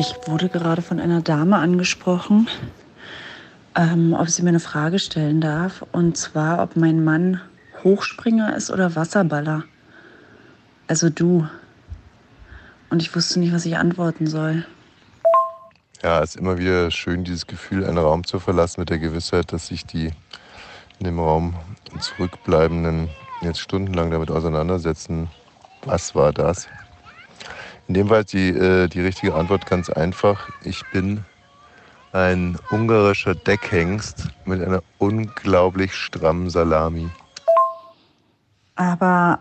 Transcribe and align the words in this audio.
Ich 0.00 0.16
wurde 0.24 0.48
gerade 0.48 0.80
von 0.80 0.98
einer 0.98 1.20
Dame 1.20 1.58
angesprochen, 1.58 2.48
ähm, 3.74 4.16
ob 4.18 4.30
sie 4.30 4.42
mir 4.42 4.48
eine 4.48 4.58
Frage 4.58 4.98
stellen 4.98 5.42
darf. 5.42 5.84
Und 5.92 6.16
zwar, 6.16 6.62
ob 6.62 6.74
mein 6.74 7.04
Mann 7.04 7.42
Hochspringer 7.84 8.56
ist 8.56 8.70
oder 8.70 8.96
Wasserballer. 8.96 9.64
Also 10.86 11.10
du. 11.10 11.46
Und 12.88 13.02
ich 13.02 13.14
wusste 13.14 13.40
nicht, 13.40 13.52
was 13.52 13.66
ich 13.66 13.76
antworten 13.76 14.26
soll. 14.26 14.64
Ja, 16.02 16.22
es 16.22 16.30
ist 16.30 16.40
immer 16.40 16.56
wieder 16.56 16.90
schön, 16.90 17.22
dieses 17.24 17.46
Gefühl, 17.46 17.84
einen 17.84 17.98
Raum 17.98 18.24
zu 18.24 18.38
verlassen 18.38 18.80
mit 18.80 18.88
der 18.88 19.00
Gewissheit, 19.00 19.52
dass 19.52 19.66
sich 19.66 19.84
die 19.84 20.12
in 20.98 21.04
dem 21.04 21.18
Raum 21.18 21.56
zurückbleibenden 21.98 23.10
jetzt 23.42 23.60
stundenlang 23.60 24.10
damit 24.10 24.30
auseinandersetzen. 24.30 25.28
Was 25.84 26.14
war 26.14 26.32
das? 26.32 26.68
In 27.90 27.94
dem 27.94 28.06
Fall 28.06 28.22
die, 28.22 28.50
äh, 28.50 28.86
die 28.86 29.00
richtige 29.00 29.34
Antwort 29.34 29.66
ganz 29.66 29.90
einfach. 29.90 30.48
Ich 30.62 30.84
bin 30.92 31.24
ein 32.12 32.56
ungarischer 32.70 33.34
Deckhengst 33.34 34.28
mit 34.44 34.62
einer 34.62 34.84
unglaublich 34.98 35.92
strammen 35.92 36.50
Salami. 36.50 37.08
Aber 38.76 39.40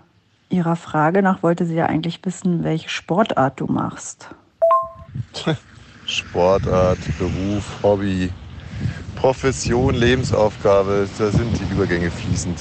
Ihrer 0.49 0.75
Frage 0.75 1.21
nach 1.21 1.43
wollte 1.43 1.67
sie 1.67 1.75
ja 1.75 1.85
eigentlich 1.85 2.25
wissen, 2.25 2.63
welche 2.63 2.89
Sportart 2.89 3.59
du 3.59 3.67
machst. 3.67 4.29
Sportart, 6.07 6.97
Beruf, 7.19 7.83
Hobby, 7.83 8.31
Profession, 9.15 9.93
Lebensaufgabe, 9.93 11.07
da 11.19 11.29
sind 11.29 11.55
die 11.59 11.71
Übergänge 11.71 12.09
fließend. 12.09 12.57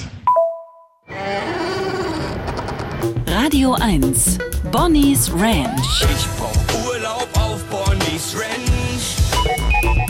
Radio 3.41 3.73
1, 3.75 4.37
Bonnie's 4.69 5.31
Ranch. 5.31 6.05
Ich 6.13 6.27
brauch 6.37 6.85
Urlaub 6.85 7.29
auf 7.35 7.63
Bonnie's 7.69 8.35
Ranch. 8.35 9.15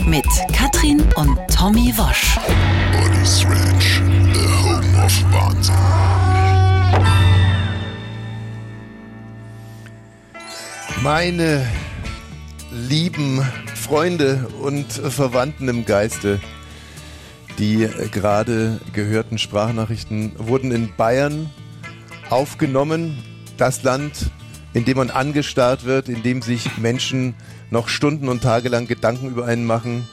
Mit 0.04 0.26
Katrin 0.52 1.00
und 1.14 1.38
Tommy 1.48 1.94
Wosch. 1.96 2.36
Bonnie's 2.92 3.44
Ranch, 3.44 4.02
the 4.34 4.48
home 4.64 5.04
of 5.04 5.24
Wahnsinn. 5.32 5.76
Meine 11.00 11.64
lieben 12.72 13.46
Freunde 13.76 14.48
und 14.60 14.90
Verwandten 14.90 15.68
im 15.68 15.86
Geiste, 15.86 16.40
die 17.60 17.88
gerade 18.10 18.80
gehörten 18.92 19.38
Sprachnachrichten 19.38 20.32
wurden 20.36 20.72
in 20.72 20.92
Bayern 20.96 21.48
aufgenommen. 22.30 23.18
Das 23.56 23.82
Land, 23.82 24.30
in 24.72 24.84
dem 24.84 24.96
man 24.96 25.10
angestarrt 25.10 25.84
wird, 25.84 26.08
in 26.08 26.22
dem 26.22 26.42
sich 26.42 26.78
Menschen 26.78 27.34
noch 27.70 27.88
Stunden 27.88 28.28
und 28.28 28.42
Tage 28.42 28.68
lang 28.68 28.86
Gedanken 28.86 29.28
über 29.28 29.44
einen 29.46 29.66
machen. 29.66 30.08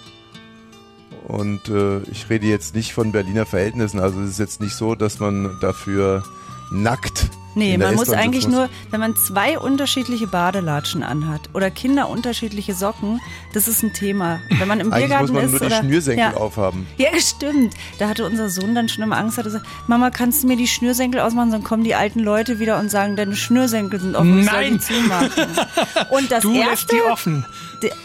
Und 1.28 1.70
äh, 1.70 2.00
ich 2.12 2.30
rede 2.30 2.48
jetzt 2.48 2.76
nicht 2.76 2.94
von 2.94 3.12
Berliner 3.12 3.46
Verhältnissen. 3.46 4.00
Also 4.00 4.22
es 4.22 4.32
ist 4.32 4.40
jetzt 4.40 4.62
nicht 4.62 4.76
so, 4.76 4.96
dass 4.96 5.20
man 5.20 5.58
dafür 5.62 6.24
nackt 6.72 7.30
Nee, 7.58 7.78
man 7.78 7.96
muss 7.96 8.10
eigentlich 8.10 8.48
nur, 8.48 8.70
wenn 8.92 9.00
man 9.00 9.16
zwei 9.16 9.58
unterschiedliche 9.60 10.28
Badelatschen 10.28 11.04
anhat 11.04 11.42
oder 11.54 11.72
Kinder 11.72 12.10
unterschiedliche 12.10 12.74
Socken, 12.74 13.20
das 13.54 13.68
ist 13.68 13.84
ein 13.84 13.94
Thema. 13.94 14.40
Wenn 14.50 14.68
man 14.68 14.80
im 14.80 14.90
Biergarten 14.92 15.34
muss 15.34 15.42
man 15.42 15.46
ist 15.46 15.52
nur 15.52 15.60
die 15.62 15.66
oder 15.66 15.80
Schnürsenkel 15.80 16.20
ja. 16.24 16.34
aufhaben. 16.36 16.88
Ja, 16.98 17.10
stimmt. 17.20 17.74
Da 18.00 18.10
hatte 18.10 18.26
unser 18.26 18.50
Sohn 18.50 18.76
dann 18.76 18.90
schon 18.90 19.04
immer 19.04 19.18
Angst, 19.18 19.38
hat 19.38 19.46
gesagt, 19.46 19.66
Mama, 19.88 20.10
kannst 20.12 20.44
du 20.44 20.48
mir 20.48 20.56
die 20.58 20.68
Schnürsenkel 20.68 21.20
ausmachen? 21.20 21.52
Sonst 21.52 21.66
kommen 21.66 21.84
die 21.84 21.96
alten 21.96 22.20
Leute 22.20 22.60
wieder 22.60 22.78
und 22.80 22.90
sagen, 22.92 23.16
deine 23.16 23.36
Schnürsenkel 23.36 24.00
sind 24.00 24.16
offen, 24.16 24.40
ich 24.40 24.46
soll 24.46 24.54
Nein. 24.62 24.74
die 24.74 24.80
zumachen. 24.80 25.30
Und 26.12 26.32
das 26.32 26.42
Du 26.44 26.54
lässt 26.54 26.68
erste, 26.70 26.96
die 26.96 27.02
offen. 27.02 27.46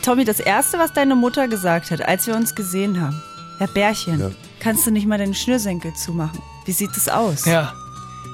Tommy, 0.02 0.24
das 0.24 0.40
erste, 0.40 0.78
was 0.78 0.92
deine 0.92 1.14
Mutter 1.14 1.48
gesagt 1.48 1.90
hat, 1.90 2.02
als 2.06 2.26
wir 2.26 2.34
uns 2.36 2.54
gesehen 2.54 3.00
haben, 3.00 3.20
Herr 3.58 3.68
Bärchen, 3.68 4.20
Ja. 4.20 4.30
kannst 4.60 4.86
du 4.86 4.90
nicht 4.90 5.06
mal 5.06 5.18
deine 5.18 5.34
Schnürsenkel 5.34 5.92
zumachen? 5.94 6.40
Wie 6.64 6.72
sieht 6.72 6.90
das 6.96 7.08
aus? 7.08 7.44
Ja. 7.44 7.74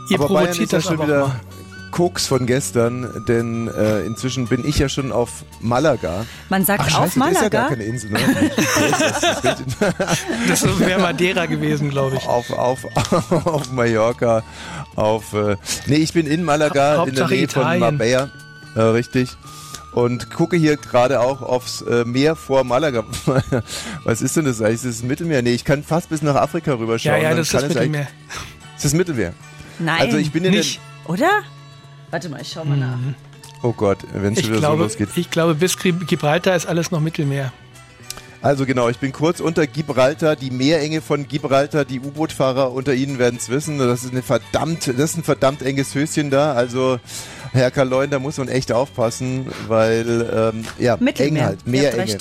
Ihr 0.08 0.20
aber 0.20 0.28
Bayern 0.28 0.50
ist 0.50 0.58
ja 0.58 0.66
das 0.78 0.84
schon 0.84 1.02
wieder. 1.02 1.38
Koks 1.90 2.26
von 2.26 2.44
gestern, 2.46 3.24
denn 3.26 3.66
äh, 3.68 4.02
inzwischen 4.02 4.46
bin 4.46 4.62
ich 4.66 4.78
ja 4.78 4.90
schon 4.90 5.10
auf 5.10 5.44
Malaga. 5.60 6.26
Man 6.50 6.64
sagt 6.64 6.80
Ach, 6.82 7.00
auf 7.00 7.14
scheiße, 7.14 7.18
das 7.18 7.28
ist 7.28 7.34
ja 7.34 7.40
Malaga. 7.40 7.58
gar 7.60 7.68
keine 7.70 7.84
Insel, 7.84 8.10
ne? 8.10 8.20
Das 10.46 10.62
wäre 10.78 11.00
Madeira 11.00 11.46
gewesen, 11.46 11.88
glaube 11.88 12.16
ich. 12.16 12.26
auf, 12.26 12.50
auf, 12.52 12.84
auf 13.46 13.72
Mallorca, 13.72 14.42
auf. 14.96 15.32
Äh, 15.32 15.56
nee, 15.86 15.96
ich 15.96 16.12
bin 16.12 16.26
in 16.26 16.44
Malaga, 16.44 17.04
in 17.04 17.14
der 17.14 17.26
Nähe 17.26 17.48
von 17.48 17.62
Italien. 17.62 17.80
Marbella. 17.80 18.30
Äh, 18.76 18.80
richtig. 18.80 19.30
Und 19.92 20.30
gucke 20.30 20.56
hier 20.56 20.76
gerade 20.76 21.20
auch 21.20 21.40
aufs 21.40 21.80
äh, 21.82 22.04
Meer 22.04 22.36
vor 22.36 22.62
Malaga. 22.64 23.04
Was 24.04 24.20
ist 24.20 24.36
denn 24.36 24.44
das 24.44 24.60
eigentlich? 24.60 24.84
Ist 24.84 25.00
das 25.00 25.02
Mittelmeer? 25.02 25.40
Nee, 25.42 25.54
ich 25.54 25.64
kann 25.64 25.82
fast 25.82 26.10
bis 26.10 26.20
nach 26.22 26.36
Afrika 26.36 26.74
rüberschauen. 26.74 27.16
Ja, 27.22 27.30
ja, 27.30 27.34
das 27.34 27.46
ist 27.46 27.54
das 27.54 27.62
es 27.64 27.68
Mittelmeer. 27.70 28.08
Ist 28.76 28.84
das 28.84 28.92
Mittelmeer? 28.92 29.32
Nein, 29.78 30.00
Also 30.00 30.16
ich 30.18 30.32
bin 30.32 30.44
in 30.44 30.52
Nicht. 30.52 30.80
oder? 31.06 31.30
Warte 32.10 32.28
mal, 32.28 32.40
ich 32.40 32.48
schau 32.52 32.64
mal 32.64 32.76
nach. 32.76 32.96
den. 32.96 33.14
Oh 33.62 33.72
Gott, 33.72 33.98
wenn 34.12 34.32
es 34.34 34.38
wieder 34.44 34.54
so 34.54 34.60
glaube, 34.60 34.82
losgeht. 34.84 35.08
ich 35.16 35.30
glaube, 35.30 35.54
bis 35.54 35.76
Gib- 35.78 36.06
Gibraltar 36.06 36.54
ist 36.56 36.66
alles 36.66 36.90
noch 36.90 37.00
Mittelmeer. 37.00 37.52
Also 38.40 38.66
genau, 38.66 38.88
ich 38.88 38.98
bin 38.98 39.10
kurz 39.12 39.40
unter 39.40 39.66
Gibraltar, 39.66 40.36
die 40.36 40.52
Meerenge 40.52 41.00
von 41.00 41.26
Gibraltar, 41.26 41.84
die 41.84 41.98
U-Boot-Fahrer 41.98 42.70
unter 42.70 42.94
Ihnen 42.94 43.18
werden 43.18 43.36
es 43.36 43.48
wissen. 43.48 43.78
Das 43.78 44.04
ist 44.04 44.12
eine 44.12 44.22
verdammt, 44.22 44.86
das 44.86 44.94
ist 45.10 45.16
ein 45.18 45.24
verdammt 45.24 45.60
enges 45.62 45.92
Höschen 45.96 46.30
da. 46.30 46.52
Also 46.52 47.00
Herr 47.52 47.72
Kaloin, 47.72 48.10
da 48.10 48.20
muss 48.20 48.38
man 48.38 48.46
echt 48.46 48.70
aufpassen, 48.70 49.46
weil 49.66 50.52
ähm, 50.54 50.64
ja, 50.78 50.94
eng 50.94 51.04
Mittelmeer. 51.04 51.44
halt, 51.46 51.58
Ihr 51.66 51.86
habt 51.88 51.96
Meerenge. 51.96 52.18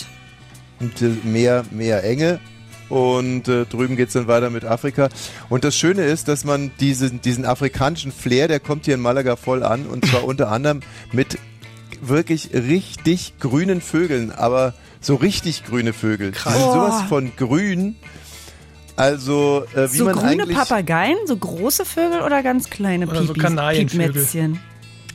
Meer, 1.24 1.66
Meerenge. 1.70 2.40
Und 2.90 3.48
äh, 3.50 3.66
drüben 3.66 3.96
geht's 3.98 4.14
dann 4.14 4.28
weiter 4.28 4.50
mit 4.50 4.64
Afrika. 4.64 5.10
Und 5.50 5.64
das 5.66 5.76
Schöne 5.78 6.04
ist, 6.06 6.28
dass 6.30 6.46
man 6.46 6.72
diesen, 6.80 7.22
diesen 7.22 7.46
afrikanischen 7.46 8.12
Flair, 8.14 8.48
der 8.48 8.60
kommt 8.62 8.86
hier 8.86 8.94
in 8.94 9.02
Malaga 9.02 9.36
voll 9.36 9.64
an. 9.64 9.86
Und 9.86 10.06
zwar 10.06 10.24
unter 10.26 10.50
anderem 10.52 10.80
mit 11.12 11.38
wirklich 12.02 12.52
richtig 12.54 13.34
grünen 13.40 13.82
Vögeln, 13.82 14.32
aber 14.32 14.74
so 15.02 15.16
richtig 15.16 15.66
grüne 15.66 15.94
Vögel. 15.94 16.34
Sind 16.34 16.54
Oh. 16.56 16.74
sowas 16.74 17.02
von 17.10 17.32
grün. 17.36 17.96
Also, 18.96 19.64
äh, 19.76 19.92
wie 19.94 19.98
So 19.98 20.06
man 20.06 20.16
grüne 20.16 20.44
eigentlich. 20.44 20.58
Papageien, 20.58 21.18
so 21.28 21.38
große 21.38 21.86
Vögel 21.86 22.22
oder 22.22 22.42
ganz 22.42 22.70
kleine 22.70 23.08
Oder 23.08 23.22
so 23.24 23.34
Pipis, 23.34 23.44
Kanarienvögel. 23.44 24.08
Piepmätzchen? 24.14 24.60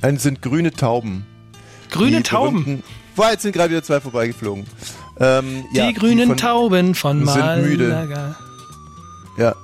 Nein, 0.02 0.16
es 0.16 0.22
sind 0.22 0.40
grüne 0.42 0.70
Tauben. 0.72 1.26
Grüne 1.90 2.18
Die 2.18 2.22
Tauben. 2.22 2.64
berühmten- 2.64 2.82
Boah, 3.16 3.30
jetzt 3.32 3.42
sind 3.42 3.52
gerade 3.52 3.70
wieder 3.70 3.82
zwei 3.82 4.00
vorbeigeflogen. 4.00 4.64
Ähm, 5.22 5.64
Die 5.72 5.78
ja, 5.78 5.90
grünen 5.92 6.28
von- 6.28 6.36
Tauben 6.36 6.94
von 6.94 7.26
sind 7.26 7.62
müde. 7.62 7.88
Malaga. 7.88 8.36
Ja. 9.38 9.54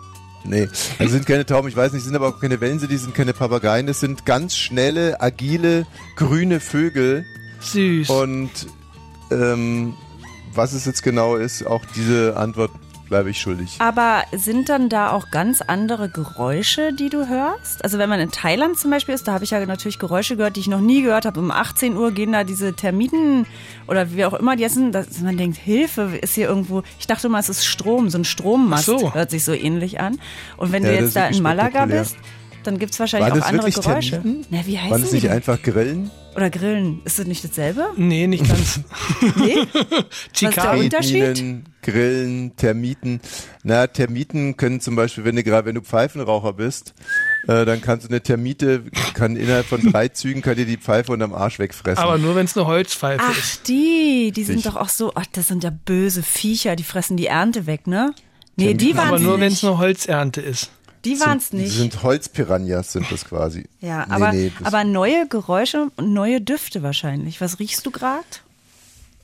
Nee, 0.45 0.67
das 0.99 1.11
sind 1.11 1.27
keine 1.27 1.45
Tauben, 1.45 1.69
ich 1.69 1.77
weiß 1.77 1.93
nicht, 1.93 2.05
sind 2.05 2.15
aber 2.17 2.29
auch 2.29 2.41
keine 2.41 2.59
Wellensittich, 2.61 2.97
die 2.97 3.03
sind 3.03 3.15
keine 3.15 3.35
Papageien, 3.35 3.87
das 3.87 4.01
sind 4.01 4.25
ganz 4.25 4.57
schnelle, 4.57 5.21
agile, 5.21 5.85
grüne 6.17 6.61
Vögel. 6.61 7.27
Süß. 7.61 8.09
Und 8.09 8.51
ähm, 9.31 9.95
was 10.55 10.73
es 10.73 10.87
jetzt 10.87 11.03
genau 11.03 11.37
ist, 11.37 11.67
auch 11.67 11.83
diese 11.95 12.37
Antwort 12.39 12.71
bleibe 13.09 13.31
ich 13.31 13.41
schuldig. 13.41 13.77
Aber 13.79 14.23
sind 14.37 14.69
dann 14.69 14.89
da 14.89 15.13
auch 15.13 15.31
ganz 15.31 15.61
andere 15.63 16.09
Geräusche, 16.09 16.93
die 16.93 17.09
du 17.09 17.29
hörst? 17.29 17.83
Also 17.85 17.99
wenn 17.99 18.09
man 18.09 18.21
in 18.21 18.31
Thailand 18.31 18.79
zum 18.79 18.91
Beispiel 18.91 19.15
ist, 19.15 19.27
da 19.29 19.33
habe 19.33 19.45
ich 19.45 19.51
ja 19.51 19.65
natürlich 19.67 19.99
Geräusche 19.99 20.37
gehört, 20.37 20.57
die 20.57 20.61
ich 20.61 20.69
noch 20.69 20.81
nie 20.81 21.03
gehört 21.03 21.25
habe. 21.25 21.41
Um 21.41 21.51
18 21.51 21.97
Uhr 21.97 22.13
gehen 22.13 22.33
da 22.33 22.45
diese 22.45 22.75
Termiten 22.75 23.47
oder 23.87 24.13
wie 24.13 24.25
auch 24.25 24.35
immer 24.35 24.57
die 24.57 24.65
essen, 24.65 24.93
dass 24.93 25.21
man 25.21 25.37
denkt, 25.37 25.57
Hilfe, 25.59 26.19
ist 26.21 26.35
hier 26.35 26.49
irgendwo. 26.49 26.83
Ich 26.99 27.07
dachte 27.07 27.29
mal, 27.29 27.41
es 27.41 27.49
ist 27.49 27.65
Strom, 27.65 28.11
so 28.11 28.19
ein 28.19 28.25
Strommast 28.25 28.85
so. 28.85 29.15
hört 29.15 29.31
sich 29.31 29.45
so 29.45 29.53
ähnlich 29.53 30.01
an. 30.01 30.19
Und 30.57 30.73
wenn 30.73 30.83
Ja, 30.85 30.91
du 30.91 30.95
jetzt 30.97 31.17
da 31.17 31.27
in 31.29 31.43
Malaga 31.43 31.87
bist, 31.87 32.17
dann 32.65 32.79
gibt 32.79 32.93
es 32.93 33.01
wahrscheinlich 33.01 33.31
Waren 33.31 33.43
auch 33.43 33.47
andere 33.47 33.71
Geräusche. 33.71 34.21
Termiten? 34.21 34.47
Na, 34.51 34.59
wie 34.67 34.77
heißen 34.79 34.91
Waren 34.91 35.03
es 35.03 35.13
nicht 35.13 35.31
einfach 35.31 35.63
Grillen? 35.63 36.11
Oder 36.38 36.50
Grillen. 36.50 37.03
Ist 37.04 37.19
das 37.19 37.26
nicht 37.26 37.43
dasselbe? 37.43 37.88
Nee, 37.97 38.28
nicht 38.28 38.47
ganz. 38.47 38.78
Nee? 39.41 39.57
Was 39.72 39.83
ist 39.83 40.41
der 40.41 41.03
Chicago. 41.03 41.63
Grillen, 41.83 42.54
Termiten. 42.54 43.21
Na, 43.65 43.89
Termiten 43.89 44.57
können 44.57 44.80
zum 44.80 44.95
Beispiel, 44.95 45.24
wenn 45.24 45.34
du 45.34 45.42
gerade, 45.42 45.66
wenn 45.66 45.74
du 45.74 45.80
Pfeifenraucher 45.80 46.53
bist, 46.53 46.95
äh, 47.48 47.65
dann 47.65 47.80
kannst 47.80 48.07
du 48.07 48.10
eine 48.10 48.21
Termite, 48.21 48.84
kann 49.15 49.34
innerhalb 49.34 49.66
von 49.66 49.83
drei 49.83 50.07
Zügen 50.13 50.41
kann 50.41 50.54
dir 50.54 50.65
die 50.65 50.77
Pfeife 50.77 51.10
unterm 51.10 51.34
Arsch 51.34 51.59
wegfressen. 51.59 52.04
Aber 52.04 52.18
nur 52.18 52.36
wenn 52.36 52.45
es 52.45 52.57
eine 52.57 52.68
Holzpfeife 52.68 53.24
Ach, 53.27 53.36
ist. 53.36 53.66
die, 53.66 54.30
die 54.30 54.45
sind 54.45 54.65
doch 54.65 54.77
auch 54.77 54.91
so, 54.91 55.10
ach, 55.16 55.27
das 55.33 55.48
sind 55.48 55.65
ja 55.65 55.71
böse 55.71 56.22
Viecher, 56.22 56.77
die 56.77 56.84
fressen 56.84 57.16
die 57.16 57.27
Ernte 57.27 57.66
weg, 57.66 57.89
ne? 57.89 58.15
Nee, 58.54 58.74
die 58.74 58.92
Aber 58.95 59.10
waren 59.10 59.22
nur 59.24 59.34
es 59.34 59.41
wenn 59.41 59.53
es 59.53 59.65
eine 59.65 59.78
Holzernte 59.78 60.41
ist. 60.41 60.71
Die 61.04 61.18
waren 61.21 61.39
es 61.39 61.53
nicht. 61.53 61.72
sind 61.72 62.03
Holzpiranhas, 62.03 62.92
sind 62.92 63.10
das 63.10 63.24
quasi. 63.24 63.66
ja, 63.80 64.04
Nee, 64.06 64.12
aber, 64.15 64.33
nee, 64.33 64.53
das- 64.59 64.66
aber 64.66 64.84
neue 64.84 65.27
Geräusche 65.28 65.91
und 65.97 66.12
neue 66.12 66.41
Düfte 66.41 66.83
wahrscheinlich. 66.83 67.41
Was 67.41 67.59
riechst 67.59 67.84
du 67.86 67.91
gerade? 67.91 68.24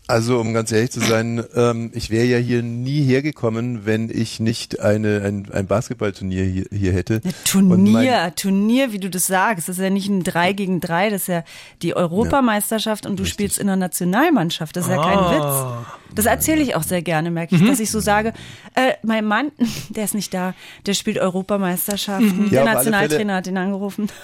Also, 0.06 0.38
um 0.38 0.52
ganz 0.52 0.70
ehrlich 0.70 0.90
zu 0.90 1.00
sein, 1.00 1.42
ähm, 1.56 1.90
ich 1.94 2.10
wäre 2.10 2.26
ja 2.26 2.36
hier 2.36 2.62
nie 2.62 3.02
hergekommen, 3.04 3.86
wenn 3.86 4.10
ich 4.10 4.38
nicht 4.38 4.80
eine, 4.80 5.22
ein, 5.22 5.48
ein 5.50 5.66
Basketballturnier 5.66 6.44
hier, 6.44 6.66
hier 6.70 6.92
hätte. 6.92 7.20
Mein- 7.24 7.32
Turnier, 7.46 8.32
Turnier, 8.36 8.92
wie 8.92 8.98
du 8.98 9.08
das 9.08 9.26
sagst. 9.26 9.66
Das 9.68 9.78
ist 9.78 9.82
ja 9.82 9.88
nicht 9.88 10.08
ein 10.10 10.22
3 10.22 10.52
gegen 10.52 10.80
3, 10.80 11.08
das 11.08 11.22
ist 11.22 11.28
ja 11.28 11.42
die 11.80 11.96
Europameisterschaft 11.96 13.06
und 13.06 13.18
du 13.18 13.24
spielst 13.24 13.58
in 13.58 13.66
der 13.66 13.76
Nationalmannschaft. 13.76 14.76
Das 14.76 14.84
ist 14.84 14.90
ja 14.90 15.02
kein 15.02 15.16
Ah. 15.18 15.30
Witz. 15.32 15.86
Das 16.16 16.26
erzähle 16.26 16.62
ich 16.62 16.76
auch 16.76 16.84
sehr 16.84 17.02
gerne, 17.02 17.30
merke 17.32 17.56
ich, 17.56 17.62
Mhm. 17.62 17.66
dass 17.66 17.80
ich 17.80 17.90
so 17.90 17.98
sage, 17.98 18.34
äh, 18.74 18.92
mein 19.02 19.24
Mann, 19.24 19.50
der 19.88 20.04
ist 20.04 20.14
nicht 20.14 20.32
da, 20.34 20.54
der 20.86 20.92
spielt 20.94 21.16
Europameisterschaften. 21.18 22.44
Ja, 22.44 22.50
Der 22.50 22.60
alle 22.62 22.74
Nationaltrainer 22.74 23.34
hat 23.36 23.46
ihn 23.46 23.56
angerufen. 23.56 24.08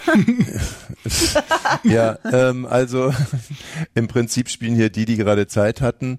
Ja, 1.83 2.19
ähm, 2.31 2.67
also 2.67 3.13
im 3.95 4.07
Prinzip 4.07 4.51
spielen 4.51 4.75
hier 4.75 4.91
die, 4.91 5.07
die 5.07 5.17
gerade 5.17 5.47
Zeit 5.47 5.70
hatten. 5.81 6.19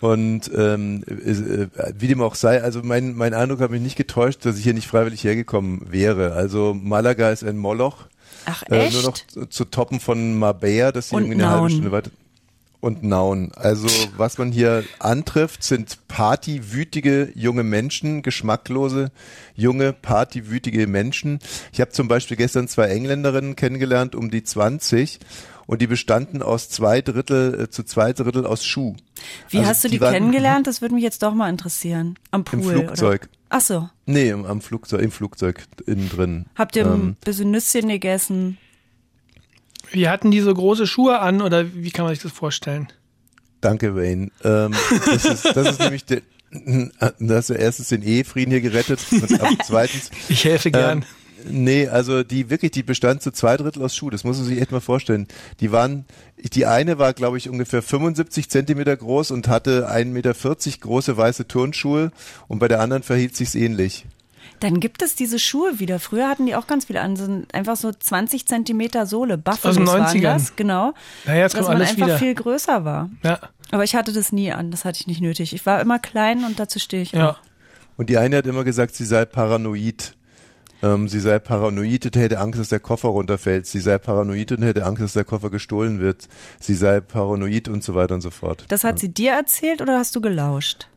Und 0.00 0.50
ähm, 0.54 1.02
äh, 1.08 1.66
wie 1.98 2.06
dem 2.06 2.22
auch 2.22 2.36
sei, 2.36 2.62
also 2.62 2.82
mein, 2.84 3.14
mein 3.16 3.34
Eindruck 3.34 3.60
hat 3.60 3.70
mich 3.72 3.82
nicht 3.82 3.96
getäuscht, 3.96 4.44
dass 4.44 4.56
ich 4.56 4.62
hier 4.64 4.74
nicht 4.74 4.86
freiwillig 4.86 5.24
hergekommen 5.24 5.90
wäre. 5.90 6.34
Also 6.34 6.72
Malaga 6.74 7.30
ist 7.30 7.42
ein 7.42 7.56
Moloch. 7.56 8.06
Ach, 8.46 8.62
Äh, 8.70 8.86
echt? 8.86 8.94
nur 8.94 9.02
noch 9.02 9.16
zu, 9.26 9.46
zu 9.46 9.64
toppen 9.64 9.98
von 10.00 10.38
Marbella, 10.38 10.92
das 10.92 11.10
hier 11.10 11.18
irgendwie 11.18 11.34
eine 11.42 11.50
halbe. 11.50 11.70
Stunde 11.70 11.92
weiter. 11.92 12.10
Und 12.80 13.02
Nauen. 13.02 13.50
Also 13.56 13.88
was 14.16 14.38
man 14.38 14.52
hier 14.52 14.84
antrifft, 15.00 15.64
sind 15.64 15.98
partywütige 16.06 17.32
junge 17.34 17.64
Menschen, 17.64 18.22
geschmacklose 18.22 19.10
junge 19.56 19.92
partywütige 19.92 20.86
Menschen. 20.86 21.40
Ich 21.72 21.80
habe 21.80 21.90
zum 21.90 22.06
Beispiel 22.06 22.36
gestern 22.36 22.68
zwei 22.68 22.86
Engländerinnen 22.86 23.56
kennengelernt, 23.56 24.14
um 24.14 24.30
die 24.30 24.44
20 24.44 25.18
und 25.68 25.80
die 25.82 25.86
bestanden 25.86 26.42
aus 26.42 26.68
zwei 26.70 27.00
Drittel, 27.02 27.60
äh, 27.64 27.70
zu 27.70 27.84
zwei 27.84 28.12
Drittel 28.12 28.44
aus 28.46 28.64
Schuh. 28.64 28.96
Wie 29.50 29.58
Also 29.58 29.68
hast 29.70 29.84
du 29.84 29.88
die, 29.88 30.00
waren- 30.00 30.14
kennengelernt? 30.14 30.66
Das 30.66 30.80
würde 30.82 30.94
mich 30.96 31.04
jetzt 31.04 31.22
doch 31.22 31.34
mal 31.34 31.48
interessieren. 31.50 32.18
Am 32.32 32.42
Pool. 32.42 32.58
Im 32.72 32.80
Flugzeug. 32.86 33.22
Oder? 33.22 33.30
Ach 33.50 33.60
so. 33.60 33.88
Nee, 34.06 34.30
im, 34.30 34.44
am 34.46 34.60
Flugzeug, 34.62 35.00
im 35.02 35.10
Flugzeug 35.10 35.62
innen 35.86 36.08
drin. 36.08 36.46
Habt 36.56 36.74
ihr 36.74 36.84
Ähm, 36.86 37.10
ein 37.10 37.16
bisschen 37.24 37.50
Nüsschen 37.50 37.88
gegessen? 37.88 38.56
Wir 39.90 40.10
hatten 40.10 40.30
die 40.30 40.40
so 40.40 40.52
große 40.52 40.86
Schuhe 40.86 41.20
an 41.20 41.40
oder 41.42 41.74
wie 41.74 41.90
kann 41.90 42.04
man 42.04 42.14
sich 42.14 42.22
das 42.22 42.32
vorstellen? 42.32 42.88
Danke, 43.60 43.94
Wayne. 43.96 44.30
Ähm, 44.44 44.72
das, 45.06 45.24
ist, 45.24 45.44
das 45.44 45.70
ist 45.70 45.80
nämlich 45.80 46.04
der, 46.04 46.22
da 47.18 47.34
hast 47.36 47.50
du 47.50 47.54
erstens 47.54 47.88
den 47.88 48.02
Ehefrieden 48.02 48.52
hier 48.52 48.60
gerettet 48.60 49.00
und 49.10 49.28
zweitens. 49.66 50.10
Ich 50.28 50.44
helfe 50.44 50.70
gern. 50.70 50.98
Ähm, 50.98 51.04
nee, 51.44 51.88
also 51.88 52.22
die 52.22 52.50
wirklich, 52.50 52.72
die 52.72 52.82
bestand 52.82 53.22
zu 53.22 53.32
zwei 53.32 53.56
Drittel 53.56 53.82
aus 53.82 53.94
Schuh. 53.94 54.10
Das 54.10 54.24
muss 54.24 54.38
man 54.38 54.46
sich 54.46 54.60
echt 54.60 54.72
mal 54.72 54.80
vorstellen. 54.80 55.26
Die 55.60 55.72
waren, 55.72 56.04
die 56.36 56.66
eine 56.66 56.98
war, 56.98 57.12
glaube 57.12 57.38
ich, 57.38 57.48
ungefähr 57.48 57.82
75 57.82 58.48
Zentimeter 58.50 58.96
groß 58.96 59.30
und 59.30 59.48
hatte 59.48 59.90
1,40 59.90 60.06
Meter 60.06 60.34
große 60.80 61.16
weiße 61.16 61.48
Turnschuhe 61.48 62.12
und 62.48 62.58
bei 62.58 62.68
der 62.68 62.80
anderen 62.80 63.02
verhielt 63.02 63.36
sich's 63.36 63.54
ähnlich. 63.54 64.06
Dann 64.60 64.80
gibt 64.80 65.02
es 65.02 65.14
diese 65.14 65.38
Schuhe 65.38 65.78
wieder. 65.78 66.00
Früher 66.00 66.28
hatten 66.28 66.46
die 66.46 66.56
auch 66.56 66.66
ganz 66.66 66.86
viele 66.86 67.00
an, 67.00 67.16
so 67.16 67.42
einfach 67.52 67.76
so 67.76 67.92
20 67.92 68.46
Zentimeter 68.46 69.06
Sohle. 69.06 69.34
Aus 69.34 69.40
Buffalos 69.42 69.86
waren 69.86 70.06
90ern. 70.06 70.20
das, 70.22 70.56
genau. 70.56 70.94
Naja, 71.24 71.42
jetzt 71.42 71.54
dass 71.54 71.60
kommt 71.60 71.68
man 71.68 71.76
alles 71.78 71.90
einfach 71.90 72.06
wieder. 72.06 72.18
viel 72.18 72.34
größer 72.34 72.84
war. 72.84 73.08
Ja, 73.22 73.38
Aber 73.70 73.84
ich 73.84 73.94
hatte 73.94 74.12
das 74.12 74.32
nie 74.32 74.50
an, 74.52 74.70
das 74.70 74.84
hatte 74.84 74.98
ich 75.00 75.06
nicht 75.06 75.20
nötig. 75.20 75.52
Ich 75.52 75.64
war 75.64 75.80
immer 75.80 75.98
klein 75.98 76.44
und 76.44 76.58
dazu 76.58 76.78
stehe 76.78 77.02
ich 77.02 77.12
ja. 77.12 77.30
auch. 77.30 77.38
Und 77.96 78.10
die 78.10 78.18
eine 78.18 78.36
hat 78.36 78.46
immer 78.46 78.64
gesagt, 78.64 78.94
sie 78.94 79.04
sei 79.04 79.24
paranoid. 79.24 80.14
Ähm, 80.82 81.08
sie 81.08 81.20
sei 81.20 81.38
paranoid 81.38 82.06
und 82.06 82.16
hätte 82.16 82.38
Angst, 82.38 82.60
dass 82.60 82.68
der 82.68 82.80
Koffer 82.80 83.08
runterfällt. 83.08 83.66
Sie 83.66 83.80
sei 83.80 83.98
paranoid 83.98 84.52
und 84.52 84.62
hätte 84.62 84.84
Angst, 84.86 85.02
dass 85.02 85.12
der 85.14 85.24
Koffer 85.24 85.50
gestohlen 85.50 86.00
wird. 86.00 86.28
Sie 86.60 86.74
sei 86.74 87.00
paranoid 87.00 87.68
und 87.68 87.82
so 87.82 87.94
weiter 87.94 88.14
und 88.14 88.20
so 88.20 88.30
fort. 88.30 88.64
Das 88.68 88.84
hat 88.84 88.98
sie 88.98 89.08
dir 89.08 89.32
erzählt 89.32 89.80
oder 89.82 89.98
hast 89.98 90.14
du 90.14 90.20
gelauscht? 90.20 90.88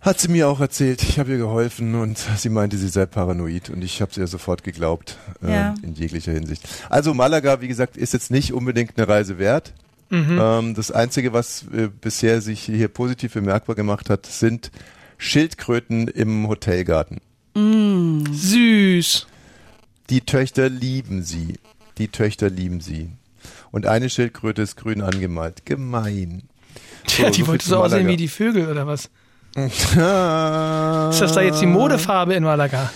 Hat 0.00 0.20
sie 0.20 0.28
mir 0.28 0.48
auch 0.48 0.60
erzählt. 0.60 1.02
Ich 1.02 1.18
habe 1.18 1.30
ihr 1.32 1.38
geholfen 1.38 1.94
und 1.94 2.18
sie 2.36 2.50
meinte, 2.50 2.76
sie 2.76 2.88
sei 2.88 3.06
paranoid 3.06 3.70
und 3.70 3.82
ich 3.82 4.00
habe 4.02 4.10
es 4.12 4.18
ihr 4.18 4.26
sofort 4.26 4.62
geglaubt 4.62 5.16
äh, 5.42 5.50
Ja. 5.50 5.74
in 5.82 5.94
jeglicher 5.94 6.32
Hinsicht. 6.32 6.68
Also 6.90 7.14
Malaga, 7.14 7.60
wie 7.62 7.68
gesagt, 7.68 7.96
ist 7.96 8.12
jetzt 8.12 8.30
nicht 8.30 8.52
unbedingt 8.52 8.98
eine 8.98 9.08
Reise 9.08 9.38
wert. 9.38 9.72
Ähm, 10.12 10.74
das 10.74 10.92
Einzige, 10.92 11.32
was 11.32 11.64
äh, 11.74 11.88
bisher 11.88 12.40
sich 12.40 12.60
hier 12.60 12.86
positiv 12.88 13.32
bemerkbar 13.32 13.74
gemacht 13.74 14.10
hat, 14.10 14.26
sind 14.26 14.70
Schildkröten 15.18 16.06
im 16.06 16.46
Hotelgarten. 16.46 17.20
Süß. 17.54 19.26
Die 20.10 20.20
Töchter 20.20 20.68
lieben 20.68 21.22
sie. 21.22 21.54
Die 21.98 22.08
Töchter 22.08 22.50
lieben 22.50 22.80
sie. 22.80 23.10
Und 23.70 23.86
eine 23.86 24.10
Schildkröte 24.10 24.62
ist 24.62 24.76
grün 24.76 25.00
angemalt. 25.02 25.64
Gemein. 25.66 26.42
Tja, 27.06 27.30
die 27.30 27.42
so 27.42 27.46
wollte 27.48 27.68
so 27.68 27.76
aussehen 27.82 28.06
wie 28.06 28.16
die 28.16 28.28
Vögel 28.28 28.68
oder 28.70 28.86
was? 28.86 29.10
Ist 29.54 29.82
Ist 29.92 29.96
das 29.96 31.32
da 31.32 31.40
jetzt 31.42 31.60
die 31.60 31.66
Modefarbe 31.66 32.34
in 32.34 32.42
Malaga? 32.44 32.90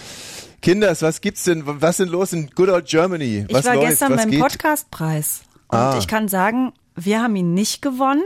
Kinders, 0.60 1.02
was 1.02 1.20
gibt's 1.20 1.44
denn? 1.44 1.62
Was 1.64 1.98
denn 1.98 2.08
los 2.08 2.32
in 2.32 2.50
Good 2.50 2.68
Old 2.70 2.86
Germany? 2.86 3.44
Ich 3.48 3.54
Was 3.54 3.64
war 3.64 3.76
läuft? 3.76 3.88
gestern 3.90 4.12
was 4.16 4.26
beim? 4.26 4.40
Podcastpreis 4.40 5.42
und 5.68 5.78
Ah. 5.78 5.96
ich 5.98 6.08
kann 6.08 6.26
sagen, 6.28 6.72
wir 7.04 7.22
haben 7.22 7.36
ihn 7.36 7.54
nicht 7.54 7.82
gewonnen 7.82 8.22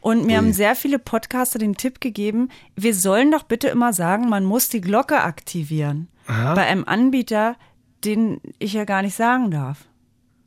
und 0.00 0.24
mir 0.26 0.32
Ui. 0.32 0.36
haben 0.36 0.52
sehr 0.52 0.74
viele 0.74 0.98
Podcaster 0.98 1.58
den 1.58 1.76
Tipp 1.76 2.00
gegeben, 2.00 2.48
wir 2.76 2.94
sollen 2.94 3.30
doch 3.30 3.42
bitte 3.44 3.68
immer 3.68 3.92
sagen, 3.92 4.28
man 4.28 4.44
muss 4.44 4.68
die 4.68 4.80
Glocke 4.80 5.20
aktivieren. 5.22 6.08
Bei 6.26 6.66
einem 6.66 6.84
Anbieter, 6.84 7.56
den 8.04 8.40
ich 8.58 8.74
ja 8.74 8.84
gar 8.84 9.00
nicht 9.02 9.14
sagen 9.14 9.50
darf. 9.50 9.86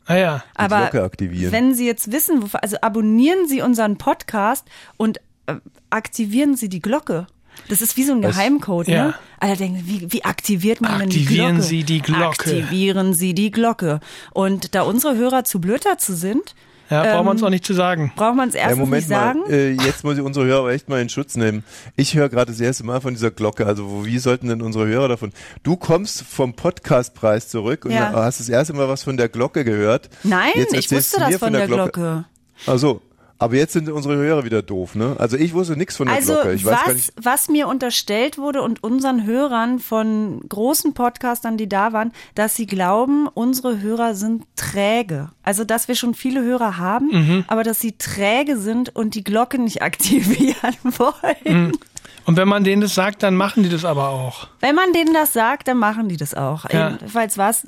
Ah 0.05 0.15
ja. 0.15 0.43
Aber 0.55 0.81
Glocke 0.81 1.03
aktivieren. 1.03 1.51
wenn 1.51 1.73
Sie 1.73 1.87
jetzt 1.87 2.11
wissen, 2.11 2.43
also 2.53 2.77
abonnieren 2.81 3.47
Sie 3.47 3.61
unseren 3.61 3.97
Podcast 3.97 4.67
und 4.97 5.19
äh, 5.47 5.55
aktivieren 5.89 6.55
Sie 6.55 6.69
die 6.69 6.81
Glocke. 6.81 7.27
Das 7.67 7.81
ist 7.81 7.97
wie 7.97 8.03
so 8.03 8.13
ein? 8.13 8.21
Geheimcode, 8.21 8.87
Ja. 8.87 9.07
ne? 9.07 9.13
Alle 9.39 9.57
denken, 9.57 9.83
wie, 9.85 10.11
wie 10.13 10.23
aktiviert 10.23 10.81
man 10.81 10.99
denn 10.99 11.09
die 11.09 11.21
Aktivieren 11.21 11.55
Glocke? 11.55 11.67
Sie 11.67 11.83
die 11.83 12.01
Glocke. 12.01 12.25
Aktivieren 12.27 13.13
Sie 13.13 13.33
die 13.33 13.51
Glocke. 13.51 13.99
Und 14.33 14.75
da 14.75 14.83
unsere 14.83 15.15
Hörer 15.15 15.43
zu 15.43 15.59
blöd 15.59 15.85
dazu 15.85 16.13
sind, 16.13 16.55
Ja, 16.91 17.03
braucht 17.15 17.25
man 17.25 17.35
es 17.37 17.41
Ähm, 17.41 17.45
auch 17.47 17.49
nicht 17.49 17.65
zu 17.65 17.73
sagen. 17.73 18.11
braucht 18.15 18.35
man 18.35 18.49
es 18.49 18.55
Ja, 18.55 18.61
erstens 18.61 18.79
Moment 18.79 19.01
nicht 19.07 19.09
mal, 19.09 19.33
sagen. 19.33 19.49
äh, 19.49 19.71
jetzt 19.71 20.03
muss 20.03 20.15
ich 20.17 20.21
unsere 20.21 20.45
Hörer 20.45 20.59
aber 20.59 20.73
echt 20.73 20.89
mal 20.89 21.01
in 21.01 21.09
Schutz 21.09 21.35
nehmen. 21.35 21.63
Ich 21.95 22.13
höre 22.15 22.29
gerade 22.29 22.51
das 22.51 22.59
erste 22.61 22.83
Mal 22.85 23.01
von 23.01 23.13
dieser 23.13 23.31
Glocke. 23.31 23.65
Also 23.65 23.89
wo, 23.89 24.05
wie 24.05 24.19
sollten 24.19 24.47
denn 24.49 24.61
unsere 24.61 24.85
Hörer 24.87 25.07
davon? 25.07 25.31
Du 25.63 25.77
kommst 25.77 26.21
vom 26.23 26.53
Podcastpreis 26.53 27.47
zurück 27.49 27.85
und 27.85 27.91
Ja. 27.91 28.11
hast 28.13 28.39
das 28.41 28.49
erste 28.49 28.73
Mal 28.73 28.87
was 28.89 29.03
von 29.03 29.17
der 29.17 29.29
Glocke 29.29 29.63
gehört. 29.63 30.09
Nein, 30.23 30.51
Jetzt 30.55 30.73
ich 30.73 30.91
wusste 30.91 31.19
das 31.19 31.37
von 31.37 31.53
der 31.53 31.65
Glocke. 31.67 32.25
Also, 32.67 33.01
aber 33.41 33.55
jetzt 33.55 33.73
sind 33.73 33.89
unsere 33.89 34.15
Hörer 34.15 34.45
wieder 34.45 34.61
doof, 34.61 34.95
ne? 34.95 35.15
Also 35.19 35.35
ich 35.37 35.53
wusste 35.53 35.75
nichts 35.75 35.97
von 35.97 36.07
der 36.07 36.15
Also 36.15 36.33
Glocke. 36.33 36.53
Ich 36.53 36.63
weiß 36.65 36.71
gar 36.71 36.87
was, 36.87 36.93
nicht. 36.93 37.13
was 37.21 37.49
mir 37.49 37.67
unterstellt 37.67 38.37
wurde 38.37 38.61
und 38.61 38.83
unseren 38.83 39.25
Hörern 39.25 39.79
von 39.79 40.41
großen 40.47 40.93
Podcastern, 40.93 41.57
die 41.57 41.67
da 41.67 41.91
waren, 41.93 42.11
dass 42.35 42.55
sie 42.55 42.65
glauben, 42.67 43.27
unsere 43.27 43.81
Hörer 43.81 44.15
sind 44.15 44.45
träge. 44.55 45.29
Also 45.43 45.63
dass 45.63 45.87
wir 45.87 45.95
schon 45.95 46.13
viele 46.13 46.41
Hörer 46.43 46.77
haben, 46.77 47.07
Mhm. 47.11 47.45
aber 47.47 47.63
dass 47.63 47.79
sie 47.79 47.93
träge 47.97 48.57
sind 48.57 48.95
und 48.95 49.15
die 49.15 49.23
Glocke 49.23 49.59
nicht 49.59 49.81
aktivieren 49.81 50.75
wollen. 50.83 51.65
Mhm. 51.67 51.71
Und 52.25 52.37
wenn 52.37 52.47
man 52.47 52.63
denen 52.63 52.81
das 52.81 52.93
sagt, 52.95 53.23
dann 53.23 53.35
machen 53.35 53.63
die 53.63 53.69
das 53.69 53.83
aber 53.85 54.09
auch. 54.09 54.47
Wenn 54.59 54.75
man 54.75 54.93
denen 54.93 55.13
das 55.13 55.33
sagt, 55.33 55.67
dann 55.67 55.77
machen 55.77 56.07
die 56.09 56.17
das 56.17 56.33
auch. 56.33 56.69
Ja. 56.69 56.91
Jedenfalls 56.91 57.37
war 57.37 57.49
es 57.49 57.65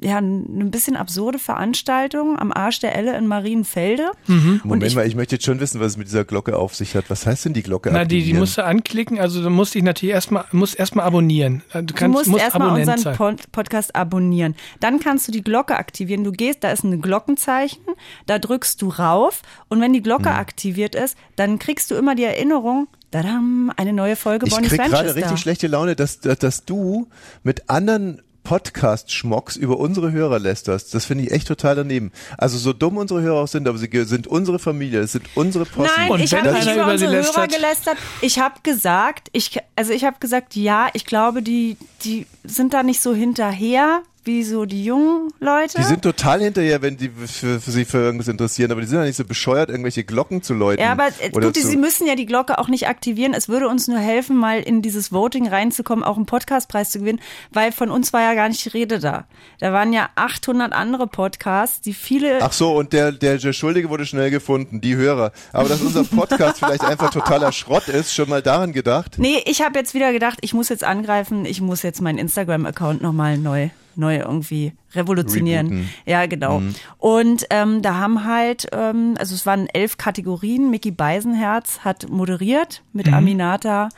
ja 0.00 0.16
eine 0.18 0.64
bisschen 0.66 0.96
absurde 0.96 1.38
Veranstaltung 1.38 2.38
am 2.38 2.52
Arsch 2.52 2.80
der 2.80 2.94
Elle 2.96 3.16
in 3.16 3.26
Marienfelde. 3.26 4.10
Und 4.28 4.64
Moment 4.64 4.84
ich, 4.84 4.94
mal, 4.94 5.06
ich 5.06 5.14
möchte 5.16 5.36
jetzt 5.36 5.44
schon 5.44 5.60
wissen, 5.60 5.80
was 5.80 5.92
es 5.92 5.96
mit 5.96 6.06
dieser 6.08 6.24
Glocke 6.24 6.56
auf 6.56 6.74
sich 6.74 6.94
hat. 6.96 7.06
Was 7.08 7.26
heißt 7.26 7.44
denn 7.46 7.52
die 7.54 7.62
Glocke 7.62 7.90
Na, 7.92 8.04
die, 8.04 8.22
die 8.24 8.34
musst 8.34 8.58
du 8.58 8.64
anklicken, 8.64 9.18
also 9.20 9.42
du 9.42 9.50
musst 9.50 9.74
dich 9.74 9.82
natürlich 9.82 10.14
erstmal, 10.14 10.44
musst 10.52 10.78
erstmal 10.78 11.06
abonnieren. 11.06 11.62
Du, 11.72 11.82
Du 11.82 11.94
kannst, 11.94 12.16
musst, 12.16 12.30
musst 12.30 12.42
erstmal 12.42 12.78
unseren 12.80 12.98
sein. 12.98 13.16
Pod 13.16 13.52
Podcast 13.52 13.94
abonnieren. 13.94 14.54
Dann 14.80 15.00
kannst 15.00 15.28
du 15.28 15.32
die 15.32 15.42
Glocke 15.42 15.76
aktivieren. 15.76 16.24
Du 16.24 16.32
gehst, 16.32 16.64
da 16.64 16.70
ist 16.70 16.84
ein 16.84 17.00
Glockenzeichen, 17.00 17.82
da 18.26 18.38
drückst 18.38 18.80
du 18.82 18.88
rauf 18.88 19.42
und 19.68 19.80
wenn 19.80 19.92
die 19.92 20.02
Glocke 20.02 20.30
Mhm. 20.30 20.36
aktiviert 20.36 20.94
ist, 20.94 21.16
dann 21.36 21.58
kriegst 21.58 21.90
du 21.90 21.94
immer 21.96 22.14
die 22.14 22.24
Erinnerung, 22.24 22.88
tadam, 23.14 23.72
eine 23.76 23.92
neue 23.92 24.16
Folge 24.16 24.46
Ich 24.46 24.52
Bonnie's 24.52 24.70
krieg 24.70 24.80
Ranch 24.80 24.90
gerade 24.90 25.14
richtig 25.14 25.38
schlechte 25.38 25.66
Laune, 25.66 25.96
dass, 25.96 26.20
dass, 26.20 26.38
dass 26.38 26.64
du 26.64 27.08
mit 27.42 27.70
anderen 27.70 28.22
Podcast-Schmocks 28.44 29.56
über 29.56 29.78
unsere 29.78 30.12
Hörer 30.12 30.38
lästerst. 30.38 30.94
Das 30.94 31.06
finde 31.06 31.24
ich 31.24 31.32
echt 31.32 31.48
total 31.48 31.76
daneben. 31.76 32.12
Also 32.36 32.58
so 32.58 32.74
dumm 32.74 32.98
unsere 32.98 33.22
Hörer 33.22 33.40
auch 33.42 33.48
sind, 33.48 33.66
aber 33.66 33.78
sie 33.78 33.88
sind 34.04 34.26
unsere 34.26 34.58
Familie, 34.58 35.00
es 35.00 35.12
sind 35.12 35.24
unsere 35.34 35.64
Posten. 35.64 35.90
Nein, 35.96 36.10
Und 36.10 36.20
ich 36.20 36.34
habe 36.34 36.52
nicht 36.52 36.62
über 36.70 36.92
unsere 36.92 37.10
Hörer 37.10 37.22
lästert? 37.22 37.52
gelästert. 37.52 37.96
Ich 38.20 38.38
habe 38.38 38.56
gesagt, 38.62 39.28
ich, 39.32 39.58
also 39.76 39.92
ich 39.92 40.04
habe 40.04 40.16
gesagt, 40.20 40.56
ja, 40.56 40.88
ich 40.92 41.06
glaube, 41.06 41.42
die, 41.42 41.78
die 42.04 42.26
sind 42.44 42.74
da 42.74 42.82
nicht 42.82 43.00
so 43.00 43.14
hinterher, 43.14 44.02
wie 44.24 44.42
so 44.42 44.64
die 44.64 44.84
jungen 44.84 45.32
Leute. 45.38 45.78
Die 45.78 45.84
sind 45.84 46.02
total 46.02 46.40
hinterher, 46.40 46.80
wenn 46.82 46.96
die 46.96 47.10
für, 47.10 47.60
für 47.60 47.70
sich 47.70 47.86
für 47.86 47.98
irgendwas 47.98 48.28
interessieren, 48.28 48.72
aber 48.72 48.80
die 48.80 48.86
sind 48.86 48.98
ja 48.98 49.04
nicht 49.04 49.16
so 49.16 49.24
bescheuert, 49.24 49.68
irgendwelche 49.68 50.04
Glocken 50.04 50.42
zu 50.42 50.54
läuten. 50.54 50.82
ja, 50.82 50.92
aber 50.92 51.08
äh, 51.20 51.30
gut, 51.30 51.56
sie 51.56 51.76
müssen 51.76 52.06
ja 52.06 52.14
die 52.14 52.26
Glocke 52.26 52.58
auch 52.58 52.68
nicht 52.68 52.88
aktivieren. 52.88 53.34
Es 53.34 53.48
würde 53.48 53.68
uns 53.68 53.86
nur 53.86 53.98
helfen, 53.98 54.36
mal 54.36 54.60
in 54.60 54.82
dieses 54.82 55.12
Voting 55.12 55.46
reinzukommen, 55.48 56.04
auch 56.04 56.16
einen 56.16 56.26
Podcastpreis 56.26 56.90
zu 56.90 57.00
gewinnen, 57.00 57.20
weil 57.52 57.72
von 57.72 57.90
uns 57.90 58.12
war 58.12 58.22
ja 58.22 58.34
gar 58.34 58.48
nicht 58.48 58.64
die 58.64 58.70
Rede 58.70 58.98
da. 58.98 59.26
Da 59.60 59.72
waren 59.72 59.92
ja 59.92 60.08
800 60.14 60.72
andere 60.72 61.06
Podcasts, 61.06 61.80
die 61.80 61.92
viele 61.92 62.40
Ach 62.40 62.52
so, 62.52 62.74
und 62.74 62.92
der, 62.92 63.12
der, 63.12 63.38
der 63.38 63.52
Schuldige 63.52 63.90
wurde 63.90 64.06
schnell 64.06 64.30
gefunden, 64.30 64.80
die 64.80 64.96
Hörer. 64.96 65.32
Aber 65.52 65.68
dass 65.68 65.82
unser 65.82 66.04
Podcast 66.04 66.58
vielleicht 66.60 66.84
einfach 66.84 67.10
totaler 67.10 67.52
Schrott 67.52 67.88
ist, 67.88 68.14
schon 68.14 68.30
mal 68.30 68.42
daran 68.42 68.72
gedacht? 68.72 69.18
Nee, 69.18 69.42
ich 69.44 69.60
habe 69.60 69.78
jetzt 69.78 69.92
wieder 69.92 70.12
gedacht, 70.12 70.38
ich 70.40 70.54
muss 70.54 70.70
jetzt 70.70 70.84
angreifen, 70.84 71.44
ich 71.44 71.60
muss 71.60 71.82
jetzt 71.82 72.00
meinen 72.00 72.18
Instagram-Account 72.34 73.00
nochmal 73.00 73.38
neu, 73.38 73.70
neu 73.94 74.16
irgendwie 74.16 74.72
revolutionieren. 74.94 75.68
Rebooten. 75.68 75.90
Ja, 76.04 76.26
genau. 76.26 76.62
Und 76.98 77.46
ähm, 77.50 77.80
da 77.80 77.94
haben 77.94 78.24
halt, 78.24 78.66
ähm, 78.72 79.14
also 79.18 79.34
es 79.34 79.46
waren 79.46 79.68
elf 79.72 79.96
Kategorien. 79.96 80.70
Mickey 80.70 80.90
Beisenherz 80.90 81.80
hat 81.80 82.08
moderiert 82.10 82.82
mit 82.92 83.12
Aminata, 83.12 83.88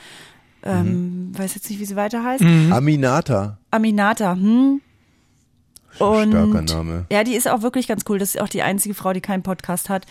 ähm, 0.62 1.33
weiß 1.37 1.55
jetzt 1.55 1.71
nicht, 1.71 1.81
wie 1.81 1.87
sie 1.87 1.97
weiter 1.97 2.23
heißt. 2.23 2.45
Aminata. 2.71 3.59
Aminata, 3.71 4.35
hm. 4.35 4.83
Und 5.99 6.33
Starker 6.33 6.62
Name. 6.62 7.07
ja, 7.11 7.25
die 7.25 7.35
ist 7.35 7.49
auch 7.49 7.62
wirklich 7.62 7.88
ganz 7.88 8.05
cool. 8.11 8.19
Das 8.19 8.35
ist 8.35 8.40
auch 8.43 8.50
die 8.50 8.61
einzige 8.61 8.95
Frau, 8.95 9.14
die 9.14 9.23
keinen 9.23 9.43
Podcast 9.43 9.88
hat. 9.88 10.05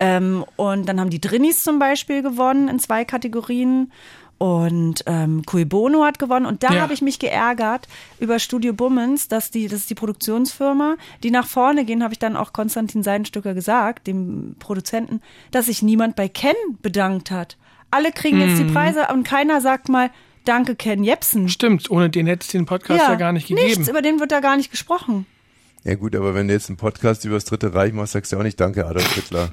Ähm, 0.00 0.44
und 0.56 0.88
dann 0.88 0.98
haben 0.98 1.10
die 1.10 1.20
Drinnies 1.20 1.62
zum 1.62 1.78
Beispiel 1.78 2.22
gewonnen 2.22 2.66
in 2.66 2.80
zwei 2.80 3.04
Kategorien. 3.04 3.92
Und 4.38 5.02
ähm, 5.06 5.42
Cui 5.44 5.64
Bono 5.64 6.04
hat 6.04 6.20
gewonnen. 6.20 6.46
Und 6.46 6.62
da 6.62 6.72
Ja. 6.72 6.80
habe 6.82 6.92
ich 6.94 7.02
mich 7.02 7.18
geärgert 7.18 7.88
über 8.20 8.38
Studio 8.38 8.72
Bummens, 8.72 9.26
dass 9.26 9.50
die, 9.50 9.66
das 9.66 9.80
ist 9.80 9.90
die 9.90 9.96
Produktionsfirma, 9.96 10.94
die 11.24 11.32
nach 11.32 11.46
vorne 11.48 11.84
gehen, 11.84 12.04
habe 12.04 12.12
ich 12.14 12.20
dann 12.20 12.36
auch 12.36 12.52
Konstantin 12.52 13.02
Seidenstücker 13.02 13.52
gesagt, 13.54 14.06
dem 14.06 14.54
Produzenten, 14.60 15.20
dass 15.50 15.66
sich 15.66 15.82
niemand 15.82 16.14
bei 16.14 16.28
Ken 16.28 16.54
bedankt 16.82 17.30
hat. 17.32 17.56
Alle 17.90 18.12
kriegen 18.12 18.40
jetzt 18.40 18.58
die 18.60 18.64
Preise 18.72 19.06
und 19.12 19.24
keiner 19.24 19.60
sagt 19.60 19.88
mal, 19.88 20.10
danke 20.44 20.76
Ken 20.76 21.02
Jepsen. 21.02 21.48
Stimmt, 21.48 21.90
ohne 21.90 22.08
den 22.10 22.26
hätte 22.26 22.44
es 22.44 22.48
den 22.52 22.64
Podcast 22.66 23.00
ja, 23.00 23.14
gar 23.16 23.32
nicht 23.32 23.48
gegeben. 23.48 23.66
Nichts, 23.66 23.88
über 23.88 24.02
den 24.02 24.20
wird 24.20 24.30
da 24.30 24.40
gar 24.40 24.56
nicht 24.56 24.70
gesprochen. 24.70 25.26
Ja 25.84 25.94
gut, 25.94 26.14
aber 26.14 26.34
wenn 26.34 26.48
du 26.48 26.54
jetzt 26.54 26.68
einen 26.68 26.76
Podcast 26.76 27.24
über 27.24 27.34
das 27.36 27.44
Dritte 27.46 27.72
Reich 27.74 27.92
machst, 27.92 28.12
sagst 28.12 28.32
du 28.32 28.36
auch 28.38 28.42
nicht 28.42 28.60
Danke, 28.60 28.86
Adolf 28.86 29.14
Hitler. 29.14 29.50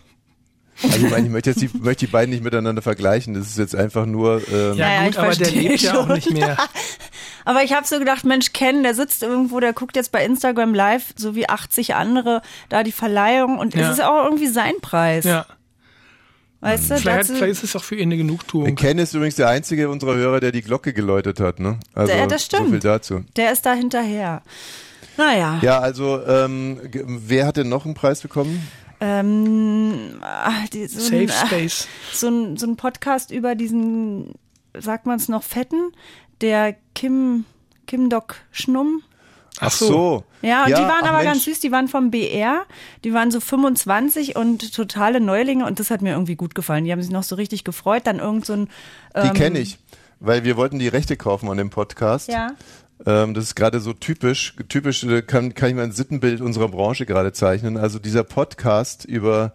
Also 0.83 1.05
ich 1.05 1.09
meine, 1.11 1.25
ich 1.27 1.31
möchte 1.31 1.51
jetzt 1.51 1.61
die, 1.61 1.69
möchte 1.77 2.05
die 2.05 2.11
beiden 2.11 2.31
nicht 2.31 2.43
miteinander 2.43 2.81
vergleichen. 2.81 3.33
Das 3.33 3.47
ist 3.47 3.57
jetzt 3.57 3.75
einfach 3.75 4.05
nur. 4.05 4.41
Ähm, 4.51 4.73
ja, 4.77 4.93
Ja, 4.93 5.03
gut, 5.03 5.11
ich 5.11 5.17
aber 5.19 5.27
der 5.27 5.35
verstehe 5.37 5.69
lebt 5.69 5.81
ja 5.81 5.93
auch 5.97 6.05
schon. 6.07 6.15
nicht 6.15 6.31
mehr. 6.31 6.57
Aber 7.47 7.61
ich 7.63 7.73
habe 7.73 7.85
so 7.85 7.99
gedacht, 7.99 8.25
Mensch, 8.25 8.53
Ken, 8.53 8.81
der 8.81 8.95
sitzt 8.95 9.21
irgendwo, 9.21 9.59
der 9.59 9.71
guckt 9.71 9.95
jetzt 9.95 10.11
bei 10.11 10.25
Instagram 10.25 10.73
live, 10.73 11.13
so 11.15 11.35
wie 11.35 11.47
80 11.47 11.93
andere, 11.93 12.41
da 12.69 12.81
die 12.81 12.91
Verleihung 12.91 13.59
und 13.59 13.75
Ja. 13.75 13.81
es 13.91 13.99
ist 13.99 14.03
auch 14.03 14.23
irgendwie 14.25 14.47
sein 14.47 14.73
Preis. 14.81 15.25
Ja, 15.25 15.45
Weißt 16.61 16.89
du, 16.89 16.97
vielleicht, 16.97 17.27
vielleicht 17.29 17.51
ist 17.51 17.63
es 17.63 17.75
auch 17.75 17.83
für 17.83 17.95
ihn 17.95 18.03
eine 18.09 18.17
Genugtuung. 18.17 18.73
Ken 18.75 18.97
ist 18.97 19.13
übrigens 19.13 19.35
der 19.35 19.49
einzige 19.49 19.89
unserer 19.89 20.15
Hörer, 20.15 20.39
der 20.39 20.51
die 20.51 20.63
Glocke 20.63 20.91
geläutet 20.93 21.39
hat. 21.39 21.59
Ne? 21.59 21.77
Also 21.93 22.11
Ja, 22.13 22.25
das 22.25 22.41
so 22.41 22.45
stimmt. 22.57 22.69
viel 22.71 22.79
dazu. 22.79 23.23
der 23.35 23.51
ist 23.51 23.63
da 23.67 23.73
hinterher. 23.73 24.41
Naja, 25.17 25.59
Ja, 25.61 25.79
also 25.79 26.25
ähm, 26.25 26.79
wer 26.91 27.45
hat 27.45 27.57
denn 27.57 27.69
noch 27.69 27.85
einen 27.85 27.93
Preis 27.93 28.21
bekommen? 28.21 28.67
Ähm, 29.05 30.17
ah, 30.21 30.65
die, 30.73 30.87
so, 30.87 30.99
Safe 30.99 31.17
ein, 31.17 31.29
ah, 31.29 31.45
Space. 31.45 31.87
so, 32.11 32.27
ein, 32.27 32.57
so 32.57 32.65
ein 32.65 32.75
Podcast 32.75 33.31
über 33.31 33.55
diesen, 33.55 34.33
sagt 34.77 35.05
man 35.05 35.17
es 35.17 35.29
noch, 35.29 35.43
Fetten, 35.43 35.91
der 36.41 36.75
Kim, 36.95 37.45
Kim 37.85 38.09
Dok 38.09 38.37
Schnumm. 38.51 39.03
Ach 39.59 39.71
so. 39.71 40.25
Ja, 40.41 40.65
und 40.65 40.69
die 40.69 40.81
waren 40.81 41.05
aber 41.05 41.19
Mensch. 41.19 41.25
ganz 41.25 41.43
süß, 41.45 41.59
die 41.61 41.71
waren 41.71 41.87
vom 41.87 42.11
BR, 42.11 42.63
die 43.03 43.13
waren 43.13 43.31
so 43.31 43.39
25 43.39 44.35
und 44.35 44.73
totale 44.73 45.21
Neulinge 45.21 45.65
und 45.65 45.79
das 45.79 45.91
hat 45.91 46.01
mir 46.01 46.11
irgendwie 46.11 46.35
gut 46.35 46.55
gefallen. 46.55 46.83
Die 46.83 46.91
haben 46.91 47.01
sich 47.01 47.11
noch 47.11 47.23
so 47.23 47.35
richtig 47.35 47.63
gefreut, 47.63 48.01
dann 48.05 48.19
irgend 48.19 48.45
so 48.45 48.53
ein 48.53 48.69
Die 49.23 49.29
kenne 49.29 49.59
ich, 49.59 49.77
weil 50.19 50.43
wir 50.43 50.57
wollten 50.57 50.77
die 50.77 50.89
Rechte 50.89 51.15
kaufen 51.15 51.47
an 51.49 51.57
dem 51.57 51.69
Podcast. 51.69 52.27
Ja. 52.27 52.51
Ähm, 53.05 53.33
das 53.33 53.45
ist 53.45 53.55
gerade 53.55 53.79
so 53.79 53.93
typisch. 53.93 54.55
Typisch 54.69 55.03
äh, 55.03 55.21
kann, 55.21 55.53
kann 55.53 55.69
ich 55.69 55.75
mal 55.75 55.83
ein 55.83 55.91
Sittenbild 55.91 56.41
unserer 56.41 56.69
Branche 56.69 57.05
gerade 57.05 57.33
zeichnen. 57.33 57.77
Also 57.77 57.99
dieser 57.99 58.23
Podcast 58.23 59.05
über 59.05 59.53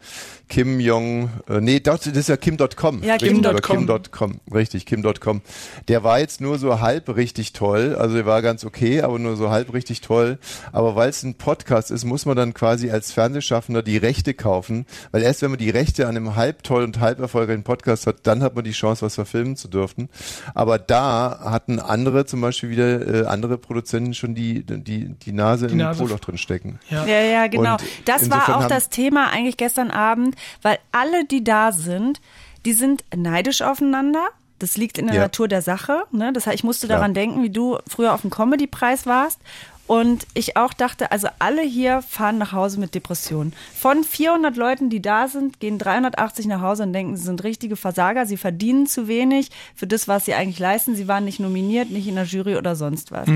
Kim 0.50 0.80
Jong, 0.80 1.30
äh, 1.48 1.60
nee, 1.60 1.78
das 1.80 2.06
ist 2.08 2.28
ja 2.28 2.36
Kim.com. 2.36 3.02
Ja, 3.04 3.16
Kim.com. 3.16 3.86
Kim.com. 3.86 4.40
Richtig, 4.52 4.84
Kim.com. 4.84 5.42
Der 5.88 6.02
war 6.04 6.18
jetzt 6.18 6.40
nur 6.40 6.58
so 6.58 6.80
halb 6.80 7.08
richtig 7.16 7.52
toll. 7.52 7.94
Also 7.98 8.16
der 8.16 8.26
war 8.26 8.42
ganz 8.42 8.64
okay, 8.64 9.00
aber 9.00 9.18
nur 9.20 9.36
so 9.36 9.50
halb 9.50 9.72
richtig 9.72 10.00
toll. 10.00 10.38
Aber 10.72 10.96
weil 10.96 11.08
es 11.08 11.22
ein 11.22 11.34
Podcast 11.36 11.92
ist, 11.92 12.04
muss 12.04 12.26
man 12.26 12.36
dann 12.36 12.52
quasi 12.52 12.90
als 12.90 13.12
Fernsehschaffender 13.12 13.82
die 13.84 13.96
Rechte 13.96 14.34
kaufen. 14.34 14.86
Weil 15.12 15.22
erst 15.22 15.40
wenn 15.42 15.50
man 15.50 15.58
die 15.58 15.70
Rechte 15.70 16.08
an 16.08 16.16
einem 16.16 16.34
halb 16.34 16.64
toll 16.64 16.82
und 16.82 16.98
halb 16.98 17.20
erfolgreichen 17.20 17.62
Podcast 17.62 18.08
hat, 18.08 18.16
dann 18.24 18.42
hat 18.42 18.56
man 18.56 18.64
die 18.64 18.72
Chance, 18.72 19.06
was 19.06 19.14
verfilmen 19.14 19.54
zu 19.56 19.68
dürfen. 19.68 20.08
Aber 20.54 20.78
da 20.80 21.38
hatten 21.44 21.78
andere 21.78 22.26
zum 22.26 22.40
Beispiel 22.40 22.70
wieder, 22.70 23.22
äh, 23.22 23.26
andere 23.26 23.56
Produzenten 23.56 24.14
schon 24.14 24.34
die, 24.34 24.64
die, 24.66 25.10
die 25.14 25.32
Nase 25.32 25.68
Die 25.68 25.74
im 25.74 25.78
Nase- 25.78 26.02
Poloch 26.02 26.18
drin 26.18 26.38
stecken. 26.38 26.80
Ja. 26.90 27.06
Ja, 27.06 27.20
ja, 27.20 27.46
genau. 27.46 27.74
Und 27.74 27.82
Das 28.04 28.28
war 28.30 28.56
auch 28.56 28.66
das 28.66 28.88
Thema 28.88 29.30
eigentlich 29.30 29.56
gestern 29.56 29.92
Abend, 29.92 30.34
weil 30.62 30.78
alle, 30.92 31.24
die 31.24 31.44
da 31.44 31.72
sind, 31.72 32.20
die 32.64 32.72
sind 32.72 33.04
neidisch 33.14 33.62
aufeinander. 33.62 34.28
Das 34.58 34.76
liegt 34.76 34.98
in 34.98 35.06
der 35.06 35.16
Ja. 35.16 35.22
Natur 35.22 35.48
der 35.48 35.62
Sache. 35.62 36.02
Ne? 36.12 36.32
Das 36.32 36.46
heißt, 36.46 36.54
ich 36.56 36.64
musste 36.64 36.86
Klar. 36.86 36.98
daran 36.98 37.14
denken, 37.14 37.42
wie 37.42 37.50
du 37.50 37.78
früher 37.88 38.12
auf 38.12 38.20
dem 38.20 38.30
Comedy-Preis 38.30 39.06
warst. 39.06 39.38
Und 39.86 40.24
ich 40.34 40.56
auch 40.56 40.72
dachte, 40.72 41.10
also 41.10 41.26
alle 41.40 41.62
hier 41.62 42.00
fahren 42.02 42.38
nach 42.38 42.52
Hause 42.52 42.78
mit 42.78 42.94
Depressionen. 42.94 43.52
Von 43.74 44.04
400 44.04 44.56
Leuten, 44.56 44.88
die 44.88 45.02
da 45.02 45.26
sind, 45.26 45.58
gehen 45.58 45.78
380 45.78 46.46
nach 46.46 46.60
Hause 46.60 46.84
und 46.84 46.92
denken, 46.92 47.16
sie 47.16 47.24
sind 47.24 47.42
richtige 47.42 47.74
Versager, 47.74 48.24
sie 48.24 48.36
verdienen 48.36 48.86
zu 48.86 49.08
wenig 49.08 49.50
für 49.74 49.88
das, 49.88 50.06
was 50.06 50.26
sie 50.26 50.34
eigentlich 50.34 50.60
leisten. 50.60 50.94
Sie 50.94 51.08
waren 51.08 51.24
nicht 51.24 51.40
nominiert, 51.40 51.90
nicht 51.90 52.06
in 52.06 52.14
der 52.14 52.24
Jury 52.24 52.54
oder 52.56 52.76
sonst 52.76 53.10
was. 53.10 53.26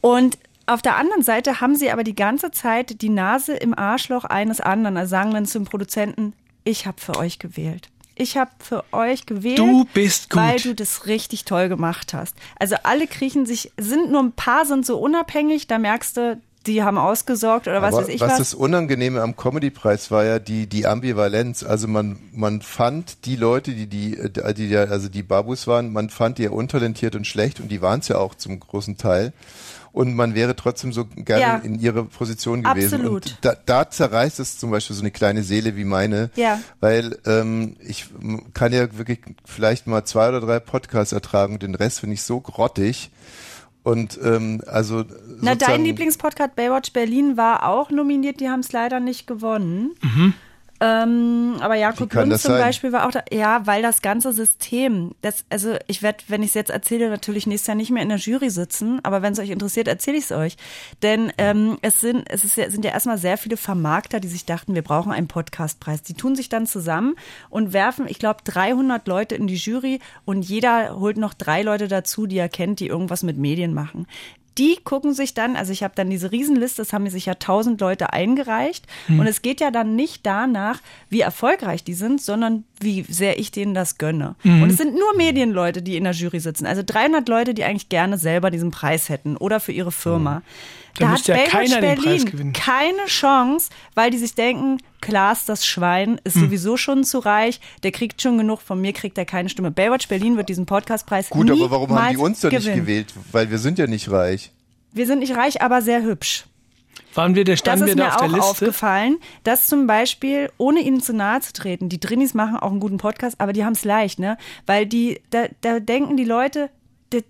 Und 0.00 0.38
auf 0.66 0.82
der 0.82 0.96
anderen 0.96 1.22
Seite 1.22 1.60
haben 1.60 1.76
sie 1.76 1.90
aber 1.90 2.04
die 2.04 2.14
ganze 2.14 2.50
Zeit 2.50 3.00
die 3.02 3.08
Nase 3.08 3.54
im 3.54 3.76
Arschloch 3.76 4.24
eines 4.24 4.60
anderen. 4.60 4.96
Also 4.96 5.10
sagen 5.10 5.32
dann 5.32 5.46
zum 5.46 5.64
Produzenten, 5.64 6.32
ich 6.64 6.86
habe 6.86 7.00
für 7.00 7.16
euch 7.16 7.38
gewählt. 7.38 7.88
Ich 8.18 8.36
habe 8.38 8.50
für 8.58 8.82
euch 8.92 9.26
gewählt, 9.26 9.58
Du 9.58 9.84
bist 9.92 10.30
gut. 10.30 10.40
weil 10.40 10.58
du 10.58 10.74
das 10.74 11.06
richtig 11.06 11.44
toll 11.44 11.68
gemacht 11.68 12.14
hast. 12.14 12.34
Also 12.58 12.76
alle 12.82 13.06
kriechen 13.06 13.44
sich, 13.44 13.72
sind 13.78 14.10
nur 14.10 14.22
ein 14.22 14.32
paar 14.32 14.64
sind 14.64 14.86
so 14.86 14.98
unabhängig, 14.98 15.66
da 15.66 15.78
merkst 15.78 16.16
du, 16.16 16.40
die 16.66 16.82
haben 16.82 16.98
ausgesorgt 16.98 17.68
oder 17.68 17.80
was 17.82 17.94
Aber 17.94 18.04
weiß 18.04 18.14
ich 18.14 18.20
was 18.20 18.30
was. 18.32 18.38
das 18.38 18.54
Unangenehme 18.54 19.20
am 19.22 19.36
Comedy-Preis 19.36 20.10
war 20.10 20.24
ja 20.24 20.38
die, 20.40 20.66
die 20.66 20.86
Ambivalenz. 20.86 21.62
Also 21.62 21.86
man, 21.88 22.18
man 22.32 22.60
fand 22.62 23.24
die 23.26 23.36
Leute, 23.36 23.72
die, 23.72 23.86
die, 23.86 24.16
äh, 24.16 24.52
die, 24.54 24.68
ja- 24.68 24.84
also 24.84 25.08
die 25.08 25.22
Babus 25.22 25.66
waren, 25.68 25.92
man 25.92 26.08
fand 26.10 26.38
die 26.38 26.44
ja 26.44 26.50
untalentiert 26.50 27.14
und 27.14 27.24
schlecht 27.26 27.60
und 27.60 27.68
die 27.68 27.82
waren 27.82 28.00
es 28.00 28.08
ja 28.08 28.16
auch 28.18 28.34
zum 28.34 28.58
großen 28.58 28.96
Teil. 28.96 29.32
Und 29.96 30.14
man 30.14 30.34
wäre 30.34 30.54
trotzdem 30.54 30.92
so 30.92 31.06
gerne 31.06 31.40
Ja. 31.40 31.56
in 31.56 31.80
ihre 31.80 32.04
Position 32.04 32.62
gewesen. 32.62 32.96
Absolut. 32.96 33.24
Und 33.28 33.38
da, 33.40 33.56
da 33.64 33.88
zerreißt 33.88 34.40
es 34.40 34.58
zum 34.58 34.70
Beispiel 34.70 34.94
so 34.94 35.00
eine 35.00 35.10
kleine 35.10 35.42
Seele 35.42 35.74
wie 35.74 35.86
meine. 35.86 36.28
Ja. 36.36 36.60
Weil 36.80 37.18
ähm, 37.24 37.76
ich 37.80 38.04
kann 38.52 38.74
ja 38.74 38.94
wirklich 38.98 39.20
vielleicht 39.46 39.86
mal 39.86 40.04
zwei 40.04 40.28
oder 40.28 40.42
drei 40.42 40.60
Podcasts 40.60 41.14
ertragen 41.14 41.54
und 41.54 41.62
den 41.62 41.74
Rest 41.74 42.00
finde 42.00 42.12
ich 42.12 42.22
so 42.24 42.40
grottig. 42.40 43.10
Und 43.84 44.20
ähm, 44.22 44.60
also 44.66 45.04
Na, 45.40 45.54
dein 45.54 45.82
Lieblingspodcast 45.84 46.54
Baywatch 46.56 46.92
Berlin 46.92 47.38
war 47.38 47.66
auch 47.66 47.90
nominiert, 47.90 48.40
die 48.40 48.50
haben 48.50 48.60
es 48.60 48.72
leider 48.72 49.00
nicht 49.00 49.26
gewonnen. 49.26 49.94
Ähm, 50.80 51.56
aber 51.60 51.74
Jakob 51.74 52.12
Lund 52.12 52.38
zum 52.38 52.52
sein? 52.52 52.60
Beispiel 52.60 52.92
war 52.92 53.06
auch 53.06 53.10
da. 53.10 53.22
Ja, 53.32 53.66
weil 53.66 53.82
das 53.82 54.02
ganze 54.02 54.32
System, 54.32 55.14
das, 55.22 55.44
also 55.48 55.76
ich 55.86 56.02
werde, 56.02 56.24
wenn 56.28 56.42
ich 56.42 56.48
es 56.48 56.54
jetzt 56.54 56.70
erzähle, 56.70 57.08
natürlich 57.08 57.46
nächstes 57.46 57.68
Jahr 57.68 57.76
nicht 57.76 57.90
mehr 57.90 58.02
in 58.02 58.08
der 58.08 58.18
Jury 58.18 58.50
sitzen, 58.50 59.00
aber 59.02 59.22
wenn 59.22 59.32
es 59.32 59.38
euch 59.38 59.50
interessiert, 59.50 59.88
erzähle 59.88 60.18
ich 60.18 60.24
es 60.24 60.32
euch. 60.32 60.56
Denn 61.02 61.32
ähm, 61.38 61.78
es 61.82 62.00
sind, 62.00 62.24
es 62.30 62.44
ist 62.44 62.56
ja, 62.56 62.70
sind 62.70 62.84
ja 62.84 62.90
erstmal 62.90 63.18
sehr 63.18 63.38
viele 63.38 63.56
Vermarkter, 63.56 64.20
die 64.20 64.28
sich 64.28 64.44
dachten, 64.44 64.74
wir 64.74 64.82
brauchen 64.82 65.12
einen 65.12 65.28
Podcastpreis. 65.28 66.02
Die 66.02 66.14
tun 66.14 66.36
sich 66.36 66.48
dann 66.48 66.66
zusammen 66.66 67.14
und 67.48 67.72
werfen, 67.72 68.06
ich 68.08 68.18
glaube, 68.18 68.40
300 68.44 69.08
Leute 69.08 69.34
in 69.34 69.46
die 69.46 69.56
Jury 69.56 70.00
und 70.24 70.42
jeder 70.42 70.98
holt 70.98 71.16
noch 71.16 71.34
drei 71.34 71.62
Leute 71.62 71.88
dazu, 71.88 72.26
die 72.26 72.38
er 72.38 72.48
kennt, 72.48 72.80
die 72.80 72.88
irgendwas 72.88 73.22
mit 73.22 73.38
Medien 73.38 73.72
machen. 73.72 74.06
Die 74.58 74.78
gucken 74.82 75.12
sich 75.12 75.34
dann, 75.34 75.54
also 75.56 75.72
ich 75.72 75.82
habe 75.82 75.94
dann 75.96 76.08
diese 76.08 76.32
Riesenliste, 76.32 76.82
das 76.82 76.92
haben 76.92 77.08
sich 77.10 77.26
ja 77.26 77.34
tausend 77.34 77.80
Leute 77.80 78.12
eingereicht. 78.12 78.86
Und 79.20 79.26
es 79.26 79.42
geht 79.42 79.60
ja 79.60 79.70
dann 79.70 79.96
nicht 79.96 80.24
danach, 80.24 80.80
wie 81.10 81.20
erfolgreich 81.20 81.84
die 81.84 81.94
sind, 81.94 82.20
sondern 82.22 82.64
wie 82.80 83.02
sehr 83.02 83.38
ich 83.38 83.50
denen 83.50 83.74
das 83.74 83.98
gönne. 83.98 84.34
Und 84.62 84.70
es 84.70 84.76
sind 84.78 84.94
nur 84.94 85.16
Medienleute, 85.16 85.82
die 85.82 85.96
in 85.96 86.04
der 86.04 86.12
Jury 86.14 86.40
sitzen. 86.40 86.66
Also 86.66 86.82
300 86.84 87.28
Leute, 87.28 87.54
die 87.54 87.64
eigentlich 87.64 87.88
gerne 87.88 88.18
selber 88.18 88.50
diesen 88.50 88.70
Preis 88.70 89.08
hätten 89.08 89.36
oder 89.36 89.60
für 89.60 89.72
ihre 89.72 89.92
Firma. 89.92 90.42
Da 90.98 91.08
müsste 91.08 91.32
ja 91.32 91.38
Baywatch 91.38 91.52
keiner 91.52 91.80
den 91.80 91.94
Preis 91.96 92.04
Berlin 92.04 92.24
gewinnen. 92.30 92.52
keine 92.52 93.06
Chance, 93.06 93.70
weil 93.94 94.10
die 94.10 94.18
sich 94.18 94.34
denken, 94.34 94.78
Klaas, 95.00 95.44
das 95.44 95.66
Schwein, 95.66 96.20
ist 96.24 96.34
Hm. 96.36 96.42
sowieso 96.42 96.76
schon 96.76 97.04
zu 97.04 97.18
reich, 97.18 97.60
der 97.82 97.92
kriegt 97.92 98.20
schon 98.22 98.38
genug, 98.38 98.60
von 98.60 98.80
mir 98.80 98.92
kriegt 98.92 99.16
er 99.18 99.24
keine 99.24 99.48
Stimme. 99.48 99.70
Baywatch 99.70 100.08
Berlin 100.08 100.36
wird 100.36 100.48
diesen 100.48 100.66
Podcastpreis 100.66 101.30
Gut, 101.30 101.50
aber 101.50 101.70
warum 101.70 101.90
haben 101.94 102.10
die 102.10 102.16
uns 102.16 102.40
dann 102.40 102.50
nicht 102.52 102.64
gewinnen. 102.64 102.80
gewählt? 102.82 103.14
Weil 103.32 103.50
wir 103.50 103.58
sind 103.58 103.78
ja 103.78 103.86
nicht 103.86 104.10
reich. 104.10 104.52
Wir 104.92 105.06
sind 105.06 105.18
nicht 105.20 105.36
reich, 105.36 105.60
aber 105.62 105.82
sehr 105.82 106.02
hübsch. 106.02 106.44
Waren 107.14 107.34
wir, 107.34 107.44
der 107.44 107.54
Das 107.54 107.60
standen 107.60 107.84
ist 107.84 107.88
wir 107.90 107.96
da 107.96 108.02
mir 108.04 108.08
auf 108.10 108.16
auch 108.16 108.20
der 108.20 108.28
Liste? 108.28 108.44
aufgefallen, 108.50 109.16
dass 109.44 109.66
zum 109.66 109.86
Beispiel, 109.86 110.50
ohne 110.58 110.80
ihnen 110.80 111.00
zu 111.00 111.12
nahe 111.14 111.40
zu 111.40 111.52
treten, 111.52 111.88
die 111.88 112.00
Drinis 112.00 112.34
machen 112.34 112.56
auch 112.56 112.70
einen 112.70 112.80
guten 112.80 112.98
Podcast, 112.98 113.36
aber 113.40 113.52
die 113.52 113.64
haben 113.64 113.72
es 113.72 113.84
leicht, 113.84 114.18
ne? 114.18 114.36
Weil 114.66 114.86
die, 114.86 115.20
da, 115.30 115.46
da 115.62 115.80
denken 115.80 116.16
die 116.16 116.24
Leute, 116.24 116.68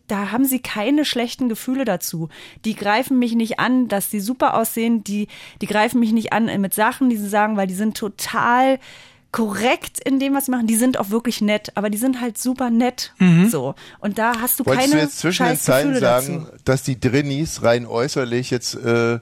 da, 0.09 0.33
haben 0.33 0.45
sie 0.45 0.61
keine 0.61 1.05
schlechten 1.05 1.49
Gefühle 1.49 1.85
dazu. 1.85 2.29
Die 2.65 2.75
greifen 2.75 3.19
mich 3.19 3.35
nicht 3.35 3.59
an, 3.59 3.89
dass 3.89 4.11
die 4.11 4.21
super 4.21 4.55
aussehen, 4.55 5.05
die, 5.05 5.29
die 5.61 5.67
greifen 5.67 6.01
mich 6.01 6.13
nicht 6.13 6.33
an 6.33 6.47
mit 6.61 6.75
Sachen, 6.75 7.11
die 7.11 7.17
sie 7.17 7.29
sagen, 7.29 7.57
weil 7.57 7.67
die 7.67 7.75
sind 7.75 7.97
total 7.97 8.79
korrekt 9.33 10.01
in 10.03 10.19
dem, 10.19 10.35
was 10.35 10.47
sie 10.47 10.51
machen. 10.51 10.67
Die 10.67 10.77
sind 10.77 10.99
auch 10.99 11.11
wirklich 11.11 11.43
nett, 11.43 11.73
aber 11.75 11.91
die 11.91 11.99
sind 11.99 12.21
halt 12.23 12.39
super 12.39 12.71
nett. 12.71 13.13
So. 13.51 13.75
Und 13.99 14.19
da 14.19 14.41
hast 14.41 14.61
du 14.61 14.65
Wolltest 14.65 14.87
keine 14.87 15.01
du 15.01 15.07
jetzt 15.07 15.19
zwischen 15.19 15.43
den 15.45 15.49
scheiß 15.51 15.65
Zeilen 15.65 15.93
Gefühle 15.93 16.01
sagen, 16.01 16.47
dazu. 16.47 16.63
dass 16.65 16.83
die 16.85 16.99
Drinnies 16.99 17.63
rein 17.63 17.85
äußerlich 17.87 18.51
jetzt 18.51 18.77
äh, 18.77 19.19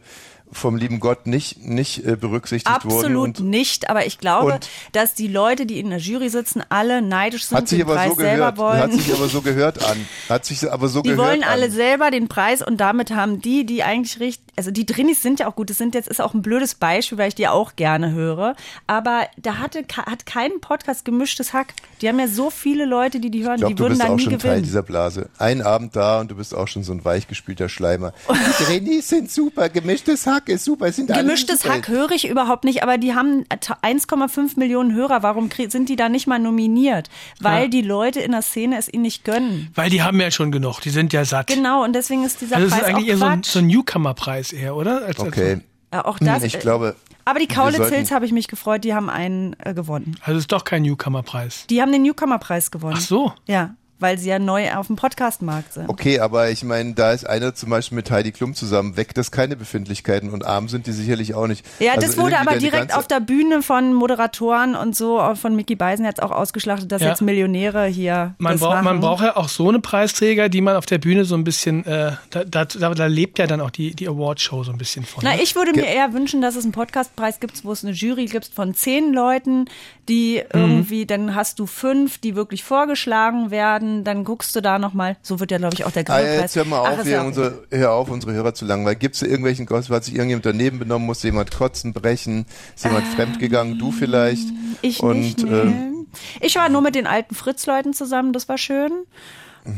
vom 0.53 0.77
lieben 0.77 1.01
Gott 1.01 1.27
nicht, 1.27 1.65
nicht 1.65 2.05
äh, 2.07 2.17
berücksichtigt 2.17 2.85
wurden? 2.85 2.95
Absolut 2.97 3.41
nicht, 3.41 3.91
aber 3.91 4.07
ich 4.07 4.19
glaube, 4.19 4.61
dass 4.93 5.15
die 5.15 5.27
Leute, 5.27 5.67
die 5.67 5.81
in 5.81 5.91
der 5.91 5.99
Jury 5.99 6.29
sitzen, 6.29 6.63
alle 6.69 7.03
neidisch 7.03 7.45
sind, 7.47 7.59
hat 7.59 7.69
sich 7.69 7.79
den 7.79 7.87
aber 7.89 7.97
Preis 7.97 8.11
so 8.11 8.15
selber 8.17 8.37
gehört, 8.53 8.59
wollen. 8.59 8.79
hat 8.81 8.93
sich 8.93 9.13
aber 9.13 9.29
so 9.29 9.43
gehört 9.43 9.85
an. 9.85 10.07
Hat 10.29 10.45
sich 10.45 10.71
aber 10.73 10.89
so 10.89 11.03
die 11.03 11.11
gehört 11.11 11.27
wollen 11.29 11.43
an. 11.43 11.49
alle 11.51 11.71
selber 11.71 12.11
den 12.11 12.29
Preis 12.29 12.63
und 12.63 12.77
damit 12.79 13.11
haben 13.11 13.41
die, 13.41 13.67
die 13.67 13.83
eigentlich 13.83 14.21
richtig, 14.21 14.45
also 14.57 14.71
die 14.71 14.87
Drinis 14.87 15.23
sind 15.23 15.41
ja 15.41 15.49
auch 15.49 15.57
gut, 15.57 15.71
das 15.71 15.79
sind 15.79 15.95
jetzt 15.97 16.09
ist 16.09 16.21
auch 16.21 16.35
ein 16.35 16.43
blödes 16.43 16.77
Beispiel, 16.77 17.19
weil 17.19 17.29
ich 17.29 17.35
die 17.35 17.49
auch 17.49 17.75
gerne 17.75 18.13
höre, 18.13 18.55
aber 18.87 19.27
da 19.37 19.59
hatte 19.59 19.85
hat 20.07 20.27
keinen 20.27 20.61
Podcast 20.61 21.05
gemischtes 21.05 21.53
Hack. 21.53 21.75
Die 22.01 22.09
haben 22.09 22.19
ja 22.21 22.29
so 22.29 22.51
viele 22.51 22.85
Leute, 22.85 23.19
die 23.19 23.31
die 23.31 23.43
hören, 23.45 23.55
Ich 23.55 23.61
glaube, 23.61 23.75
die 23.75 23.77
du 23.77 23.83
würden 23.85 23.93
bist 23.99 24.03
da 24.03 24.13
auch 24.13 24.17
nie 24.17 24.23
schon 24.23 24.33
Teil 24.35 24.41
gewinnen. 24.41 24.63
dieser 24.63 24.83
Blase. 24.83 25.29
Ein 25.39 25.63
Abend 25.63 25.97
da 25.97 26.21
und 26.21 26.31
du 26.31 26.37
bist 26.37 26.55
auch 26.55 26.69
schon 26.69 26.85
so 26.85 26.93
ein 26.93 27.05
weichgespülter 27.05 27.69
Schleimer. 27.69 28.13
Die 28.61 28.65
Drinnies 28.65 29.09
sind 29.09 29.31
super, 29.31 29.69
gemischtes 29.69 30.27
Hack 30.27 30.44
ist 30.49 30.65
super, 30.65 30.91
sind 30.93 31.09
Gemischtes 31.13 31.63
super. 31.63 31.75
Hack 31.75 31.89
höre 31.89 32.11
ich 32.13 32.29
überhaupt 32.29 32.65
nicht, 32.65 32.83
aber 32.83 32.99
die 32.99 33.15
haben 33.15 33.45
1,5 33.51 34.59
Millionen 34.59 34.95
Hörer. 34.95 35.23
Warum 35.23 35.51
sind 35.69 35.89
die 35.89 35.97
da 35.97 36.09
nicht 36.09 36.27
mal 36.27 36.39
nominiert? 36.39 37.09
Weil 37.41 37.65
Ja. 37.65 37.69
die 37.69 37.83
Leute 37.83 38.21
in 38.21 38.33
der 38.33 38.43
Szene 38.43 38.79
es 38.79 38.93
ihnen 38.93 39.03
nicht 39.03 39.25
gönnen. 39.25 39.71
Weil 39.75 39.91
die 39.91 40.03
haben 40.03 40.21
ja 40.21 40.31
schon 40.31 40.53
genug, 40.53 40.81
die 40.81 40.91
sind 40.91 41.13
ja 41.13 41.25
satt. 41.25 41.47
Genau, 41.49 41.85
und 41.85 41.93
deswegen 41.95 42.25
ist 42.25 42.41
dieser 42.41 42.57
Also 42.57 42.69
Preis 42.69 42.81
ist 42.81 42.87
eigentlich 42.87 43.05
auch 43.07 43.09
eher 43.11 43.17
so 43.19 43.25
ein, 43.25 43.43
so 43.43 43.59
ein 43.61 43.67
Newcomer-Preis 43.67 44.53
eher, 44.53 44.77
oder? 44.77 45.05
Als, 45.05 45.19
Okay. 45.19 45.61
Als, 45.91 46.05
auch 46.05 46.19
das. 46.19 46.43
ich 46.43 46.57
äh, 46.57 46.59
glaube, 46.59 46.97
aber 47.25 47.39
die 47.39 47.47
Kaulitz 47.47 47.89
Hills 47.89 48.11
habe 48.11 48.27
ich 48.27 48.33
mich 48.33 48.49
gefreut, 48.49 48.83
die 48.85 48.95
haben 48.95 49.09
einen 49.09 49.55
äh, 49.61 49.73
gewonnen. 49.75 50.17
also 50.23 50.33
es 50.39 50.45
ist 50.45 50.53
doch 50.53 50.65
kein 50.65 50.83
Newcomer-Preis. 50.83 51.67
Die 51.71 51.81
haben 51.81 51.93
den 51.93 52.03
Newcomer-Preis 52.03 52.71
gewonnen. 52.73 52.97
Ach 52.99 53.01
so. 53.01 53.33
Ja, 53.47 53.75
weil 54.05 54.19
sie 54.19 54.29
ja 54.29 54.39
neu 54.39 54.71
auf 54.75 54.89
dem 54.89 54.97
Podcast-Markt 54.97 55.73
sind. 55.73 55.89
Okay, 55.89 56.21
aber 56.21 56.51
ich 56.51 56.63
meine, 56.63 56.93
da 56.93 57.13
ist 57.13 57.27
einer 57.27 57.55
zum 57.55 57.71
Beispiel 57.71 57.97
mit 57.97 58.11
Heidi 58.11 58.33
Klum 58.33 58.55
zusammen, 58.55 58.99
weckt 58.99 59.17
das 59.17 59.31
keine 59.31 59.57
Befindlichkeiten 59.57 60.29
und 60.29 60.45
arm 60.45 60.69
sind 60.69 60.87
die 60.87 60.93
sicherlich 60.93 61.33
auch 61.35 61.47
nicht. 61.47 61.65
Ja, 61.79 61.93
Also 61.95 62.07
das 62.07 62.19
wurde 62.19 62.39
aber 62.39 62.59
direkt 62.59 62.95
auf 62.95 63.09
der 63.09 63.21
Bühne 63.21 63.63
von 63.63 63.95
Moderatoren 63.95 64.75
und 64.75 64.95
so, 64.95 65.19
auch 65.21 65.39
von 65.39 65.57
Mickey 65.57 65.75
Beisen 65.75 66.05
jetzt 66.05 66.23
auch 66.23 66.31
ausgeschlachtet, 66.33 66.93
dass 66.93 67.01
Ja. 67.01 67.09
jetzt 67.09 67.23
Millionäre 67.23 67.87
hier 67.87 68.35
Man 68.37 68.59
machen. 68.59 68.85
man 68.85 69.01
braucht 69.01 69.25
ja 69.25 69.37
auch 69.39 69.49
so 69.49 69.71
eine 69.71 69.81
Preisträger, 69.81 70.51
die 70.51 70.61
man 70.61 70.77
auf 70.77 70.85
der 70.85 70.99
Bühne 70.99 71.25
so 71.25 71.35
ein 71.35 71.45
bisschen, 71.45 71.87
äh, 71.87 72.13
da, 72.29 72.45
da, 72.45 72.67
da, 72.67 72.93
da 72.93 73.07
lebt 73.07 73.39
ja 73.39 73.47
dann 73.47 73.63
auch 73.63 73.71
die, 73.71 73.95
die 73.95 74.07
Awardshow 74.07 74.65
so 74.65 74.71
ein 74.73 74.77
bisschen 74.77 75.05
von. 75.07 75.25
Na, 75.25 75.35
ne? 75.35 75.43
ich 75.43 75.57
würde 75.57 75.73
mir 75.73 75.87
eher 75.87 76.13
wünschen, 76.13 76.43
dass 76.43 76.57
es 76.57 76.65
einen 76.65 76.73
Podcastpreis 76.73 77.41
gibt, 77.41 77.65
wo 77.65 77.73
es 77.73 77.83
eine 77.85 77.95
Jury 77.95 78.27
gibt 78.27 78.51
von 78.55 78.75
zehn 78.75 79.15
Leuten, 79.15 79.65
die 80.11 80.43
Mhm. 80.53 80.61
irgendwie, 80.61 81.07
dann 81.07 81.35
hast 81.35 81.59
du 81.59 81.65
fünf, 81.67 82.19
die 82.19 82.35
wirklich 82.37 82.63
vorgeschlagen 82.65 83.51
werden, 83.51 83.94
dann 84.03 84.25
guckst 84.25 84.57
du 84.57 84.61
da 84.61 84.81
nochmal, 84.81 85.17
so 85.23 85.39
wird 85.39 85.53
ja, 85.53 85.59
glaube 85.59 85.75
ich, 85.75 85.85
auch 85.85 85.93
der 85.93 86.03
Ah, 86.09 86.17
Grillpreis. 86.17 86.41
jetzt 86.41 86.57
hör 86.57 86.65
mal 86.65 86.83
Ach, 86.85 86.93
auf, 86.95 86.99
ist 86.99 87.05
hier 87.05 87.13
ja 87.13 87.23
unsere, 87.23 87.65
hör 87.71 87.93
auf, 87.93 88.11
unsere 88.11 88.33
Hörer 88.33 88.55
zu 88.55 88.65
langweilen. 88.65 88.99
Gibt 88.99 89.15
es 89.15 89.23
irgendwelchen 89.23 89.67
Gossip, 89.67 89.93
hat 89.95 90.05
sich 90.05 90.15
irgendjemand 90.15 90.47
daneben 90.47 90.81
benommen, 90.81 91.07
musste 91.07 91.29
jemand 91.29 91.53
kotzen, 91.53 91.93
brechen, 91.93 92.47
ist 92.75 92.85
jemand 92.85 93.07
fremdgegangen, 93.07 93.79
du 93.79 93.93
vielleicht? 93.93 94.49
Ähm, 94.49 94.77
Ich 94.83 95.01
und, 95.01 95.21
nicht, 95.21 95.45
nee. 95.45 95.51
ähm, 95.51 96.07
Ich 96.41 96.57
war 96.57 96.69
nur 96.69 96.81
mit 96.81 96.97
den 96.97 97.07
alten 97.07 97.35
Fritz-Leuten 97.37 97.93
zusammen, 97.93 98.33
das 98.33 98.49
war 98.49 98.59
schön. 98.59 98.91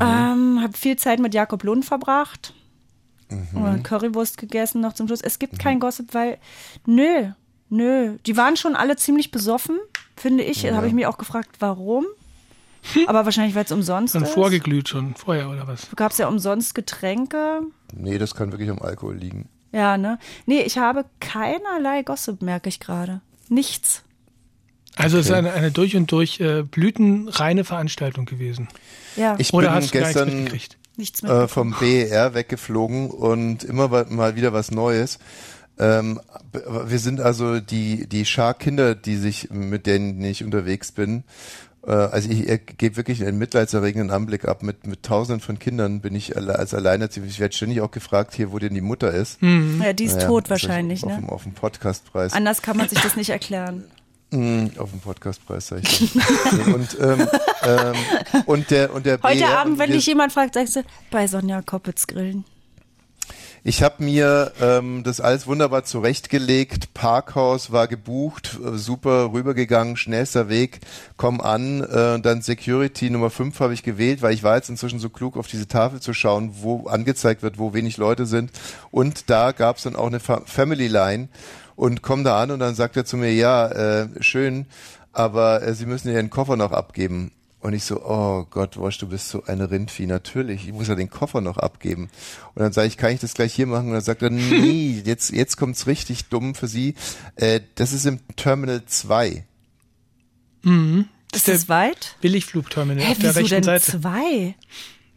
Ähm, 0.00 0.60
habe 0.62 0.72
viel 0.76 0.96
Zeit 0.96 1.18
mit 1.20 1.34
Jakob 1.34 1.62
Lund 1.62 1.84
verbracht. 1.84 2.54
Und 3.54 3.82
Currywurst 3.82 4.38
gegessen 4.38 4.80
noch 4.80 4.92
zum 4.92 5.08
Schluss. 5.08 5.20
Es 5.20 5.38
gibt 5.40 5.58
kein 5.58 5.80
Gossip, 5.80 6.14
weil, 6.14 6.38
nö, 6.86 7.30
nö. 7.70 8.16
Die 8.24 8.36
waren 8.36 8.56
schon 8.56 8.76
alle 8.76 8.94
ziemlich 8.96 9.32
besoffen, 9.32 9.78
finde 10.16 10.44
ich. 10.44 10.62
Da 10.62 10.74
habe 10.76 10.86
ich 10.86 10.92
mich 10.92 11.06
auch 11.06 11.18
gefragt, 11.18 11.56
warum. 11.58 12.04
Aber 13.06 13.24
wahrscheinlich, 13.24 13.54
weil 13.54 13.64
es 13.64 13.72
umsonst 13.72 14.14
Dann 14.14 14.22
ist. 14.24 14.30
vorgeglüht 14.32 14.88
schon 14.88 15.14
vorher 15.14 15.48
oder 15.48 15.66
was? 15.66 15.88
Gab 15.96 16.12
es 16.12 16.18
ja 16.18 16.28
umsonst 16.28 16.74
Getränke. 16.74 17.60
nee, 17.94 18.18
das 18.18 18.34
kann 18.34 18.52
wirklich 18.52 18.70
am 18.70 18.80
Alkohol 18.80 19.16
liegen. 19.16 19.48
Ja, 19.72 19.98
ne? 19.98 20.18
Nee, 20.46 20.62
ich 20.62 20.78
habe 20.78 21.04
keinerlei 21.20 22.02
Gossip, 22.02 22.40
merke 22.42 22.68
ich 22.68 22.80
gerade. 22.80 23.20
Nichts. 23.48 24.02
Also 24.94 25.18
es 25.18 25.26
ist 25.26 25.32
eine, 25.32 25.52
eine 25.52 25.70
durch 25.70 25.94
und 25.96 26.10
durch 26.10 26.40
äh, 26.40 26.62
blütenreine 26.62 27.64
Veranstaltung 27.64 28.24
gewesen. 28.24 28.68
Ja, 29.16 29.34
Ich 29.38 29.52
Oder 29.52 29.68
bin 29.68 29.76
hast 29.76 29.92
du 29.94 29.98
nichts 29.98 30.14
gestern 30.14 30.34
mitgekriegt? 30.36 30.78
nichts 30.96 31.22
äh, 31.22 31.46
vom 31.48 31.74
BER 31.78 32.32
weggeflogen 32.32 33.10
und 33.10 33.62
immer 33.64 34.06
mal 34.08 34.36
wieder 34.36 34.54
was 34.54 34.70
Neues. 34.70 35.18
Ähm, 35.78 36.20
wir 36.86 36.98
sind 36.98 37.20
also 37.20 37.60
die, 37.60 38.08
die 38.08 38.24
Schar-Kinder, 38.24 38.94
die 38.94 39.16
sich, 39.16 39.50
mit 39.50 39.86
denen 39.86 40.22
ich 40.24 40.42
unterwegs 40.42 40.92
bin. 40.92 41.24
Äh, 41.86 41.92
also 41.92 42.28
ich, 42.30 42.48
ich 42.48 42.60
gebe 42.78 42.96
wirklich 42.96 43.24
einen 43.24 43.38
mitleidserregenden 43.38 44.10
Anblick 44.10 44.46
ab. 44.46 44.62
Mit, 44.62 44.86
mit 44.86 45.02
tausenden 45.02 45.40
von 45.40 45.58
Kindern 45.58 46.00
bin 46.00 46.14
ich 46.14 46.36
alle, 46.36 46.58
als 46.58 46.74
Alleinerziehend. 46.74 47.28
Ich 47.30 47.38
werde 47.40 47.54
ständig 47.54 47.80
auch 47.80 47.90
gefragt, 47.90 48.34
hier, 48.34 48.52
wo 48.52 48.58
denn 48.58 48.74
die 48.74 48.80
Mutter 48.80 49.12
ist. 49.12 49.38
ja, 49.42 49.92
die 49.92 50.04
ist 50.04 50.16
Naja, 50.16 50.26
tot 50.28 50.44
das 50.44 50.50
wahrscheinlich, 50.50 51.04
auf, 51.04 51.10
ne? 51.12 51.16
dem- 51.20 51.30
Auf 51.30 51.42
dem 51.44 51.52
Podcastpreis. 51.52 52.32
Anders 52.32 52.62
kann 52.62 52.76
man 52.76 52.88
sich 52.88 53.00
das 53.00 53.16
nicht 53.16 53.30
erklären. 53.30 53.84
Mm, 54.32 54.66
Auf 54.78 54.90
dem 54.90 54.98
Podcastpreis, 55.00 55.68
sag 55.68 55.82
ich. 55.84 56.12
dann. 56.50 56.74
und, 56.74 56.96
ähm, 57.00 57.28
ähm, 57.62 57.94
und 58.46 58.70
der, 58.72 58.92
und 58.92 59.06
der 59.06 59.20
Heute 59.22 59.38
BR, 59.38 59.58
Abend, 59.58 59.78
wenn 59.78 59.92
dich 59.92 60.04
jemand 60.06 60.32
fragt, 60.32 60.54
sagst 60.54 60.74
du, 60.76 60.82
bei 61.12 61.28
Sonja 61.28 61.62
Koppitz 61.62 62.08
grillen. 62.08 62.44
Ich 63.68 63.82
habe 63.82 64.04
mir 64.04 64.52
ähm, 64.60 65.02
das 65.02 65.20
alles 65.20 65.48
wunderbar 65.48 65.82
zurechtgelegt. 65.82 66.94
Parkhaus 66.94 67.72
war 67.72 67.88
gebucht, 67.88 68.60
äh, 68.64 68.78
super 68.78 69.32
rübergegangen, 69.32 69.96
schnellster 69.96 70.48
Weg, 70.48 70.78
komm 71.16 71.40
an. 71.40 71.82
Äh, 71.82 72.20
dann 72.20 72.42
Security 72.42 73.10
Nummer 73.10 73.28
5 73.28 73.58
habe 73.58 73.74
ich 73.74 73.82
gewählt, 73.82 74.22
weil 74.22 74.34
ich 74.34 74.44
war 74.44 74.54
jetzt 74.54 74.68
inzwischen 74.68 75.00
so 75.00 75.08
klug, 75.08 75.36
auf 75.36 75.48
diese 75.48 75.66
Tafel 75.66 75.98
zu 75.98 76.14
schauen, 76.14 76.52
wo 76.60 76.86
angezeigt 76.86 77.42
wird, 77.42 77.58
wo 77.58 77.74
wenig 77.74 77.96
Leute 77.96 78.26
sind. 78.26 78.52
Und 78.92 79.30
da 79.30 79.50
gab 79.50 79.78
es 79.78 79.82
dann 79.82 79.96
auch 79.96 80.06
eine 80.06 80.20
Fa 80.20 80.42
Family 80.46 80.86
Line 80.86 81.26
und 81.74 82.02
komm 82.02 82.22
da 82.22 82.40
an 82.40 82.52
und 82.52 82.60
dann 82.60 82.76
sagt 82.76 82.96
er 82.96 83.04
zu 83.04 83.16
mir, 83.16 83.34
ja, 83.34 83.66
äh, 83.66 84.06
schön, 84.20 84.66
aber 85.12 85.64
äh, 85.64 85.74
Sie 85.74 85.86
müssen 85.86 86.12
Ihren 86.12 86.30
Koffer 86.30 86.54
noch 86.54 86.70
abgeben. 86.70 87.32
Und 87.66 87.72
ich 87.72 87.82
so, 87.82 88.00
oh 88.04 88.46
Gott, 88.48 88.76
Wosch, 88.76 88.98
du 88.98 89.08
bist 89.08 89.28
so 89.28 89.42
eine 89.42 89.68
Rindvieh, 89.72 90.06
natürlich. 90.06 90.68
Ich 90.68 90.72
muss 90.72 90.86
ja 90.86 90.94
den 90.94 91.10
Koffer 91.10 91.40
noch 91.40 91.58
abgeben. 91.58 92.08
Und 92.54 92.62
dann 92.62 92.72
sage 92.72 92.86
ich, 92.86 92.96
kann 92.96 93.10
ich 93.10 93.18
das 93.18 93.34
gleich 93.34 93.52
hier 93.54 93.66
machen? 93.66 93.88
Und 93.88 93.94
dann 93.94 94.02
sagt 94.02 94.22
er, 94.22 94.30
nee, 94.30 95.02
jetzt, 95.04 95.32
jetzt 95.32 95.56
kommt's 95.56 95.88
richtig 95.88 96.26
dumm 96.26 96.54
für 96.54 96.68
Sie. 96.68 96.94
Äh, 97.34 97.60
das 97.74 97.92
ist 97.92 98.06
im 98.06 98.20
Terminal 98.36 98.84
2. 98.86 99.44
Ist 101.34 101.48
der 101.48 101.54
das 101.54 101.68
weit? 101.68 102.14
Billigflugterminal 102.20 103.04
Hä, 103.04 103.10
auf 103.12 103.18
der 103.18 103.34
rechten 103.34 103.50
denn 103.50 103.64
Seite. 103.64 103.98
zwei? 104.00 104.54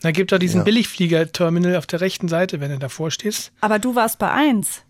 Da 0.02 0.10
gibt 0.10 0.32
doch 0.32 0.40
diesen 0.40 0.62
Ja. 0.62 0.64
Billigflieger-Terminal 0.64 1.76
auf 1.76 1.86
der 1.86 2.02
rechten 2.02 2.30
Seite, 2.30 2.60
wenn 2.60 2.72
du 2.72 2.80
davor 2.80 3.12
stehst. 3.12 3.52
Aber 3.62 3.78
du 3.78 3.94
warst 3.94 4.18
bei 4.18 4.32
eins. 4.32 4.82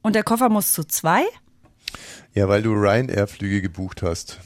Und 0.00 0.14
der 0.14 0.22
Koffer 0.22 0.48
muss 0.48 0.72
zu 0.72 0.84
zwei? 0.84 1.22
Ja, 2.32 2.48
weil 2.48 2.62
du 2.62 2.72
Ryanair-Flüge 2.72 3.60
gebucht 3.60 4.00
hast. 4.02 4.40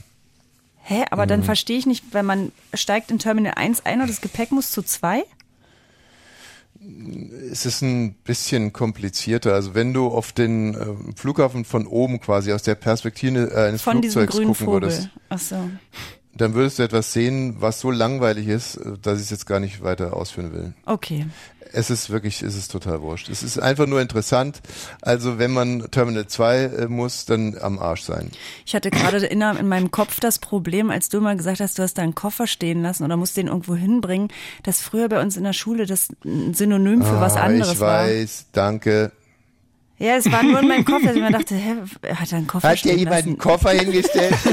Hä, 0.90 1.04
aber 1.10 1.24
Mhm. 1.24 1.28
dann 1.28 1.42
verstehe 1.42 1.76
ich 1.78 1.84
nicht, 1.84 2.02
wenn 2.12 2.24
man 2.24 2.50
steigt 2.72 3.10
in 3.10 3.18
Terminal 3.18 3.52
1 3.56 3.84
ein 3.84 4.00
und 4.00 4.08
das 4.08 4.22
Gepäck 4.22 4.52
muss 4.52 4.70
zu 4.70 4.82
zwei? 4.82 5.22
Es 7.50 7.66
ist 7.66 7.82
ein 7.82 8.14
bisschen 8.24 8.72
komplizierter. 8.72 9.52
Also 9.52 9.74
wenn 9.74 9.92
du 9.92 10.06
auf 10.06 10.32
den 10.32 10.74
äh, 10.74 10.86
Flughafen 11.16 11.64
von 11.64 11.86
oben 11.86 12.20
quasi 12.20 12.52
aus 12.52 12.62
der 12.62 12.76
Perspektive 12.76 13.50
äh, 13.52 13.68
eines 13.68 13.82
Von 13.82 14.00
Flugzeugs 14.00 14.36
gucken 14.36 14.54
Vogel. 14.54 14.72
würdest, 14.82 15.10
Ach 15.28 15.38
so. 15.38 15.68
Dann 16.40 16.54
würdest 16.54 16.78
du 16.78 16.82
etwas 16.82 17.12
sehen, 17.12 17.56
was 17.60 17.80
so 17.80 17.90
langweilig 17.90 18.48
ist, 18.48 18.76
äh, 18.76 18.92
dass 19.02 19.18
ich 19.18 19.24
es 19.24 19.30
jetzt 19.30 19.46
gar 19.46 19.60
nicht 19.60 19.82
weiter 19.82 20.14
ausführen 20.16 20.52
will. 20.52 20.72
Okay. 20.86 21.26
Es 21.70 21.90
ist 21.90 22.08
wirklich, 22.08 22.42
es 22.42 22.54
ist 22.56 22.72
total 22.72 23.02
wurscht. 23.02 23.28
Es 23.28 23.42
ist 23.42 23.58
einfach 23.58 23.86
nur 23.86 24.00
interessant. 24.00 24.62
Also 25.02 25.38
wenn 25.38 25.50
man 25.52 25.90
Terminal 25.90 26.26
2 26.26 26.56
äh, 26.64 26.86
muss, 26.88 27.26
dann 27.26 27.58
am 27.60 27.78
Arsch 27.78 28.02
sein. 28.02 28.30
Ich 28.64 28.74
hatte 28.74 28.88
gerade 28.90 29.18
in, 29.26 29.42
in 29.42 29.68
meinem 29.68 29.90
Kopf 29.90 30.18
das 30.18 30.38
Problem, 30.38 30.88
als 30.90 31.10
du 31.10 31.20
mal 31.20 31.36
gesagt 31.36 31.60
hast, 31.60 31.78
du 31.78 31.82
hast 31.82 31.98
deinen 31.98 32.14
Koffer 32.14 32.46
stehen 32.46 32.80
lassen 32.80 33.04
oder 33.04 33.18
musst 33.18 33.36
den 33.36 33.48
irgendwo 33.48 33.74
hinbringen, 33.74 34.28
dass 34.62 34.80
früher 34.80 35.10
bei 35.10 35.20
uns 35.20 35.36
in 35.36 35.44
der 35.44 35.52
Schule 35.52 35.84
das 35.84 36.08
ein 36.24 36.54
Synonym 36.54 37.02
für 37.02 37.20
was 37.20 37.36
Ah, 37.36 37.42
anderes 37.42 37.74
ich 37.74 37.80
war. 37.80 38.04
weiß, 38.06 38.46
danke. 38.52 39.12
Ja, 39.98 40.16
es 40.16 40.30
war 40.30 40.42
nur 40.44 40.60
in 40.60 40.68
meinem 40.68 40.84
Kopf, 40.84 41.02
dass 41.02 41.16
ich 41.16 41.22
mir 41.22 41.32
dachte, 41.32 41.56
hä, 41.56 41.74
hat 42.14 42.30
er 42.30 42.38
einen 42.38 42.46
Koffer 42.46 42.68
Hat 42.68 42.84
dir 42.84 42.96
jemand 42.96 43.26
einen 43.26 43.38
Koffer 43.38 43.70
hingestellt? 43.70 44.34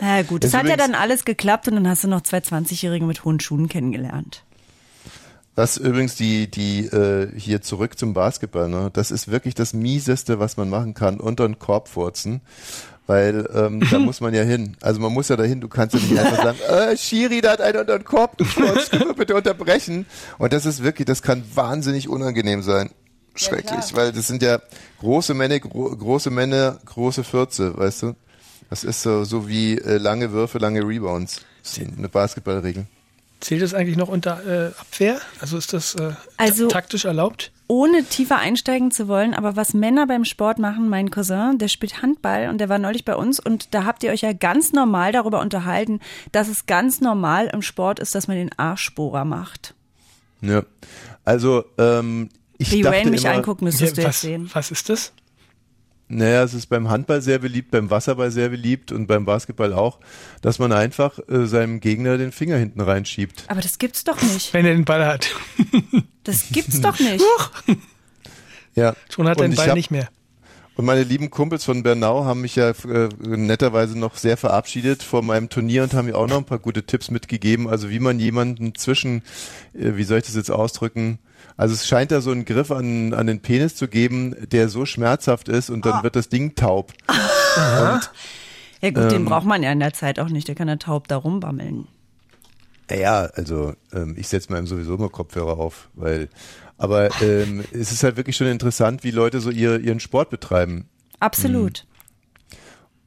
Ja 0.00 0.22
gut, 0.22 0.42
das 0.42 0.54
hat 0.54 0.66
ja 0.66 0.76
dann 0.76 0.94
alles 0.94 1.24
geklappt 1.24 1.68
und 1.68 1.74
dann 1.74 1.88
hast 1.88 2.02
du 2.02 2.08
noch 2.08 2.22
zwei 2.22 2.38
20-Jährige 2.38 3.04
mit 3.04 3.24
hohen 3.24 3.40
Schuhen 3.40 3.68
kennengelernt. 3.68 4.42
Das 5.54 5.76
übrigens 5.76 6.14
die, 6.14 6.50
die 6.50 6.86
äh, 6.86 7.28
hier 7.36 7.62
zurück 7.62 7.98
zum 7.98 8.14
Basketball, 8.14 8.68
ne? 8.68 8.90
Das 8.92 9.10
ist 9.10 9.30
wirklich 9.30 9.54
das 9.54 9.74
Mieseste, 9.74 10.38
was 10.38 10.56
man 10.56 10.70
machen 10.70 10.94
kann, 10.94 11.20
unter 11.20 11.46
den 11.46 11.58
Korb 11.58 11.88
furzen. 11.88 12.40
Weil 13.08 13.48
ähm, 13.54 13.80
da 13.90 13.98
muss 13.98 14.20
man 14.20 14.32
ja 14.34 14.42
hin. 14.42 14.76
Also 14.82 15.00
man 15.00 15.12
muss 15.12 15.28
ja 15.28 15.36
dahin, 15.36 15.60
du 15.60 15.66
kannst 15.68 15.94
ja 15.94 16.00
nicht 16.00 16.16
einfach 16.18 16.44
sagen, 16.44 16.58
äh, 16.68 16.96
Schiri, 16.96 17.40
da 17.40 17.52
hat 17.52 17.60
einer 17.62 17.80
unter 17.80 17.98
den 17.98 18.04
Korb 18.04 18.36
gefurzt, 18.38 18.90
können 18.90 19.06
wir 19.06 19.14
bitte 19.14 19.34
unterbrechen. 19.34 20.04
Und 20.38 20.52
das 20.52 20.66
ist 20.66 20.82
wirklich, 20.84 21.06
das 21.06 21.22
kann 21.22 21.42
wahnsinnig 21.54 22.08
unangenehm 22.08 22.62
sein. 22.62 22.90
Schrecklich, 23.34 23.94
weil 23.94 24.12
das 24.12 24.26
sind 24.26 24.42
ja 24.42 24.58
große 25.00 25.32
Männer, 25.32 25.58
gro 25.60 25.96
große 25.96 26.28
Männer, 26.30 26.78
große 26.84 27.22
Fürze, 27.24 27.76
weißt 27.78 28.02
du? 28.02 28.14
Das 28.68 28.84
ist 28.84 29.00
so, 29.02 29.24
so 29.24 29.48
wie 29.48 29.78
äh, 29.78 29.96
lange 29.96 30.32
Würfe, 30.32 30.58
lange 30.58 30.80
Rebounds. 30.86 31.40
Das 31.62 31.78
ist 31.78 31.88
eine 31.96 32.08
Basketballregel. 32.08 32.84
Zählt 33.40 33.62
das 33.62 33.72
eigentlich 33.72 33.96
noch 33.96 34.08
unter 34.08 34.44
äh, 34.44 34.72
Abwehr? 34.78 35.18
Also 35.40 35.56
ist 35.56 35.72
das 35.72 35.94
äh, 35.94 36.10
Also- 36.36 36.66
ta- 36.68 36.80
taktisch 36.80 37.04
erlaubt? 37.06 37.52
Ohne 37.68 38.02
tiefer 38.02 38.38
einsteigen 38.38 38.90
zu 38.90 39.08
wollen, 39.08 39.34
aber 39.34 39.54
was 39.54 39.74
Männer 39.74 40.06
beim 40.06 40.24
Sport 40.24 40.58
machen, 40.58 40.88
mein 40.88 41.10
Cousin, 41.10 41.58
der 41.58 41.68
spielt 41.68 42.02
Handball 42.02 42.48
und 42.48 42.58
der 42.58 42.68
war 42.68 42.78
neulich 42.78 43.04
bei 43.04 43.14
uns 43.14 43.38
und 43.38 43.74
da 43.74 43.84
habt 43.84 44.02
ihr 44.02 44.10
euch 44.10 44.22
ja 44.22 44.32
ganz 44.32 44.72
normal 44.72 45.12
darüber 45.12 45.40
unterhalten, 45.40 46.00
dass 46.32 46.48
es 46.48 46.66
ganz 46.66 47.00
normal 47.00 47.48
im 47.52 47.62
Sport 47.62 48.00
ist, 48.00 48.14
dass 48.14 48.26
man 48.26 48.38
den 48.38 48.50
Arschbohrer 48.58 49.24
macht. 49.24 49.74
Ja. 50.40 50.62
Also, 51.24 51.64
ähm, 51.76 52.30
ich 52.56 52.72
Wie 52.72 52.82
dachte 52.82 52.96
Rain 52.96 53.10
mich 53.10 53.24
immer, 53.24 53.34
anguckt, 53.34 53.62
müsstest 53.62 53.96
du 53.96 54.00
jetzt 54.00 54.08
was, 54.08 54.20
sehen. 54.22 54.50
was 54.52 54.70
ist 54.70 54.88
das? 54.88 55.12
Naja, 56.10 56.42
es 56.42 56.54
ist 56.54 56.66
beim 56.68 56.88
Handball 56.88 57.20
sehr 57.20 57.38
beliebt, 57.38 57.70
beim 57.70 57.90
Wasserball 57.90 58.30
sehr 58.30 58.48
beliebt 58.48 58.92
und 58.92 59.06
beim 59.06 59.26
Basketball 59.26 59.74
auch, 59.74 59.98
dass 60.40 60.58
man 60.58 60.72
einfach 60.72 61.18
äh, 61.28 61.46
seinem 61.46 61.80
Gegner 61.80 62.16
den 62.16 62.32
Finger 62.32 62.56
hinten 62.56 62.80
reinschiebt. 62.80 63.44
Aber 63.48 63.60
das 63.60 63.78
gibt's 63.78 64.04
doch 64.04 64.20
nicht. 64.22 64.54
Wenn 64.54 64.64
er 64.64 64.74
den 64.74 64.86
Ball 64.86 65.04
hat. 65.04 65.28
Das 66.24 66.48
gibt's 66.50 66.80
doch 66.80 66.98
nicht. 66.98 67.22
Ja. 68.74 68.94
Schon 69.10 69.28
hat 69.28 69.38
er 69.38 69.44
Und 69.44 69.50
den 69.52 69.56
Ball 69.56 69.68
hab- 69.68 69.74
nicht 69.76 69.90
mehr. 69.90 70.08
Und 70.76 70.84
meine 70.84 71.02
lieben 71.02 71.28
Kumpels 71.28 71.64
von 71.64 71.82
Bernau 71.82 72.24
haben 72.24 72.40
mich 72.40 72.54
ja 72.54 72.70
äh, 72.70 73.08
netterweise 73.26 73.98
noch 73.98 74.16
sehr 74.16 74.36
verabschiedet 74.36 75.02
vor 75.02 75.22
meinem 75.22 75.48
Turnier 75.48 75.82
und 75.82 75.92
haben 75.92 76.06
mir 76.06 76.16
auch 76.16 76.28
noch 76.28 76.36
ein 76.38 76.44
paar 76.44 76.60
gute 76.60 76.84
Tipps 76.84 77.10
mitgegeben, 77.10 77.68
also 77.68 77.90
wie 77.90 77.98
man 77.98 78.20
jemanden 78.20 78.76
zwischen, 78.76 79.22
äh, 79.74 79.96
wie 79.96 80.04
soll 80.04 80.18
ich 80.18 80.26
das 80.26 80.36
jetzt 80.36 80.52
ausdrücken, 80.52 81.18
also 81.58 81.74
es 81.74 81.86
scheint 81.86 82.10
da 82.10 82.22
so 82.22 82.30
einen 82.30 82.46
Griff 82.46 82.70
an, 82.70 83.12
an 83.12 83.26
den 83.26 83.40
Penis 83.40 83.76
zu 83.76 83.88
geben, 83.88 84.34
der 84.50 84.70
so 84.70 84.86
schmerzhaft 84.86 85.48
ist 85.48 85.68
und 85.68 85.84
dann 85.84 86.02
wird 86.02 86.16
das 86.16 86.30
Ding 86.30 86.54
taub. 86.54 86.94
Ja 88.80 88.90
gut, 88.90 89.10
den 89.10 89.22
Ähm. 89.22 89.24
braucht 89.24 89.44
man 89.44 89.64
ja 89.64 89.72
in 89.72 89.80
der 89.80 89.92
Zeit 89.92 90.20
auch 90.20 90.28
nicht. 90.28 90.46
Der 90.46 90.54
kann 90.54 90.68
ja 90.68 90.76
taub 90.76 91.08
da 91.08 91.16
rumbammeln. 91.16 91.88
Ja, 92.88 93.22
also 93.34 93.74
ähm, 93.92 94.14
ich 94.16 94.28
setze 94.28 94.52
mir 94.52 94.64
sowieso 94.66 94.94
immer 94.94 95.08
Kopfhörer 95.08 95.58
auf, 95.58 95.88
weil 95.94 96.28
aber 96.76 97.10
ähm, 97.20 97.64
es 97.72 97.90
ist 97.90 98.04
halt 98.04 98.16
wirklich 98.16 98.36
schon 98.36 98.46
interessant, 98.46 99.02
wie 99.02 99.10
Leute 99.10 99.40
so 99.40 99.50
ihr, 99.50 99.80
ihren 99.80 99.98
Sport 99.98 100.30
betreiben. 100.30 100.88
Absolut. 101.18 101.86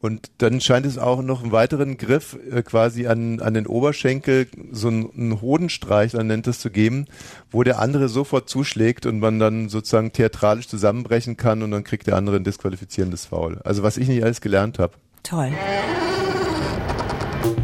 Und 0.02 0.32
dann 0.40 0.60
scheint 0.62 0.86
es 0.88 0.98
auch 0.98 1.22
noch 1.22 1.44
einen 1.44 1.52
weiteren 1.52 1.98
Griff 1.98 2.36
äh, 2.52 2.64
quasi 2.64 3.06
an, 3.06 3.40
an 3.40 3.54
den 3.54 3.68
Oberschenkel, 3.68 4.48
so 4.72 4.88
einen, 4.88 5.10
einen 5.16 5.42
Hodenstreich, 5.42 6.14
man 6.14 6.26
nennt 6.28 6.48
es 6.48 6.60
zu 6.60 6.72
geben, 6.72 7.06
wo 7.52 7.62
der 7.62 7.80
andere 7.80 8.10
sofort 8.10 8.50
zuschlägt 8.50 9.06
und 9.06 9.20
man 9.20 9.38
dann 9.38 9.70
sozusagen 9.70 10.12
theatralisch 10.12 10.68
zusammenbrechen 10.68 11.38
kann 11.38 11.62
und 11.62 11.70
dann 11.70 11.84
kriegt 11.84 12.08
der 12.08 12.16
andere 12.16 12.38
ein 12.38 12.44
disqualifizierendes 12.44 13.26
Foul. 13.28 13.60
Also 13.64 13.84
was 13.84 13.98
ich 13.98 14.08
nicht 14.08 14.24
alles 14.24 14.42
gelernt 14.42 14.80
habe. 14.80 14.94
Toll. 15.22 15.52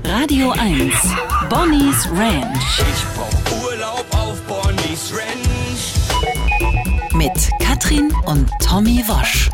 Radio 0.04 0.52
1. 0.52 0.94
Bonnie's 1.50 2.08
Ranch 2.12 2.82
Ich 2.82 3.04
brauch 3.16 3.64
Urlaub 3.66 4.06
auf 4.12 4.40
Bonnie's 4.44 5.12
Ranch. 5.12 5.94
mit 7.16 7.50
Katrin 7.60 8.12
und 8.26 8.50
Tommy 8.64 9.04
Wosch. 9.08 9.50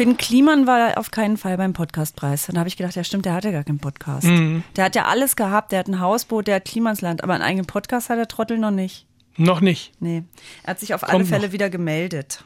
Finn 0.00 0.16
Kliman 0.16 0.66
war 0.66 0.96
auf 0.96 1.10
keinen 1.10 1.36
Fall 1.36 1.58
beim 1.58 1.74
Podcastpreis. 1.74 2.46
Dann 2.46 2.58
habe 2.58 2.70
ich 2.70 2.78
gedacht, 2.78 2.96
ja 2.96 3.04
stimmt, 3.04 3.26
der 3.26 3.34
hat 3.34 3.44
ja 3.44 3.50
gar 3.50 3.64
keinen 3.64 3.80
Podcast. 3.80 4.26
Mhm. 4.26 4.62
Der 4.74 4.86
hat 4.86 4.94
ja 4.94 5.04
alles 5.04 5.36
gehabt, 5.36 5.72
der 5.72 5.80
hat 5.80 5.88
ein 5.88 6.00
Hausboot, 6.00 6.46
der 6.46 6.54
hat 6.54 6.64
Klimansland, 6.64 7.22
aber 7.22 7.34
einen 7.34 7.42
eigenen 7.42 7.66
Podcast 7.66 8.08
hat 8.08 8.16
der 8.16 8.26
Trottel 8.26 8.56
noch 8.56 8.70
nicht. 8.70 9.04
Noch 9.36 9.60
nicht. 9.60 9.92
Nee. 10.00 10.22
Er 10.62 10.70
hat 10.70 10.80
sich 10.80 10.94
auf 10.94 11.04
alle 11.04 11.18
Kommt 11.18 11.28
Fälle 11.28 11.48
noch. 11.48 11.52
wieder 11.52 11.68
gemeldet. 11.68 12.42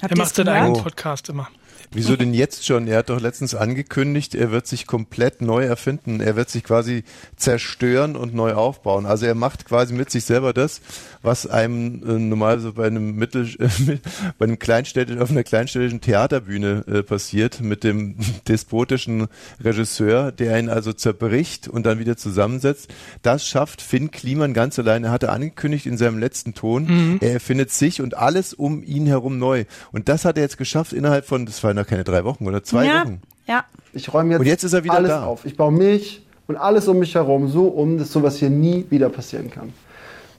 Habt 0.00 0.12
Er 0.12 0.16
macht 0.16 0.34
seinen 0.34 0.48
eigenen. 0.48 0.82
Podcast 0.82 1.28
immer. 1.28 1.50
Wieso 1.94 2.16
denn 2.16 2.34
jetzt 2.34 2.66
schon? 2.66 2.88
Er 2.88 2.98
hat 2.98 3.08
doch 3.08 3.20
letztens 3.20 3.54
angekündigt, 3.54 4.34
er 4.34 4.50
wird 4.50 4.66
sich 4.66 4.86
komplett 4.86 5.40
neu 5.40 5.64
erfinden. 5.64 6.20
Er 6.20 6.34
wird 6.34 6.50
sich 6.50 6.64
quasi 6.64 7.04
zerstören 7.36 8.16
und 8.16 8.34
neu 8.34 8.54
aufbauen. 8.54 9.06
Also 9.06 9.26
er 9.26 9.36
macht 9.36 9.64
quasi 9.64 9.94
mit 9.94 10.10
sich 10.10 10.24
selber 10.24 10.52
das, 10.52 10.80
was 11.22 11.46
einem 11.46 12.02
äh, 12.02 12.18
normal 12.18 12.58
so 12.58 12.72
bei 12.72 12.88
einem 12.88 13.14
Mittel, 13.14 13.46
äh, 13.60 13.98
bei 14.38 14.44
einem 14.44 14.58
kleinstädtischen, 14.58 15.22
auf 15.22 15.30
einer 15.30 15.44
kleinstädtischen 15.44 16.00
Theaterbühne 16.00 16.84
äh, 16.88 17.02
passiert, 17.04 17.60
mit 17.60 17.84
dem 17.84 18.16
despotischen 18.48 19.28
Regisseur, 19.62 20.32
der 20.32 20.58
ihn 20.58 20.68
also 20.68 20.92
zerbricht 20.92 21.68
und 21.68 21.86
dann 21.86 22.00
wieder 22.00 22.16
zusammensetzt. 22.16 22.92
Das 23.22 23.46
schafft 23.46 23.80
Finn 23.80 24.10
Kliman 24.10 24.52
ganz 24.52 24.78
allein. 24.80 25.04
Er 25.04 25.12
hatte 25.12 25.30
angekündigt 25.30 25.86
in 25.86 25.96
seinem 25.96 26.18
letzten 26.18 26.54
Ton, 26.54 27.18
er 27.20 27.32
erfindet 27.32 27.70
sich 27.70 28.00
und 28.00 28.16
alles 28.16 28.52
um 28.52 28.82
ihn 28.82 29.06
herum 29.06 29.38
neu. 29.38 29.64
Und 29.92 30.08
das 30.08 30.24
hat 30.24 30.36
er 30.36 30.42
jetzt 30.42 30.58
geschafft 30.58 30.92
innerhalb 30.92 31.26
von, 31.26 31.46
das 31.46 31.62
waren 31.62 31.76
noch 31.84 31.88
keine 31.88 32.04
drei 32.04 32.24
Wochen 32.24 32.46
oder 32.46 32.62
zwei 32.62 32.86
ja, 32.86 33.04
Wochen. 33.04 33.20
ja. 33.46 33.64
Ich 33.92 34.12
räume 34.12 34.32
jetzt, 34.32 34.40
Und 34.40 34.46
jetzt 34.46 34.64
ist 34.64 34.72
er 34.72 34.84
wieder 34.84 34.94
alles 34.94 35.10
da. 35.10 35.24
auf. 35.24 35.44
Ich 35.44 35.56
baue 35.56 35.72
mich 35.72 36.26
und 36.46 36.56
alles 36.56 36.88
um 36.88 36.98
mich 36.98 37.14
herum 37.14 37.48
so 37.48 37.66
um, 37.66 37.98
dass 37.98 38.10
sowas 38.12 38.36
hier 38.36 38.50
nie 38.50 38.86
wieder 38.90 39.08
passieren 39.08 39.50
kann. 39.50 39.72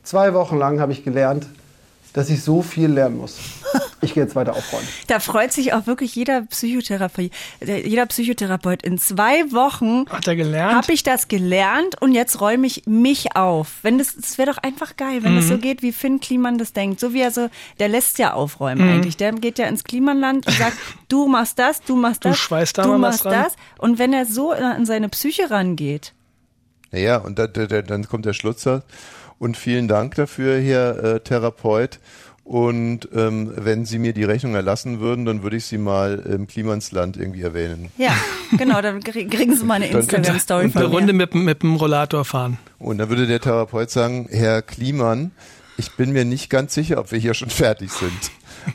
Zwei 0.04 0.34
Wochen 0.34 0.58
lang 0.58 0.80
habe 0.80 0.92
ich 0.92 1.04
gelernt, 1.04 1.48
dass 2.16 2.30
ich 2.30 2.42
so 2.42 2.62
viel 2.62 2.88
lernen 2.90 3.18
muss. 3.18 3.36
Ich 4.00 4.14
gehe 4.14 4.24
jetzt 4.24 4.36
weiter 4.38 4.54
aufräumen. 4.56 4.88
Da 5.08 5.20
freut 5.20 5.52
sich 5.52 5.74
auch 5.74 5.86
wirklich 5.86 6.16
jeder 6.16 6.44
Psychotherapie, 6.44 7.30
äh, 7.60 7.86
jeder 7.88 8.06
Psychotherapeut. 8.06 8.84
In 8.84 8.98
zwei 8.98 9.52
Wochen 9.52 10.06
Hat 10.10 10.26
er 10.28 10.38
gelernt? 10.38 10.76
habe 10.76 10.94
ich 10.94 11.04
das 11.04 11.28
gelernt 11.28 12.02
und 12.02 12.14
jetzt 12.14 12.40
räume 12.40 12.68
ich 12.68 12.84
mich 12.86 13.36
auf. 13.36 13.80
Wenn 13.82 13.98
das, 13.98 14.16
das 14.16 14.38
wäre 14.38 14.50
doch 14.50 14.58
einfach 14.60 14.96
geil, 14.96 15.24
wenn 15.24 15.34
Mhm. 15.34 15.38
das 15.38 15.48
so 15.50 15.58
geht, 15.58 15.82
wie 15.82 15.92
Finn 15.92 16.22
Kliman 16.22 16.58
das 16.58 16.72
denkt. 16.72 17.02
So 17.02 17.14
wie 17.14 17.20
er 17.20 17.32
so, 17.32 17.50
der 17.80 17.90
lässt 17.90 18.18
ja 18.18 18.32
aufräumen 18.34 18.86
Mhm. 18.86 18.94
eigentlich. 18.94 19.18
Der 19.18 19.34
geht 19.34 19.60
ja 19.60 19.66
ins 19.68 19.84
Klimanland 19.84 20.48
und 20.48 20.54
sagt, 20.56 20.78
du 21.10 21.28
machst 21.28 21.60
das, 21.60 21.82
du 21.82 21.98
machst 21.98 22.24
Du 22.24 22.30
das, 22.30 22.38
schweißt 22.38 22.78
da 22.78 22.84
du 22.84 22.90
mal 22.98 23.02
was 23.10 23.24
machst 23.26 23.38
das. 23.38 23.56
Und 23.78 24.00
wenn 24.00 24.14
er 24.14 24.26
so 24.26 24.52
an 24.52 24.86
seine 24.86 25.10
Psyche 25.10 25.52
rangeht, 25.52 26.14
Naja, 26.92 27.18
und 27.18 27.38
da, 27.38 27.48
da, 27.48 27.66
da, 27.66 27.82
dann 27.82 28.08
kommt 28.08 28.26
der 28.26 28.34
Schlutzer. 28.34 28.84
Und 29.40 29.58
vielen 29.58 29.88
Dank 29.88 30.16
dafür, 30.16 30.60
Herr 30.60 31.04
äh, 31.04 31.20
Therapeut. 31.20 32.00
Und 32.44 33.10
ähm, 33.16 33.52
wenn 33.56 33.86
Sie 33.86 33.98
mir 33.98 34.14
die 34.14 34.24
Rechnung 34.24 34.54
erlassen 34.54 35.00
würden, 35.00 35.26
dann 35.26 35.42
würde 35.42 35.58
ich 35.58 35.66
Sie 35.66 35.80
mal 35.80 36.20
im 36.20 36.46
Klimansland 36.46 37.18
irgendwie 37.18 37.42
erwähnen. 37.42 37.90
ja, 37.98 38.14
genau, 38.56 38.82
dann 38.82 39.00
krie- 39.02 39.28
kriegen 39.28 39.56
sie 39.56 39.64
mal 39.66 39.76
eine 39.76 39.88
Dann- 39.90 40.02
Instagram-Story 40.02 40.64
Eine 40.66 40.72
von 40.72 40.84
Runde 40.84 41.14
mir. 41.14 41.24
mit, 41.24 41.34
dem- 41.34 41.44
mit 41.46 41.64
dem 41.64 41.76
Rollator 41.76 42.24
fahren. 42.24 42.60
Und 42.78 43.00
dann 43.00 43.10
würde 43.10 43.26
der 43.26 43.40
Therapeut 43.42 43.90
sagen, 43.90 44.28
Herr 44.30 44.62
Kliman, 44.62 45.32
ich 45.78 45.92
bin 45.94 46.12
mir 46.14 46.24
nicht 46.24 46.52
ganz 46.52 46.76
sicher, 46.76 47.00
ob 47.00 47.12
wir 47.12 47.18
hier 47.18 47.34
schon 47.34 47.50
fertig 47.50 47.92
sind. 47.92 48.12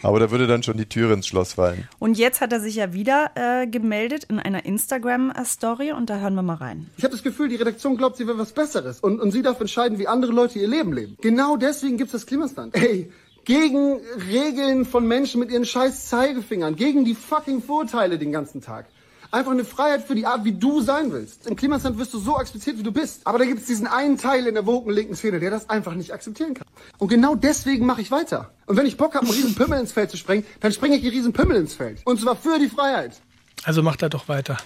Aber 0.03 0.19
da 0.19 0.31
würde 0.31 0.47
dann 0.47 0.63
schon 0.63 0.77
die 0.77 0.87
Tür 0.87 1.13
ins 1.13 1.27
Schloss 1.27 1.55
fallen. 1.55 1.89
Und 1.99 2.19
jetzt 2.19 2.41
hat 2.41 2.53
er 2.53 2.61
sich 2.61 2.77
ja 2.77 2.93
wieder 2.93 3.31
äh, 3.35 3.67
gemeldet 3.67 4.25
in 4.25 4.39
einer 4.39 4.65
Instagram-Story 4.65 5.93
und 5.93 6.11
da 6.11 6.19
hören 6.19 6.35
wir 6.35 6.43
mal 6.43 6.55
rein. 6.55 6.91
Ich 6.97 7.05
habe 7.05 7.13
das 7.13 7.23
Gefühl, 7.23 7.49
die 7.49 7.57
Redaktion 7.57 7.97
glaubt, 7.97 8.17
sie 8.17 8.27
will 8.27 8.39
was 8.39 8.53
Besseres 8.53 9.01
und, 9.01 9.21
und 9.21 9.33
sie 9.33 9.43
darf 9.43 9.61
entscheiden, 9.61 9.99
wie 9.99 10.07
andere 10.07 10.33
Leute 10.33 10.59
ihr 10.59 10.69
Leben 10.69 10.93
leben. 10.93 11.17
Genau 11.21 11.57
deswegen 11.57 11.97
gibt's 11.97 12.13
das 12.13 12.27
Klimastand. 12.27 12.75
Ey, 12.77 13.11
gegen 13.45 14.01
Regeln 14.29 14.85
von 14.85 15.07
Menschen 15.07 15.41
mit 15.41 15.51
ihren 15.51 15.65
scheiß 15.65 16.09
Zeigefingern, 16.09 16.77
gegen 16.77 17.05
die 17.05 17.15
fucking 17.15 17.63
Vorteile 17.63 18.19
den 18.19 18.33
ganzen 18.33 18.61
Tag. 18.61 18.87
Einfach 19.33 19.53
eine 19.53 19.65
Freiheit 19.65 20.03
für 20.07 20.15
die 20.17 20.27
Art, 20.27 20.45
wie 20.45 20.53
du 20.53 20.81
sein 20.81 21.13
willst. 21.13 21.47
Im 21.47 21.55
Klimastand 21.55 21.99
wirst 21.99 22.13
du 22.15 22.19
so 22.19 22.37
akzeptiert, 22.37 22.79
wie 22.79 22.83
du 22.83 22.91
bist. 22.93 23.25
Aber 23.27 23.39
da 23.39 23.45
gibt's 23.45 23.67
diesen 23.67 23.87
einen 23.87 24.19
Teil 24.19 24.47
in 24.47 24.55
der 24.55 24.67
woken 24.67 24.91
linken 24.93 25.15
Szene, 25.15 25.39
der 25.39 25.51
das 25.51 25.71
einfach 25.71 25.95
nicht 25.95 26.13
akzeptieren 26.13 26.55
kann. 26.55 26.67
Und 26.99 27.09
genau 27.09 27.37
deswegen 27.37 27.87
mache 27.87 28.01
ich 28.01 28.11
weiter. 28.11 28.51
Und 28.67 28.77
wenn 28.77 28.87
ich 28.87 28.97
Bock 28.97 29.15
habe, 29.15 29.27
einen 29.27 29.35
riesen 29.35 29.55
Pimmel 29.55 29.79
ins 29.81 29.93
Feld 29.93 30.11
zu 30.11 30.17
sprengen, 30.17 30.45
dann 30.61 30.73
springe 30.73 30.97
ich 30.97 31.03
einen 31.03 31.13
riesen 31.13 31.33
Pimmel 31.33 31.57
ins 31.59 31.75
Feld. 31.75 32.01
Und 32.05 32.21
zwar 32.21 32.35
für 32.35 32.59
die 32.59 32.69
Freiheit. 32.69 33.21
Also 33.65 33.83
macht 33.83 34.03
er 34.03 34.09
doch 34.09 34.29
weiter. 34.29 34.57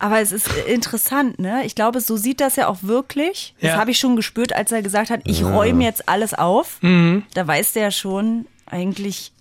Aber 0.00 0.20
es 0.20 0.32
ist 0.32 0.48
äh, 0.48 0.72
interessant, 0.72 1.38
ne? 1.38 1.64
Ich 1.64 1.74
glaube, 1.74 2.00
so 2.00 2.16
sieht 2.16 2.40
das 2.40 2.56
ja 2.56 2.68
auch 2.68 2.78
wirklich. 2.82 3.54
Das 3.60 3.70
Ja. 3.72 3.76
habe 3.78 3.90
ich 3.90 3.98
schon 3.98 4.16
gespürt, 4.16 4.52
als 4.52 4.70
er 4.72 4.82
gesagt 4.82 5.10
hat, 5.10 5.20
ich 5.24 5.44
räume 5.44 5.84
jetzt 5.84 6.08
alles 6.08 6.34
auf. 6.34 6.78
Mhm. 6.82 7.24
Da 7.34 7.46
weiß 7.46 7.72
der 7.72 7.90
schon 7.90 8.46
eigentlich, 8.66 9.32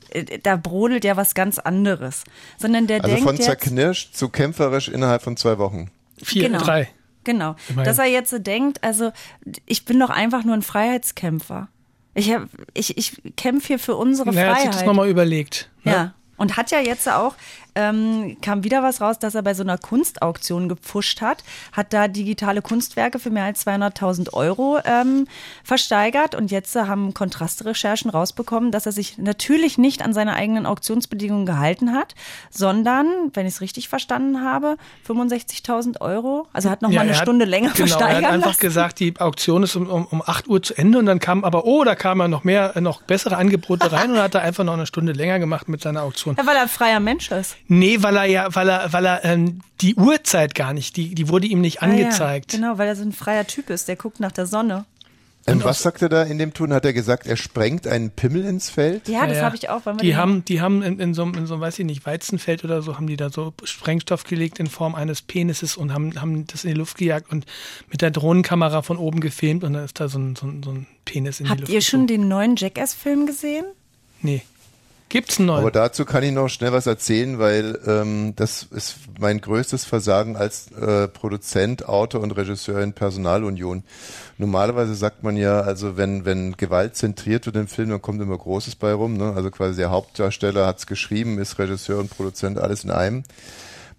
da 0.43 0.55
brodelt 0.55 1.03
ja 1.03 1.17
was 1.17 1.33
ganz 1.35 1.59
anderes. 1.59 2.23
Sondern 2.57 2.87
der 2.87 2.97
Also 3.03 3.07
denkt 3.15 3.23
von 3.27 3.35
jetzt, 3.35 3.45
zerknirscht 3.45 4.15
zu 4.15 4.29
kämpferisch 4.29 4.87
innerhalb 4.87 5.21
von 5.21 5.37
zwei 5.37 5.57
Wochen. 5.57 5.91
Vier, 6.21 6.43
Genau. 6.49 6.59
drei. 6.59 6.89
Genau. 7.23 7.55
Immerhin. 7.69 7.85
Dass 7.85 7.99
er 7.99 8.05
jetzt 8.05 8.29
so 8.29 8.39
denkt, 8.39 8.83
also 8.83 9.11
ich 9.65 9.85
bin 9.85 9.99
doch 9.99 10.09
einfach 10.09 10.43
nur 10.45 10.53
ein 10.55 10.61
Freiheitskämpfer. 10.61 11.67
Ich, 12.13 12.31
hab, 12.33 12.47
ich, 12.73 12.97
ich 12.97 13.21
kämpfe 13.35 13.67
hier 13.67 13.79
für 13.79 13.95
unsere 13.95 14.31
Na, 14.33 14.41
er 14.41 14.49
hat 14.49 14.55
sich 14.57 14.65
das 14.67 14.75
Freiheit. 14.77 14.87
nochmal 14.87 15.09
überlegt. 15.09 15.69
Ne? 15.83 15.91
Ja. 15.91 16.13
Und 16.37 16.55
hat 16.57 16.71
ja 16.71 16.79
jetzt 16.79 17.07
auch 17.09 17.35
ähm, 17.77 18.37
kam 18.41 18.63
wieder 18.63 18.81
was 18.81 18.99
raus, 19.01 19.19
dass 19.19 19.35
er 19.35 19.43
bei 19.43 19.53
so 19.53 19.61
einer 19.63 19.77
Kunstauktion 19.77 20.67
gepfuscht 20.67 21.21
hat, 21.21 21.43
hat 21.71 21.93
da 21.93 22.07
digitale 22.07 22.61
Kunstwerke 22.63 23.19
für 23.19 23.29
mehr 23.29 23.43
als 23.45 23.65
200.000 23.67 24.33
Euro 24.33 24.79
ähm, 24.83 25.27
versteigert 25.63 26.33
und 26.33 26.49
jetzt 26.49 26.75
äh, 26.75 26.81
haben 26.81 27.13
Kontrastrecherchen 27.13 28.09
rausbekommen, 28.09 28.71
dass 28.71 28.85
er 28.85 28.91
sich 28.91 29.17
natürlich 29.17 29.77
nicht 29.77 30.01
an 30.03 30.13
seine 30.13 30.33
eigenen 30.33 30.65
Auktionsbedingungen 30.65 31.45
gehalten 31.45 31.93
hat, 31.93 32.15
sondern, 32.49 33.05
wenn 33.33 33.45
ich 33.45 33.53
es 33.55 33.61
richtig 33.61 33.89
verstanden 33.89 34.43
habe, 34.43 34.77
65.000 35.07 36.01
Euro. 36.01 36.47
Also 36.53 36.69
hat 36.69 36.81
noch 36.81 36.89
mal 36.89 37.01
eine 37.01 37.11
er 37.11 37.15
hat- 37.17 37.21
Stunde 37.23 37.45
länger 37.45 37.67
genau, 37.69 37.87
versteigern 37.87 38.23
Er 38.23 38.27
hat 38.29 38.33
einfach 38.35 38.47
lassen. 38.51 38.59
gesagt, 38.61 38.99
die 38.99 39.13
Auktion 39.19 39.63
ist 39.63 39.75
um, 39.75 39.87
um, 39.89 40.05
um 40.07 40.21
8 40.25 40.47
Uhr 40.47 40.61
zu 40.63 40.73
Ende 40.77 40.97
und 40.99 41.05
dann 41.05 41.19
kam 41.19 41.43
aber, 41.43 41.65
oh, 41.65 41.83
da 41.83 41.95
kamen 41.95 42.29
noch 42.31 42.43
mehr, 42.43 42.75
äh, 42.75 42.81
noch 42.81 43.01
bessere 43.03 43.37
Angebote 43.37 43.91
rein 43.91 44.11
und 44.11 44.19
hat 44.19 44.35
er 44.35 44.41
einfach 44.41 44.63
noch 44.63 44.73
eine 44.73 44.85
Stunde 44.87 45.11
länger 45.13 45.39
gemacht 45.39 45.67
mit 45.69 45.81
seiner 45.81 46.03
Auktion. 46.03 46.35
Ja, 46.37 46.45
weil 46.45 46.55
er 46.55 46.63
ein 46.63 46.69
freier 46.69 46.99
Mensch 46.99 47.31
ist. 47.31 47.55
Nee, 47.67 47.97
weil 48.01 48.15
er 48.15 48.25
ja, 48.25 48.56
weil 48.56 48.69
er, 48.69 48.93
weil 48.93 49.06
er 49.06 49.25
ähm, 49.25 49.60
die 49.82 49.95
Uhrzeit 49.95 50.56
gar 50.56 50.73
nicht, 50.73 50.95
die, 50.95 51.13
die 51.15 51.27
wurde 51.30 51.47
ihm 51.47 51.62
nicht 51.62 51.82
angezeigt. 51.82 52.53
Ah, 52.53 52.58
ja, 52.58 52.62
genau, 52.62 52.77
weil 52.77 52.88
er 52.88 52.95
so 52.95 53.03
ein 53.03 53.12
freier 53.12 53.45
Typ 53.45 53.69
ist, 53.69 53.88
der 53.88 53.95
guckt 53.97 54.19
nach 54.19 54.32
der 54.32 54.45
Sonne. 54.45 54.86
Ähm, 55.49 55.63
was 55.63 55.82
sagt 55.82 56.01
er 56.01 56.10
da 56.10 56.23
in 56.23 56.38
dem 56.39 56.53
Ton? 56.53 56.73
Hat 56.73 56.84
er 56.84 56.91
gesagt, 56.91 57.25
er 57.25 57.38
sprengt 57.38 57.88
einen 57.88 58.10
Pimmel 58.12 58.43
ins 58.43 58.69
Feld? 58.69 59.08
Ja, 59.08 59.25
das 59.27 59.41
habe 59.41 59.56
ich 59.56 59.69
auch. 59.69 59.82
Die 60.01 60.17
haben, 60.17 60.43
die 60.43 60.60
haben 60.60 60.82
in, 60.84 60.99
in, 60.99 61.13
so, 61.13 61.23
einem- 61.23 61.36
in 61.36 61.45
so, 61.45 61.53
einem, 61.53 61.62
weiß 61.62 61.80
ich 61.80 61.86
nicht, 61.86 62.06
Weizenfeld 62.06 62.65
oder 62.65 62.82
so, 62.82 62.97
haben 62.97 63.08
die 63.08 63.15
da 63.15 63.30
so 63.30 63.53
Sprengstoff 63.63 64.25
gelegt 64.25 64.60
in 64.60 64.67
Form 64.67 64.93
eines 64.93 65.21
Penises 65.21 65.77
und 65.77 65.93
haben, 65.93 66.19
haben 66.19 66.47
das 66.47 66.65
in 66.65 66.71
die 66.71 66.75
Luft 66.77 66.97
gejagt 66.97 67.32
und 67.32 67.45
mit 67.89 68.01
der 68.01 68.12
Drohnenkamera 68.12 68.82
von 68.82 68.97
oben 68.97 69.21
gefilmt 69.21 69.63
und 69.63 69.71
dann 69.73 69.86
ist 69.86 70.01
da 70.01 70.10
so 70.10 70.19
ein, 70.19 70.36
so 70.36 70.47
ein, 70.47 70.63
so 70.63 70.71
ein 70.71 70.86
Penis 71.06 71.39
in 71.39 71.45
die 71.45 71.49
Habt 71.51 71.62
Luft. 71.62 71.71
ihr 71.71 71.82
schon 71.82 72.08
den 72.08 72.27
neuen 72.27 72.58
Jackass-Film 72.58 73.25
gesehen? 73.25 73.63
Nee. 74.21 74.41
Gibt's 75.09 75.39
einen 75.39 75.47
neuen? 75.47 75.59
Aber 75.61 75.71
dazu 75.71 76.03
kann 76.03 76.23
ich 76.23 76.33
noch 76.33 76.49
schnell 76.49 76.73
was 76.73 76.85
erzählen, 76.85 77.39
weil 77.39 77.79
ähm, 77.87 78.33
das 78.35 78.63
ist 78.63 78.97
mein 79.19 79.39
größtes 79.39 79.85
Versagen 79.85 80.35
als 80.35 80.69
äh, 80.73 81.07
Produzent, 81.07 81.87
Autor 81.87 82.21
und 82.21 82.31
Regisseur 82.31 82.81
in 82.81 82.91
Personalunion. 82.91 83.83
Normalerweise 84.37 84.95
sagt 84.95 85.23
man 85.23 85.37
ja, 85.37 85.61
also 85.61 85.95
wenn, 85.95 86.25
wenn 86.25 86.57
Gewalt 86.57 86.97
zentriert 86.97 87.45
wird 87.45 87.55
im 87.55 87.67
Film, 87.67 87.89
dann 87.89 88.01
kommt 88.01 88.21
immer 88.21 88.37
Großes 88.37 88.75
bei 88.75 88.91
rum. 88.91 89.15
Ne? 89.15 89.33
Also 89.33 89.49
quasi 89.49 89.77
der 89.77 89.91
Hauptdarsteller 89.91 90.67
hat's 90.67 90.87
geschrieben, 90.87 91.39
ist 91.39 91.57
Regisseur 91.57 91.99
und 91.99 92.09
Produzent, 92.09 92.57
alles 92.59 92.83
in 92.83 92.91
einem. 92.91 93.23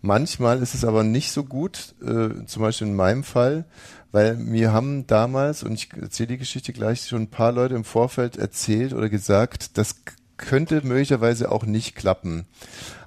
Manchmal 0.02 0.62
ist 0.62 0.74
es 0.74 0.84
aber 0.84 1.04
nicht 1.04 1.32
so 1.32 1.42
gut, 1.42 1.94
äh, 2.02 2.44
zum 2.46 2.62
Beispiel 2.62 2.86
in 2.86 2.94
meinem 2.94 3.24
Fall, 3.24 3.64
weil 4.12 4.36
mir 4.36 4.72
haben 4.72 5.06
damals, 5.06 5.64
und 5.64 5.72
ich 5.72 5.88
erzähle 6.00 6.28
die 6.28 6.38
Geschichte 6.38 6.72
gleich, 6.72 7.06
schon 7.06 7.22
ein 7.22 7.30
paar 7.30 7.50
Leute 7.50 7.74
im 7.74 7.84
Vorfeld 7.84 8.36
erzählt 8.36 8.92
oder 8.92 9.08
gesagt, 9.08 9.76
das 9.76 10.04
k- 10.04 10.12
könnte 10.38 10.80
möglicherweise 10.84 11.52
auch 11.52 11.64
nicht 11.64 11.94
klappen. 11.96 12.46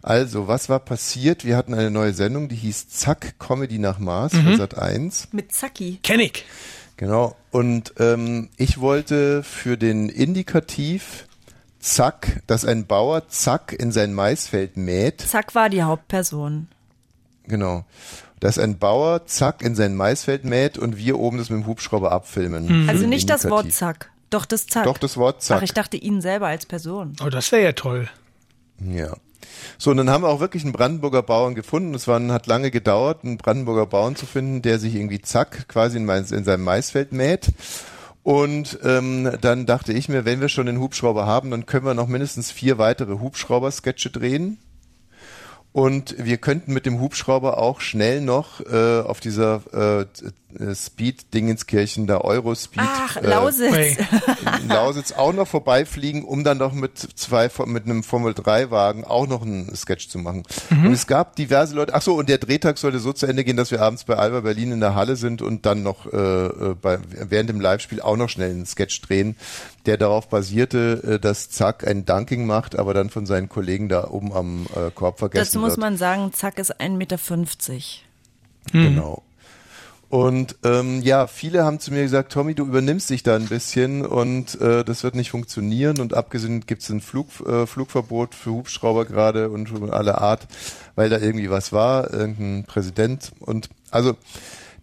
Also, 0.04 0.48
was 0.48 0.70
war 0.70 0.80
passiert? 0.80 1.46
Wir 1.46 1.58
hatten 1.58 1.74
eine 1.74 1.90
neue 1.92 2.14
Sendung, 2.14 2.50
die 2.50 2.56
hieß 2.56 2.90
Zack, 2.90 3.40
Comedy 3.40 3.80
nach 3.80 4.00
Mars 4.00 4.34
Mhm. 4.34 4.44
für 4.44 4.58
Sat 4.58 4.78
1. 4.78 5.30
Mit 5.32 5.52
Zacki. 5.54 6.00
Kenn 6.04 6.20
ich. 6.20 6.46
Genau. 6.98 7.36
Und 7.52 7.94
ähm, 8.00 8.50
ich 8.58 8.80
wollte 8.80 9.42
für 9.44 9.78
den 9.78 10.10
Indikativ 10.10 11.26
Zack, 11.80 12.42
dass 12.46 12.64
ein 12.64 12.86
Bauer 12.86 13.28
Zack 13.30 13.74
in 13.74 13.92
sein 13.92 14.14
Maisfeld 14.14 14.78
mäht. 14.78 15.22
Zack 15.22 15.56
war 15.56 15.70
die 15.70 15.82
Hauptperson. 15.82 16.68
Genau. 17.48 17.86
Dass 18.40 18.58
ein 18.60 18.78
Bauer 18.78 19.26
zack 19.28 19.62
in 19.62 19.76
sein 19.76 19.96
Maisfeld 19.96 20.46
mäht 20.46 20.78
und 20.78 20.98
wir 20.98 21.20
oben 21.20 21.38
das 21.38 21.50
mit 21.50 21.60
dem 21.60 21.68
Hubschrauber 21.68 22.12
abfilmen. 22.12 22.84
Mhm. 22.84 22.90
Also 22.90 23.06
nicht 23.08 23.30
das 23.30 23.46
Wort 23.46 23.66
Indikativ. 23.66 23.78
Zack. 23.78 24.12
Doch 24.32 24.46
das 24.46 24.66
Zack. 24.66 24.86
Doch 24.86 24.98
das 24.98 25.18
Wort 25.18 25.44
Zack. 25.44 25.60
Ach, 25.60 25.62
ich 25.62 25.74
dachte 25.74 25.98
ihn 25.98 26.22
selber 26.22 26.48
als 26.48 26.66
Person. 26.66 27.14
Oh, 27.24 27.30
das 27.30 27.52
wäre 27.52 27.64
ja 27.64 27.72
toll. 27.74 28.10
Ja. 28.80 29.16
So, 29.78 29.92
und 29.92 29.98
dann 29.98 30.10
haben 30.10 30.24
wir 30.24 30.30
auch 30.30 30.40
wirklich 30.40 30.64
einen 30.64 30.72
Brandenburger 30.72 31.22
Bauern 31.22 31.54
gefunden. 31.54 31.94
Es 31.94 32.08
war, 32.08 32.22
hat 32.30 32.48
lange 32.48 32.72
gedauert, 32.72 33.24
einen 33.24 33.38
Brandenburger 33.38 33.86
Bauern 33.86 34.16
zu 34.16 34.26
finden, 34.26 34.62
der 34.62 34.80
sich 34.80 34.96
irgendwie 34.96 35.22
zack 35.22 35.68
quasi 35.68 35.98
in, 35.98 36.06
mein, 36.06 36.26
in 36.26 36.44
seinem 36.44 36.64
Maisfeld 36.64 37.12
mäht. 37.12 37.52
Und 38.24 38.80
ähm, 38.84 39.32
dann 39.42 39.66
dachte 39.66 39.94
ich 39.94 40.08
mir, 40.08 40.26
wenn 40.26 40.42
wir 40.42 40.50
schon 40.50 40.68
den 40.68 40.80
Hubschrauber 40.80 41.26
haben, 41.26 41.52
dann 41.52 41.66
können 41.66 41.86
wir 41.86 41.94
noch 41.94 42.08
mindestens 42.08 42.52
vier 42.52 42.78
weitere 42.78 43.20
Hubschrauber-Sketche 43.20 44.12
drehen. 44.12 44.60
Und 45.74 46.16
wir 46.18 46.38
könnten 46.38 46.74
mit 46.74 46.86
dem 46.86 47.00
Hubschrauber 47.00 47.58
auch 47.58 47.82
schnell 47.82 48.22
noch 48.22 48.60
äh, 48.62 49.00
auf 49.02 49.22
dieser 49.22 50.02
äh, 50.02 50.06
äh, 50.60 50.76
Speed-Dingenskirchen, 50.76 52.08
da 52.08 52.20
Eurospeed. 52.20 52.84
Ach, 52.86 53.18
äh, 53.18 53.28
Lausitz. 53.28 53.98
In 54.62 54.68
Lausitz 54.68 55.12
auch 55.12 55.34
noch 55.34 55.48
vorbeifliegen, 55.48 56.24
um 56.24 56.44
dann 56.44 56.58
noch 56.58 56.74
mit 56.74 56.98
zwei 56.98 57.50
mit 57.66 57.86
einem 57.86 58.04
Formel 58.04 58.34
3 58.34 58.72
Wagen 58.72 59.04
auch 59.04 59.28
noch 59.28 59.42
einen 59.42 59.76
Sketch 59.76 60.10
zu 60.10 60.20
machen. 60.20 60.44
Und 60.70 60.94
es 60.94 61.08
gab 61.08 61.36
diverse 61.36 61.76
Leute. 61.76 61.94
Ach 61.94 62.02
so, 62.02 62.16
und 62.16 62.30
der 62.30 62.38
Drehtag 62.38 62.78
sollte 62.78 63.00
so 63.00 63.14
zu 63.14 63.26
Ende 63.26 63.44
gehen, 63.44 63.58
dass 63.58 63.72
wir 63.72 63.82
abends 63.82 64.04
bei 64.04 64.16
Alba 64.16 64.42
Berlin 64.42 64.72
in 64.72 64.80
der 64.80 64.96
Halle 64.96 65.16
sind 65.16 65.42
und 65.42 65.66
dann 65.66 65.84
noch 65.84 66.12
äh, 66.12 66.18
äh, 66.18 66.76
bei, 66.82 67.00
während 67.10 67.50
dem 67.50 67.60
Live-Spiel 67.62 68.02
auch 68.02 68.18
noch 68.18 68.30
schnell 68.30 68.52
einen 68.52 68.66
Sketch 68.66 69.02
drehen, 69.02 69.36
der 69.86 69.98
darauf 69.98 70.30
basierte, 70.30 71.02
äh, 71.04 71.20
dass 71.20 71.50
Zack 71.50 71.88
ein 71.88 72.06
Dunking 72.06 72.46
macht, 72.46 72.78
aber 72.78 72.94
dann 72.94 73.10
von 73.10 73.26
seinen 73.26 73.50
Kollegen 73.50 73.90
da 73.90 74.08
oben 74.10 74.34
am 74.34 74.68
äh, 74.76 74.92
Korb 74.94 75.20
vergessen 75.20 75.46
Dazu 75.46 75.60
muss 75.60 75.72
wird. 75.72 75.80
man 75.80 75.98
sagen, 75.98 76.34
Zack 76.34 76.58
ist 76.58 76.80
1,50 76.80 76.90
Meter. 76.98 77.20
Genau. 78.72 79.24
Und 80.12 80.58
ähm, 80.66 81.02
ja, 81.04 81.26
viele 81.26 81.64
haben 81.64 81.80
zu 81.80 81.94
mir 81.94 82.04
gesagt, 82.04 82.34
Tommy, 82.34 82.54
du 82.54 82.66
übernimmst 82.66 83.10
dich 83.10 83.24
da 83.24 83.38
ein 83.38 83.48
bisschen 83.48 84.06
und 84.06 84.60
äh, 84.60 84.84
das 84.84 85.06
wird 85.06 85.16
nicht 85.16 85.32
funktionieren. 85.32 86.02
Und 86.02 86.14
abgesehen 86.14 86.66
gibt 86.66 86.82
es 86.82 86.90
ein 86.90 87.00
Flug, 87.00 87.28
äh, 87.48 87.66
Flugverbot 87.66 88.36
für 88.36 88.52
Hubschrauber 88.52 89.06
gerade 89.06 89.50
und 89.50 89.70
von 89.70 89.90
aller 89.90 90.20
Art, 90.20 90.50
weil 90.96 91.10
da 91.10 91.18
irgendwie 91.18 91.50
was 91.50 91.72
war, 91.72 92.14
irgendein 92.14 92.66
Präsident. 92.66 93.32
Und 93.40 93.70
also 93.90 94.18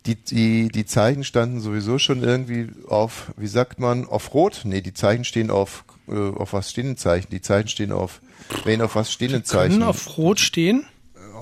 die, 0.07 0.15
die, 0.15 0.69
die 0.69 0.87
Zeichen 0.87 1.25
standen 1.25 1.61
sowieso 1.61 1.99
schon 1.99 2.23
irgendwie 2.23 2.71
auf, 2.89 3.27
wie 3.37 3.49
sagt 3.49 3.81
man, 3.81 4.07
auf 4.07 4.33
Rot? 4.33 4.63
Nee, 4.65 4.81
die 4.81 4.95
Zeichen 4.95 5.25
stehen 5.25 5.51
auf, 5.51 5.85
äh, 6.09 6.15
auf 6.17 6.55
was 6.55 6.71
stehen 6.71 6.87
denn 6.87 6.97
Zeichen? 6.97 7.29
Die 7.31 7.43
Zeichen 7.43 7.69
stehen 7.69 7.93
auf, 7.93 8.23
wen 8.65 8.81
auf 8.81 8.95
was 8.95 9.13
stehen 9.13 9.33
denn 9.33 9.45
Zeichen? 9.45 9.73
Können 9.73 9.83
auf 9.83 10.17
Rot 10.17 10.41
stehen. 10.41 10.87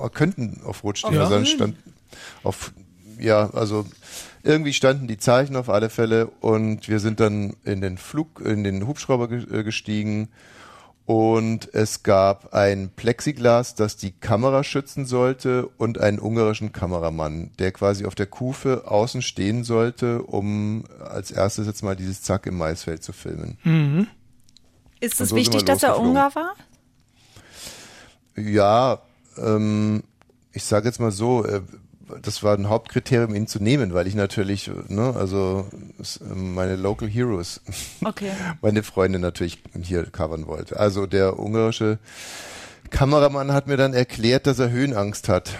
äh, 0.03 0.09
könnten 0.09 0.59
auf 0.65 0.83
Rot 0.83 0.97
stehen. 0.97 1.13
Ja. 1.13 1.21
Also 1.21 1.35
dann 1.35 1.45
stand 1.45 1.77
auf, 2.43 2.73
ja, 3.19 3.49
also 3.53 3.85
irgendwie 4.43 4.73
standen 4.73 5.07
die 5.07 5.17
Zeichen 5.17 5.55
auf 5.55 5.69
alle 5.69 5.89
Fälle 5.89 6.27
und 6.41 6.87
wir 6.87 6.99
sind 6.99 7.19
dann 7.19 7.55
in 7.63 7.81
den 7.81 7.97
Flug, 7.97 8.41
in 8.43 8.63
den 8.63 8.87
Hubschrauber 8.87 9.29
äh, 9.31 9.63
gestiegen 9.63 10.29
und 11.07 11.73
es 11.73 12.03
gab 12.03 12.53
ein 12.53 12.89
Plexiglas, 12.93 13.75
das 13.75 13.95
die 13.95 14.11
Kamera 14.11 14.65
schützen 14.65 15.05
sollte 15.05 15.65
und 15.77 15.99
einen 15.99 16.19
ungarischen 16.19 16.73
Kameramann, 16.73 17.51
der 17.59 17.71
quasi 17.71 18.05
auf 18.05 18.13
der 18.13 18.25
Kufe 18.25 18.83
außen 18.87 19.21
stehen 19.21 19.63
sollte, 19.63 20.21
um 20.21 20.83
als 20.99 21.31
erstes 21.31 21.65
jetzt 21.65 21.81
mal 21.81 21.95
dieses 21.95 22.23
Zack 22.23 22.45
im 22.45 22.57
Maisfeld 22.57 23.03
zu 23.03 23.13
filmen. 23.13 23.57
Ist 24.99 25.19
Und 25.21 25.23
es 25.23 25.29
so 25.29 25.35
wichtig, 25.37 25.63
dass 25.63 25.81
er. 25.81 25.97
Ungar 25.97 26.35
war? 26.35 26.55
Ja, 28.35 28.99
ähm, 29.37 30.03
ich 30.51 30.65
sage 30.65 30.87
jetzt 30.87 30.99
mal 30.99 31.11
so, 31.11 31.45
äh, 31.45 31.61
das 32.21 32.43
war 32.43 32.55
ein 32.57 32.69
Hauptkriterium, 32.69 33.35
ihn 33.35 33.47
zu 33.47 33.61
nehmen, 33.61 33.93
weil 33.93 34.07
ich 34.07 34.15
natürlich, 34.15 34.71
ne, 34.87 35.13
also 35.15 35.67
meine 36.25 36.75
Local 36.75 37.07
Heroes, 37.07 37.61
Okay. 38.03 38.31
meine 38.61 38.83
Freunde 38.83 39.19
natürlich 39.19 39.59
hier 39.81 40.05
covern 40.05 40.47
wollte. 40.47 40.79
Also 40.79 41.05
der 41.05 41.39
ungarische 41.39 41.99
Kameramann 42.89 43.51
hat 43.51 43.67
mir 43.67 43.77
dann 43.77 43.93
erklärt, 43.93 44.47
dass 44.47 44.59
er 44.59 44.69
Höhenangst 44.69 45.29
hat. 45.29 45.51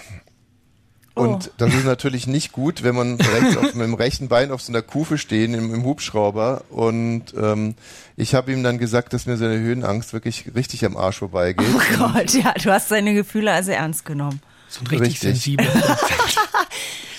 Und 1.17 1.51
das 1.57 1.73
ist 1.73 1.85
natürlich 1.85 2.27
nicht 2.27 2.51
gut, 2.51 2.83
wenn 2.83 2.95
man 2.95 3.19
rechts 3.19 3.57
auf, 3.57 3.63
mit 3.73 3.87
dem 3.87 3.95
rechten 3.95 4.27
Bein 4.27 4.51
auf 4.51 4.61
so 4.61 4.71
einer 4.71 4.83
Kufe 4.83 5.17
stehen 5.17 5.53
im, 5.55 5.73
im 5.73 5.83
Hubschrauber. 5.83 6.61
Und 6.69 7.33
ähm, 7.35 7.73
ich 8.15 8.35
habe 8.35 8.51
ihm 8.53 8.63
dann 8.63 8.77
gesagt, 8.77 9.13
dass 9.13 9.25
mir 9.25 9.35
seine 9.37 9.57
Höhenangst 9.57 10.13
wirklich 10.13 10.51
richtig 10.55 10.85
am 10.85 10.95
Arsch 10.95 11.17
vorbeigeht. 11.17 11.65
Oh 11.73 11.97
Gott, 11.97 12.33
ja, 12.33 12.53
du 12.53 12.71
hast 12.71 12.89
seine 12.89 13.15
Gefühle 13.15 13.51
also 13.51 13.71
ernst 13.71 14.05
genommen. 14.05 14.41
So 14.69 14.81
ein 14.81 14.87
richtig, 14.87 15.01
Richtig. 15.01 15.19
sensibel. 15.19 15.67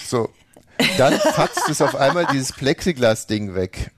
So, 0.07 0.31
dann 0.97 1.13
fatzt 1.19 1.69
es 1.69 1.83
auf 1.83 1.95
einmal 1.95 2.27
dieses 2.33 2.53
Plexiglas-Ding 2.53 3.55
weg. 3.55 3.91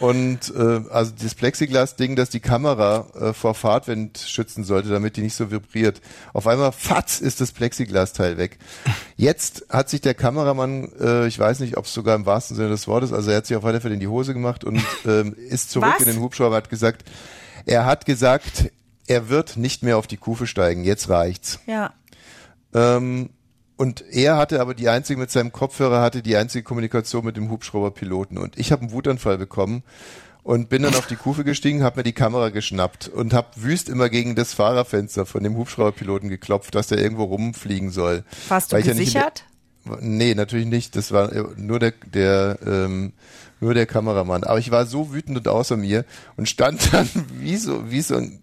Und 0.00 0.52
äh, 0.54 0.82
also 0.90 1.12
dieses 1.12 1.34
Plexiglas-Ding, 1.36 2.16
das 2.16 2.28
die 2.28 2.40
Kamera 2.40 3.06
äh, 3.18 3.32
vor 3.32 3.54
Fahrtwind 3.54 4.18
schützen 4.18 4.64
sollte, 4.64 4.88
damit 4.88 5.16
die 5.16 5.22
nicht 5.22 5.36
so 5.36 5.50
vibriert. 5.50 6.00
Auf 6.32 6.46
einmal 6.46 6.72
fatz 6.72 7.20
ist 7.20 7.40
das 7.40 7.52
Plexiglas-Teil 7.52 8.36
weg. 8.36 8.58
Jetzt 9.16 9.66
hat 9.70 9.88
sich 9.88 10.00
der 10.00 10.14
Kameramann, 10.14 10.92
äh, 11.00 11.26
ich 11.28 11.38
weiß 11.38 11.60
nicht, 11.60 11.76
ob 11.76 11.84
es 11.86 11.94
sogar 11.94 12.16
im 12.16 12.26
wahrsten 12.26 12.56
Sinne 12.56 12.70
des 12.70 12.88
Wortes, 12.88 13.12
also 13.12 13.30
er 13.30 13.38
hat 13.38 13.46
sich 13.46 13.56
auf 13.56 13.64
alle 13.64 13.80
Fälle 13.80 13.94
in 13.94 14.00
die 14.00 14.08
Hose 14.08 14.34
gemacht 14.34 14.64
und 14.64 14.82
ähm, 15.06 15.34
ist 15.48 15.70
zurück 15.70 15.94
Was? 15.96 16.06
in 16.06 16.12
den 16.12 16.20
Hubschrauber, 16.20 16.56
hat 16.56 16.68
gesagt, 16.68 17.08
er 17.64 17.86
hat 17.86 18.04
gesagt, 18.04 18.72
er 19.06 19.28
wird 19.28 19.56
nicht 19.56 19.82
mehr 19.82 19.96
auf 19.96 20.06
die 20.06 20.16
Kufe 20.16 20.46
steigen, 20.46 20.82
jetzt 20.82 21.08
reicht's. 21.08 21.60
Ja. 21.66 21.92
Ähm, 22.74 23.30
und 23.76 24.04
er 24.12 24.36
hatte 24.36 24.60
aber 24.60 24.74
die 24.74 24.88
einzige 24.88 25.18
mit 25.18 25.30
seinem 25.30 25.50
Kopfhörer 25.52 26.00
hatte 26.00 26.22
die 26.22 26.36
einzige 26.36 26.62
Kommunikation 26.62 27.24
mit 27.24 27.36
dem 27.36 27.50
Hubschrauberpiloten 27.50 28.38
und 28.38 28.56
ich 28.58 28.70
habe 28.70 28.82
einen 28.82 28.92
Wutanfall 28.92 29.36
bekommen 29.36 29.82
und 30.44 30.68
bin 30.68 30.82
dann 30.82 30.94
auf 30.94 31.06
die 31.06 31.16
Kufe 31.16 31.42
gestiegen, 31.42 31.82
habe 31.82 31.96
mir 32.00 32.02
die 32.04 32.12
Kamera 32.12 32.50
geschnappt 32.50 33.08
und 33.08 33.32
habe 33.34 33.48
wüst 33.56 33.88
immer 33.88 34.08
gegen 34.10 34.36
das 34.36 34.54
Fahrerfenster 34.54 35.26
von 35.26 35.42
dem 35.42 35.56
Hubschrauberpiloten 35.56 36.28
geklopft, 36.28 36.74
dass 36.76 36.86
der 36.88 36.98
irgendwo 36.98 37.24
rumfliegen 37.24 37.90
soll. 37.90 38.22
Warst 38.48 38.70
du 38.70 38.76
Weil 38.76 38.82
ja 38.82 38.92
der- 38.92 38.94
gesichert? 38.94 39.44
Nee, 40.00 40.34
natürlich 40.34 40.64
nicht. 40.66 40.96
Das 40.96 41.12
war 41.12 41.30
äh, 41.32 41.44
nur 41.56 41.78
der, 41.78 41.92
der 42.06 42.58
ähm, 42.66 43.12
nur 43.60 43.74
der 43.74 43.84
Kameramann. 43.84 44.42
Aber 44.44 44.58
ich 44.58 44.70
war 44.70 44.86
so 44.86 45.12
wütend 45.12 45.36
und 45.36 45.46
außer 45.48 45.76
mir 45.76 46.06
und 46.36 46.48
stand 46.48 46.92
dann 46.94 47.08
wie 47.38 47.56
so, 47.56 47.90
wie 47.90 48.00
so 48.00 48.16
ein 48.16 48.40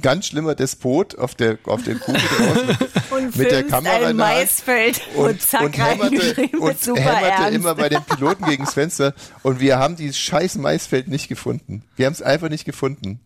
ganz 0.00 0.26
schlimmer 0.26 0.54
Despot 0.54 1.18
auf 1.18 1.34
der, 1.34 1.58
auf 1.64 1.82
der 1.82 1.96
Kufe 1.96 2.18
draußen 2.18 2.78
Und 3.10 3.36
mit 3.36 3.50
der 3.50 3.64
Kamera 3.64 4.06
ein 4.06 4.16
Maisfeld 4.16 5.00
und, 5.14 5.40
zack 5.42 5.76
hämmerte, 5.76 6.02
reingeschrieben 6.02 6.60
und 6.60 6.68
mit 6.68 6.82
super 6.82 7.00
hämmerte 7.00 7.26
ernst. 7.26 7.54
immer 7.54 7.74
bei 7.74 7.88
den 7.88 8.02
Piloten 8.02 8.44
gegens 8.46 8.72
Fenster 8.74 9.14
und 9.42 9.60
wir 9.60 9.78
haben 9.78 9.96
dieses 9.96 10.18
scheiß 10.18 10.56
Maisfeld 10.56 11.08
nicht 11.08 11.28
gefunden. 11.28 11.84
Wir 11.96 12.06
haben 12.06 12.12
es 12.14 12.22
einfach 12.22 12.48
nicht 12.48 12.64
gefunden. 12.64 13.20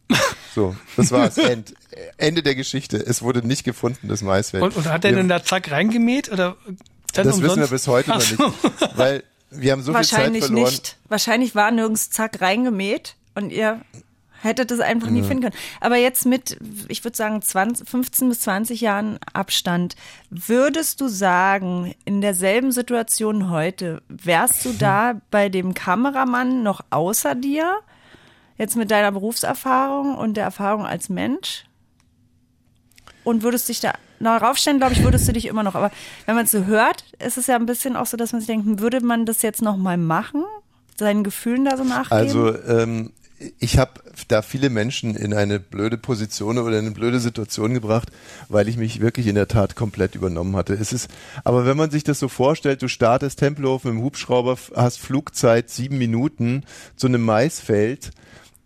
So, 0.55 0.75
das 0.97 1.13
war's. 1.13 1.37
End, 1.37 1.75
Ende 2.17 2.43
der 2.43 2.55
Geschichte. 2.55 2.97
Es 2.97 3.23
wurde 3.23 3.47
nicht 3.47 3.65
gefunden, 3.65 4.09
das 4.09 4.23
Maisfeld. 4.23 4.63
Und, 4.63 4.77
und 4.77 4.87
hat 4.87 5.05
er 5.05 5.13
denn 5.13 5.29
da 5.29 5.45
zack 5.45 5.71
reingemäht? 5.71 6.33
Oder 6.33 6.57
das 7.13 7.27
wissen 7.27 7.43
wir 7.43 7.51
umsonst? 7.51 7.71
bis 7.71 7.87
heute 7.87 8.11
noch 8.11 8.21
so. 8.23 8.47
nicht. 8.47 8.97
Weil 8.97 9.23
wir 9.51 9.73
haben 9.73 9.83
so 9.83 9.93
viel 9.93 10.03
Zeit 10.03 10.13
Wahrscheinlich 10.13 10.45
verloren. 10.45 10.71
nicht. 10.71 10.97
Wahrscheinlich 11.09 11.55
war 11.55 11.71
nirgends 11.71 12.11
zack 12.11 12.41
reingemäht 12.41 13.17
und 13.35 13.51
ihr 13.51 13.83
hättet 14.47 14.71
es 14.71 14.81
einfach 14.81 15.11
nie 15.11 15.23
finden 15.23 15.43
können. 15.43 15.63
Aber 15.81 15.97
jetzt 15.97 16.25
mit, 16.25 16.59
ich 16.89 17.05
würde 17.05 17.17
sagen, 17.17 17.43
20, 17.43 17.89
15 17.89 18.29
bis 18.29 18.41
20 18.41 18.81
Jahren 18.81 19.19
Abstand, 19.33 19.97
würdest 20.31 21.01
du 21.01 21.09
sagen, 21.09 21.95
in 22.05 22.21
derselben 22.21 22.73
Situation 22.73 23.51
heute, 23.51 24.03
wärst 24.09 24.65
du 24.65 24.73
da 24.73 25.21
bei 25.31 25.49
dem 25.49 25.75
Kameramann 25.75 26.63
noch 26.63 26.81
außer 26.91 27.35
dir? 27.35 27.79
Jetzt 28.59 28.77
mit 28.77 28.91
deiner 28.91 29.13
Berufserfahrung 29.13 30.17
und 30.17 30.37
der 30.37 30.45
Erfahrung 30.45 30.87
als 30.87 31.09
Mensch? 31.09 31.65
Und 33.25 33.43
würdest 33.43 33.69
dich 33.69 33.81
da 33.81 33.93
noch 34.21 34.41
raufstellen, 34.41 34.79
glaube 34.79 34.95
ich, 34.95 35.03
würdest 35.03 35.29
du 35.29 35.33
dich 35.33 35.47
immer 35.47 35.63
noch. 35.63 35.75
Aber 35.75 35.91
wenn 36.25 36.35
man 36.35 36.45
es 36.45 36.51
so 36.51 36.65
hört, 36.65 37.05
ist 37.19 37.37
es 37.37 37.47
ja 37.47 37.57
ein 37.57 37.67
bisschen 37.67 37.97
auch 37.97 38.07
so, 38.07 38.17
dass 38.17 38.33
man 38.33 38.41
sich 38.41 38.47
denkt, 38.47 38.81
würde 38.81 39.01
man 39.01 39.27
das 39.27 39.43
jetzt 39.43 39.63
noch 39.63 39.77
mal 39.77 39.97
machen? 39.97 40.45
Seinen 40.97 41.25
Gefühlen 41.25 41.65
da 41.65 41.77
so 41.77 41.85
nachgeben? 41.85 42.17
Also 42.17 42.57
ähm, 42.65 43.13
ich 43.59 43.79
habe 43.79 44.01
da 44.29 44.43
viele 44.43 44.71
Menschen 44.71 45.15
in 45.15 45.35
eine 45.35 45.61
blöde 45.61 45.99
Position 45.99 46.59
oder 46.59 46.79
in 46.79 46.87
eine 46.87 46.95
blöde 46.95 47.21
Situation 47.21 47.75
gebracht, 47.75 48.11
weil 48.49 48.69
ich 48.69 48.77
mich 48.77 49.01
wirklich 49.01 49.27
in 49.27 49.35
der 49.35 49.49
Tat 49.49 49.77
komplett 49.77 50.15
übernommen 50.15 50.57
hatte. 50.57 50.75
Es 50.75 50.93
ist, 50.93 51.11
aber 51.45 51.67
wenn 51.67 51.77
man 51.77 51.91
sich 51.91 52.05
das 52.05 52.19
so 52.19 52.29
vorstellt, 52.29 52.83
du 52.83 52.89
startest 52.89 53.39
Tempelhof 53.39 53.85
mit 53.85 53.95
dem 53.95 54.03
Hubschrauber, 54.03 54.57
hast 54.75 54.99
Flugzeit 54.99 55.69
sieben 55.69 55.99
Minuten 55.99 56.65
zu 56.97 57.09
einem 57.09 57.23
Maisfeld, 57.23 58.13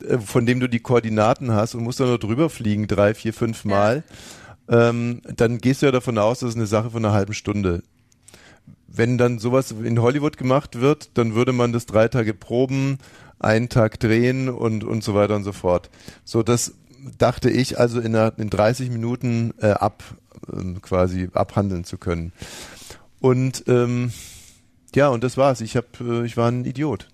äh, 0.06 0.18
von 0.18 0.46
dem 0.46 0.60
du 0.60 0.68
die 0.68 0.80
Koordinaten 0.80 1.52
hast 1.52 1.74
und 1.74 1.82
musst 1.82 1.98
dann 1.98 2.08
nur 2.08 2.18
drüber 2.18 2.48
fliegen, 2.48 2.86
drei, 2.86 3.14
vier, 3.14 3.32
fünf 3.32 3.64
Mal, 3.64 4.04
ähm, 4.68 5.22
dann 5.36 5.58
gehst 5.58 5.82
du 5.82 5.86
ja 5.86 5.92
davon 5.92 6.18
aus, 6.18 6.40
das 6.40 6.50
ist 6.50 6.56
eine 6.56 6.66
Sache 6.66 6.90
von 6.90 7.04
einer 7.04 7.14
halben 7.14 7.34
Stunde 7.34 7.82
wenn 8.92 9.18
dann 9.18 9.38
sowas 9.38 9.70
in 9.70 10.02
Hollywood 10.02 10.36
gemacht 10.36 10.80
wird, 10.80 11.10
dann 11.14 11.36
würde 11.36 11.52
man 11.52 11.72
das 11.72 11.86
drei 11.86 12.08
Tage 12.08 12.34
proben, 12.34 12.98
einen 13.40 13.68
Tag 13.68 13.98
drehen 13.98 14.48
und, 14.48 14.84
und 14.84 15.02
so 15.02 15.14
weiter 15.14 15.34
und 15.34 15.44
so 15.44 15.52
fort. 15.52 15.90
So, 16.24 16.42
das 16.42 16.74
dachte 17.18 17.50
ich 17.50 17.78
also 17.78 18.00
in, 18.00 18.14
einer, 18.14 18.38
in 18.38 18.50
30 18.50 18.90
Minuten 18.90 19.54
äh, 19.58 19.70
ab, 19.70 20.04
ähm, 20.52 20.80
quasi 20.82 21.30
abhandeln 21.32 21.84
zu 21.84 21.98
können. 21.98 22.32
Und 23.20 23.64
ähm, 23.66 24.12
ja, 24.94 25.08
und 25.08 25.24
das 25.24 25.36
war's. 25.36 25.60
Ich 25.60 25.76
hab, 25.76 26.00
äh, 26.00 26.24
ich 26.24 26.36
war 26.36 26.50
ein 26.50 26.64
Idiot. 26.64 27.08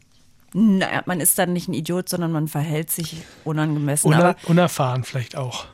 Naja, 0.53 1.03
man 1.07 1.21
ist 1.21 1.39
dann 1.39 1.53
nicht 1.53 1.69
ein 1.69 1.75
Idiot, 1.75 2.09
sondern 2.09 2.33
man 2.33 2.49
verhält 2.49 2.91
sich 2.91 3.23
unangemessen. 3.45 4.09
Uner, 4.09 4.19
Aber 4.19 4.37
unerfahren 4.47 5.05
vielleicht 5.05 5.37
auch. 5.37 5.67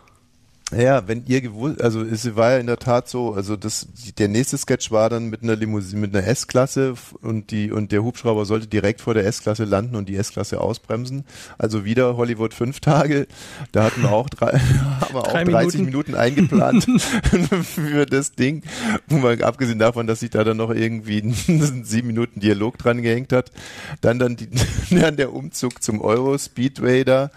Ja, 0.76 1.06
wenn 1.06 1.24
ihr 1.26 1.40
gewusst, 1.40 1.80
also 1.80 2.02
es 2.02 2.34
war 2.36 2.52
ja 2.52 2.58
in 2.58 2.66
der 2.66 2.78
Tat 2.78 3.08
so, 3.08 3.34
also 3.34 3.56
das, 3.56 3.88
der 4.18 4.28
nächste 4.28 4.58
Sketch 4.58 4.90
war 4.90 5.10
dann 5.10 5.28
mit 5.28 5.42
einer 5.42 5.56
Limousine, 5.56 6.00
mit 6.00 6.16
einer 6.16 6.26
S-Klasse 6.26 6.94
und 7.20 7.50
die, 7.50 7.70
und 7.70 7.92
der 7.92 8.02
Hubschrauber 8.02 8.44
sollte 8.44 8.66
direkt 8.66 9.00
vor 9.00 9.14
der 9.14 9.26
S-Klasse 9.26 9.64
landen 9.64 9.96
und 9.96 10.08
die 10.08 10.16
S-Klasse 10.16 10.60
ausbremsen. 10.60 11.24
Also 11.58 11.84
wieder 11.84 12.16
Hollywood 12.16 12.54
fünf 12.54 12.80
Tage. 12.80 13.26
Da 13.72 13.84
hatten 13.84 14.02
wir 14.02 14.12
auch 14.12 14.28
drei, 14.28 14.58
haben 15.00 15.14
wir 15.14 15.20
auch 15.20 15.32
Drei 15.32 15.44
30 15.44 15.80
Minuten. 15.80 15.84
Minuten 15.84 16.14
eingeplant 16.14 16.84
für 17.64 18.06
das 18.06 18.32
Ding. 18.32 18.62
Man, 19.08 19.42
abgesehen 19.42 19.78
davon, 19.78 20.06
dass 20.06 20.20
sich 20.20 20.30
da 20.30 20.42
dann 20.42 20.56
noch 20.56 20.70
irgendwie 20.70 21.18
ein 21.18 21.84
sieben 21.84 22.08
Minuten 22.08 22.40
Dialog 22.40 22.78
dran 22.78 23.02
gehängt 23.02 23.32
hat. 23.32 23.52
Dann 24.00 24.18
dann, 24.18 24.36
die, 24.36 24.48
dann 24.90 25.16
der 25.16 25.32
Umzug 25.32 25.82
zum 25.82 26.00
Euro 26.00 26.38
Speedway 26.38 27.04
da 27.04 27.30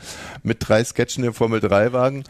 mit 0.43 0.57
drei 0.59 0.83
Sketchen 0.83 1.23
im 1.23 1.33
Formel 1.33 1.59
3 1.59 1.93
Wagen, 1.93 2.23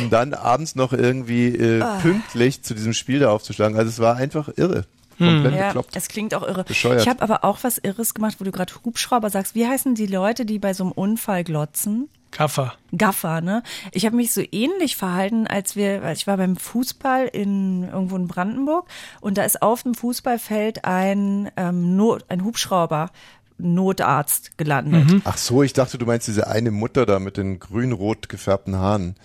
um 0.00 0.10
dann 0.10 0.34
abends 0.44 0.74
noch 0.74 0.92
irgendwie 0.92 1.48
äh, 1.48 1.80
Ah. 1.82 1.98
pünktlich 2.00 2.62
zu 2.62 2.74
diesem 2.74 2.92
Spiel 2.92 3.20
da 3.20 3.30
aufzuschlagen. 3.30 3.76
Also 3.76 3.88
es 3.90 3.98
war 3.98 4.16
einfach 4.16 4.48
irre. 4.56 4.84
Komplett 5.18 5.54
ja, 5.56 5.66
bekloppt. 5.66 5.96
es 5.96 6.06
klingt 6.08 6.32
auch 6.34 6.46
irre. 6.46 6.62
Bescheuert. 6.62 7.02
Ich 7.02 7.08
habe 7.08 7.22
aber 7.22 7.42
auch 7.44 7.58
was 7.62 7.78
Irres 7.78 8.14
gemacht, 8.14 8.36
wo 8.38 8.44
du 8.44 8.52
gerade 8.52 8.72
Hubschrauber 8.84 9.30
sagst. 9.30 9.56
Wie 9.56 9.66
heißen 9.66 9.96
die 9.96 10.06
Leute, 10.06 10.46
die 10.46 10.60
bei 10.60 10.74
so 10.74 10.84
einem 10.84 10.92
Unfall 10.92 11.42
glotzen? 11.42 12.08
Kaffer. 12.30 12.74
Gaffer, 12.96 13.40
ne? 13.40 13.62
Ich 13.90 14.06
habe 14.06 14.14
mich 14.14 14.32
so 14.32 14.42
ähnlich 14.52 14.96
verhalten, 14.96 15.46
als 15.48 15.74
wir, 15.74 16.02
als 16.04 16.20
ich 16.20 16.26
war 16.28 16.36
beim 16.36 16.56
Fußball 16.56 17.26
in 17.26 17.84
irgendwo 17.84 18.14
in 18.16 18.28
Brandenburg 18.28 18.86
und 19.20 19.38
da 19.38 19.42
ist 19.44 19.60
auf 19.60 19.82
dem 19.82 19.94
Fußballfeld 19.94 20.84
ein 20.84 21.50
ähm, 21.56 21.96
Not, 21.96 22.26
ein 22.28 22.44
Hubschrauber 22.44 23.10
Notarzt 23.56 24.56
gelandet. 24.56 25.22
Ach 25.24 25.36
so, 25.36 25.62
ich 25.64 25.72
dachte, 25.72 25.98
du 25.98 26.06
meinst 26.06 26.28
diese 26.28 26.46
eine 26.46 26.70
Mutter 26.70 27.06
da 27.06 27.18
mit 27.18 27.36
den 27.36 27.58
grün-rot 27.58 28.28
gefärbten 28.28 28.76
Haaren. 28.76 29.16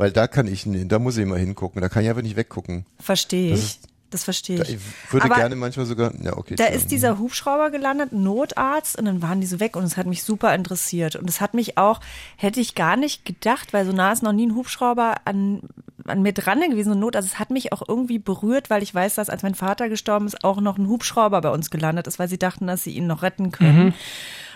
Weil 0.00 0.12
da 0.12 0.26
kann 0.26 0.46
ich, 0.46 0.64
da 0.66 0.98
muss 0.98 1.16
ich 1.18 1.22
immer 1.24 1.36
hingucken. 1.36 1.82
Da 1.82 1.90
kann 1.90 2.02
ich 2.02 2.08
einfach 2.08 2.22
nicht 2.22 2.36
weggucken. 2.36 2.86
Verstehe 2.98 3.50
Das 3.50 3.58
ich. 3.60 3.64
ist- 3.66 3.86
Das 4.12 4.24
verstehe 4.24 4.56
Da, 4.56 4.62
ich. 4.64 4.70
ich 4.76 5.12
würde 5.12 5.26
Aber 5.26 5.36
gerne 5.36 5.54
manchmal 5.56 5.84
sogar, 5.86 6.12
ja 6.20 6.36
okay. 6.36 6.56
Da 6.56 6.64
ist 6.66 6.90
dieser 6.90 7.18
Hubschrauber 7.18 7.70
gelandet, 7.70 8.10
ein 8.12 8.22
Notarzt, 8.24 8.98
und 8.98 9.04
dann 9.04 9.22
waren 9.22 9.40
die 9.40 9.46
so 9.46 9.60
weg 9.60 9.76
und 9.76 9.84
es 9.84 9.96
hat 9.96 10.06
mich 10.06 10.24
super 10.24 10.52
interessiert. 10.54 11.14
Und 11.16 11.28
es 11.30 11.40
hat 11.40 11.54
mich 11.54 11.76
auch, 11.78 12.00
hätte 12.36 12.58
ich 12.60 12.74
gar 12.74 12.96
nicht 12.96 13.24
gedacht, 13.24 13.72
weil 13.72 13.86
so 13.86 13.92
nah 13.92 14.10
ist 14.10 14.22
noch 14.24 14.32
nie 14.32 14.46
ein 14.48 14.56
Hubschrauber 14.56 15.16
an, 15.26 15.60
an 16.06 16.22
mir 16.22 16.32
dran 16.32 16.60
gewesen, 16.60 16.92
ein 16.92 16.98
Notarzt. 16.98 17.28
Es 17.28 17.38
hat 17.38 17.50
mich 17.50 17.72
auch 17.72 17.82
irgendwie 17.86 18.18
berührt, 18.18 18.68
weil 18.70 18.82
ich 18.82 18.92
weiß, 18.92 19.14
dass 19.16 19.30
als 19.30 19.42
mein 19.44 19.54
Vater 19.54 19.88
gestorben 19.88 20.26
ist, 20.26 20.42
auch 20.42 20.60
noch 20.60 20.76
ein 20.78 20.88
Hubschrauber 20.88 21.40
bei 21.42 21.50
uns 21.50 21.70
gelandet 21.70 22.06
ist, 22.08 22.18
weil 22.18 22.28
sie 22.28 22.38
dachten, 22.38 22.66
dass 22.66 22.82
sie 22.82 22.90
ihn 22.96 23.06
noch 23.06 23.22
retten 23.22 23.52
können. 23.52 23.94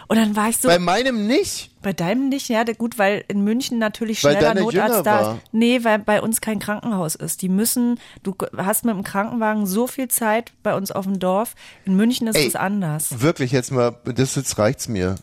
Und 0.09 0.17
dann 0.17 0.37
war 0.37 0.49
ich 0.49 0.59
so, 0.59 0.69
Bei 0.69 0.75
bei, 0.75 0.85
meinem 0.85 1.27
nicht. 1.27 1.71
deinem 1.97 2.29
nicht, 2.29 2.49
ja, 2.49 2.65
gut, 2.65 2.99
weil 2.99 3.25
in 3.29 3.43
München 3.43 3.79
natürlich 3.79 4.21
schneller 4.21 4.55
Notarzt 4.55 5.07
da 5.07 5.33
ist. 5.33 5.41
Nee, 5.53 5.85
weil 5.85 5.99
bei 5.99 6.21
uns 6.21 6.41
kein 6.41 6.59
Krankenhaus 6.59 7.15
ist. 7.15 7.43
Die 7.43 7.49
müssen, 7.49 7.99
du 8.23 8.35
hast 8.57 8.85
mit 8.85 8.95
dem 8.95 9.05
Krankenwagen 9.05 9.67
so 9.67 9.87
viel 9.87 10.09
Zeit 10.09 10.53
bei 10.63 10.75
uns 10.75 10.91
auf 10.91 11.05
dem 11.05 11.19
Dorf. 11.19 11.55
In 11.85 11.97
München 11.97 12.27
ist 12.27 12.37
Ey, 12.37 12.47
es 12.47 12.57
anders. 12.57 13.21
Wirklich 13.21 13.53
jetzt 13.53 13.71
mal, 13.71 13.97
das 14.05 14.35
jetzt 14.35 14.59
reicht's 14.59 14.89
mir. 14.89 15.17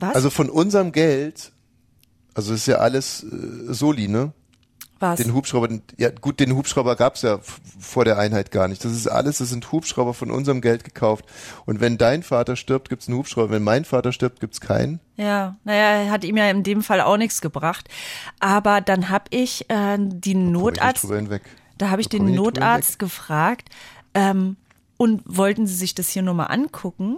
Was? 0.00 0.14
Also 0.14 0.30
von 0.30 0.50
unserem 0.50 0.92
Geld, 0.92 1.52
also 2.34 2.52
ist 2.52 2.66
ja 2.66 2.76
alles 2.76 3.24
äh, 3.24 3.72
Soli, 3.72 4.08
ne? 4.08 4.32
Was? 5.10 5.20
Den 5.20 5.34
Hubschrauber, 5.34 5.68
den- 5.68 5.82
ja 5.98 6.10
gut, 6.10 6.40
den 6.40 6.54
Hubschrauber 6.56 6.96
gab's 6.96 7.22
ja 7.22 7.38
vor 7.78 8.04
der 8.04 8.18
Einheit 8.18 8.50
gar 8.50 8.68
nicht. 8.68 8.84
Das 8.84 8.92
ist 8.92 9.06
alles, 9.06 9.38
das 9.38 9.50
sind 9.50 9.70
Hubschrauber 9.70 10.14
von 10.14 10.30
unserem 10.30 10.60
Geld 10.60 10.82
gekauft. 10.84 11.24
Und 11.66 11.80
wenn 11.80 11.98
dein 11.98 12.22
Vater 12.22 12.56
stirbt, 12.56 12.88
gibt's 12.88 13.08
einen 13.08 13.18
Hubschrauber. 13.18 13.50
Wenn 13.50 13.62
mein 13.62 13.84
Vater 13.84 14.12
stirbt, 14.12 14.40
gibt's 14.40 14.60
keinen. 14.60 15.00
Ja, 15.16 15.56
naja, 15.64 16.10
hat 16.10 16.24
ihm 16.24 16.36
ja 16.36 16.48
in 16.50 16.62
dem 16.62 16.82
Fall 16.82 17.00
auch 17.00 17.16
nichts 17.16 17.40
gebracht. 17.40 17.88
Aber 18.40 18.80
dann 18.80 19.10
habe 19.10 19.24
ich 19.30 19.66
äh, 19.68 19.98
nicht 19.98 20.34
Notarzt, 20.34 21.04
da 21.78 21.90
habe 21.90 22.00
ich 22.00 22.08
den 22.08 22.28
ich 22.28 22.36
Notarzt 22.36 22.98
gefragt, 22.98 23.68
ähm, 24.14 24.56
und 24.96 25.22
wollten 25.26 25.66
Sie 25.66 25.74
sich 25.74 25.94
das 25.94 26.08
hier 26.08 26.22
nur 26.22 26.34
mal 26.34 26.46
angucken? 26.46 27.16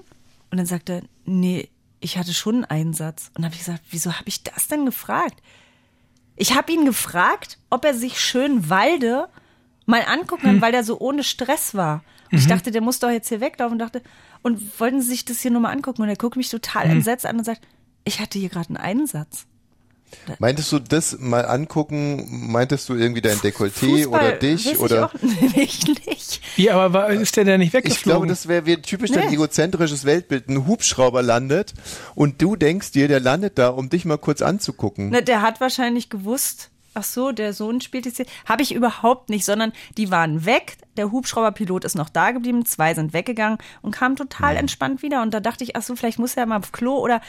Und 0.51 0.57
dann 0.59 0.67
sagte 0.67 0.93
er, 0.95 1.03
nee, 1.27 1.69
ich 2.01 2.17
hatte 2.19 2.33
schon 2.33 2.57
einen 2.57 2.65
Einsatz. 2.65 3.29
Und 3.29 3.39
dann 3.39 3.45
habe 3.47 3.55
ich 3.55 3.61
gesagt, 3.61 3.83
wieso 3.91 4.13
habe 4.13 4.29
ich 4.29 4.43
das 4.43 4.69
denn 4.69 4.87
gefragt? 4.87 5.43
Ich 6.37 6.55
habe 6.55 6.73
ihn 6.73 6.85
gefragt, 6.85 7.59
ob 7.71 7.85
er 7.85 7.95
sich 7.95 8.21
schön 8.21 8.69
Walde 8.69 9.29
mal 9.87 10.03
angucken 10.03 10.43
kann, 10.43 10.61
weil 10.61 10.73
der 10.73 10.85
so 10.85 10.99
ohne 10.99 11.23
Stress 11.25 11.75
war. 11.75 12.03
Und 12.31 12.39
ich 12.39 12.47
dachte, 12.47 12.71
der 12.71 12.83
muss 12.83 12.99
doch 12.99 13.11
jetzt 13.11 13.29
hier 13.29 13.41
weglaufen 13.41 13.75
und 13.75 13.79
dachte, 13.79 14.03
und 14.43 14.79
wollten 14.81 15.01
Sie 15.01 15.09
sich 15.09 15.25
das 15.25 15.41
hier 15.41 15.51
nur 15.51 15.61
mal 15.61 15.73
angucken? 15.73 16.03
Und 16.03 16.09
er 16.09 16.17
guckt 16.17 16.37
mich 16.37 16.51
total 16.51 16.87
entsetzt 16.91 17.25
an 17.25 17.39
und 17.39 17.45
sagt, 17.45 17.63
ich 18.05 18.21
hatte 18.21 18.39
hier 18.39 18.49
gerade 18.49 18.69
einen 18.69 18.77
Einsatz. 18.77 19.47
Meintest 20.39 20.73
du 20.73 20.79
das 20.79 21.19
mal 21.21 21.45
angucken? 21.47 22.27
Meintest 22.51 22.89
du 22.89 22.95
irgendwie 22.95 23.21
dein 23.23 23.37
Dekolleté 23.39 23.71
Fußball 24.05 24.21
oder 24.21 24.33
dich? 24.33 24.67
weiß 24.67 24.79
oder? 24.81 25.11
Ich 25.23 25.27
auch 25.27 25.53
nicht. 25.57 26.07
nicht. 26.07 26.41
Ja, 26.57 26.75
aber 26.75 26.93
war, 26.93 27.11
ist 27.11 27.37
der 27.37 27.45
denn 27.45 27.61
nicht 27.61 27.69
Ich 27.69 27.75
weggeflogen? 27.75 28.03
glaube, 28.21 28.27
das 28.27 28.49
wäre 28.49 28.67
wär 28.67 28.83
typisch 28.83 29.11
dein 29.13 29.29
Nee. 29.29 29.35
egozentrisches 29.35 30.05
Weltbild. 30.05 30.49
Ein 30.49 30.67
Hubschrauber 30.67 31.23
landet 31.23 31.75
und 32.15 32.41
du 32.43 32.57
denkst 32.57 32.93
dir, 32.93 33.09
der 33.09 33.21
landet 33.21 33.59
da, 33.59 33.69
um 33.69 33.89
dich 33.89 34.05
mal 34.05 34.19
kurz 34.19 34.43
anzugucken. 34.43 35.11
Ne, 35.11 35.23
der 35.23 35.43
hat 35.43 35.61
wahrscheinlich 35.61 36.09
gewusst, 36.11 36.71
ach 36.97 37.05
so, 37.05 37.33
der 37.33 37.53
Sohn 37.53 37.81
spielt 37.81 38.07
jetzt 38.07 38.17
hier. 38.17 38.27
Habe 38.47 38.63
ich 38.63 38.75
überhaupt 38.75 39.29
nicht, 39.29 39.45
sondern 39.45 39.73
die 39.97 40.11
waren 40.11 40.45
weg. 40.45 40.77
Der 40.97 41.13
Hubschrauberpilot 41.13 41.85
ist 41.85 41.95
noch 41.95 42.09
da 42.09 42.31
geblieben, 42.31 42.65
zwei 42.65 42.95
sind 42.95 43.13
weggegangen 43.13 43.59
und 43.83 43.91
kamen 43.91 44.17
total 44.17 44.57
entspannt 44.57 45.03
wieder. 45.03 45.23
Und 45.23 45.35
da 45.35 45.41
dachte 45.41 45.63
ich, 45.63 45.77
ach 45.77 45.83
so, 45.83 45.95
vielleicht 45.95 46.19
muss 46.19 46.37
er 46.37 46.47
mal 46.47 46.59
auf 46.59 46.73
Klo 46.73 46.97
oder 46.97 47.21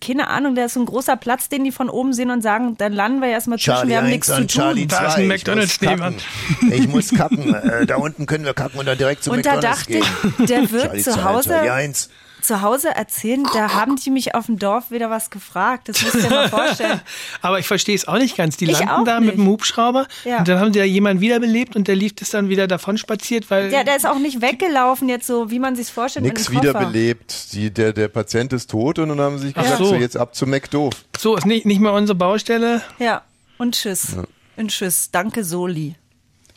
keine 0.00 0.28
Ahnung, 0.28 0.54
da 0.54 0.64
ist 0.64 0.74
so 0.74 0.80
ein 0.80 0.86
großer 0.86 1.16
Platz, 1.16 1.48
den 1.48 1.64
die 1.64 1.72
von 1.72 1.90
oben 1.90 2.12
sehen 2.12 2.30
und 2.30 2.40
sagen, 2.40 2.76
dann 2.78 2.92
landen 2.92 3.20
wir 3.20 3.28
erstmal 3.28 3.58
zwischen, 3.58 3.72
Charlie 3.72 3.90
wir 3.90 3.96
haben 3.98 4.04
1 4.04 4.12
nichts 4.12 4.26
zu 4.28 4.36
und 4.36 4.48
Charlie 4.50 4.86
tun. 4.86 4.90
2. 4.90 4.96
Da 4.96 5.08
ist 5.08 5.14
ein 5.16 5.22
ich 5.22 5.28
McDonald's 5.28 5.80
nebenan. 5.80 6.14
Ich 6.70 6.88
muss 6.88 7.10
kacken. 7.10 7.54
Äh, 7.54 7.86
da 7.86 7.96
unten 7.96 8.26
können 8.26 8.44
wir 8.44 8.54
kacken 8.54 8.78
und 8.78 8.86
dann 8.86 8.96
direkt 8.96 9.24
zum 9.24 9.34
Und 9.34 9.44
da 9.44 9.54
McDonald's 9.54 9.80
dachte 9.80 9.92
gehen. 9.92 10.04
ich, 10.38 10.46
der 10.46 10.70
wird 10.70 10.84
Charlie 10.84 11.02
zu 11.02 11.12
2, 11.12 11.24
Hause, 11.24 11.48
Charlie 11.50 11.70
1. 11.70 12.10
zu 12.44 12.62
Hause 12.62 12.88
erzählen, 12.94 13.44
da 13.54 13.74
haben 13.74 13.96
die 13.96 14.10
mich 14.10 14.34
auf 14.34 14.46
dem 14.46 14.58
Dorf 14.58 14.90
wieder 14.90 15.10
was 15.10 15.30
gefragt. 15.30 15.88
Das 15.88 16.02
musst 16.02 16.14
du 16.16 16.20
dir 16.22 16.30
mal 16.30 16.48
vorstellen. 16.50 17.00
Aber 17.40 17.58
ich 17.58 17.66
verstehe 17.66 17.94
es 17.94 18.06
auch 18.08 18.18
nicht 18.18 18.36
ganz. 18.36 18.56
Die 18.56 18.64
Ich 18.64 18.72
landen 18.78 18.88
auch 18.90 19.04
da 19.04 19.20
nicht. 19.20 19.28
mit 19.30 19.36
dem 19.38 19.46
Hubschrauber 19.46 20.06
Ja. 20.24 20.38
und 20.38 20.48
dann 20.48 20.58
haben 20.60 20.72
die 20.72 20.78
da 20.78 20.84
jemanden 20.84 21.20
wiederbelebt 21.20 21.76
und 21.76 21.88
der 21.88 21.96
lief 21.96 22.14
das 22.14 22.30
dann 22.30 22.48
wieder 22.48 22.66
davon 22.66 22.98
spaziert, 22.98 23.50
weil 23.50 23.70
Der, 23.70 23.84
der 23.84 23.96
ist 23.96 24.06
auch 24.06 24.18
nicht 24.18 24.40
weggelaufen 24.42 25.08
jetzt 25.08 25.26
so, 25.26 25.50
wie 25.50 25.58
man 25.58 25.76
sich's 25.76 25.90
vorstellt. 25.90 26.26
Nix 26.26 26.46
Koffer. 26.46 26.60
wiederbelebt. 26.62 27.52
Die, 27.52 27.70
der, 27.72 27.92
der 27.92 28.08
Patient 28.08 28.52
ist 28.52 28.70
tot 28.70 28.98
und 28.98 29.08
dann 29.10 29.20
haben 29.20 29.38
sie 29.38 29.46
sich 29.46 29.54
gesagt, 29.54 29.78
so. 29.78 29.84
so 29.86 29.94
jetzt 29.94 30.16
ab 30.16 30.34
zum 30.34 30.50
McDoof. 30.50 30.94
so 31.18 31.36
ist 31.36 31.46
nicht, 31.46 31.66
nicht 31.66 31.80
mal 31.80 31.90
unsere 31.90 32.16
Baustelle. 32.16 32.82
Ja, 32.98 33.22
und 33.58 33.74
tschüss. 33.74 34.16
Und 34.56 34.70
tschüss. 34.70 35.10
Danke, 35.10 35.44
Soli. 35.44 35.94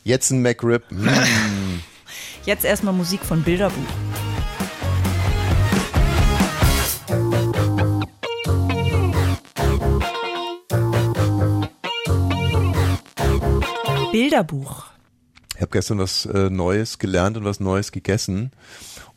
Jetzt 0.03 0.31
ein 0.31 0.41
McRib. 0.41 0.83
Mm. 0.91 1.07
Jetzt 2.45 2.63
erstmal 2.65 2.93
Musik 2.93 3.21
von 3.23 3.41
Bilderbuch. 3.41 4.24
Bilderbuch. 14.16 14.86
Ich 15.55 15.61
habe 15.61 15.72
gestern 15.72 15.99
was 15.99 16.26
äh, 16.26 16.49
Neues 16.49 16.99
gelernt 16.99 17.36
und 17.36 17.43
was 17.43 17.59
Neues 17.59 17.91
gegessen. 17.91 18.51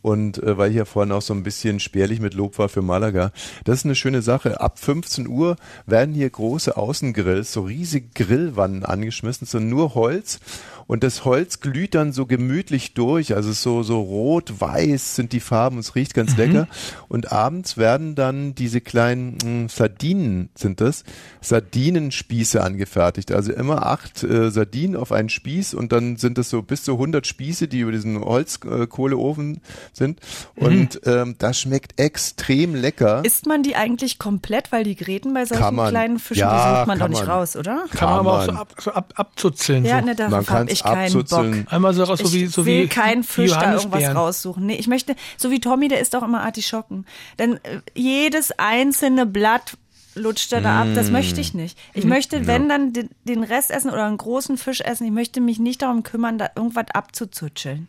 Und 0.02 0.42
äh, 0.42 0.58
weil 0.58 0.70
ich 0.70 0.76
ja 0.76 0.86
vorhin 0.86 1.12
auch 1.12 1.22
so 1.22 1.32
ein 1.34 1.44
bisschen 1.44 1.78
spärlich 1.78 2.18
mit 2.18 2.34
Lob 2.34 2.58
war 2.58 2.68
für 2.68 2.82
Malaga, 2.82 3.30
das 3.62 3.78
ist 3.78 3.84
eine 3.84 3.94
schöne 3.94 4.22
Sache. 4.22 4.60
Ab 4.60 4.80
15 4.80 5.28
Uhr 5.28 5.54
werden 5.86 6.16
hier 6.16 6.28
große 6.28 6.76
Außengrills, 6.76 7.52
so 7.52 7.62
riesige 7.62 8.08
Grillwannen 8.12 8.84
angeschmissen, 8.84 9.46
so 9.46 9.60
nur 9.60 9.94
Holz. 9.94 10.40
Und 10.88 11.04
das 11.04 11.24
Holz 11.24 11.60
glüht 11.60 11.94
dann 11.94 12.12
so 12.12 12.24
gemütlich 12.26 12.94
durch, 12.94 13.36
also 13.36 13.52
so, 13.52 13.82
so 13.82 14.00
rot-weiß 14.00 15.14
sind 15.16 15.32
die 15.32 15.38
Farben, 15.40 15.78
es 15.78 15.94
riecht 15.94 16.14
ganz 16.14 16.36
lecker. 16.36 16.66
Und 17.08 17.30
abends 17.30 17.76
werden 17.76 18.14
dann 18.14 18.54
diese 18.54 18.80
kleinen 18.80 19.36
mh, 19.44 19.68
Sardinen, 19.68 20.48
sind 20.54 20.80
das, 20.80 21.04
Sardinenspieße 21.42 22.62
angefertigt. 22.62 23.32
Also 23.32 23.52
immer 23.52 23.86
acht 23.86 24.22
äh, 24.24 24.50
Sardinen 24.50 24.96
auf 24.96 25.12
einen 25.12 25.28
Spieß 25.28 25.74
und 25.74 25.92
dann 25.92 26.16
sind 26.16 26.38
das 26.38 26.48
so 26.48 26.62
bis 26.62 26.84
zu 26.84 26.92
100 26.94 27.26
Spieße, 27.26 27.68
die 27.68 27.80
über 27.80 27.92
diesen 27.92 28.20
Holzkohleofen 28.20 29.60
sind. 29.92 30.20
Und 30.56 31.00
ähm, 31.04 31.34
das 31.38 31.60
schmeckt 31.60 32.00
extrem 32.00 32.74
lecker. 32.74 33.22
Isst 33.24 33.46
man 33.46 33.62
die 33.62 33.76
eigentlich 33.76 34.18
komplett, 34.18 34.72
weil 34.72 34.84
die 34.84 34.96
Gräten 34.96 35.34
bei 35.34 35.44
solchen 35.44 35.62
Kann 35.62 35.88
kleinen 35.88 36.18
Fischen, 36.18 36.40
Ja, 36.40 36.50
die 36.72 36.78
sucht 36.78 36.86
man 36.86 36.98
doch 36.98 37.04
kann 37.04 37.10
nicht 37.10 37.26
man. 37.26 37.30
raus, 37.30 37.56
oder? 37.56 37.84
Kann, 37.92 38.08
man 38.08 38.18
aber 38.20 38.38
auch 38.38 38.44
so, 38.44 38.52
ab, 38.52 38.74
so 38.78 38.90
ab, 38.92 39.12
abzuzeln. 39.16 39.84
Ja, 39.84 40.00
so. 40.00 40.06
ne, 40.06 40.14
Man 40.16 40.16
darauf 40.16 40.50
habe 40.50 40.70
kann's 40.82 41.14
ich 41.14 41.28
keinen 41.28 41.64
Bock. 41.64 41.72
Einmal 41.72 41.94
so 41.94 42.04
raus, 42.04 42.18
so 42.18 42.32
wie, 42.32 42.44
ich 42.44 42.50
so 42.50 42.66
will 42.66 42.84
wie 42.84 42.88
keinen 42.88 43.24
Fisch 43.24 43.52
da 43.52 43.74
irgendwas 43.74 44.14
raussuchen. 44.14 44.66
Nee, 44.66 44.76
ich 44.76 44.88
möchte, 44.88 45.14
so 45.36 45.50
wie 45.50 45.60
Tommy, 45.60 45.88
der 45.88 46.00
isst 46.00 46.14
auch 46.16 46.22
immer 46.22 46.42
Artischocken. 46.42 47.06
Denn 47.38 47.56
äh, 47.64 47.80
jedes 47.94 48.52
einzelne 48.58 49.26
Blatt 49.26 49.76
lutscht 50.14 50.52
er 50.52 50.60
da 50.60 50.82
ab. 50.82 50.88
Das 50.94 51.10
möchte 51.10 51.40
ich 51.40 51.54
nicht. 51.54 51.78
Ich 51.94 52.04
möchte, 52.04 52.46
wenn 52.46 52.68
dann 52.68 52.92
den, 52.92 53.10
den 53.24 53.44
Rest 53.44 53.70
essen 53.70 53.90
oder 53.90 54.04
einen 54.04 54.18
großen 54.18 54.58
Fisch 54.58 54.80
essen, 54.80 55.04
ich 55.04 55.12
möchte 55.12 55.40
mich 55.40 55.58
nicht 55.58 55.82
darum 55.82 56.02
kümmern, 56.02 56.38
da 56.38 56.50
irgendwas 56.56 56.86
abzuzutscheln. 56.92 57.88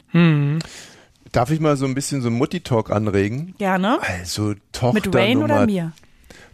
Darf 1.32 1.52
ich 1.52 1.60
mal 1.60 1.78
so 1.78 1.86
ein 1.86 1.96
bisschen 1.96 2.22
so 2.22 2.30
Mutti-Talk 2.30 2.92
anregen? 2.92 3.56
Gerne. 3.58 4.00
Also 4.02 4.54
Tochter 4.72 4.94
Mit 4.94 5.16
Rain 5.16 5.40
Nummer 5.40 5.56
oder 5.56 5.66
mir? 5.66 5.92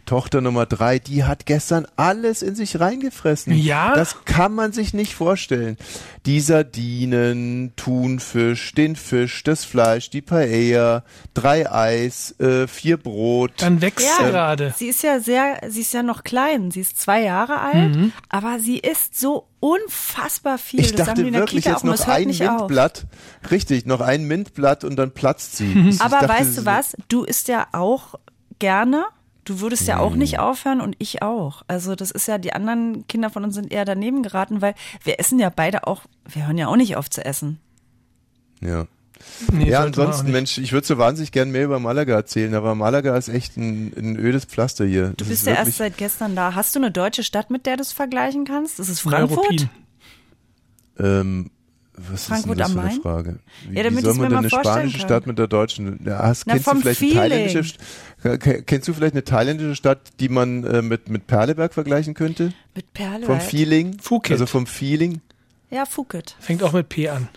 Tochter 0.06 0.40
Nummer 0.40 0.64
drei, 0.66 0.98
die 0.98 1.24
hat 1.24 1.46
gestern 1.46 1.86
alles 1.96 2.40
in 2.42 2.54
sich 2.54 2.78
reingefressen. 2.80 3.52
Ja? 3.54 3.92
Das 3.94 4.24
kann 4.24 4.54
man 4.54 4.72
sich 4.72 4.94
nicht 4.94 5.14
vorstellen. 5.14 5.76
Die 6.24 6.40
Sardinen, 6.40 7.72
Thunfisch, 7.76 8.72
den 8.72 8.96
Fisch, 8.96 9.42
das 9.42 9.64
Fleisch, 9.64 10.08
die 10.10 10.22
Paella, 10.22 11.02
drei 11.34 11.70
Eis, 11.70 12.34
äh, 12.40 12.66
vier 12.68 12.96
Brot. 12.96 13.52
Dann 13.58 13.80
wächst 13.82 14.06
Ja, 14.06 14.24
sie 14.24 14.30
gerade. 14.30 14.74
Sie 14.76 14.86
ist 14.88 15.02
ja 15.02 15.20
sehr, 15.20 15.60
sie 15.68 15.80
ist 15.82 15.92
ja 15.92 16.02
noch 16.02 16.24
klein. 16.24 16.70
Sie 16.70 16.80
ist 16.80 17.00
zwei 17.00 17.22
Jahre 17.22 17.60
alt, 17.60 17.94
Mhm. 17.96 18.12
aber 18.28 18.58
sie 18.60 18.78
isst 18.78 19.18
so 19.18 19.48
unfassbar 19.60 20.58
viel. 20.58 20.80
ich 20.80 20.94
das 20.94 21.06
dachte 21.08 21.32
wirklich 21.32 21.64
jetzt 21.64 21.84
noch 21.84 21.92
das 21.96 22.08
ein 22.08 22.28
nicht 22.28 22.42
auf. 22.48 22.58
Mintblatt. 22.60 23.06
Richtig, 23.50 23.86
noch 23.86 24.00
ein 24.00 24.24
Mintblatt 24.24 24.84
und 24.84 24.96
dann 24.96 25.10
platzt 25.12 25.56
sie. 25.56 25.66
Ich 25.88 26.00
Aber 26.00 26.20
dachte, 26.20 26.28
weißt 26.28 26.58
du 26.58 26.64
was? 26.64 26.96
Du 27.08 27.24
isst 27.24 27.48
ja 27.48 27.66
auch 27.72 28.14
gerne. 28.58 29.04
Du 29.46 29.60
würdest 29.60 29.86
ja 29.88 29.98
auch 29.98 30.12
Mhm. 30.12 30.18
nicht 30.18 30.38
aufhören 30.38 30.80
und 30.82 30.94
ich 30.98 31.22
auch. 31.22 31.62
Also 31.68 31.94
das 31.94 32.10
ist 32.10 32.28
ja, 32.28 32.36
die 32.36 32.52
anderen 32.52 33.06
Kinder 33.08 33.30
von 33.30 33.44
uns 33.44 33.54
sind 33.54 33.72
eher 33.72 33.84
daneben 33.86 34.22
geraten, 34.22 34.60
weil 34.60 34.74
wir 35.04 35.18
essen 35.18 35.38
ja 35.38 35.48
beide 35.54 35.86
auch, 35.86 36.02
wir 36.28 36.46
hören 36.46 36.58
ja 36.58 36.66
auch 36.68 36.76
nicht 36.76 36.96
auf 36.96 37.08
zu 37.08 37.24
essen. 37.24 37.58
Ja. 38.60 38.86
Nee, 39.50 39.70
Ja, 39.70 39.80
ansonsten. 39.80 40.30
Mensch, 40.30 40.58
ich 40.58 40.72
würde 40.72 40.86
so 40.86 40.98
wahnsinnig 40.98 41.32
gern 41.32 41.50
mehr 41.50 41.64
über 41.64 41.78
Malaga 41.80 42.14
erzählen, 42.14 42.54
aber 42.54 42.74
Malaga 42.74 43.16
ist 43.16 43.28
echt 43.28 43.56
ein, 43.56 43.92
ein 43.96 44.16
ödes 44.18 44.44
Pflaster 44.44 44.84
hier. 44.84 45.14
Du 45.16 45.24
bist 45.24 45.46
ja 45.46 45.54
erst 45.54 45.78
seit 45.78 45.96
gestern 45.96 46.36
da. 46.36 46.54
Hast 46.54 46.74
du 46.74 46.80
eine 46.80 46.90
deutsche 46.90 47.22
Stadt, 47.22 47.50
mit 47.50 47.64
der 47.64 47.76
du 47.76 47.82
es 47.82 47.92
vergleichen 47.92 48.44
kannst? 48.44 48.78
Das 48.78 48.90
ist 48.90 49.00
Frankfurt? 49.00 49.68
Ähm, 50.98 51.50
was 51.96 52.24
Frankfurt 52.26 52.60
ist 52.60 52.68
denn 52.68 52.76
das 52.76 52.84
für 52.84 52.90
eine? 52.90 53.00
Frage? 53.00 53.38
Wie, 53.68 53.76
Ja, 53.76 53.82
damit 53.84 53.98
wie 54.00 54.04
soll 54.04 54.14
man 54.14 54.28
denn 54.30 54.38
eine 54.38 54.50
spanische 54.50 54.98
kann. 54.98 55.06
Stadt 55.06 55.26
mit 55.26 55.38
der 55.38 55.46
deutschen? 55.46 56.00
Ja, 56.04 56.18
hast, 56.18 56.46
Na, 56.46 56.54
kennst 56.54 56.66
du 56.68 56.80
vielleicht 56.80 57.02
eine 57.02 57.12
thailändische? 57.12 57.74
Ke- 58.38 58.62
Kennst 58.62 58.88
du 58.88 58.92
vielleicht 58.94 59.14
eine 59.14 59.24
thailändische 59.24 59.76
Stadt, 59.76 60.00
die 60.20 60.28
man 60.28 60.64
äh, 60.64 60.82
mit 60.82 61.08
mit 61.08 61.26
Perleberg 61.26 61.72
vergleichen 61.74 62.14
könnte? 62.14 62.52
Mit 62.74 62.92
Perle. 62.92 63.26
Vom 63.26 63.40
Feeling? 63.40 63.98
Phuket. 64.00 64.32
Also 64.32 64.46
vom 64.46 64.66
Feeling? 64.66 65.20
Ja, 65.70 65.84
Phuket. 65.86 66.36
Fängt 66.40 66.62
auch 66.62 66.72
mit 66.72 66.88
P 66.88 67.08
an. 67.08 67.28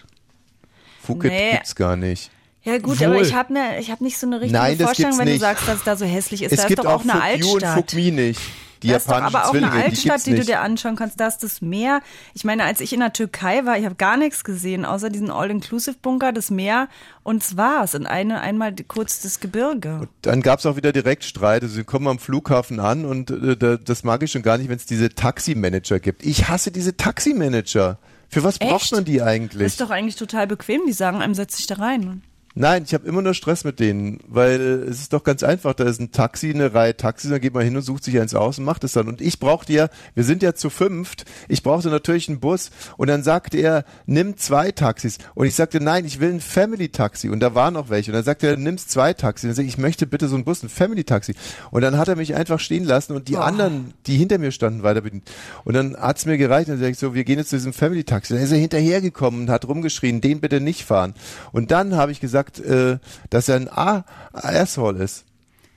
Phuket 1.01 1.31
Nee. 1.31 1.51
gibt's 1.53 1.75
gar 1.75 1.95
nicht. 1.95 2.31
Ja 2.63 2.77
gut, 2.77 2.99
Wohl. 2.99 3.07
aber 3.07 3.21
ich 3.21 3.33
habe 3.33 3.53
ne, 3.53 3.79
ich 3.79 3.89
hab 3.89 4.01
nicht 4.01 4.17
so 4.19 4.27
eine 4.27 4.41
richtige 4.41 4.59
Nein, 4.59 4.77
Vorstellung, 4.77 5.17
wenn 5.17 5.25
du 5.27 5.31
nicht. 5.31 5.41
sagst, 5.41 5.67
dass 5.67 5.77
es 5.77 5.83
da 5.83 5.95
so 5.95 6.05
hässlich 6.05 6.43
ist. 6.43 6.51
es 6.51 6.57
da 6.57 6.63
ist 6.63 6.67
gibt 6.67 6.79
doch 6.83 6.91
auch 6.91 7.01
eine 7.03 7.37
You 7.37 7.53
und 7.53 7.63
Altstadt. 7.63 7.91
Fuck 7.91 7.93
Me 7.93 8.11
nicht. 8.11 8.41
Die 8.83 8.87
da 8.89 8.97
ist 8.97 9.07
doch 9.07 9.13
japanischen 9.13 9.35
aber 9.35 9.45
auch 9.45 9.51
Zwillinge, 9.51 9.71
eine 9.71 9.81
die 9.81 9.87
Altstadt, 9.89 10.11
gibt's 10.13 10.23
die, 10.25 10.35
du 10.35 10.45
dir 10.45 10.61
anschauen 10.61 10.95
kannst. 10.95 11.19
Da 11.19 11.27
ist 11.27 11.39
das 11.43 11.61
Meer. 11.61 12.01
Ich 12.33 12.43
meine, 12.43 12.63
als 12.63 12.79
ich 12.81 12.93
in 12.93 12.99
der 13.01 13.13
Türkei 13.13 13.65
war, 13.65 13.77
ich 13.77 13.85
habe 13.85 13.95
gar 13.95 14.17
nichts 14.17 14.43
gesehen, 14.43 14.85
außer 14.85 15.09
diesen 15.09 15.31
All-Inclusive-Bunker, 15.31 16.31
das 16.31 16.49
Meer 16.49 16.87
und 17.23 17.43
es 17.43 17.57
war's. 17.57 17.95
Und 17.95 18.05
eine, 18.05 18.41
einmal 18.41 18.71
die- 18.71 18.83
kurz 18.83 19.21
das 19.21 19.39
Gebirge. 19.39 20.07
Dann 20.21 20.41
gab's 20.41 20.65
auch 20.65 20.75
wieder 20.75 20.91
Direktstreit. 20.91 21.63
Also 21.63 21.75
sie 21.75 21.83
kommen 21.83 22.07
am 22.07 22.19
Flughafen 22.19 22.79
an 22.79 23.05
und 23.05 23.31
äh, 23.31 23.57
da, 23.57 23.77
das 23.77 24.03
mag 24.03 24.23
ich 24.23 24.31
schon 24.31 24.41
gar 24.43 24.57
nicht, 24.57 24.69
wenn 24.69 24.77
es 24.77 24.85
diese 24.85 25.09
Taximanager 25.09 25.99
gibt. 25.99 26.25
Ich 26.25 26.47
hasse 26.47 26.71
diese 26.71 26.95
Taximanager. 26.97 27.97
Für 28.31 28.43
was 28.43 28.59
braucht 28.59 28.83
Echt? 28.83 28.91
man 28.93 29.05
die 29.05 29.17
Das 29.17 29.27
eigentlich? 29.27 29.65
ist 29.67 29.81
doch 29.81 29.89
eigentlich 29.89 30.15
total 30.15 30.47
bequem. 30.47 30.81
Die 30.87 30.93
sagen 30.93 31.21
einem, 31.21 31.33
setz 31.33 31.57
dich 31.57 31.67
da 31.67 31.75
rein. 31.75 32.21
Nein, 32.55 32.83
ich 32.85 32.95
habe 32.95 33.07
immer 33.07 33.21
nur 33.21 33.35
Stress 33.35 33.63
mit 33.63 33.79
denen, 33.79 34.19
weil 34.27 34.59
äh, 34.59 34.89
es 34.89 35.01
ist 35.01 35.13
doch 35.13 35.23
ganz 35.23 35.43
einfach. 35.43 35.73
Da 35.73 35.83
ist 35.83 36.01
ein 36.01 36.11
Taxi, 36.11 36.49
eine 36.49 36.73
Reihe 36.73 36.97
Taxis, 36.97 37.29
dann 37.29 37.39
geht 37.39 37.53
man 37.53 37.63
hin 37.63 37.75
und 37.75 37.83
sucht 37.83 38.03
sich 38.03 38.19
eins 38.19 38.33
aus 38.33 38.57
und 38.57 38.65
macht 38.65 38.83
es 38.83 38.93
dann. 38.93 39.07
Und 39.07 39.21
ich 39.21 39.39
brauchte 39.39 39.71
ja, 39.71 39.89
wir 40.15 40.23
sind 40.23 40.41
ja 40.41 40.55
zu 40.55 40.69
fünft, 40.71 41.25
ich 41.47 41.61
brauchte 41.61 41.89
natürlich 41.89 42.27
einen 42.27 42.39
Bus 42.39 42.71
und 42.97 43.07
dann 43.07 43.21
sagte 43.21 43.59
er, 43.59 43.85
nimm 44.07 44.35
zwei 44.37 44.71
Taxis. 44.71 45.19
Und 45.35 45.45
ich 45.45 45.55
sagte, 45.55 45.79
nein, 45.79 46.05
ich 46.05 46.19
will 46.19 46.33
ein 46.33 46.41
Family-Taxi. 46.41 47.29
Und 47.29 47.39
da 47.39 47.53
waren 47.53 47.75
noch 47.75 47.89
welche. 47.89 48.11
Und 48.11 48.15
dann 48.15 48.23
sagte 48.23 48.47
er, 48.47 48.57
nimmst 48.57 48.89
zwei 48.89 49.13
Taxis. 49.13 49.43
Und 49.43 49.49
dann 49.49 49.55
sag 49.55 49.63
ich, 49.63 49.69
ich 49.69 49.77
möchte 49.77 50.07
bitte 50.07 50.27
so 50.27 50.35
einen 50.35 50.43
Bus, 50.43 50.63
ein 50.63 50.69
Family-Taxi. 50.69 51.35
Und 51.69 51.81
dann 51.83 51.97
hat 51.97 52.07
er 52.07 52.15
mich 52.15 52.33
einfach 52.33 52.59
stehen 52.59 52.83
lassen 52.83 53.15
und 53.15 53.27
die 53.27 53.37
anderen, 53.37 53.93
die 54.07 54.17
hinter 54.17 54.39
mir 54.39 54.51
standen, 54.51 54.81
weiter 54.81 55.01
bedient. 55.01 55.29
Und 55.65 55.75
dann 55.75 55.95
hat's 55.95 56.25
mir 56.25 56.37
gereicht. 56.37 56.67
Und 56.69 56.75
dann 56.75 56.81
sag 56.81 56.91
ich 56.91 56.97
so, 56.97 57.13
wir 57.13 57.23
gehen 57.23 57.37
jetzt 57.37 57.51
zu 57.51 57.57
diesem 57.57 57.73
Family-Taxi. 57.73 58.33
Dann 58.33 58.43
ist 58.43 58.51
er 58.51 58.57
hinterhergekommen 58.57 59.41
und 59.41 59.49
hat 59.49 59.67
rumgeschrien, 59.67 60.19
den 60.19 60.39
bitte 60.39 60.61
nicht 60.61 60.83
fahren. 60.83 61.13
Und 61.51 61.71
dann 61.71 61.95
habe 61.95 62.11
ich 62.11 62.19
gesagt, 62.19 62.38
äh, 62.59 62.97
dass 63.29 63.49
er 63.49 63.55
ein 63.57 63.69
A 63.69 64.05
Asshole 64.33 65.03
ist. 65.03 65.25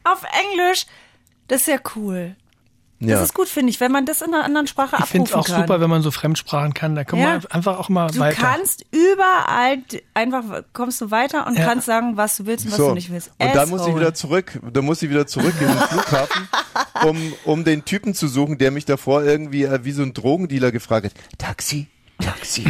Auf 0.04 0.22
Englisch. 0.50 0.86
Das 1.48 1.62
ist 1.62 1.66
ja 1.68 1.78
cool. 1.96 2.36
Das 3.00 3.10
Ja. 3.10 3.22
ist 3.24 3.34
gut, 3.34 3.48
finde 3.48 3.70
ich, 3.70 3.80
wenn 3.80 3.90
man 3.90 4.06
das 4.06 4.22
in 4.22 4.32
einer 4.32 4.44
anderen 4.44 4.68
Sprache 4.68 4.94
Ich 5.00 5.06
finde 5.06 5.24
abrufen 5.28 5.40
es 5.40 5.50
auch 5.50 5.54
kann. 5.56 5.62
super, 5.66 5.80
wenn 5.80 5.90
man 5.90 6.02
so 6.02 6.12
Fremdsprachen 6.12 6.72
kann. 6.72 6.94
Da 6.94 7.02
kommt 7.02 7.20
Ja. 7.20 7.30
man 7.38 7.46
einfach 7.46 7.76
auch 7.80 7.88
mal 7.88 8.08
Du 8.12 8.20
weiter. 8.20 8.40
kannst 8.40 8.84
überall 8.92 9.78
einfach 10.14 10.44
kommst 10.72 11.00
du 11.00 11.10
weiter 11.10 11.46
und 11.48 11.58
Ja. 11.58 11.64
kannst 11.64 11.86
sagen, 11.86 12.16
was 12.16 12.36
du 12.36 12.46
willst 12.46 12.64
und 12.66 12.70
was 12.70 12.78
So, 12.78 12.88
du 12.90 12.94
nicht 12.94 13.10
willst. 13.10 13.32
und 13.38 13.54
dann 13.56 13.68
muss 13.70 13.84
ich 13.88 13.96
wieder 13.96 14.14
zurück, 14.14 14.58
dann 14.72 14.84
muss 14.84 15.02
ich 15.02 15.10
wieder 15.10 15.26
zurück 15.26 15.54
in 15.60 15.66
den 15.66 15.76
Flughafen, 15.88 16.48
um, 17.04 17.32
um 17.44 17.64
den 17.64 17.84
Typen 17.84 18.14
zu 18.14 18.28
suchen, 18.28 18.56
der 18.58 18.70
mich 18.70 18.84
davor 18.84 19.24
irgendwie 19.24 19.64
äh, 19.64 19.84
wie 19.84 19.92
so 19.92 20.02
ein 20.02 20.14
Drogendealer 20.14 20.70
gefragt 20.70 21.06
hat. 21.06 21.12
Taxi, 21.38 21.88
Taxi, 22.20 22.64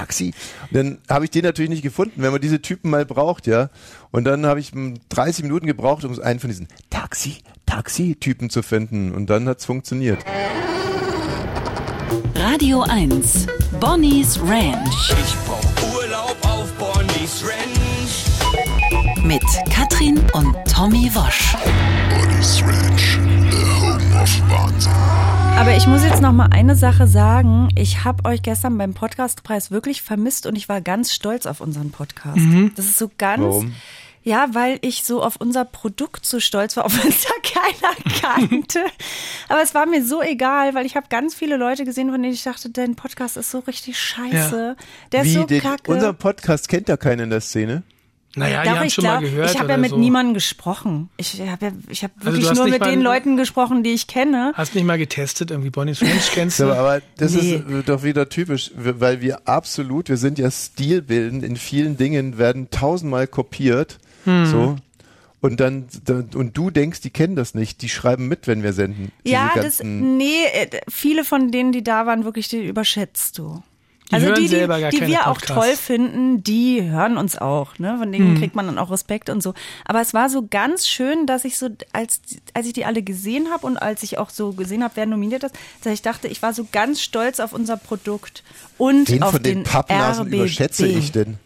Taxi. 0.00 0.32
Und 0.70 0.76
dann 0.76 0.98
habe 1.08 1.24
ich 1.26 1.30
den 1.30 1.44
natürlich 1.44 1.70
nicht 1.70 1.82
gefunden, 1.82 2.22
wenn 2.22 2.32
man 2.32 2.40
diese 2.40 2.62
Typen 2.62 2.90
mal 2.90 3.04
braucht, 3.04 3.46
ja. 3.46 3.68
Und 4.10 4.24
dann 4.24 4.46
habe 4.46 4.60
ich 4.60 4.74
mm, 4.74 4.94
30 5.10 5.44
Minuten 5.44 5.66
gebraucht, 5.66 6.04
um 6.04 6.18
einen 6.20 6.40
von 6.40 6.48
diesen 6.48 6.68
Taxi, 6.88 7.38
Taxi-Typen 7.66 8.48
zu 8.50 8.62
finden. 8.62 9.12
Und 9.12 9.28
dann 9.28 9.46
hat's 9.48 9.64
funktioniert. 9.66 10.24
Radio 12.34 12.82
1. 12.82 13.46
Bonnie's 13.78 14.40
Ranch 14.40 15.12
Ich 15.22 15.34
brauch 15.46 15.94
Urlaub 15.94 16.36
auf 16.42 16.72
Bonnie's 16.72 17.44
Ranch. 17.44 19.24
mit 19.24 19.42
Katrin 19.70 20.18
und 20.32 20.56
Tommy 20.72 21.10
Wosch. 21.14 21.54
Bonnie's 22.10 22.62
Ranch, 22.62 23.18
Wahnsinn. 24.20 24.92
Aber 25.56 25.74
ich 25.74 25.86
muss 25.86 26.04
jetzt 26.04 26.20
noch 26.20 26.32
mal 26.32 26.50
eine 26.52 26.76
Sache 26.76 27.06
sagen. 27.06 27.70
Ich 27.74 28.04
habe 28.04 28.26
euch 28.28 28.42
gestern 28.42 28.76
beim 28.76 28.92
Podcastpreis 28.92 29.70
wirklich 29.70 30.02
vermisst 30.02 30.44
und 30.44 30.56
ich 30.56 30.68
war 30.68 30.82
ganz 30.82 31.14
stolz 31.14 31.46
auf 31.46 31.62
unseren 31.62 31.90
Podcast. 31.90 32.38
Das 32.76 32.84
ist 32.84 32.98
so 32.98 33.10
ganz. 33.16 33.40
Warum? 33.42 33.74
Ja, 34.22 34.48
weil 34.52 34.78
ich 34.82 35.04
so 35.04 35.22
auf 35.22 35.36
unser 35.36 35.64
Produkt 35.64 36.26
so 36.26 36.38
stolz 36.38 36.76
war, 36.76 36.84
obwohl 36.86 37.08
es 37.08 37.24
da 37.24 37.32
keiner 37.60 37.94
kannte. 38.20 38.80
Aber 39.48 39.62
es 39.62 39.74
war 39.74 39.86
mir 39.86 40.04
so 40.04 40.20
egal, 40.20 40.74
weil 40.74 40.84
ich 40.84 40.96
habe 40.96 41.06
ganz 41.08 41.34
viele 41.34 41.56
Leute 41.56 41.86
gesehen, 41.86 42.10
von 42.10 42.20
denen 42.20 42.34
ich 42.34 42.42
dachte, 42.42 42.68
dein 42.68 42.96
Podcast 42.96 43.38
ist 43.38 43.50
so 43.50 43.60
richtig 43.60 43.98
scheiße. 43.98 44.76
Der 45.12 45.22
ist 45.22 45.28
Wie, 45.28 45.32
so 45.32 45.44
den, 45.44 45.62
kacke. 45.62 45.90
unser 45.90 46.12
Podcast 46.12 46.68
kennt 46.68 46.90
ja 46.90 46.98
keiner 46.98 47.22
in 47.22 47.30
der 47.30 47.40
Szene. 47.40 47.84
Naja, 48.36 48.62
die 48.62 48.68
Doch, 48.68 48.76
haben 48.76 48.86
ich 48.86 48.94
schon 48.94 49.04
mal 49.04 49.18
glaub, 49.18 49.30
gehört. 49.30 49.50
Ich 49.52 49.58
habe 49.58 49.70
ja 49.70 49.76
mit 49.76 49.90
so. 49.90 49.98
niemandem 49.98 50.34
gesprochen. 50.34 51.10
Ich 51.16 51.40
habe 51.40 51.66
ja, 51.66 51.72
ich 51.88 52.04
hab 52.04 52.12
Also 52.18 52.26
wirklich 52.26 52.48
hast 52.50 52.56
nur 52.58 52.68
mit 52.68 52.78
mal- 52.80 52.90
den 52.90 53.00
Leuten 53.02 53.36
gesprochen, 53.36 53.82
die 53.82 53.90
ich 53.90 54.06
kenne. 54.06 54.52
Hast 54.54 54.74
nicht 54.76 54.84
mal 54.84 54.98
getestet, 54.98 55.50
irgendwie 55.50 55.70
Bonnie's 55.70 56.00
Ranch 56.00 56.30
kennst 56.34 56.60
du? 56.60 56.72
aber 56.72 57.02
das 57.16 57.32
Nee. 57.32 57.56
ist 57.56 57.68
äh, 57.68 57.82
doch 57.84 58.04
wieder 58.04 58.28
typisch, 58.28 58.70
weil 58.76 59.20
wir 59.20 59.48
absolut, 59.48 60.08
wir 60.08 60.16
sind 60.16 60.38
ja 60.38 60.48
stilbildend, 60.50 61.42
in 61.42 61.56
vielen 61.56 61.96
Dingen 61.96 62.38
werden 62.38 62.70
tausendmal 62.70 63.26
kopiert, 63.26 63.98
Hm. 64.24 64.46
so. 64.46 64.76
Und 65.42 65.58
dann, 65.58 65.86
dann, 66.04 66.28
und 66.34 66.54
du 66.56 66.70
denkst, 66.70 67.00
die 67.00 67.08
kennen 67.08 67.34
das 67.34 67.54
nicht, 67.54 67.80
die 67.80 67.88
schreiben 67.88 68.28
mit, 68.28 68.46
wenn 68.46 68.62
wir 68.62 68.74
senden. 68.74 69.10
Ja, 69.24 69.52
das, 69.56 69.82
nee, 69.82 70.44
äh, 70.52 70.68
viele 70.88 71.24
von 71.24 71.50
denen, 71.50 71.72
die 71.72 71.82
da 71.82 72.04
waren, 72.04 72.24
wirklich, 72.24 72.48
die 72.48 72.62
überschätzt 72.66 73.38
du. 73.38 73.62
Die 74.10 74.14
also 74.16 74.26
hören 74.26 74.34
die, 74.36 74.40
die, 74.42 74.48
selber 74.48 74.80
gar 74.80 74.90
die 74.90 74.98
keine 74.98 75.10
wir 75.12 75.20
auch 75.28 75.34
Podcasts. 75.38 75.54
toll 75.66 75.76
finden, 75.76 76.42
die 76.42 76.82
hören 76.82 77.16
uns 77.16 77.38
auch, 77.38 77.78
ne? 77.78 77.96
Von 77.98 78.06
Hm. 78.06 78.12
denen 78.12 78.38
kriegt 78.38 78.56
man 78.56 78.66
dann 78.66 78.76
auch 78.78 78.90
Respekt 78.90 79.30
und 79.30 79.40
so. 79.42 79.54
Aber 79.84 80.00
es 80.00 80.14
war 80.14 80.28
so 80.28 80.46
ganz 80.50 80.88
schön, 80.88 81.26
dass 81.26 81.44
ich 81.44 81.56
so, 81.58 81.68
als, 81.92 82.20
als 82.52 82.66
ich 82.66 82.72
die 82.72 82.84
alle 82.84 83.02
gesehen 83.02 83.50
habe 83.52 83.66
und 83.66 83.76
als 83.76 84.02
ich 84.02 84.18
auch 84.18 84.30
so 84.30 84.52
gesehen 84.52 84.82
habe, 84.82 84.96
wer 84.96 85.06
nominiert 85.06 85.44
ist, 85.44 85.54
dass 85.84 85.92
ich 85.92 86.02
dachte, 86.02 86.26
ich 86.28 86.42
war 86.42 86.52
so 86.52 86.66
ganz 86.72 87.00
stolz 87.00 87.38
auf 87.38 87.52
unser 87.52 87.76
Produkt 87.76 88.42
und 88.78 89.08
Wen 89.10 89.22
auf 89.22 89.30
von 89.32 89.42
den 89.42 89.58
den 89.58 89.64
Pappnasen 89.64 90.24
RBB. 90.26 90.34
überschätze 90.34 90.86
ich 90.88 91.12
denn? 91.12 91.38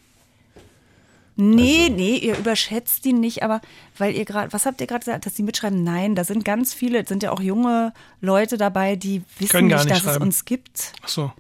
Nee, 1.37 1.83
Also 1.87 1.95
nee, 1.95 2.17
ihr 2.17 2.39
überschätzt 2.39 3.05
die 3.05 3.13
nicht, 3.13 3.43
aber 3.43 3.61
weil 3.99 4.15
ihr 4.15 4.25
gerade, 4.25 4.53
was 4.53 4.67
habt 4.67 4.81
ihr 4.81 4.87
gerade 4.87 5.01
gesagt, 5.05 5.27
dass 5.27 5.35
die 5.35 5.43
mitschreiben? 5.43 5.83
Nein, 5.83 6.15
da 6.15 6.23
sind 6.23 6.45
ganz 6.45 6.73
viele, 6.73 7.03
es 7.03 7.09
sind 7.09 7.25
ja 7.25 7.33
auch 7.33 7.41
junge 7.41 7.93
Leute 8.21 8.57
dabei, 8.57 8.95
die 8.95 9.23
wissen 9.39 9.51
Können 9.51 9.69
gar 9.69 9.79
nicht, 9.79 9.87
nicht 9.87 9.97
dass 9.97 10.05
es 10.05 10.11
schreiben. 10.13 10.25
uns 10.27 10.45
gibt. 10.45 10.93
Ach 11.03 11.09
so. 11.09 11.33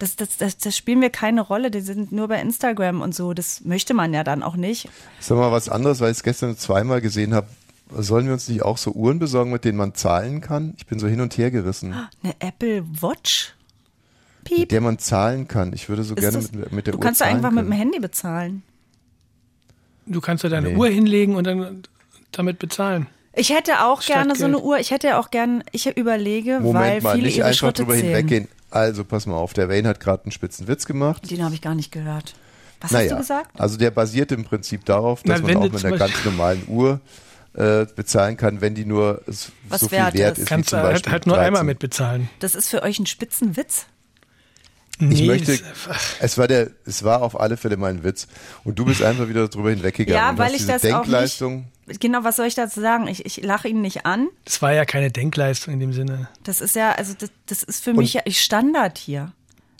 Das, 0.00 0.16
das, 0.16 0.36
das, 0.38 0.56
das 0.58 0.76
spielen 0.76 1.00
wir 1.00 1.10
keine 1.10 1.42
Rolle, 1.42 1.70
die 1.70 1.80
sind 1.82 2.10
nur 2.10 2.26
bei 2.28 2.40
Instagram 2.40 3.02
und 3.02 3.14
so. 3.14 3.34
Das 3.34 3.64
möchte 3.64 3.94
man 3.94 4.12
ja 4.12 4.24
dann 4.24 4.42
auch 4.42 4.56
nicht. 4.56 4.88
Sag 5.20 5.36
mal 5.38 5.52
was 5.52 5.68
anderes, 5.68 6.00
weil 6.00 6.10
ich 6.10 6.16
es 6.16 6.22
gestern 6.24 6.56
zweimal 6.56 7.00
gesehen 7.00 7.34
habe. 7.34 7.46
Sollen 7.96 8.26
wir 8.26 8.32
uns 8.32 8.48
nicht 8.48 8.62
auch 8.62 8.78
so 8.78 8.92
Uhren 8.92 9.18
besorgen, 9.18 9.50
mit 9.52 9.64
denen 9.64 9.76
man 9.76 9.94
zahlen 9.94 10.40
kann? 10.40 10.74
Ich 10.78 10.86
bin 10.86 10.98
so 10.98 11.06
hin 11.06 11.20
und 11.20 11.36
her 11.38 11.50
gerissen. 11.50 11.92
Eine 12.22 12.34
Apple 12.40 12.84
Watch? 13.00 13.54
Mit 14.48 14.58
Piep. 14.58 14.68
der 14.70 14.80
man 14.80 14.98
zahlen 14.98 15.46
kann. 15.48 15.72
Ich 15.74 15.88
würde 15.88 16.02
so 16.02 16.14
Ist 16.14 16.20
gerne 16.20 16.38
das- 16.38 16.50
mit, 16.52 16.72
mit 16.72 16.86
der 16.86 16.92
du 16.92 16.98
Uhr 16.98 17.04
kannst 17.04 17.20
ja 17.20 17.26
zahlen 17.26 17.36
einfach 17.36 17.50
mit 17.50 17.58
können. 17.64 17.70
dem 17.72 17.78
Handy 17.78 17.98
bezahlen. 18.00 18.62
Du 20.06 20.20
kannst 20.20 20.44
ja 20.44 20.50
deine 20.50 20.70
Nee. 20.70 20.76
Uhr 20.76 20.88
hinlegen 20.88 21.34
und 21.36 21.46
dann 21.46 21.82
damit 22.32 22.58
bezahlen. 22.58 23.06
Ich 23.34 23.50
hätte 23.50 23.84
auch 23.84 24.02
Statt 24.02 24.16
gerne 24.16 24.34
so 24.34 24.44
eine 24.46 24.54
Geld. 24.54 24.64
Uhr. 24.64 24.78
Ich 24.78 24.90
hätte 24.90 25.08
ja 25.08 25.20
auch 25.20 25.30
gerne, 25.30 25.62
ich 25.72 25.86
überlege, 25.96 26.52
weil 26.54 26.60
Moment 26.62 27.02
mal, 27.04 27.12
viele 27.14 27.26
nicht 27.26 27.36
ihre 27.38 27.46
einfach 27.48 27.58
Schritte 27.58 27.82
drüber 27.82 27.94
zählen. 27.94 28.16
hinweggehen. 28.16 28.48
Also, 28.70 29.04
pass 29.04 29.26
mal 29.26 29.34
auf, 29.36 29.52
der 29.52 29.68
Wayne 29.68 29.88
hat 29.88 30.00
gerade 30.00 30.24
einen 30.24 30.32
spitzen 30.32 30.68
Witz 30.68 30.86
gemacht. 30.86 31.30
Den 31.30 31.42
habe 31.44 31.54
ich 31.54 31.60
gar 31.62 31.74
nicht 31.74 31.90
gehört. 31.92 32.34
Was 32.80 32.92
hast 32.94 33.10
du 33.10 33.16
gesagt? 33.16 33.60
also 33.60 33.76
der 33.76 33.90
basiert 33.90 34.32
im 34.32 34.44
Prinzip 34.44 34.84
darauf, 34.86 35.22
dass 35.22 35.40
Na, 35.42 35.46
man 35.48 35.56
auch 35.58 35.72
mit 35.72 35.84
einer 35.84 35.98
ganz 35.98 36.24
normalen 36.24 36.62
Uhr 36.66 37.00
äh, 37.52 37.84
bezahlen 37.94 38.36
kann, 38.36 38.60
wenn 38.60 38.74
die 38.74 38.84
nur 38.86 39.22
s- 39.26 39.50
Was 39.68 39.80
so 39.80 39.88
viel 39.88 39.98
wert 39.98 40.14
wert 40.14 40.38
ist. 40.38 40.44
ist, 40.44 40.46
wie 40.46 40.48
Kannst 40.48 40.70
zum 40.70 40.78
du 40.78 40.84
halt, 40.84 40.94
Beispiel 40.94 41.12
halt 41.12 41.26
nur 41.26 41.36
13. 41.36 41.46
einmal 41.48 41.64
mit 41.64 41.78
bezahlen. 41.80 42.30
Das 42.38 42.54
ist 42.54 42.68
für 42.68 42.82
euch 42.82 42.98
ein 42.98 43.06
Spitzenwitz? 43.06 43.86
Ich 44.98 45.06
Nee, 45.20 45.26
möchte, 45.26 45.58
es 46.20 46.36
war 46.38 46.46
der, 46.46 46.70
es 46.84 47.02
war 47.04 47.22
auf 47.22 47.38
alle 47.40 47.56
Fälle 47.56 47.76
mal 47.78 47.90
ein 47.90 48.04
Witz. 48.04 48.28
Und 48.64 48.78
du 48.78 48.84
bist 48.84 49.02
einfach 49.02 49.28
wieder 49.28 49.48
drüber 49.48 49.70
hinweggegangen. 49.70 50.22
Ja, 50.22 50.30
und 50.30 50.38
weil 50.38 50.46
hast 50.46 50.52
ich 50.52 50.58
diese 50.60 50.72
das 50.72 50.84
auch 50.92 51.00
Denkleistung. 51.02 51.56
nicht. 51.56 51.66
Genau, 51.98 52.24
was 52.24 52.36
soll 52.36 52.46
ich 52.46 52.54
dazu 52.54 52.80
sagen? 52.80 53.06
Ich, 53.08 53.24
ich 53.26 53.42
lache 53.42 53.68
ihn 53.68 53.80
nicht 53.80 54.06
an. 54.06 54.28
Das 54.44 54.62
war 54.62 54.72
ja 54.72 54.84
keine 54.84 55.10
Denkleistung 55.10 55.74
in 55.74 55.80
dem 55.80 55.92
Sinne. 55.92 56.28
Das 56.44 56.60
ist 56.60 56.76
ja, 56.76 56.92
also 56.92 57.14
das, 57.18 57.30
das 57.46 57.62
ist 57.62 57.82
für 57.82 57.94
mich 57.94 58.12
ja 58.14 58.22
Standard 58.28 58.98
hier. 58.98 59.32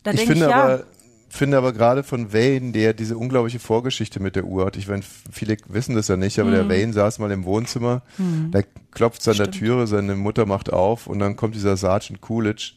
Da 0.02 0.10
Ich 0.12 0.16
denke 0.18 0.32
ich, 0.32 0.38
finde 0.40 0.50
ja. 0.50 0.62
aber, 0.64 0.84
finde 1.28 1.58
aber 1.58 1.72
gerade 1.72 2.02
von 2.02 2.32
Wayne, 2.32 2.72
der 2.72 2.94
diese 2.94 3.16
unglaubliche 3.16 3.58
Vorgeschichte 3.60 4.18
mit 4.18 4.34
der 4.34 4.44
Uhr 4.44 4.66
hat. 4.66 4.76
Ich 4.76 4.88
meine, 4.88 5.02
viele 5.30 5.56
wissen 5.68 5.94
das 5.94 6.08
ja 6.08 6.16
nicht, 6.16 6.38
aber 6.40 6.50
Mhm. 6.50 6.54
der 6.54 6.68
Wayne 6.68 6.92
saß 6.92 7.18
mal 7.20 7.30
im 7.30 7.44
Wohnzimmer, 7.44 8.02
da 8.50 8.62
klopft 8.90 9.20
es 9.20 9.28
an 9.28 9.36
der 9.36 9.50
Türe, 9.50 9.86
seine 9.86 10.16
Mutter 10.16 10.46
macht 10.46 10.72
auf 10.72 11.06
und 11.06 11.18
dann 11.20 11.36
kommt 11.36 11.54
dieser 11.54 11.76
Sergeant 11.76 12.20
Coolidge 12.22 12.72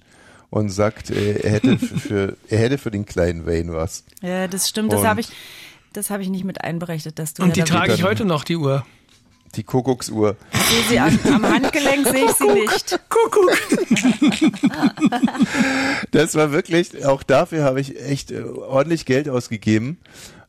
und 0.49 0.69
sagt, 0.69 1.09
er 1.09 1.49
hätte 1.49 1.77
für, 1.79 1.97
für 1.99 2.37
er 2.49 2.59
hätte 2.59 2.77
für 2.77 2.91
den 2.91 3.05
kleinen 3.05 3.45
Wayne 3.47 3.73
was. 3.73 4.03
ja, 4.21 4.47
das 4.47 4.69
stimmt. 4.69 4.93
Das 4.93 4.99
Und- 5.01 5.07
habe 5.07 5.21
ich, 5.21 5.29
das 5.93 6.09
habe 6.09 6.21
ich 6.23 6.29
nicht 6.29 6.43
mit 6.43 6.61
einberechnet, 6.61 7.17
dass 7.19 7.33
du. 7.33 7.43
Und 7.43 7.55
ja 7.57 7.63
die 7.63 7.71
trage 7.71 7.93
ich 7.93 8.03
heute 8.03 8.25
noch, 8.25 8.43
die 8.43 8.57
Uhr. 8.57 8.85
Die 9.55 9.63
Kuckucksuhr. 9.63 10.35
Sehe 10.51 10.83
sie 10.89 10.99
an, 10.99 11.19
am 11.25 11.45
Handgelenk 11.47 12.07
sehe 12.07 12.25
ich 12.25 12.31
sie 12.31 12.47
nicht. 12.47 12.99
Kuckuck. 13.09 13.51
Das 16.11 16.35
war 16.35 16.51
wirklich, 16.51 17.05
auch 17.05 17.23
dafür 17.23 17.63
habe 17.63 17.79
ich 17.81 17.99
echt 17.99 18.31
äh, 18.31 18.41
ordentlich 18.43 19.05
Geld 19.05 19.29
ausgegeben. 19.29 19.97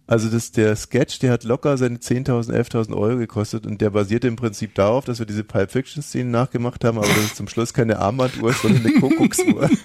Also 0.07 0.29
das, 0.29 0.53
der 0.53 0.77
Sketch, 0.77 1.19
der 1.21 1.33
hat 1.33 1.45
locker 1.45 1.79
seine 1.79 1.97
10.000, 1.97 2.53
11.000 2.53 2.95
Euro 2.95 3.17
gekostet 3.17 3.67
und 3.67 3.81
der 3.81 3.89
basierte 3.89 4.29
im 4.29 4.37
Prinzip 4.37 4.75
darauf, 4.75 5.07
dass 5.07 5.19
wir 5.19 5.25
diese 5.25 5.45
Pulp 5.45 5.71
Fiction 5.71 6.03
Szenen 6.03 6.31
nachgemacht 6.31 6.85
haben, 6.85 6.99
aber 6.99 7.07
dass 7.07 7.25
es 7.25 7.35
zum 7.35 7.49
Schluss 7.49 7.73
keine 7.73 7.99
Armbanduhr 7.99 8.51
ist, 8.51 8.61
sondern 8.61 8.85
eine 8.85 9.01
Kuckucksuhr. 9.01 9.71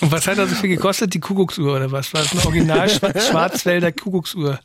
Und 0.00 0.12
was 0.12 0.26
hat 0.26 0.38
das 0.38 0.48
so 0.48 0.56
viel 0.56 0.70
gekostet? 0.70 1.12
Die 1.12 1.20
Kuckucksuhr 1.20 1.76
oder 1.76 1.92
was? 1.92 2.14
War 2.14 2.22
das 2.22 2.32
eine 2.32 2.46
Original 2.46 2.86
Schwa- 2.88 3.20
Schwarzwälder 3.30 3.92
Kuckucksuhr? 3.92 4.58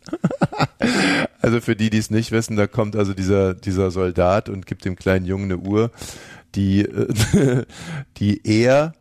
Also 1.42 1.60
für 1.60 1.76
die, 1.76 1.90
die 1.90 1.98
es 1.98 2.10
nicht 2.10 2.32
wissen, 2.32 2.56
da 2.56 2.68
kommt 2.68 2.96
also 2.96 3.14
dieser, 3.14 3.54
dieser 3.54 3.92
Soldat 3.92 4.48
und 4.48 4.66
gibt 4.66 4.86
dem 4.86 4.96
kleinen 4.96 5.26
Jungen 5.26 5.52
eine 5.52 5.58
Uhr, 5.58 5.92
die, 6.54 6.82
äh, 6.86 7.66
die 8.18 8.42
er 8.46 8.94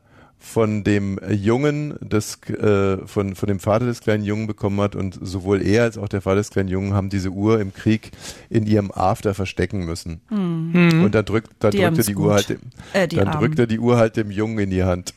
von 0.45 0.85
dem 0.85 1.19
Jungen 1.31 1.97
des, 2.01 2.39
äh, 2.51 2.99
von, 3.07 3.35
von 3.35 3.47
dem 3.49 3.59
Vater 3.61 3.87
des 3.87 4.01
kleinen 4.01 4.25
Jungen 4.25 4.47
bekommen 4.47 4.79
hat 4.81 4.95
und 4.95 5.19
sowohl 5.23 5.63
er 5.63 5.85
als 5.85 5.97
auch 5.97 6.09
der 6.09 6.21
Vater 6.21 6.37
des 6.37 6.51
kleinen 6.51 6.69
Jungen 6.69 6.93
haben 6.93 7.09
diese 7.09 7.31
Uhr 7.31 7.61
im 7.61 7.73
Krieg 7.73 8.11
in 8.51 8.67
ihrem 8.67 8.91
After 8.93 9.33
verstecken 9.35 9.87
müssen. 9.87 10.21
Und 10.31 11.13
dann 11.13 11.25
drückt, 11.25 11.51
dann 11.61 11.71
Die 11.71 11.79
drückte 11.79 12.03
die 12.05 12.15
Uhr 12.17 12.35
halt 12.35 12.49
dem, 12.51 12.59
Äh, 12.93 13.09
dann 13.09 13.29
Armen. 13.29 13.41
drückt 13.41 13.59
er 13.59 13.67
die 13.67 13.79
Uhr 13.79 13.97
halt 13.97 14.17
dem 14.19 14.31
Jungen 14.31 14.59
in 14.59 14.71
die 14.71 14.85
Hand. 14.85 15.15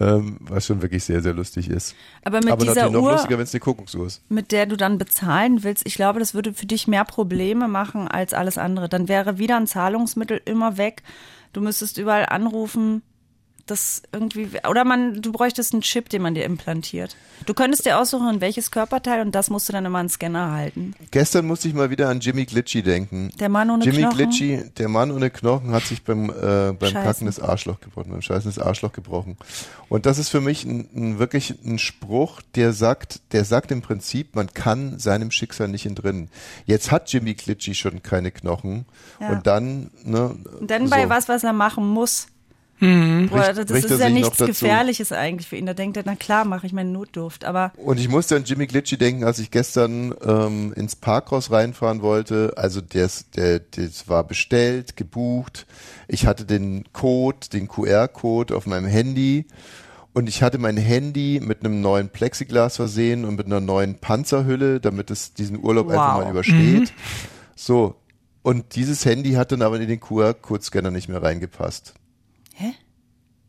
Ähm, 0.00 0.38
was 0.40 0.66
schon 0.66 0.82
wirklich 0.82 1.04
sehr, 1.04 1.22
sehr 1.22 1.34
lustig 1.34 1.70
ist. 1.70 1.94
Aber 2.24 2.38
mit 2.38 2.50
Aber 2.50 2.64
dieser 2.64 2.90
noch 2.90 3.02
Uhr, 3.02 3.12
lustiger, 3.12 3.36
wenn 3.38 3.44
es 3.44 3.54
eine 3.54 3.60
Kuckucksuhr 3.60 4.06
ist. 4.06 4.22
mit 4.28 4.50
der 4.50 4.66
du 4.66 4.76
dann 4.76 4.98
bezahlen 4.98 5.62
willst, 5.62 5.86
ich 5.86 5.94
glaube, 5.94 6.18
das 6.18 6.34
würde 6.34 6.52
für 6.52 6.66
dich 6.66 6.88
mehr 6.88 7.04
Probleme 7.04 7.68
machen 7.68 8.08
als 8.08 8.34
alles 8.34 8.58
andere. 8.58 8.88
Dann 8.88 9.06
wäre 9.06 9.38
wieder 9.38 9.56
ein 9.56 9.68
Zahlungsmittel 9.68 10.40
immer 10.44 10.76
weg. 10.78 11.02
Du 11.52 11.60
müsstest 11.60 11.98
überall 11.98 12.26
anrufen. 12.26 13.02
Das 13.66 14.02
irgendwie, 14.12 14.48
oder 14.68 14.84
man, 14.84 15.22
du 15.22 15.30
bräuchtest 15.30 15.72
einen 15.72 15.82
Chip, 15.82 16.08
den 16.08 16.22
man 16.22 16.34
dir 16.34 16.44
implantiert. 16.44 17.16
Du 17.46 17.54
könntest 17.54 17.86
dir 17.86 17.98
aussuchen, 17.98 18.40
welches 18.40 18.70
Körperteil 18.70 19.20
und 19.20 19.34
das 19.34 19.50
musst 19.50 19.68
du 19.68 19.72
dann 19.72 19.84
immer 19.84 19.98
einen 19.98 20.08
Scanner 20.08 20.50
halten. 20.50 20.94
Gestern 21.12 21.46
musste 21.46 21.68
ich 21.68 21.74
mal 21.74 21.90
wieder 21.90 22.08
an 22.08 22.20
Jimmy 22.20 22.44
Glitchy 22.44 22.82
denken. 22.82 23.30
Der 23.38 23.48
Mann 23.48 23.70
ohne 23.70 23.84
Jimmy 23.84 23.98
Knochen. 23.98 24.16
Glitchy, 24.16 24.70
der 24.76 24.88
Mann 24.88 25.10
ohne 25.12 25.30
Knochen, 25.30 25.72
hat 25.72 25.84
sich 25.84 26.02
beim, 26.02 26.28
äh, 26.30 26.72
beim 26.72 26.76
Scheißen. 26.80 27.02
Kacken 27.02 27.26
das 27.26 27.38
Arschloch 27.40 27.80
gebrochen, 27.80 28.10
beim 28.10 28.22
Scheißen 28.22 28.52
das 28.52 28.58
Arschloch 28.58 28.92
gebrochen. 28.92 29.36
Und 29.88 30.06
das 30.06 30.18
ist 30.18 30.28
für 30.28 30.40
mich 30.40 30.64
ein, 30.64 30.88
ein, 30.94 31.18
wirklich 31.18 31.54
ein 31.64 31.78
Spruch, 31.78 32.40
der 32.54 32.72
sagt, 32.72 33.20
der 33.32 33.44
sagt 33.44 33.70
im 33.70 33.82
Prinzip, 33.82 34.34
man 34.34 34.52
kann 34.52 34.98
seinem 34.98 35.30
Schicksal 35.30 35.68
nicht 35.68 35.86
entrinnen. 35.86 36.30
Jetzt 36.66 36.90
hat 36.90 37.12
Jimmy 37.12 37.34
Glitchy 37.34 37.74
schon 37.74 38.02
keine 38.02 38.30
Knochen. 38.32 38.86
Ja. 39.20 39.30
Und 39.30 39.46
dann, 39.46 39.90
ne, 40.04 40.34
Und 40.60 40.70
dann 40.70 40.90
bei 40.90 41.04
so. 41.04 41.10
was, 41.10 41.28
was 41.28 41.44
er 41.44 41.52
machen 41.52 41.86
muss. 41.86 42.26
Mhm. 42.82 43.28
Boah, 43.28 43.52
das 43.52 43.66
bricht 43.66 43.88
er 43.88 43.94
ist 43.96 44.00
ja 44.00 44.08
nichts. 44.10 44.38
Gefährliches 44.38 45.12
eigentlich 45.12 45.48
für 45.48 45.56
ihn. 45.56 45.66
Da 45.66 45.72
denkt 45.74 45.96
er, 45.96 46.02
na 46.04 46.16
klar, 46.16 46.44
mache 46.44 46.66
ich 46.66 46.72
meinen 46.72 46.90
Notduft. 46.92 47.44
Aber 47.44 47.72
Und 47.76 48.00
ich 48.00 48.08
musste 48.08 48.34
an 48.34 48.42
Jimmy 48.44 48.66
Glitchy 48.66 48.96
denken, 48.98 49.22
als 49.22 49.38
ich 49.38 49.52
gestern 49.52 50.12
ähm, 50.26 50.72
ins 50.74 50.96
Parkhaus 50.96 51.52
reinfahren 51.52 52.02
wollte. 52.02 52.54
Also 52.56 52.80
das, 52.80 53.30
der, 53.30 53.60
das 53.60 54.08
war 54.08 54.24
bestellt, 54.24 54.96
gebucht. 54.96 55.66
Ich 56.08 56.26
hatte 56.26 56.44
den 56.44 56.84
Code, 56.92 57.48
den 57.52 57.68
QR-Code 57.68 58.56
auf 58.56 58.66
meinem 58.66 58.86
Handy. 58.86 59.46
Und 60.12 60.28
ich 60.28 60.42
hatte 60.42 60.58
mein 60.58 60.76
Handy 60.76 61.40
mit 61.42 61.64
einem 61.64 61.80
neuen 61.80 62.08
Plexiglas 62.10 62.76
versehen 62.76 63.24
und 63.24 63.36
mit 63.36 63.46
einer 63.46 63.60
neuen 63.60 63.98
Panzerhülle, 63.98 64.80
damit 64.80 65.10
es 65.10 65.34
diesen 65.34 65.58
Urlaub 65.62 65.88
einfach 65.88 66.16
Wow. 66.16 66.24
mal 66.24 66.30
übersteht. 66.32 66.92
So. 67.54 67.94
Und 68.42 68.74
dieses 68.74 69.04
Handy 69.04 69.34
hat 69.34 69.52
dann 69.52 69.62
aber 69.62 69.78
in 69.78 69.86
den 69.86 70.00
QR-Code-Scanner 70.00 70.90
nicht 70.90 71.08
mehr 71.08 71.22
reingepasst. 71.22 71.94
Hä? 72.54 72.72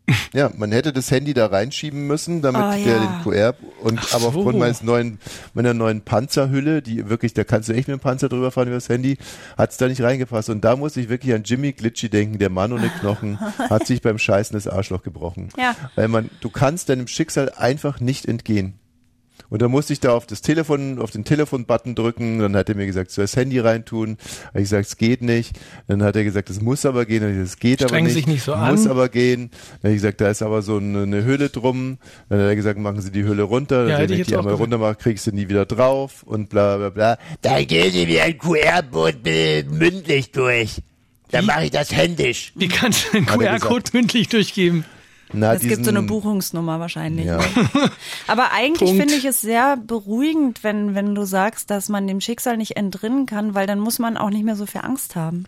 Ja, 0.34 0.52
man 0.58 0.72
hätte 0.72 0.92
das 0.92 1.10
Handy 1.12 1.34
da 1.34 1.46
reinschieben 1.46 2.08
müssen, 2.08 2.42
damit 2.42 2.62
Oh, 2.62 2.72
der 2.72 2.80
ja. 2.96 3.00
den 3.00 3.24
QR 3.24 3.56
und 3.84 4.00
Ach 4.00 4.14
aber 4.16 4.22
so. 4.24 4.28
aufgrund 4.30 4.58
meines 4.60 4.82
neuen 4.84 5.20
meiner 5.54 5.74
neuen 5.74 6.02
Panzerhülle, 6.02 6.82
die 6.82 7.08
wirklich, 7.08 7.34
da 7.34 7.44
kannst 7.44 7.70
du 7.70 7.74
echt 7.74 7.88
mit 7.88 7.98
dem 7.98 8.02
Panzer 8.02 8.28
drüber 8.30 8.52
fahren 8.52 8.68
über 8.68 8.76
das 8.78 8.90
Handy, 8.90 9.18
hat's 9.58 9.78
da 9.78 9.88
nicht 9.88 10.02
reingepasst 10.02 10.50
und 10.50 10.66
da 10.66 10.76
muss 10.76 10.98
ich 10.98 11.08
wirklich 11.08 11.34
an 11.34 11.44
Jimmy 11.44 11.72
Glitchy 11.72 12.10
denken, 12.10 12.38
der 12.40 12.50
Mann 12.50 12.74
ohne 12.74 12.90
Knochen 12.90 13.40
hat 13.58 13.88
sich 13.88 14.02
beim 14.02 14.18
Scheißen 14.18 14.56
das 14.56 14.68
Arschloch 14.68 15.04
gebrochen. 15.04 15.50
Ja. 15.58 15.76
Weil 15.96 16.08
man, 16.10 16.30
du 16.42 16.50
kannst 16.50 16.90
deinem 16.90 17.08
Schicksal 17.08 17.52
einfach 17.56 18.00
nicht 18.02 18.26
entgehen. 18.26 18.74
Und 19.54 19.62
da 19.62 19.68
musste 19.68 19.94
ich 19.94 20.00
da 20.00 20.14
auf 20.14 20.26
das 20.26 20.42
Telefon, 20.42 20.98
auf 20.98 21.12
den 21.12 21.26
Telefon-Button 21.26 21.94
drücken. 21.94 22.40
Dann 22.40 22.56
hat 22.56 22.70
er 22.70 22.76
mir 22.76 22.88
gesagt, 22.88 23.12
soll 23.12 23.26
das 23.26 23.36
Handy 23.36 23.60
reintun. 23.60 24.18
Habe 24.48 24.58
ich 24.58 24.64
gesagt, 24.64 24.88
es 24.88 24.98
geht 24.98 25.22
nicht. 25.22 25.60
Dann 25.88 26.02
hat 26.02 26.16
er 26.16 26.24
gesagt, 26.24 26.50
es 26.50 26.60
muss 26.60 26.88
aber 26.88 27.06
gehen. 27.06 27.22
Dann 27.22 27.30
ich 27.30 27.38
gesagt, 27.38 27.54
es 27.54 27.60
geht 27.60 27.82
aber 27.84 27.90
Strengen 27.90 28.06
nicht. 28.08 28.16
sich 28.16 28.26
nicht 28.26 28.42
so 28.42 28.56
muss 28.56 28.86
an. 28.86 28.92
aber 28.92 29.10
gehen. 29.10 29.52
Dann 29.52 29.90
habe 29.90 29.90
ich 29.90 29.98
gesagt, 29.98 30.22
da 30.22 30.32
ist 30.32 30.42
aber 30.42 30.64
so 30.64 30.78
eine, 30.78 31.04
eine 31.04 31.24
Hülle 31.24 31.50
drum. 31.50 32.00
Dann 32.30 32.40
hat 32.40 32.48
er 32.48 32.56
gesagt, 32.56 32.80
machen 32.80 33.00
Sie 33.00 33.12
die 33.12 33.26
Hülle 33.26 33.44
runter. 33.44 33.88
Ja, 33.88 34.00
Dann, 34.00 34.10
wenn 34.10 34.14
ich 34.14 34.22
ich 34.22 34.28
die 34.30 34.38
einmal 34.38 34.56
runter 34.56 34.80
mache, 34.80 34.96
kriegst 34.96 35.28
du 35.28 35.32
nie 35.32 35.48
wieder 35.48 35.68
drauf 35.68 36.24
und 36.24 36.50
bla 36.50 36.78
bla 36.78 36.90
bla. 36.90 37.18
Dann 37.44 37.68
gehen 37.68 37.92
Sie 37.92 38.08
mir 38.08 38.24
ein 38.24 38.36
QR-Code 38.40 39.66
mündlich 39.70 40.32
durch. 40.32 40.82
Dann 41.30 41.46
mache 41.46 41.66
ich 41.66 41.72
das 41.72 41.92
händisch. 41.92 42.54
Wie 42.56 42.70
kannst 42.70 43.14
du 43.14 43.20
er 43.20 43.26
QR-Code 43.28 43.92
mündlich 43.94 44.30
durchgeben? 44.30 44.84
Na, 45.32 45.54
Es 45.54 45.62
gibt 45.62 45.84
so 45.86 45.90
eine 45.90 46.00
diesen- 46.02 46.08
Buchungsnummer 46.08 46.80
wahrscheinlich. 46.80 47.26
Ja. 47.26 47.38
ne? 47.38 47.46
Aber 48.28 48.52
eigentlich 48.52 48.92
finde 48.92 49.16
ich 49.16 49.26
es 49.26 49.42
sehr 49.42 49.78
beruhigend, 49.78 50.64
wenn, 50.64 50.94
wenn 50.96 51.16
du 51.16 51.26
sagst, 51.26 51.70
dass 51.72 51.90
man 51.90 52.06
dem 52.08 52.22
Schicksal 52.22 52.58
nicht 52.58 52.76
entrinnen 52.78 53.26
kann, 53.26 53.56
weil 53.56 53.66
dann 53.66 53.80
muss 53.80 53.98
man 54.00 54.18
auch 54.18 54.30
nicht 54.30 54.44
mehr 54.44 54.56
so 54.56 54.66
viel 54.66 54.82
Angst 54.82 55.16
haben. 55.16 55.46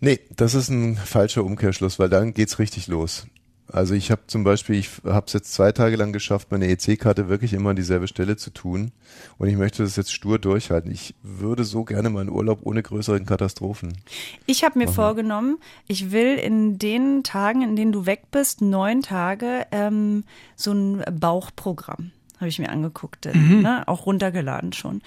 Nee, 0.00 0.20
das 0.36 0.54
ist 0.54 0.68
ein 0.68 0.96
falscher 0.96 1.44
Umkehrschluss, 1.44 1.98
weil 1.98 2.08
dann 2.08 2.32
geht's 2.34 2.58
richtig 2.58 2.86
los. 2.88 3.26
Also 3.70 3.94
ich 3.94 4.10
habe 4.10 4.22
zum 4.26 4.44
Beispiel, 4.44 4.76
ich 4.76 4.90
habe 5.04 5.26
es 5.26 5.32
jetzt 5.32 5.52
zwei 5.52 5.72
Tage 5.72 5.96
lang 5.96 6.12
geschafft, 6.12 6.50
meine 6.50 6.68
EC-Karte 6.68 7.28
wirklich 7.28 7.52
immer 7.52 7.70
an 7.70 7.76
dieselbe 7.76 8.08
Stelle 8.08 8.36
zu 8.36 8.50
tun. 8.50 8.92
Und 9.36 9.48
ich 9.48 9.56
möchte 9.56 9.82
das 9.82 9.96
jetzt 9.96 10.12
stur 10.12 10.38
durchhalten. 10.38 10.90
Ich 10.90 11.14
würde 11.22 11.64
so 11.64 11.84
gerne 11.84 12.08
meinen 12.10 12.30
Urlaub 12.30 12.60
ohne 12.62 12.82
größeren 12.82 13.26
Katastrophen. 13.26 13.98
Ich 14.46 14.64
habe 14.64 14.78
mir 14.78 14.88
vorgenommen, 14.88 15.58
ich 15.86 16.10
will 16.10 16.36
in 16.36 16.78
den 16.78 17.22
Tagen, 17.24 17.62
in 17.62 17.76
denen 17.76 17.92
du 17.92 18.06
weg 18.06 18.30
bist, 18.30 18.62
neun 18.62 19.02
Tage, 19.02 19.66
ähm, 19.70 20.24
so 20.56 20.72
ein 20.72 21.04
Bauchprogramm. 21.18 22.12
Habe 22.40 22.48
ich 22.48 22.58
mir 22.60 22.68
angeguckt, 22.70 23.26
äh, 23.26 23.36
Mhm. 23.36 23.62
ne? 23.62 23.82
auch 23.88 24.06
runtergeladen 24.06 24.72
schon. 24.72 25.02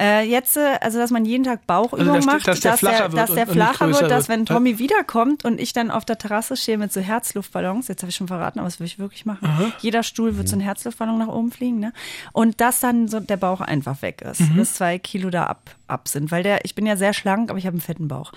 Äh, 0.00 0.22
jetzt, 0.26 0.56
äh, 0.56 0.78
also 0.80 0.98
dass 0.98 1.10
man 1.10 1.24
jeden 1.26 1.44
Tag 1.44 1.66
Bauchübungen 1.66 2.08
Also, 2.14 2.26
dass 2.26 2.34
macht, 2.34 2.48
dass 2.48 2.60
der 2.60 2.76
flacher 2.78 3.12
wird 3.12 3.18
dass 3.22 3.30
und- 3.30 3.36
der 3.36 3.46
flacher 3.46 3.88
wird, 3.88 4.10
dass 4.10 4.28
wenn 4.30 4.46
Tommy 4.46 4.78
wiederkommt 4.78 5.44
und 5.44 5.60
ich 5.60 5.72
dann 5.74 5.90
auf 5.90 6.04
der 6.06 6.16
Terrasse 6.16 6.56
stehe 6.56 6.78
mit 6.78 6.90
so 6.92 7.00
Herzluftballons, 7.00 7.88
jetzt 7.88 8.02
habe 8.02 8.08
ich 8.10 8.16
schon 8.16 8.28
verraten, 8.28 8.58
aber 8.58 8.68
das 8.68 8.80
will 8.80 8.86
ich 8.86 8.98
wirklich 8.98 9.26
machen. 9.26 9.72
Jeder 9.80 10.02
Stuhl 10.02 10.36
wird 10.38 10.48
so 10.48 10.56
ein 10.56 10.60
Herzluftballon 10.60 11.18
nach 11.18 11.28
oben 11.28 11.50
fliegen, 11.52 11.78
ne? 11.78 11.92
Und 12.32 12.60
dass 12.62 12.80
dann 12.80 13.06
so 13.08 13.20
der 13.20 13.36
Bauch 13.36 13.60
einfach 13.60 14.00
weg 14.02 14.22
ist, 14.22 14.40
Mhm. 14.40 14.56
dass 14.56 14.74
zwei 14.74 14.98
Kilo 14.98 15.28
da 15.30 15.44
ab, 15.44 15.70
ab 15.92 16.08
sind, 16.08 16.30
weil 16.30 16.42
der, 16.42 16.64
ich 16.64 16.74
bin 16.74 16.86
ja 16.86 16.96
sehr 16.96 17.12
schlank, 17.12 17.50
aber 17.50 17.58
ich 17.58 17.66
habe 17.66 17.74
einen 17.74 17.80
fetten 17.80 18.08
Bauch. 18.08 18.32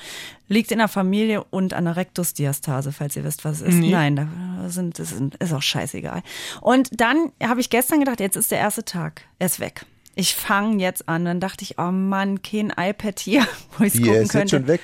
Liegt 0.47 0.71
in 0.71 0.77
der 0.77 0.87
Familie 0.87 1.43
und 1.45 1.73
an 1.73 1.85
der 1.85 1.95
Rektusdiastase, 1.95 2.91
falls 2.91 3.15
ihr 3.15 3.23
wisst, 3.23 3.43
was 3.45 3.61
es 3.61 3.69
ist. 3.69 3.75
Nee. 3.75 3.89
Nein, 3.91 4.15
da 4.15 4.69
sind, 4.69 4.99
das 4.99 5.09
sind, 5.09 5.35
ist 5.35 5.53
auch 5.53 5.61
scheißegal. 5.63 6.21
Und 6.61 6.89
dann 7.01 7.31
habe 7.41 7.61
ich 7.61 7.69
gestern 7.69 7.99
gedacht, 7.99 8.19
jetzt 8.19 8.35
ist 8.35 8.51
der 8.51 8.59
erste 8.59 8.85
Tag, 8.85 9.23
er 9.39 9.47
ist 9.47 9.59
weg. 9.59 9.85
Ich 10.15 10.35
fange 10.35 10.81
jetzt 10.81 11.09
an. 11.09 11.25
Dann 11.25 11.39
dachte 11.39 11.63
ich, 11.63 11.77
oh 11.79 11.91
Mann, 11.91 12.41
kein 12.41 12.71
iPad 12.77 13.19
hier, 13.19 13.47
wo 13.77 13.83
ich 13.83 13.95
es 13.95 13.99
gucken 14.01 14.13
ist 14.15 14.19
jetzt 14.21 14.31
könnte. 14.31 14.57
schon 14.57 14.67
weg. 14.67 14.81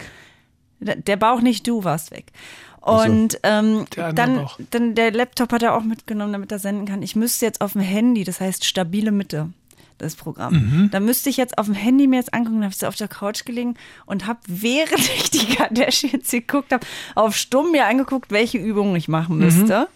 Der 0.79 1.15
Bauch 1.17 1.41
nicht, 1.41 1.67
du 1.67 1.83
warst 1.83 2.11
weg. 2.11 2.31
Und 2.81 3.39
ähm, 3.43 3.85
Der 3.95 4.07
andere 4.07 4.13
dann, 4.15 4.35
Bauch. 4.37 4.59
dann 4.71 4.95
der 4.95 5.11
Laptop 5.11 5.51
hat 5.51 5.61
er 5.61 5.75
auch 5.75 5.83
mitgenommen, 5.83 6.33
damit 6.33 6.51
er 6.51 6.57
senden 6.57 6.87
kann. 6.87 7.03
Ich 7.03 7.15
müsste 7.15 7.45
jetzt 7.45 7.61
auf 7.61 7.73
dem 7.73 7.81
Handy, 7.81 8.23
das 8.23 8.41
heißt 8.41 8.65
stabile 8.65 9.11
Mitte, 9.11 9.49
das 10.01 10.15
Programm. 10.15 10.53
Mhm. 10.53 10.89
Da 10.91 10.99
müsste 10.99 11.29
ich 11.29 11.37
jetzt 11.37 11.57
auf 11.57 11.65
dem 11.67 11.75
Handy 11.75 12.07
mir 12.07 12.17
jetzt 12.17 12.33
angucken, 12.33 12.57
da 12.59 12.65
habe 12.65 12.73
ich 12.73 12.79
so 12.79 12.87
auf 12.87 12.95
der 12.95 13.07
Couch 13.07 13.45
gelegen 13.45 13.75
und 14.05 14.27
habe, 14.27 14.39
während 14.47 14.99
ich 15.17 15.29
die 15.31 15.45
Kardashians 15.55 16.29
geguckt 16.31 16.71
habe, 16.73 16.85
auf 17.15 17.35
Stumm 17.35 17.71
mir 17.71 17.85
angeguckt, 17.87 18.31
welche 18.31 18.57
Übungen 18.57 18.95
ich 18.95 19.07
machen 19.07 19.37
Mhm. 19.37 19.45
müsste. 19.45 19.87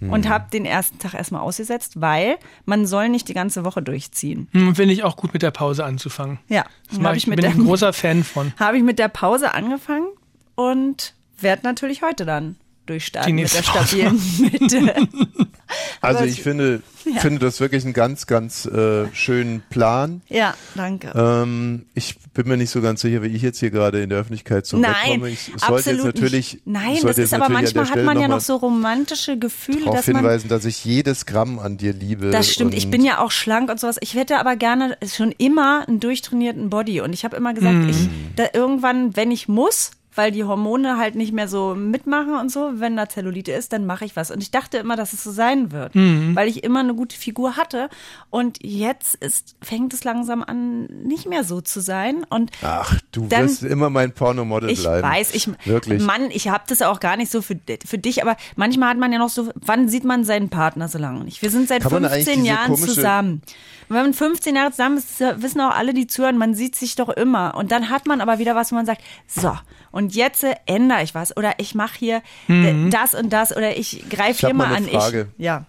Und 0.00 0.28
habe 0.28 0.46
den 0.52 0.64
ersten 0.64 0.98
Tag 0.98 1.14
erstmal 1.14 1.42
ausgesetzt, 1.42 2.00
weil 2.00 2.36
man 2.64 2.86
soll 2.86 3.08
nicht 3.08 3.28
die 3.28 3.34
ganze 3.34 3.64
Woche 3.64 3.82
durchziehen. 3.82 4.48
Hm, 4.50 4.74
Finde 4.74 4.92
ich 4.94 5.04
auch 5.04 5.14
gut 5.16 5.32
mit 5.32 5.42
der 5.42 5.52
Pause 5.52 5.84
anzufangen. 5.84 6.40
Ja, 6.48 6.64
Das 6.88 6.94
habe 6.94 7.02
mach 7.04 7.10
ich 7.12 7.18
ich, 7.18 7.26
mit 7.28 7.36
bin 7.36 7.42
der 7.44 7.52
ich 7.52 7.56
ein 7.58 7.64
großer 7.64 7.92
Fan 7.92 8.24
von. 8.24 8.52
habe 8.58 8.76
ich 8.78 8.82
mit 8.82 8.98
der 8.98 9.06
Pause 9.06 9.54
angefangen 9.54 10.08
und 10.56 11.14
werde 11.40 11.62
natürlich 11.62 12.02
heute 12.02 12.24
dann 12.26 12.56
durchstarten 12.86 13.36
Die 13.36 13.42
mit 13.44 13.54
der 13.54 13.62
stabilen 13.62 14.20
Mitte. 14.40 15.08
Also 16.00 16.24
ich 16.24 16.42
finde, 16.42 16.82
Ja. 17.04 17.20
finde 17.20 17.40
das 17.40 17.58
wirklich 17.58 17.82
einen 17.84 17.94
ganz, 17.94 18.28
ganz 18.28 18.64
äh, 18.64 19.06
schönen 19.12 19.60
Plan. 19.70 20.22
ja, 20.28 20.54
danke. 20.76 21.12
Ähm, 21.16 21.86
ich 21.94 22.16
bin 22.32 22.46
mir 22.46 22.56
nicht 22.56 22.70
so 22.70 22.80
ganz 22.80 23.00
sicher, 23.00 23.22
wie 23.22 23.26
ich 23.26 23.42
jetzt 23.42 23.58
hier 23.58 23.70
gerade 23.72 24.00
in 24.02 24.08
der 24.08 24.18
Öffentlichkeit 24.20 24.66
so 24.66 24.76
Nein, 24.78 24.92
wegkomme. 25.06 25.30
Ich 25.30 25.46
sollte 25.46 25.66
absolut 25.66 25.86
jetzt 26.04 26.14
natürlich, 26.14 26.52
nicht. 26.54 26.66
Nein, 26.68 26.98
das 27.02 27.18
ist 27.18 27.34
aber 27.34 27.48
manchmal 27.48 27.90
hat 27.90 28.04
man 28.04 28.20
ja 28.20 28.28
noch 28.28 28.40
so 28.40 28.54
romantische 28.54 29.36
Gefühle, 29.36 29.80
darauf 29.80 29.96
dass 29.96 30.06
man 30.06 30.16
hinweisen, 30.18 30.48
dass 30.48 30.64
ich 30.64 30.84
jedes 30.84 31.26
Gramm 31.26 31.58
an 31.58 31.76
dir 31.76 31.92
liebe. 31.92 32.30
Das 32.30 32.48
stimmt, 32.52 32.74
ich 32.74 32.88
bin 32.88 33.04
ja 33.04 33.18
auch 33.18 33.32
schlank 33.32 33.68
und 33.68 33.80
sowas. 33.80 33.96
Ich 34.00 34.14
hätte 34.14 34.38
aber 34.38 34.54
gerne 34.54 34.96
schon 35.12 35.32
immer 35.38 35.84
einen 35.88 35.98
durchtrainierten 35.98 36.70
Body. 36.70 37.00
Und 37.00 37.12
ich 37.12 37.24
habe 37.24 37.36
immer 37.36 37.52
gesagt, 37.52 37.74
Mhm. 37.74 37.88
ich 37.88 38.08
da 38.36 38.44
irgendwann, 38.52 39.16
wenn 39.16 39.32
ich 39.32 39.48
muss, 39.48 39.90
weil 40.14 40.30
die 40.30 40.44
Hormone 40.44 40.98
halt 40.98 41.14
nicht 41.14 41.32
mehr 41.32 41.48
so 41.48 41.74
mitmachen 41.74 42.34
und 42.34 42.50
so, 42.50 42.72
wenn 42.74 42.96
da 42.96 43.08
Zellulite 43.08 43.52
ist, 43.52 43.72
dann 43.72 43.86
mache 43.86 44.04
ich 44.04 44.14
was. 44.16 44.30
Und 44.30 44.42
ich 44.42 44.50
dachte 44.50 44.78
immer, 44.78 44.96
dass 44.96 45.12
es 45.12 45.22
so 45.24 45.30
sein 45.30 45.72
wird, 45.72 45.94
Mhm. 45.94 46.34
weil 46.36 46.48
ich 46.48 46.64
immer 46.64 46.80
eine 46.80 46.94
gute 46.94 47.16
Figur 47.16 47.56
hatte. 47.56 47.88
Und 48.30 48.58
jetzt 48.62 49.14
ist, 49.16 49.56
fängt 49.62 49.94
es 49.94 50.04
langsam 50.04 50.42
an, 50.42 50.84
nicht 51.04 51.26
mehr 51.26 51.44
so 51.44 51.60
zu 51.60 51.80
sein. 51.80 52.24
Und 52.28 52.50
Ach, 52.62 52.98
du 53.12 53.26
Dann- 53.26 53.44
wirst 53.44 53.62
immer 53.62 53.90
mein 53.90 54.12
Pornomodel 54.12 54.70
ich 54.70 54.80
bleiben. 54.82 55.06
weiß, 55.08 55.34
ich 55.34 55.48
Wirklich. 55.64 56.02
Mann, 56.02 56.30
ich 56.30 56.48
habe 56.48 56.64
das 56.68 56.82
auch 56.82 57.00
gar 57.00 57.16
nicht 57.16 57.30
so 57.32 57.40
für, 57.42 57.56
für 57.86 57.98
dich, 57.98 58.22
aber 58.22 58.36
manchmal 58.56 58.90
hat 58.90 58.98
man 58.98 59.12
ja 59.12 59.18
noch 59.18 59.28
so, 59.30 59.50
wann 59.54 59.88
sieht 59.88 60.04
man 60.04 60.24
seinen 60.24 60.48
Partner 60.50 60.88
so 60.88 60.98
lange 60.98 61.24
nicht? 61.24 61.42
Wir 61.42 61.50
sind 61.50 61.68
seit 61.68 61.82
Kann 61.82 61.92
man 61.92 62.04
eigentlich 62.04 62.24
15 62.24 62.42
diese 62.44 62.54
Jahren 62.54 62.76
zusammen. 62.76 63.42
Wenn 63.88 64.02
man 64.02 64.14
15 64.14 64.56
Jahre 64.56 64.70
zusammen 64.70 64.96
ist, 64.98 65.20
wissen 65.20 65.60
auch 65.60 65.74
alle, 65.74 65.92
die 65.92 66.06
zuhören, 66.06 66.38
man 66.38 66.54
sieht 66.54 66.76
sich 66.76 66.94
doch 66.96 67.08
immer. 67.10 67.54
Und 67.56 67.72
dann 67.72 67.90
hat 67.90 68.06
man 68.06 68.20
aber 68.20 68.38
wieder 68.38 68.54
was, 68.54 68.72
wo 68.72 68.76
man 68.76 68.86
sagt, 68.86 69.02
so, 69.26 69.54
und 69.92 70.14
jetzt 70.14 70.42
äh, 70.42 70.54
ändere 70.66 71.02
ich 71.02 71.14
was. 71.14 71.36
Oder 71.36 71.54
ich 71.58 71.74
mache 71.74 71.98
hier 71.98 72.22
äh, 72.48 72.90
das 72.90 73.14
und 73.14 73.32
das. 73.32 73.56
Oder 73.56 73.76
ich 73.76 74.08
greife 74.10 74.46
hier 74.46 74.54
mal 74.54 74.68
mal 74.68 74.74
eine 74.74 74.86
an. 74.86 74.92
Frage. 74.92 75.28
Ich, 75.38 75.44
ja. 75.44 75.64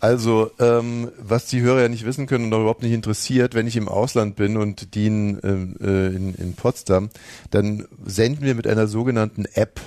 Also, 0.00 0.50
ähm, 0.60 1.10
was 1.18 1.46
die 1.46 1.60
Hörer 1.60 1.82
ja 1.82 1.88
nicht 1.88 2.04
wissen 2.04 2.26
können 2.26 2.44
und 2.44 2.54
auch 2.54 2.60
überhaupt 2.60 2.82
nicht 2.82 2.92
interessiert, 2.92 3.54
wenn 3.54 3.66
ich 3.66 3.76
im 3.76 3.88
Ausland 3.88 4.36
bin 4.36 4.56
und 4.56 4.94
die 4.94 5.06
in, 5.06 5.40
ähm, 5.42 5.76
äh, 5.80 6.06
in, 6.14 6.34
in 6.34 6.54
Potsdam, 6.54 7.10
dann 7.50 7.86
senden 8.04 8.44
wir 8.44 8.54
mit 8.54 8.66
einer 8.66 8.86
sogenannten 8.86 9.44
App, 9.54 9.80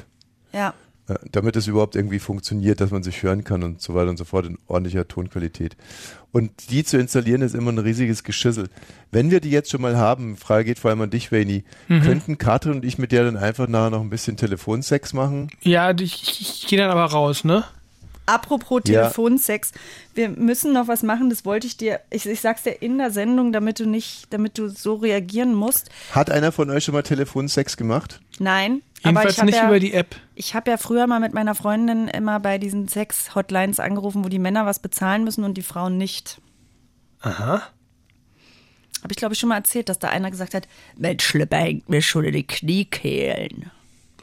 Ja. 0.53 0.73
Äh, 1.11 1.19
damit 1.31 1.55
es 1.55 1.67
überhaupt 1.67 1.95
irgendwie 1.95 2.19
funktioniert, 2.19 2.81
dass 2.81 2.91
man 2.91 3.03
sich 3.03 3.23
hören 3.23 3.43
kann 3.43 3.63
und 3.63 3.81
so 3.81 3.93
weiter 3.93 4.09
und 4.09 4.17
so 4.17 4.25
fort 4.25 4.45
in 4.45 4.57
ordentlicher 4.67 5.07
Tonqualität. 5.07 5.75
Und 6.31 6.69
die 6.69 6.83
zu 6.83 6.97
installieren 6.97 7.41
ist 7.41 7.55
immer 7.55 7.71
ein 7.71 7.77
riesiges 7.79 8.23
Geschissel. 8.23 8.69
Wenn 9.11 9.31
wir 9.31 9.41
die 9.41 9.51
jetzt 9.51 9.69
schon 9.69 9.81
mal 9.81 9.97
haben, 9.97 10.37
Frage 10.37 10.65
geht 10.65 10.79
vor 10.79 10.89
allem 10.89 11.01
an 11.01 11.09
dich, 11.09 11.31
Wayne, 11.31 11.63
Mhm. 11.87 12.01
könnten 12.01 12.37
Katrin 12.37 12.73
und 12.75 12.85
ich 12.85 12.97
mit 12.97 13.11
der 13.11 13.25
dann 13.25 13.35
einfach 13.37 13.67
nachher 13.67 13.89
noch 13.89 14.01
ein 14.01 14.09
bisschen 14.09 14.37
Telefonsex 14.37 15.13
machen? 15.13 15.49
Ja, 15.61 15.91
ich, 15.91 16.01
ich, 16.23 16.41
ich 16.63 16.67
gehe 16.67 16.79
dann 16.79 16.89
aber 16.91 17.05
raus, 17.05 17.43
ne? 17.43 17.65
Apropos 18.27 18.83
Ja. 18.85 19.01
Telefonsex, 19.01 19.71
wir 20.15 20.29
müssen 20.29 20.71
noch 20.73 20.87
was 20.87 21.03
machen, 21.03 21.29
das 21.29 21.43
wollte 21.43 21.67
ich 21.67 21.75
dir, 21.75 21.99
ich, 22.11 22.25
ich 22.27 22.39
sag's 22.39 22.63
dir 22.63 22.81
in 22.81 22.97
der 22.97 23.11
Sendung, 23.11 23.51
damit 23.51 23.79
du 23.79 23.85
nicht, 23.85 24.27
damit 24.31 24.57
du 24.57 24.69
so 24.69 24.95
reagieren 24.95 25.53
musst. 25.53 25.89
Hat 26.11 26.29
einer 26.29 26.51
von 26.53 26.69
euch 26.69 26.85
schon 26.85 26.93
mal 26.93 27.01
Telefonsex 27.01 27.75
gemacht? 27.75 28.21
Nein, 28.39 28.83
Jedenfalls 29.03 29.41
nicht 29.43 29.57
ja, 29.57 29.67
über 29.67 29.79
die 29.79 29.93
App. 29.93 30.15
ich 30.35 30.53
habe 30.53 30.69
ja 30.69 30.77
früher 30.77 31.07
mal 31.07 31.19
mit 31.19 31.33
meiner 31.33 31.55
Freundin 31.55 32.07
immer 32.07 32.39
bei 32.39 32.57
diesen 32.57 32.87
Sex-Hotlines 32.87 33.79
angerufen, 33.79 34.23
wo 34.23 34.29
die 34.29 34.39
Männer 34.39 34.65
was 34.65 34.79
bezahlen 34.79 35.23
müssen 35.23 35.43
und 35.43 35.55
die 35.55 35.63
Frauen 35.63 35.97
nicht. 35.97 36.39
Aha. 37.21 37.63
Habe 39.01 39.11
ich 39.11 39.17
glaube 39.17 39.33
ich 39.33 39.39
schon 39.39 39.49
mal 39.49 39.57
erzählt, 39.57 39.89
dass 39.89 39.97
da 39.97 40.09
einer 40.09 40.29
gesagt 40.29 40.53
hat, 40.53 40.67
Mensch, 40.95 41.33
hängt 41.33 41.89
mir 41.89 42.01
schon 42.01 42.25
in 42.25 42.33
die 42.33 42.45
Kniekehlen. 42.45 43.71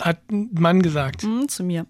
Hat 0.01 0.19
ein 0.31 0.51
Mann 0.53 0.83
gesagt. 0.83 1.23
Hm, 1.23 1.49
zu 1.49 1.65
mir. 1.65 1.87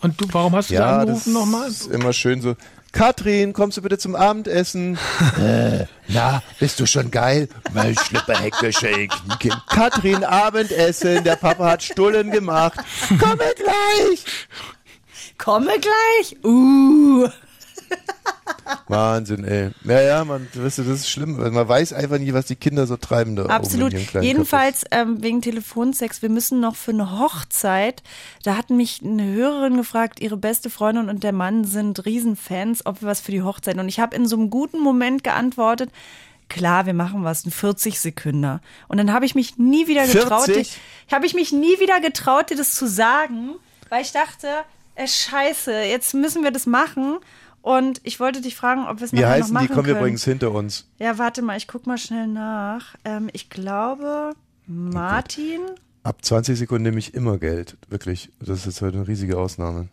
Und 0.00 0.20
du, 0.20 0.26
warum 0.32 0.54
hast 0.54 0.70
du 0.70 0.74
da 0.74 0.80
Ja, 0.80 1.04
das 1.04 1.26
angerufen 1.26 1.32
nochmal? 1.32 1.68
ist 1.68 1.86
immer 1.88 2.12
schön 2.12 2.40
so. 2.40 2.54
Katrin, 2.92 3.52
kommst 3.52 3.76
du 3.76 3.82
bitte 3.82 3.98
zum 3.98 4.16
Abendessen? 4.16 4.98
äh, 5.40 5.86
na, 6.08 6.42
bist 6.58 6.80
du 6.80 6.86
schon 6.86 7.10
geil? 7.10 7.48
Mein 7.72 7.96
Schlipper 7.96 8.36
hängt 8.38 8.60
mir 8.60 8.72
schon 8.72 8.88
in 8.88 8.96
den 8.96 9.08
Kniekehlen. 9.08 9.60
Katrin, 9.68 10.24
Abendessen. 10.24 11.22
Der 11.24 11.36
Papa 11.36 11.70
hat 11.70 11.82
Stullen 11.82 12.30
gemacht. 12.30 12.78
Komme 13.08 13.44
gleich. 13.56 14.24
Komme 15.38 15.72
gleich. 15.78 16.36
Uh. 16.44 17.28
Wahnsinn, 18.88 19.44
ey. 19.44 19.70
Ja, 19.84 20.00
ja, 20.00 20.24
man, 20.24 20.48
weißt 20.52 20.78
du, 20.78 20.82
das 20.82 21.00
ist 21.00 21.10
schlimm. 21.10 21.36
Man 21.36 21.68
weiß 21.68 21.92
einfach 21.92 22.18
nie, 22.18 22.32
was 22.32 22.46
die 22.46 22.56
Kinder 22.56 22.86
so 22.86 22.96
treiben 22.96 23.36
da 23.36 23.46
Absolut. 23.46 23.92
Jedenfalls 23.92 24.84
ähm, 24.90 25.22
wegen 25.22 25.42
Telefonsex. 25.42 26.22
Wir 26.22 26.28
müssen 26.28 26.60
noch 26.60 26.76
für 26.76 26.90
eine 26.90 27.18
Hochzeit. 27.18 28.02
Da 28.42 28.56
hat 28.56 28.70
mich 28.70 29.00
eine 29.04 29.32
Hörerin 29.32 29.76
gefragt, 29.76 30.20
ihre 30.20 30.36
beste 30.36 30.70
Freundin 30.70 31.08
und 31.08 31.22
der 31.22 31.32
Mann 31.32 31.64
sind 31.64 32.04
Riesenfans, 32.04 32.84
ob 32.86 33.02
wir 33.02 33.08
was 33.08 33.20
für 33.20 33.32
die 33.32 33.42
Hochzeit. 33.42 33.78
Und 33.78 33.88
ich 33.88 34.00
habe 34.00 34.16
in 34.16 34.26
so 34.26 34.36
einem 34.36 34.50
guten 34.50 34.80
Moment 34.80 35.24
geantwortet. 35.24 35.90
Klar, 36.48 36.84
wir 36.86 36.94
machen 36.94 37.22
was, 37.22 37.46
ein 37.46 37.52
40 37.52 38.00
Sekunden. 38.00 38.60
Und 38.88 38.96
dann 38.96 39.12
habe 39.12 39.24
ich 39.24 39.36
mich 39.36 39.56
nie 39.56 39.86
wieder 39.86 40.04
getraut, 40.06 40.46
40? 40.46 40.78
habe 41.12 41.24
ich 41.24 41.34
mich 41.34 41.52
nie 41.52 41.78
wieder 41.78 42.00
getraut, 42.00 42.50
dir 42.50 42.56
das 42.56 42.72
zu 42.74 42.88
sagen, 42.88 43.50
weil 43.88 44.02
ich 44.02 44.10
dachte, 44.10 44.48
äh, 44.96 45.06
scheiße, 45.06 45.72
jetzt 45.82 46.12
müssen 46.12 46.42
wir 46.42 46.50
das 46.50 46.66
machen. 46.66 47.18
Und 47.62 48.00
ich 48.04 48.20
wollte 48.20 48.40
dich 48.40 48.56
fragen, 48.56 48.86
ob 48.88 49.00
wir 49.00 49.04
es 49.04 49.12
Wie 49.12 49.16
nachher 49.16 49.28
noch 49.28 49.42
heißen 49.44 49.52
machen 49.54 49.66
die? 49.68 49.72
Kommen 49.74 49.86
können. 49.86 49.98
übrigens 49.98 50.24
hinter 50.24 50.52
uns. 50.52 50.88
Ja, 50.98 51.18
warte 51.18 51.42
mal, 51.42 51.56
ich 51.56 51.68
guck 51.68 51.86
mal 51.86 51.98
schnell 51.98 52.26
nach. 52.26 52.94
Ähm, 53.04 53.28
ich 53.32 53.50
glaube, 53.50 54.32
Martin. 54.66 55.60
Ab 56.02 56.24
20 56.24 56.58
Sekunden 56.58 56.84
nehme 56.84 56.98
ich 56.98 57.12
immer 57.14 57.38
Geld. 57.38 57.76
Wirklich. 57.88 58.30
Das 58.40 58.60
ist 58.60 58.66
jetzt 58.66 58.82
heute 58.82 58.98
eine 58.98 59.08
riesige 59.08 59.38
Ausnahme. 59.38 59.88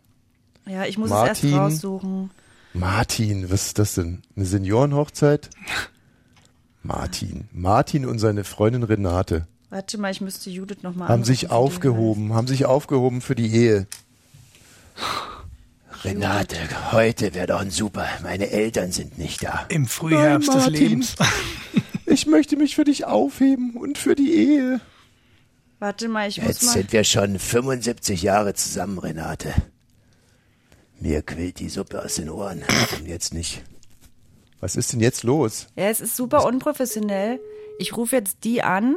Ja, 0.65 0.86
ich 0.86 0.97
muss 0.97 1.09
Martin. 1.09 1.32
es 1.32 1.43
erst 1.43 1.84
raussuchen. 1.86 2.30
Martin, 2.74 3.49
was 3.49 3.68
ist 3.68 3.80
das 3.80 3.95
denn? 3.95 4.22
Eine 4.36 4.45
Seniorenhochzeit? 4.45 5.49
Martin. 6.84 7.49
Martin 7.51 8.05
und 8.05 8.20
seine 8.20 8.43
Freundin 8.43 8.84
Renate 8.84 9.47
Warte 9.70 9.97
mal, 9.97 10.11
ich 10.11 10.22
müsste 10.22 10.49
Judith 10.49 10.82
nochmal 10.82 11.09
haben 11.09 11.26
sich 11.26 11.51
aufgehoben, 11.51 12.34
haben 12.34 12.47
sich 12.47 12.65
aufgehoben 12.65 13.20
für 13.20 13.36
die 13.36 13.53
Ehe. 13.53 13.88
Renate, 16.03 16.57
heute 16.91 17.33
wäre 17.33 17.47
doch 17.47 17.61
ein 17.61 17.71
super. 17.71 18.07
Meine 18.23 18.49
Eltern 18.49 18.91
sind 18.91 19.17
nicht 19.17 19.43
da. 19.43 19.65
Im 19.69 19.87
Frühherbst 19.87 20.49
Nein, 20.49 20.71
des. 20.71 20.79
Lebens. 20.79 21.15
Ich 22.09 22.25
möchte 22.25 22.55
mich 22.55 22.75
für 22.75 22.85
dich 22.85 23.03
aufheben 23.03 23.75
und 23.75 23.97
für 23.97 24.15
die 24.15 24.33
Ehe. 24.33 24.79
Warte 25.79 26.07
mal, 26.07 26.29
ich 26.29 26.37
muss 26.37 26.47
Jetzt 26.47 26.63
mal. 26.63 26.71
sind 26.71 26.93
wir 26.93 27.03
schon 27.03 27.37
75 27.37 28.21
Jahre 28.21 28.53
zusammen, 28.53 28.97
Renate. 28.97 29.53
Mir 31.01 31.21
quillt 31.21 31.59
die 31.59 31.67
Suppe 31.67 32.01
aus 32.01 32.15
den 32.15 32.29
Ohren. 32.29 32.63
Und 32.97 33.07
jetzt 33.07 33.33
nicht. 33.33 33.61
Was 34.61 34.77
ist 34.77 34.93
denn 34.93 35.01
jetzt 35.01 35.23
los? 35.23 35.67
Ja, 35.75 35.89
es 35.89 35.99
ist 35.99 36.15
super 36.15 36.45
unprofessionell. 36.45 37.41
Ich 37.77 37.95
rufe 37.97 38.15
jetzt 38.15 38.37
die 38.45 38.63
an, 38.63 38.95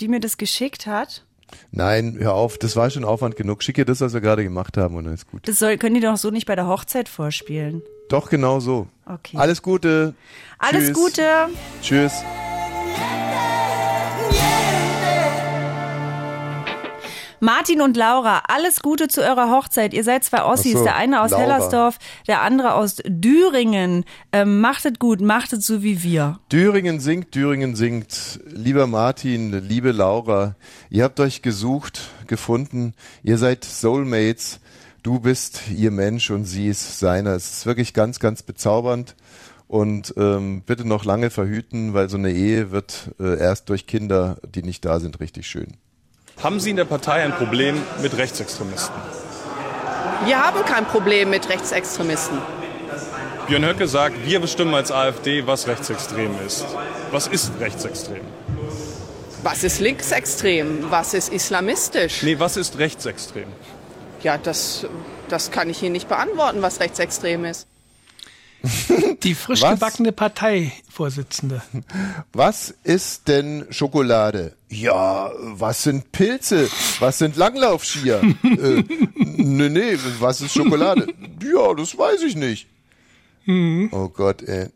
die 0.00 0.08
mir 0.08 0.20
das 0.20 0.36
geschickt 0.36 0.86
hat. 0.86 1.24
Nein, 1.70 2.16
hör 2.18 2.34
auf, 2.34 2.58
das 2.58 2.76
war 2.76 2.90
schon 2.90 3.04
Aufwand 3.04 3.36
genug. 3.36 3.62
Schick 3.62 3.78
ihr 3.78 3.84
das, 3.84 4.00
was 4.00 4.14
wir 4.14 4.20
gerade 4.20 4.44
gemacht 4.44 4.76
haben 4.76 4.96
und 4.96 5.04
dann 5.04 5.14
ist 5.14 5.30
gut. 5.30 5.46
Das 5.46 5.58
soll, 5.58 5.76
können 5.78 5.94
die 5.94 6.00
doch 6.00 6.16
so 6.16 6.30
nicht 6.30 6.46
bei 6.46 6.56
der 6.56 6.66
Hochzeit 6.66 7.08
vorspielen. 7.08 7.82
Doch, 8.08 8.30
genau 8.30 8.60
so. 8.60 8.86
Okay. 9.06 9.36
Alles 9.36 9.62
Gute. 9.62 10.14
Alles 10.58 10.86
Tschüss. 10.86 10.94
Gute. 10.94 11.24
Tschüss. 11.82 12.12
Martin 17.40 17.80
und 17.80 17.96
Laura, 17.96 18.42
alles 18.48 18.80
Gute 18.80 19.08
zu 19.08 19.22
eurer 19.22 19.50
Hochzeit. 19.50 19.94
Ihr 19.94 20.02
seid 20.02 20.24
zwei 20.24 20.44
Ossis, 20.44 20.72
so, 20.72 20.82
der 20.82 20.96
eine 20.96 21.22
aus 21.22 21.30
Laura. 21.30 21.42
Hellersdorf, 21.42 21.98
der 22.26 22.42
andere 22.42 22.74
aus 22.74 22.96
Düringen. 23.06 24.04
Ähm, 24.32 24.60
macht 24.60 24.84
es 24.84 24.98
gut, 24.98 25.20
macht 25.20 25.52
es 25.52 25.66
so 25.66 25.82
wie 25.82 26.02
wir. 26.02 26.40
Düringen 26.50 27.00
singt, 27.00 27.34
Düringen 27.34 27.76
singt. 27.76 28.40
Lieber 28.46 28.86
Martin, 28.86 29.52
liebe 29.52 29.92
Laura, 29.92 30.56
ihr 30.90 31.04
habt 31.04 31.20
euch 31.20 31.42
gesucht, 31.42 32.00
gefunden. 32.26 32.94
Ihr 33.22 33.38
seid 33.38 33.64
Soulmates. 33.64 34.60
Du 35.02 35.20
bist 35.20 35.62
ihr 35.70 35.92
Mensch 35.92 36.30
und 36.30 36.44
sie 36.44 36.66
ist 36.66 36.98
seiner. 36.98 37.30
Es 37.30 37.58
ist 37.58 37.66
wirklich 37.66 37.94
ganz, 37.94 38.18
ganz 38.18 38.42
bezaubernd. 38.42 39.14
Und 39.68 40.14
ähm, 40.16 40.62
bitte 40.64 40.88
noch 40.88 41.04
lange 41.04 41.30
verhüten, 41.30 41.92
weil 41.92 42.08
so 42.08 42.16
eine 42.16 42.32
Ehe 42.32 42.70
wird 42.70 43.10
äh, 43.20 43.38
erst 43.38 43.68
durch 43.68 43.86
Kinder, 43.86 44.38
die 44.54 44.62
nicht 44.62 44.84
da 44.84 44.98
sind, 44.98 45.20
richtig 45.20 45.46
schön. 45.46 45.76
Haben 46.42 46.60
Sie 46.60 46.70
in 46.70 46.76
der 46.76 46.84
Partei 46.84 47.24
ein 47.24 47.32
Problem 47.32 47.82
mit 48.00 48.16
Rechtsextremisten? 48.16 48.94
Wir 50.24 50.38
haben 50.44 50.64
kein 50.64 50.84
Problem 50.84 51.30
mit 51.30 51.48
Rechtsextremisten. 51.48 52.38
Björn 53.48 53.64
Höcke 53.64 53.88
sagt, 53.88 54.24
wir 54.24 54.38
bestimmen 54.40 54.74
als 54.74 54.92
AfD, 54.92 55.46
was 55.46 55.66
rechtsextrem 55.66 56.30
ist. 56.46 56.64
Was 57.10 57.26
ist 57.26 57.52
rechtsextrem? 57.58 58.20
Was 59.42 59.64
ist 59.64 59.80
linksextrem? 59.80 60.90
Was 60.90 61.14
ist 61.14 61.32
islamistisch? 61.32 62.22
Nee, 62.22 62.38
was 62.38 62.56
ist 62.56 62.78
rechtsextrem? 62.78 63.46
Ja, 64.22 64.38
das, 64.38 64.86
das 65.28 65.50
kann 65.50 65.70
ich 65.70 65.82
Ihnen 65.82 65.92
nicht 65.92 66.08
beantworten, 66.08 66.62
was 66.62 66.78
rechtsextrem 66.78 67.46
ist. 67.46 67.66
Die 69.22 69.34
frisch 69.34 69.62
Was? 69.62 69.78
gebackene 69.78 70.12
Parteivorsitzende. 70.12 71.62
Was 72.32 72.74
ist 72.82 73.28
denn 73.28 73.66
Schokolade? 73.70 74.56
Ja, 74.68 75.30
was 75.38 75.84
sind 75.84 76.10
Pilze? 76.12 76.68
Was 76.98 77.18
sind 77.18 77.36
Langlaufskier? 77.36 78.20
äh, 78.42 78.82
nee, 79.14 79.68
nee, 79.68 79.96
was 80.18 80.40
ist 80.40 80.52
Schokolade? 80.54 81.06
Ja, 81.42 81.72
das 81.74 81.96
weiß 81.96 82.22
ich 82.22 82.36
nicht. 82.36 82.66
Oh 83.92 84.08
Gott, 84.08 84.42
ey. 84.42 84.68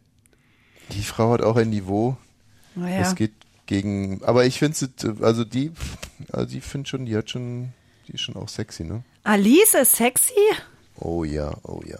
Die 0.92 1.02
Frau 1.02 1.32
hat 1.32 1.42
auch 1.42 1.56
ein 1.56 1.68
Niveau. 1.70 2.16
Naja. 2.74 3.00
Das 3.00 3.14
geht 3.14 3.32
gegen, 3.66 4.22
aber 4.24 4.46
ich 4.46 4.58
finde 4.58 4.76
also 5.20 5.44
die, 5.44 5.72
also 6.32 6.46
die 6.46 6.60
finde 6.60 6.88
schon, 6.88 7.06
die 7.06 7.16
hat 7.16 7.30
schon, 7.30 7.72
die 8.08 8.12
ist 8.12 8.22
schon 8.22 8.36
auch 8.36 8.48
sexy, 8.48 8.84
ne? 8.84 9.02
Alice 9.24 9.74
ist 9.74 9.96
sexy? 9.96 10.32
Oh 10.98 11.24
ja, 11.24 11.54
oh 11.62 11.82
ja. 11.86 11.98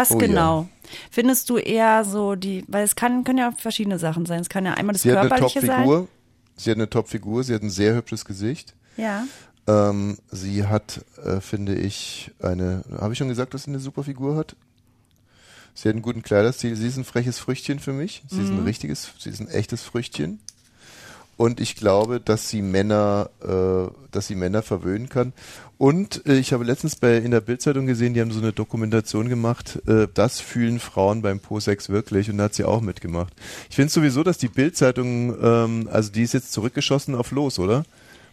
Was 0.00 0.10
Oh, 0.12 0.18
genau? 0.18 0.68
Findest 1.10 1.50
du 1.50 1.56
eher 1.58 2.04
so 2.04 2.34
die, 2.34 2.64
weil 2.68 2.84
es 2.84 2.94
kann, 2.96 3.24
können 3.24 3.38
ja 3.38 3.52
verschiedene 3.52 3.98
Sachen 3.98 4.26
sein. 4.26 4.40
Es 4.40 4.48
kann 4.48 4.64
ja 4.64 4.74
einmal 4.74 4.92
das 4.94 5.02
Sie 5.02 5.10
hat 5.10 5.18
eine 5.18 5.28
Körperliche 5.28 5.60
sein. 5.60 5.84
Top-Figur. 5.84 6.08
Sie 6.56 6.70
hat 6.70 6.76
eine 6.76 6.88
Top-Figur. 6.90 7.44
Sie 7.44 7.54
hat 7.54 7.62
ein 7.62 7.70
sehr 7.70 7.94
hübsches 7.94 8.24
Gesicht. 8.24 8.74
Ja. 8.96 9.24
Ähm, 9.66 10.18
sie 10.30 10.66
hat, 10.66 11.04
äh, 11.24 11.40
finde 11.40 11.74
ich, 11.74 12.30
eine. 12.40 12.84
Habe 13.00 13.12
ich 13.12 13.18
schon 13.18 13.28
gesagt, 13.28 13.54
dass 13.54 13.64
sie 13.64 13.70
eine 13.70 13.80
super 13.80 14.02
Figur 14.04 14.36
hat? 14.36 14.56
Sie 15.74 15.88
hat 15.88 15.94
einen 15.94 16.02
guten 16.02 16.22
Kleiderstil. 16.22 16.74
Sie 16.74 16.86
ist 16.88 16.96
ein 16.96 17.04
freches 17.04 17.38
Früchtchen 17.38 17.78
für 17.78 17.92
mich. 17.92 18.22
Sie 18.28 18.42
ist 18.42 18.48
ein 18.50 18.60
Mhm. 18.60 18.64
richtiges, 18.66 19.12
sie 19.18 19.30
ist 19.30 19.40
ein 19.40 19.48
echtes 19.48 19.82
Früchtchen. 19.82 20.40
Und 21.38 21.60
ich 21.60 21.76
glaube, 21.76 22.20
dass 22.20 22.50
sie 22.50 22.60
Männer, 22.62 23.30
äh, 23.42 23.90
dass 24.10 24.26
sie 24.26 24.34
Männer 24.34 24.60
verwöhnen 24.62 25.08
kann. 25.08 25.32
Und 25.78 26.26
äh, 26.26 26.34
ich 26.36 26.52
habe 26.52 26.64
letztens 26.64 26.96
bei 26.96 27.16
in 27.16 27.30
der 27.30 27.40
Bildzeitung 27.40 27.86
gesehen, 27.86 28.12
die 28.12 28.20
haben 28.20 28.32
so 28.32 28.40
eine 28.40 28.52
Dokumentation 28.52 29.28
gemacht. 29.28 29.78
Äh, 29.86 30.08
das 30.12 30.40
fühlen 30.40 30.80
Frauen 30.80 31.22
beim 31.22 31.38
Po-Sex 31.38 31.88
wirklich. 31.90 32.28
Und 32.28 32.38
da 32.38 32.44
hat 32.44 32.54
sie 32.54 32.64
auch 32.64 32.80
mitgemacht. 32.80 33.32
Ich 33.70 33.76
finde 33.76 33.92
sowieso, 33.92 34.24
dass 34.24 34.36
die 34.38 34.48
Bildzeitung, 34.48 35.36
ähm, 35.40 35.88
also 35.92 36.10
die 36.10 36.24
ist 36.24 36.34
jetzt 36.34 36.52
zurückgeschossen 36.52 37.14
auf 37.14 37.30
los, 37.30 37.60
oder? 37.60 37.84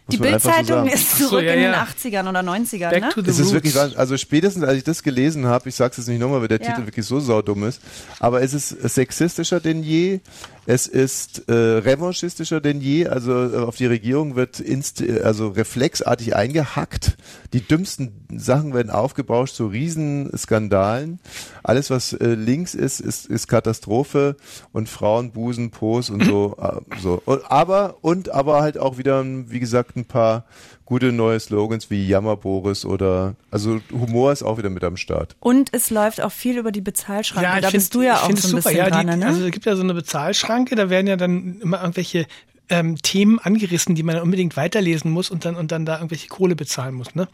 Muss 0.07 0.11
Die 0.11 0.17
so 0.17 0.23
Bildzeitung 0.23 0.65
sagen. 0.67 0.87
ist 0.89 1.17
zurück 1.17 1.41
in 1.45 1.59
den 1.59 1.73
80ern 1.73 2.29
oder 2.29 2.41
90ern, 2.41 2.99
ne? 2.99 3.09
Es 3.27 3.39
ist 3.39 3.53
wirklich, 3.53 3.75
also 3.75 4.17
spätestens 4.17 4.63
als 4.63 4.77
ich 4.77 4.83
das 4.83 5.01
gelesen 5.01 5.47
habe, 5.47 5.67
ich 5.69 5.73
sag's 5.73 5.97
jetzt 5.97 6.07
nicht 6.07 6.19
nochmal, 6.19 6.41
weil 6.41 6.47
der 6.47 6.61
Ja. 6.61 6.73
Titel 6.73 6.85
wirklich 6.85 7.07
so 7.07 7.19
saudumm 7.19 7.63
ist, 7.63 7.81
aber 8.19 8.43
es 8.43 8.53
ist 8.53 8.69
sexistischer 8.69 9.59
denn 9.59 9.81
je, 9.81 10.19
es 10.67 10.87
ist 10.87 11.47
äh, 11.47 11.53
revanchistischer 11.53 12.59
denn 12.61 12.81
je, 12.81 13.07
also 13.07 13.31
äh, 13.31 13.57
auf 13.57 13.75
die 13.75 13.85
Regierung 13.85 14.35
wird 14.35 14.59
inst 14.59 15.01
äh, 15.01 15.21
also 15.21 15.49
reflexartig 15.49 16.35
eingehackt, 16.35 17.17
die 17.53 17.61
dümmsten 17.61 18.25
Sachen 18.35 18.73
werden 18.73 18.89
aufgebauscht, 18.89 19.55
so 19.55 19.67
Riesenskandalen, 19.67 21.19
alles 21.63 21.89
was 21.89 22.13
äh, 22.13 22.33
links 22.35 22.73
ist, 22.75 22.99
ist, 22.99 23.25
ist 23.27 23.47
Katastrophe 23.47 24.35
und 24.73 24.89
Frauen, 24.89 25.31
Busen, 25.31 25.71
Pos 25.71 26.09
und 26.09 26.23
so, 26.23 26.55
äh, 26.59 26.97
so. 27.01 27.21
Und, 27.25 27.49
aber, 27.51 27.97
und 28.01 28.29
aber 28.29 28.61
halt 28.61 28.77
auch 28.77 28.97
wieder, 28.97 29.23
wie 29.25 29.59
gesagt, 29.59 29.95
ein 29.95 30.05
paar 30.05 30.45
gute 30.85 31.11
neue 31.11 31.39
Slogans 31.39 31.89
wie 31.89 32.07
Jammer 32.07 32.37
Boris 32.37 32.85
oder, 32.85 33.33
also 33.49 33.79
Humor 33.91 34.31
ist 34.31 34.43
auch 34.43 34.59
wieder 34.59 34.69
mit 34.69 34.83
am 34.83 34.97
Start. 34.97 35.35
Und 35.39 35.69
es 35.73 35.89
läuft 35.89 36.21
auch 36.21 36.31
viel 36.31 36.59
über 36.59 36.71
die 36.71 36.81
Bezahlschranke. 36.81 37.49
Ja, 37.49 37.59
da 37.59 37.69
ich 37.69 37.73
bist 37.73 37.91
find- 37.91 38.03
du 38.03 38.07
ja 38.07 38.17
auch 38.21 38.27
find 38.27 38.39
so 38.39 38.47
es 38.49 38.53
ein 38.53 38.61
super. 38.61 38.69
bisschen 38.69 38.77
Ja, 38.77 38.89
dran, 38.91 39.07
die, 39.07 39.15
ne? 39.17 39.25
Also 39.25 39.45
es 39.45 39.51
gibt 39.51 39.65
ja 39.65 39.75
so 39.75 39.81
eine 39.81 39.95
Bezahlschranke, 39.95 40.54
da 40.63 40.89
werden 40.89 41.07
ja 41.07 41.17
dann 41.17 41.59
immer 41.61 41.81
irgendwelche 41.81 42.25
ähm, 42.69 42.97
Themen 43.01 43.37
angerissen, 43.39 43.93
die 43.95 44.03
man 44.03 44.19
unbedingt 44.21 44.55
weiterlesen 44.57 45.11
muss 45.11 45.29
und 45.29 45.45
dann 45.45 45.55
und 45.55 45.71
dann 45.71 45.85
da 45.85 45.95
irgendwelche 45.97 46.29
Kohle 46.29 46.55
bezahlen 46.55 46.95
muss. 46.95 47.13
Ne? 47.13 47.27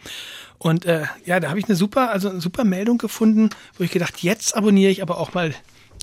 Und 0.57 0.85
äh, 0.85 1.03
ja, 1.25 1.39
da 1.39 1.49
habe 1.49 1.59
ich 1.59 1.65
eine 1.65 1.75
super, 1.75 2.09
also 2.11 2.29
eine 2.29 2.41
super 2.41 2.63
Meldung 2.63 2.97
gefunden, 2.97 3.49
wo 3.77 3.83
ich 3.83 3.91
gedacht, 3.91 4.23
jetzt 4.23 4.55
abonniere 4.57 4.91
ich 4.91 5.01
aber 5.01 5.17
auch 5.19 5.33
mal 5.33 5.53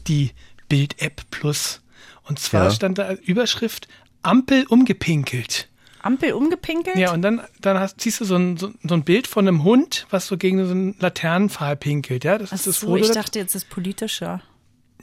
die 0.07 0.31
Bild-App 0.69 1.23
Plus. 1.31 1.83
Und 2.25 2.39
zwar 2.39 2.65
Ja. 2.65 2.71
stand 2.71 2.99
da 2.99 3.05
als 3.05 3.21
Überschrift 3.21 3.89
Ampel 4.23 4.65
umgepinkelt. 4.69 5.69
Ampel 6.01 6.33
umgepinkelt? 6.33 6.97
Ja, 6.97 7.13
und 7.13 7.23
dann, 7.23 7.41
dann 7.61 7.79
hast, 7.79 8.01
siehst 8.01 8.21
du 8.21 8.25
so 8.25 8.37
ein, 8.37 8.57
so, 8.57 8.73
so 8.83 8.95
ein 8.95 9.03
Bild 9.05 9.27
von 9.27 9.47
einem 9.47 9.65
Hund, 9.65 10.07
was 10.11 10.27
so 10.27 10.37
gegen 10.39 10.65
so 10.65 10.71
einen 10.71 10.97
Laternenpfahl 11.01 11.77
pinkelt. 11.77 12.25
Ja, 12.25 12.39
das 12.39 12.51
Ach 12.51 12.55
ist 12.55 12.67
das 12.67 12.81
so, 12.81 12.87
Foto. 12.89 13.03
ich 13.03 13.09
da- 13.09 13.15
dachte 13.15 13.39
jetzt 13.41 13.55
ist 13.55 13.69
politischer. 13.69 14.41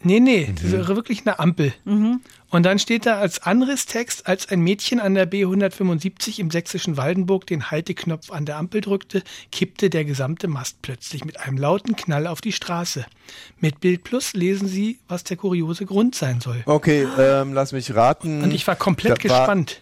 Nee, 0.03 0.19
nee, 0.19 0.53
das 0.53 0.71
ist 0.71 0.87
wirklich 0.87 1.21
eine 1.25 1.39
Ampel. 1.39 1.73
Mhm. 1.85 2.21
Und 2.49 2.63
dann 2.63 2.79
steht 2.79 3.05
da 3.05 3.17
als 3.19 3.41
anderes 3.41 3.85
Text, 3.85 4.27
als 4.27 4.49
ein 4.49 4.61
Mädchen 4.61 4.99
an 4.99 5.15
der 5.15 5.29
B175 5.29 6.39
im 6.39 6.51
sächsischen 6.51 6.95
Waldenburg 6.95 7.47
den 7.47 7.71
Halteknopf 7.71 8.31
an 8.31 8.45
der 8.45 8.57
Ampel 8.57 8.81
drückte, 8.81 9.23
kippte 9.51 9.89
der 9.89 10.05
gesamte 10.05 10.47
Mast 10.47 10.81
plötzlich 10.81 11.25
mit 11.25 11.39
einem 11.39 11.57
lauten 11.57 11.95
Knall 11.95 12.27
auf 12.27 12.41
die 12.41 12.51
Straße. 12.51 13.05
Mit 13.59 13.79
Bild 13.81 14.03
Plus 14.03 14.33
lesen 14.33 14.67
Sie, 14.67 14.99
was 15.07 15.23
der 15.23 15.37
kuriose 15.37 15.85
Grund 15.85 16.15
sein 16.15 16.39
soll. 16.39 16.61
Okay, 16.65 17.07
ähm, 17.17 17.53
lass 17.53 17.71
mich 17.71 17.93
raten. 17.95 18.43
Und 18.43 18.53
ich 18.53 18.67
war 18.67 18.75
komplett 18.75 19.23
Da 19.25 19.29
war- 19.29 19.39
gespannt. 19.39 19.81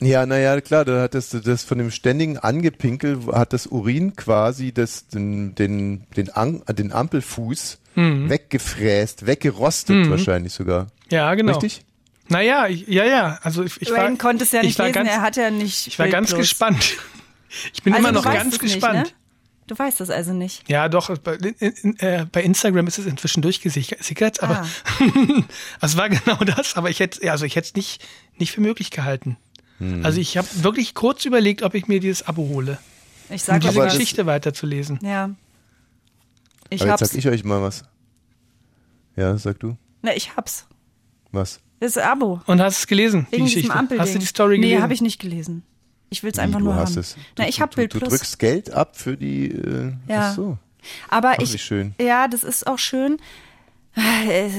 Ja, 0.00 0.26
naja, 0.26 0.60
klar, 0.60 0.84
da 0.84 1.00
hat 1.00 1.14
das, 1.14 1.30
das 1.30 1.62
von 1.62 1.78
dem 1.78 1.92
ständigen 1.92 2.36
Angepinkel 2.36 3.20
hat 3.32 3.52
das 3.52 3.68
Urin 3.68 4.16
quasi 4.16 4.72
das, 4.72 5.06
den, 5.06 5.54
den, 5.54 6.06
den, 6.16 6.28
An, 6.30 6.62
den 6.76 6.90
Ampelfuß 6.92 7.78
Mhm. 7.94 8.28
weggefräst, 8.30 9.26
weggerostet 9.26 9.96
Mhm. 10.06 10.10
wahrscheinlich 10.10 10.52
sogar. 10.52 10.88
Ja, 11.10 11.34
genau. 11.34 11.52
Richtig? 11.52 11.84
Naja, 12.28 12.66
ich, 12.68 12.86
ja, 12.88 13.04
ja. 13.04 13.38
Also 13.42 13.62
ich, 13.64 13.80
ich 13.82 13.90
war, 13.90 13.98
Wayne 13.98 14.16
konnte 14.16 14.44
es 14.44 14.52
ja 14.52 14.60
ich 14.60 14.66
nicht 14.68 14.78
war 14.78 14.86
lesen, 14.86 14.94
ganz, 14.94 15.10
er 15.10 15.20
hat 15.20 15.36
ja 15.36 15.50
nicht. 15.50 15.86
Ich 15.86 15.98
war 15.98 16.08
ganz 16.08 16.34
gespannt. 16.34 16.96
Ich 17.74 17.82
bin 17.82 17.92
Also 17.92 18.08
immer 18.08 18.12
noch 18.12 18.24
ganz 18.24 18.54
es 18.54 18.62
nicht, 18.62 18.74
gespannt. 18.74 19.08
ne? 19.08 19.12
Du 19.66 19.78
weißt 19.78 20.00
das 20.00 20.10
also 20.10 20.32
nicht. 20.32 20.68
Ja, 20.68 20.88
doch, 20.88 21.16
bei, 21.18 21.34
in, 21.34 21.54
in, 21.82 21.98
äh, 21.98 22.26
bei 22.30 22.42
Instagram 22.42 22.86
ist 22.86 22.98
es 22.98 23.06
inzwischen 23.06 23.42
durchgesickert, 23.42 24.42
aber 24.42 24.62
Ah. 24.62 25.44
es 25.82 25.96
war 25.96 26.08
genau 26.08 26.36
das, 26.44 26.76
aber 26.76 26.90
ich 26.90 27.00
hätte 27.00 27.30
also 27.30 27.44
ich 27.44 27.56
hätte 27.56 27.68
es 27.68 27.74
nicht, 27.74 28.02
nicht 28.38 28.52
für 28.52 28.60
möglich 28.60 28.90
gehalten. 28.90 29.36
Hm. 29.78 30.04
Also 30.04 30.20
ich 30.20 30.36
habe 30.38 30.48
wirklich 30.62 30.94
kurz 30.94 31.24
überlegt, 31.26 31.62
ob 31.62 31.74
ich 31.74 31.86
mir 31.88 32.00
dieses 32.00 32.26
Abo 32.26 32.48
hole. 32.48 32.78
Ich 33.28 33.32
um 33.34 33.38
sag 33.38 33.60
diese 33.60 33.80
aber- 33.80 33.84
Geschichte 33.90 34.26
weiterzulesen. 34.26 34.98
Ja. 35.02 35.30
Ich 36.74 36.82
Aber 36.82 36.90
jetzt 36.92 37.00
hab's. 37.02 37.10
sag 37.12 37.18
ich 37.18 37.28
euch 37.28 37.44
mal 37.44 37.62
was. 37.62 37.84
Ja, 39.16 39.36
sag 39.36 39.60
du. 39.60 39.76
Na, 40.02 40.14
ich 40.14 40.36
hab's. 40.36 40.66
Was? 41.30 41.60
Das 41.80 41.96
ist 41.96 42.02
Abo. 42.02 42.40
Und 42.46 42.60
hast 42.60 42.78
es 42.78 42.86
gelesen, 42.86 43.26
die 43.30 43.36
Wegen 43.36 43.44
diesem 43.46 43.56
Geschichte? 43.62 43.76
Ampelding. 43.78 44.00
Hast 44.02 44.14
du 44.14 44.18
die 44.18 44.26
Story 44.26 44.56
gelesen? 44.56 44.76
Nee, 44.76 44.82
habe 44.82 44.94
ich 44.94 45.00
nicht 45.00 45.20
gelesen. 45.20 45.64
Ich 46.10 46.22
will 46.22 46.30
es 46.30 46.38
einfach 46.38 46.60
Wie, 46.60 46.64
nur 46.64 46.74
du 46.74 46.78
hast 46.80 46.90
haben. 46.92 47.00
es. 47.00 47.16
Na, 47.38 47.48
ich 47.48 47.60
habe 47.60 47.74
Bild 47.74 47.94
Du 47.94 47.98
Plus. 47.98 48.10
drückst 48.10 48.38
Geld 48.38 48.70
ab 48.70 48.96
für 48.96 49.16
die. 49.16 49.50
Äh, 49.50 49.92
Ja. 50.08 50.30
Ach 50.30 50.34
so. 50.34 50.58
Aber 51.08 51.30
Ach, 51.30 51.38
ich. 51.42 51.52
wie 51.54 51.58
schön. 51.58 51.94
Ja, 52.00 52.28
das 52.28 52.44
ist 52.44 52.66
auch 52.66 52.78
schön. 52.78 53.18
Es 54.28 54.52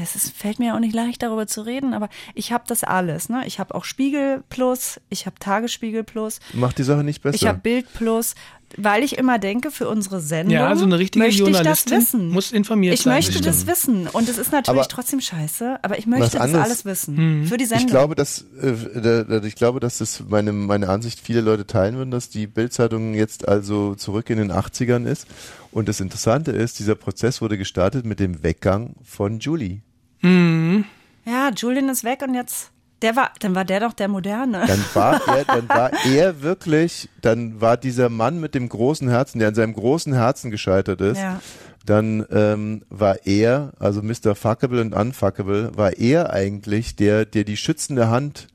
es 0.00 0.14
ist, 0.14 0.36
fällt 0.36 0.60
mir 0.60 0.76
auch 0.76 0.78
nicht 0.78 0.94
leicht, 0.94 1.22
darüber 1.24 1.46
zu 1.48 1.62
reden, 1.62 1.92
aber 1.92 2.08
ich 2.34 2.52
habe 2.52 2.62
das 2.68 2.84
alles. 2.84 3.28
Ne? 3.28 3.42
Ich 3.46 3.58
habe 3.58 3.74
auch 3.74 3.84
Spiegel 3.84 4.44
Plus, 4.48 5.00
ich 5.08 5.26
habe 5.26 5.36
Tagesspiegel 5.40 6.04
Plus, 6.04 6.38
Macht 6.52 6.78
die 6.78 6.84
Sache 6.84 7.02
nicht 7.02 7.20
besser. 7.22 7.34
ich 7.34 7.46
habe 7.48 7.58
Bild 7.58 7.92
Plus, 7.94 8.36
weil 8.76 9.02
ich 9.02 9.18
immer 9.18 9.38
denke, 9.38 9.70
für 9.70 9.88
unsere 9.88 10.20
Sendung 10.20 10.52
Ja, 10.54 10.74
so 10.76 10.84
eine 10.84 10.98
richtige 10.98 11.24
möchte 11.24 11.48
ich 11.50 11.58
das 11.58 11.90
wissen. 11.90 12.28
muss 12.30 12.52
informiert 12.52 12.94
ich 12.94 13.02
sein. 13.02 13.14
möchte 13.14 13.40
das 13.40 13.66
wissen 13.66 14.06
und 14.06 14.28
es 14.28 14.38
ist 14.38 14.52
natürlich 14.52 14.68
Aber 14.80 14.88
trotzdem 14.88 15.20
scheiße, 15.20 15.78
aber 15.82 15.98
ich 15.98 16.06
möchte 16.06 16.30
das 16.32 16.40
anderes- 16.40 16.64
alles 16.64 16.84
wissen 16.84 17.16
Hm. 17.16 17.46
für 17.46 17.56
die 17.56 17.64
Sendung. 17.64 17.86
Ich 17.86 17.90
glaube, 17.92 18.14
dass 18.14 18.44
äh, 18.62 19.46
ich 19.46 19.54
glaube, 19.56 19.80
dass 19.80 19.98
das 19.98 20.22
meine 20.28 20.52
meine 20.52 20.88
Ansicht 20.88 21.20
viele 21.20 21.40
Leute 21.40 21.66
teilen 21.66 21.96
würden, 21.96 22.10
dass 22.10 22.28
die 22.30 22.46
Bildzeitung 22.46 23.14
jetzt 23.14 23.48
also 23.48 23.94
zurück 23.94 24.30
in 24.30 24.38
den 24.38 24.52
80ern 24.52 25.06
ist. 25.06 25.26
Und 25.72 25.88
das 25.88 26.00
Interessante 26.00 26.50
ist, 26.50 26.78
dieser 26.80 26.96
Prozess 26.96 27.40
wurde 27.40 27.56
gestartet 27.56 28.04
mit 28.04 28.18
dem 28.20 28.42
Weggang 28.42 28.94
von 29.04 29.38
Julie. 29.40 29.80
Mhm. 30.22 30.84
ja, 31.24 31.50
Julian 31.56 31.88
ist 31.88 32.04
weg 32.04 32.22
und 32.26 32.34
jetzt 32.34 32.70
der 33.02 33.16
war, 33.16 33.30
dann 33.40 33.54
war 33.54 33.64
der 33.64 33.80
doch 33.80 33.92
der 33.92 34.08
moderne. 34.08 34.64
Dann 34.66 34.84
war 34.94 35.20
er, 35.26 35.44
dann 35.44 35.68
war 35.68 35.90
er 36.04 36.42
wirklich, 36.42 37.08
dann 37.20 37.60
war 37.60 37.76
dieser 37.76 38.08
Mann 38.08 38.40
mit 38.40 38.54
dem 38.54 38.68
großen 38.68 39.08
Herzen, 39.08 39.38
der 39.38 39.48
an 39.48 39.54
seinem 39.54 39.74
großen 39.74 40.12
Herzen 40.12 40.50
gescheitert 40.50 41.00
ist. 41.00 41.18
Ja. 41.18 41.40
Dann 41.86 42.26
ähm, 42.30 42.82
war 42.90 43.26
er, 43.26 43.72
also 43.78 44.02
Mr. 44.02 44.34
Fuckable 44.34 44.80
und 44.82 44.94
Unfuckable, 44.94 45.70
war 45.76 45.94
er 45.94 46.32
eigentlich 46.32 46.94
der, 46.94 47.24
der 47.24 47.44
die 47.44 47.56
schützende 47.56 48.08
Hand 48.08 48.48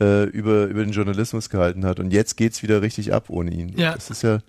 äh, 0.00 0.24
über, 0.24 0.66
über 0.66 0.84
den 0.84 0.92
Journalismus 0.92 1.48
gehalten 1.48 1.86
hat. 1.86 2.00
Und 2.00 2.12
jetzt 2.12 2.36
geht's 2.36 2.62
wieder 2.62 2.82
richtig 2.82 3.12
ab 3.12 3.24
ohne 3.28 3.50
ihn. 3.50 3.76
Ja. 3.78 3.94
Das 3.94 4.10
ist 4.10 4.22
ja 4.22 4.40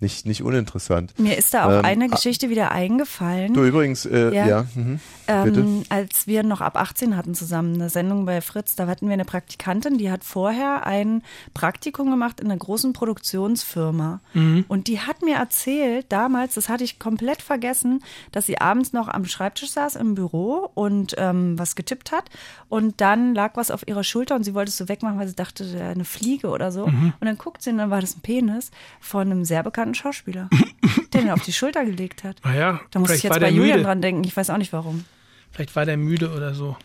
nicht, 0.00 0.26
nicht 0.26 0.42
uninteressant. 0.42 1.18
Mir 1.18 1.36
ist 1.36 1.54
da 1.54 1.66
auch 1.66 1.78
Ähm, 1.80 1.84
eine 1.84 2.04
ah, 2.04 2.08
Geschichte 2.08 2.50
wieder 2.50 2.70
eingefallen. 2.72 3.54
Du 3.54 3.64
übrigens, 3.64 4.06
äh, 4.06 4.34
ja, 4.34 4.46
Ja. 4.46 4.66
mhm. 4.74 5.00
Ähm, 5.30 5.82
als 5.90 6.26
wir 6.26 6.42
noch 6.42 6.60
ab 6.62 6.76
18 6.76 7.14
hatten 7.16 7.34
zusammen 7.34 7.74
eine 7.74 7.90
Sendung 7.90 8.24
bei 8.24 8.40
Fritz, 8.40 8.76
da 8.76 8.86
hatten 8.86 9.08
wir 9.08 9.12
eine 9.12 9.26
Praktikantin, 9.26 9.98
die 9.98 10.10
hat 10.10 10.24
vorher 10.24 10.86
ein 10.86 11.22
Praktikum 11.52 12.10
gemacht 12.10 12.40
in 12.40 12.46
einer 12.46 12.56
großen 12.58 12.94
Produktionsfirma. 13.42 14.20
Mhm. 14.34 14.64
Und 14.68 14.86
die 14.86 15.00
hat 15.00 15.22
mir 15.22 15.36
erzählt, 15.36 16.06
damals, 16.08 16.54
das 16.54 16.68
hatte 16.68 16.84
ich 16.84 16.98
komplett 16.98 17.42
vergessen, 17.42 18.02
dass 18.32 18.46
sie 18.46 18.58
abends 18.60 18.92
noch 18.92 19.08
am 19.08 19.24
Schreibtisch 19.26 19.70
saß 19.70 19.96
im 19.96 20.14
Büro 20.14 20.70
und 20.74 21.14
ähm, 21.18 21.58
was 21.58 21.76
getippt 21.76 22.12
hat. 22.12 22.24
Und 22.68 23.00
dann 23.00 23.34
lag 23.34 23.56
was 23.56 23.70
auf 23.70 23.86
ihrer 23.86 24.04
Schulter 24.04 24.34
und 24.34 24.44
sie 24.44 24.54
wollte 24.54 24.70
es 24.70 24.76
so 24.76 24.88
wegmachen, 24.88 25.18
weil 25.18 25.28
sie 25.28 25.34
dachte, 25.36 25.64
eine 25.80 26.04
Fliege 26.04 26.48
oder 26.48 26.72
so. 26.72 26.86
Mhm. 26.86 27.12
Und 27.20 27.26
dann 27.26 27.36
guckt 27.38 27.62
sie 27.62 27.70
und 27.70 27.78
dann 27.78 27.90
war 27.90 28.00
das 28.00 28.16
ein 28.16 28.20
Penis 28.20 28.70
von 29.00 29.22
einem 29.30 29.44
sehr 29.44 29.62
bekannten 29.62 29.87
Schauspieler, 29.94 30.48
der 31.12 31.22
den 31.22 31.30
auf 31.30 31.42
die 31.42 31.52
Schulter 31.52 31.84
gelegt 31.84 32.24
hat. 32.24 32.36
Ah 32.42 32.54
ja, 32.54 32.80
Da 32.90 32.98
muss 33.00 33.10
ich 33.10 33.22
jetzt 33.22 33.38
bei 33.38 33.50
Julian 33.50 33.78
müde. 33.78 33.84
dran 33.84 34.02
denken. 34.02 34.24
Ich 34.24 34.36
weiß 34.36 34.50
auch 34.50 34.58
nicht 34.58 34.72
warum. 34.72 35.04
Vielleicht 35.50 35.74
war 35.76 35.84
der 35.86 35.96
müde 35.96 36.30
oder 36.32 36.54
so. 36.54 36.76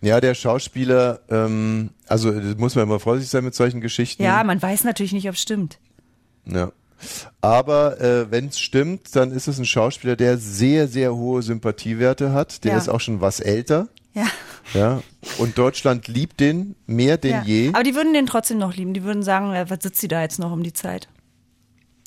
Ja, 0.00 0.20
der 0.20 0.34
Schauspieler, 0.34 1.20
ähm, 1.30 1.90
also 2.08 2.32
da 2.32 2.54
muss 2.58 2.74
man 2.74 2.84
immer 2.84 2.98
vorsichtig 2.98 3.30
sein 3.30 3.44
mit 3.44 3.54
solchen 3.54 3.80
Geschichten. 3.80 4.22
Ja, 4.22 4.42
man 4.42 4.60
weiß 4.60 4.82
natürlich 4.84 5.12
nicht, 5.12 5.28
ob 5.28 5.34
es 5.36 5.42
stimmt. 5.42 5.78
Ja. 6.44 6.72
Aber 7.40 8.00
äh, 8.00 8.30
wenn 8.30 8.46
es 8.48 8.58
stimmt, 8.60 9.14
dann 9.16 9.30
ist 9.32 9.48
es 9.48 9.58
ein 9.58 9.64
Schauspieler, 9.64 10.16
der 10.16 10.38
sehr, 10.38 10.88
sehr 10.88 11.14
hohe 11.14 11.42
Sympathiewerte 11.42 12.32
hat. 12.32 12.64
Der 12.64 12.72
Ja. 12.72 12.78
ist 12.78 12.88
auch 12.88 13.00
schon 13.00 13.20
was 13.20 13.40
älter. 13.40 13.88
Ja. 14.14 14.26
Ja. 14.74 15.02
Und 15.38 15.56
Deutschland 15.58 16.06
liebt 16.08 16.38
den 16.40 16.74
mehr 16.86 17.16
denn 17.16 17.30
ja. 17.32 17.42
je. 17.44 17.68
Aber 17.72 17.82
die 17.82 17.94
würden 17.94 18.12
den 18.12 18.26
trotzdem 18.26 18.58
noch 18.58 18.74
lieben. 18.74 18.94
Die 18.94 19.02
würden 19.04 19.22
sagen, 19.22 19.52
ja, 19.54 19.68
was 19.70 19.78
sitzt 19.82 20.00
sie 20.00 20.08
da 20.08 20.20
jetzt 20.22 20.38
noch 20.38 20.52
um 20.52 20.62
die 20.62 20.72
Zeit? 20.72 21.08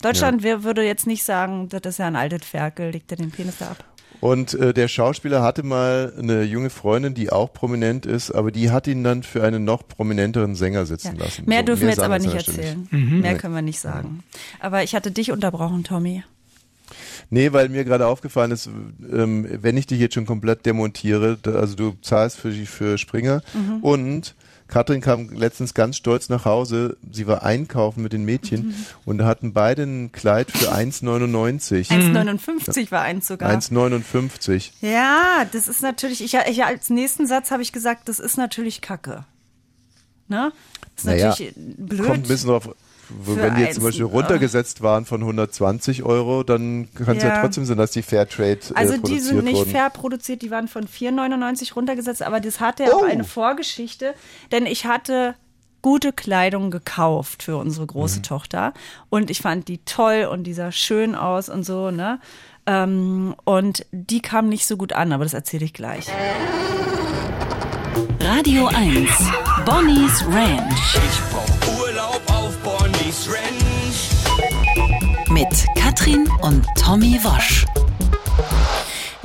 Deutschland 0.06 0.44
wer 0.44 0.64
würde 0.64 0.84
jetzt 0.84 1.08
nicht 1.08 1.24
sagen, 1.24 1.70
das 1.70 1.82
ist 1.86 2.00
ja 2.00 2.08
ein 2.08 2.16
altes 2.16 2.46
Ferkel, 2.46 2.92
legt 2.92 3.12
er 3.12 3.18
den 3.18 3.32
Penis 3.32 3.56
da 3.60 3.68
ab. 3.72 3.84
Und 4.22 4.54
äh, 4.56 4.74
der 4.74 4.88
Schauspieler 4.88 5.44
hatte 5.44 5.62
mal 5.62 6.14
eine 6.18 6.44
junge 6.44 6.70
Freundin, 6.70 7.14
die 7.14 7.32
auch 7.32 7.52
prominent 7.54 8.06
ist, 8.06 8.32
aber 8.32 8.50
die 8.52 8.72
hat 8.72 8.88
ihn 8.88 9.04
dann 9.04 9.24
für 9.24 9.44
einen 9.44 9.66
noch 9.66 9.88
prominenteren 9.88 10.56
Sänger 10.56 10.86
sitzen 10.86 11.18
lassen. 11.18 11.44
Mehr 11.46 11.60
So, 11.60 11.66
dürfen 11.66 11.82
wir 11.82 11.90
jetzt 11.90 12.00
aber 12.00 12.18
nicht 12.18 12.34
erzählen. 12.34 12.88
Mhm. 12.92 13.20
Mehr 13.20 13.34
Nee. 13.34 13.38
können 13.38 13.54
wir 13.54 13.62
nicht 13.62 13.80
sagen. 13.80 14.24
Aber 14.62 14.84
ich 14.84 14.96
hatte 14.96 15.12
dich 15.12 15.32
unterbrochen, 15.32 15.84
Tommy. 15.84 16.24
Nee, 17.30 17.52
weil 17.54 17.70
mir 17.70 17.84
gerade 17.84 18.08
aufgefallen 18.08 18.52
ist, 18.52 18.68
ähm, 19.12 19.48
wenn 19.62 19.76
ich 19.78 19.88
dich 19.88 20.00
jetzt 20.00 20.14
schon 20.14 20.26
komplett 20.28 20.66
demontiere, 20.66 21.38
also 21.46 21.76
du 21.76 21.96
zahlst 22.02 22.38
für, 22.38 22.52
die- 22.52 22.68
für 22.68 22.98
Springer 22.98 23.42
Mhm. 23.54 23.78
und 23.82 24.36
Katrin 24.68 25.00
kam 25.00 25.30
letztens 25.30 25.74
ganz 25.76 25.96
stolz 25.96 26.28
nach 26.30 26.46
Hause, 26.46 26.98
sie 27.12 27.28
war 27.28 27.44
einkaufen 27.44 28.02
mit 28.02 28.14
den 28.14 28.26
Mädchen 28.26 28.68
Mhm. 28.70 28.76
und 29.06 29.18
da 29.20 29.26
hatten 29.26 29.54
beide 29.54 29.84
ein 29.84 30.12
Kleid 30.12 30.50
für 30.52 30.72
1,99. 30.74 31.90
1,59 31.92 32.92
war 32.92 33.02
eins 33.04 33.28
sogar. 33.28 33.50
1,59. 33.52 34.72
Ja, 34.82 35.46
das 35.52 35.68
ist 35.68 35.82
natürlich, 35.84 36.24
ich, 36.24 36.34
ich 36.50 36.64
als 36.66 36.90
nächsten 36.90 37.28
Satz 37.28 37.52
habe 37.52 37.62
ich 37.62 37.72
gesagt, 37.74 38.10
das 38.10 38.20
ist 38.20 38.38
natürlich 38.38 38.82
Kacke. 38.82 39.26
Ne? 40.28 40.52
Das 40.96 41.04
ist 41.04 41.06
Naja, 41.06 41.30
natürlich 41.30 41.54
blöd. 41.56 42.04
kommt 42.08 42.20
ein 42.24 42.28
bisschen 42.28 42.50
drauf, 42.50 42.70
wenn 43.10 43.56
die 43.56 43.62
jetzt 43.62 43.76
zum 43.76 43.84
Beispiel 43.84 44.06
ne? 44.06 44.12
runtergesetzt 44.12 44.82
waren 44.82 45.06
von 45.06 45.22
120 45.22 46.04
Euro, 46.04 46.44
dann 46.44 46.88
kann 46.96 47.18
es 47.18 47.24
ja. 47.24 47.30
Ja. 47.30 47.42
trotzdem 47.42 47.66
sein, 47.66 47.78
dass 47.78 47.92
die 47.92 48.02
Fairtrade 48.02 48.52
äh, 48.52 48.76
Also 48.76 48.94
produziert 48.94 49.08
die 49.08 49.20
sind 49.20 49.44
nicht 49.44 49.56
wurden. 49.58 49.72
fair 49.72 49.90
produziert, 49.90 50.42
die 50.42 50.52
waren 50.52 50.68
von 50.68 50.86
4,99 50.88 51.74
runtergesetzt, 51.76 52.22
aber 52.24 52.40
das 52.40 52.60
hatte 52.60 52.84
ja 52.84 52.90
auch 52.94 53.02
Oh. 53.02 53.06
eine 53.06 53.24
Vorgeschichte, 53.24 54.14
denn 54.52 54.66
ich 54.66 54.86
hatte 54.86 55.36
gute 55.82 56.12
Kleidung 56.14 56.72
gekauft 56.72 57.44
für 57.44 57.58
unsere 57.58 57.86
große 57.86 58.18
Mhm. 58.20 58.24
Tochter 58.24 58.74
und 59.10 59.30
ich 59.30 59.42
fand 59.42 59.68
die 59.68 59.78
toll 59.86 60.28
und 60.32 60.44
die 60.46 60.54
sah 60.54 60.72
schön 60.72 61.14
aus 61.16 61.48
und 61.48 61.64
so, 61.64 61.92
ne? 61.92 62.20
Ähm, 62.66 63.36
und 63.44 63.86
die 63.92 64.20
kam 64.22 64.50
nicht 64.50 64.66
so 64.66 64.78
gut 64.78 64.94
an, 64.94 65.12
aber 65.14 65.24
das 65.26 65.36
erzähle 65.36 65.66
ich 65.66 65.74
gleich. 65.74 66.08
Radio 68.20 68.66
1. 68.66 69.10
Bonnie's 69.66 70.26
Ranch. 70.28 71.45
Mit 75.30 75.48
Katrin 75.78 76.28
und 76.42 76.66
Tommy 76.78 77.18
Wosch. 77.24 77.66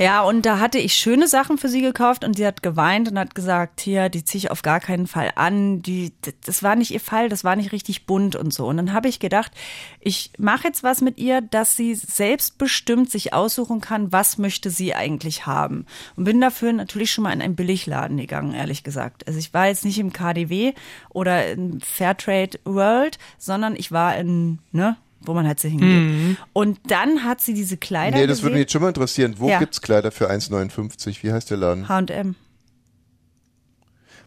Ja, 0.01 0.23
und 0.23 0.47
da 0.47 0.57
hatte 0.57 0.79
ich 0.79 0.95
schöne 0.95 1.27
Sachen 1.27 1.59
für 1.59 1.69
sie 1.69 1.83
gekauft 1.83 2.23
und 2.23 2.35
sie 2.35 2.47
hat 2.47 2.63
geweint 2.63 3.11
und 3.11 3.19
hat 3.19 3.35
gesagt, 3.35 3.81
hier, 3.81 4.09
die 4.09 4.25
ziehe 4.25 4.39
ich 4.39 4.49
auf 4.49 4.63
gar 4.63 4.79
keinen 4.79 5.05
Fall 5.05 5.31
an. 5.35 5.83
Die, 5.83 6.11
das 6.43 6.63
war 6.63 6.75
nicht 6.75 6.89
ihr 6.89 6.99
Fall, 6.99 7.29
das 7.29 7.43
war 7.43 7.55
nicht 7.55 7.71
richtig 7.71 8.07
bunt 8.07 8.35
und 8.35 8.51
so. 8.51 8.65
Und 8.65 8.77
dann 8.77 8.93
habe 8.93 9.09
ich 9.09 9.19
gedacht, 9.19 9.51
ich 9.99 10.31
mache 10.39 10.67
jetzt 10.67 10.81
was 10.81 11.01
mit 11.01 11.19
ihr, 11.19 11.41
dass 11.41 11.77
sie 11.77 11.93
selbstbestimmt 11.93 13.11
sich 13.11 13.33
aussuchen 13.35 13.79
kann, 13.79 14.11
was 14.11 14.39
möchte 14.39 14.71
sie 14.71 14.95
eigentlich 14.95 15.45
haben. 15.45 15.85
Und 16.15 16.23
bin 16.23 16.41
dafür 16.41 16.73
natürlich 16.73 17.11
schon 17.11 17.23
mal 17.23 17.33
in 17.33 17.41
einen 17.43 17.55
Billigladen 17.55 18.17
gegangen, 18.17 18.55
ehrlich 18.55 18.83
gesagt. 18.83 19.27
Also 19.27 19.37
ich 19.37 19.53
war 19.53 19.67
jetzt 19.67 19.85
nicht 19.85 19.99
im 19.99 20.11
KDW 20.11 20.73
oder 21.09 21.51
in 21.51 21.79
Fairtrade 21.79 22.59
World, 22.65 23.19
sondern 23.37 23.75
ich 23.75 23.91
war 23.91 24.17
in, 24.17 24.57
ne, 24.71 24.97
wo 25.25 25.33
man 25.33 25.47
halt 25.47 25.59
so 25.59 25.67
hingeht. 25.67 25.87
Mhm. 25.87 26.37
Und 26.53 26.79
dann 26.87 27.23
hat 27.23 27.41
sie 27.41 27.53
diese 27.53 27.77
Kleider 27.77 28.17
Nee, 28.17 28.27
das 28.27 28.39
würde 28.39 28.51
gesehen. 28.51 28.53
mich 28.53 28.59
jetzt 28.61 28.71
schon 28.73 28.81
mal 28.81 28.87
interessieren. 28.89 29.35
Wo 29.37 29.49
Ja. 29.49 29.59
gibt's 29.59 29.81
Kleider 29.81 30.11
für 30.11 30.29
1,59? 30.29 31.23
Wie 31.23 31.31
heißt 31.31 31.49
der 31.49 31.57
Laden? 31.57 31.87
H&M. 31.89 32.35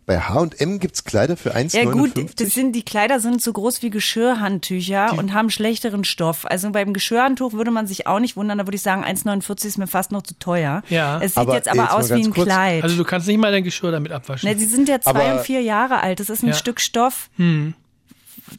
Bei 0.07 0.21
H&M 0.21 0.81
gibt's 0.81 1.05
Kleider 1.05 1.35
für 1.35 1.55
1,59? 1.55 1.83
Ja 1.83 1.91
gut, 1.91 2.39
das 2.39 2.51
sind, 2.51 2.73
die 2.77 2.83
Kleider 2.85 3.21
sind 3.21 3.41
so 3.41 3.51
groß 3.55 3.81
wie 3.81 3.89
Geschirrhandtücher 3.89 5.17
und 5.17 5.33
haben 5.33 5.49
schlechteren 5.49 6.05
Stoff. 6.05 6.45
Also 6.45 6.71
beim 6.73 6.93
Geschirrhandtuch 6.93 7.55
würde 7.55 7.71
man 7.71 7.87
sich 7.87 8.07
auch 8.07 8.19
nicht 8.21 8.37
wundern, 8.37 8.59
da 8.59 8.67
würde 8.67 8.77
ich 8.77 8.83
sagen, 8.83 9.03
1,49 9.03 9.65
ist 9.65 9.79
mir 9.79 9.87
fast 9.87 10.13
noch 10.13 10.21
zu 10.23 10.39
teuer. 10.39 10.83
Ja. 10.91 11.21
Es 11.23 11.35
sieht 11.37 11.49
jetzt 11.49 11.69
aber 11.69 11.95
aus 11.95 12.11
wie 12.11 12.23
ein 12.23 12.35
Kleid. 12.35 12.83
Also 12.83 12.97
du 12.99 13.05
kannst 13.05 13.27
nicht 13.29 13.39
mal 13.39 13.51
dein 13.51 13.65
Geschirr 13.65 13.93
damit 13.93 14.13
abwaschen. 14.13 14.47
Ne, 14.47 14.59
sie 14.59 14.67
sind 14.67 14.91
ja 14.91 15.01
zwei 15.01 15.11
Aber- 15.31 15.39
und 15.39 15.41
vier 15.47 15.63
Jahre 15.63 16.03
alt. 16.03 16.21
Das 16.21 16.29
ist 16.29 16.43
ein 16.43 16.49
Ja. 16.49 16.53
Stück 16.55 16.83
Stoff. 16.83 17.31
Hm. 17.37 17.73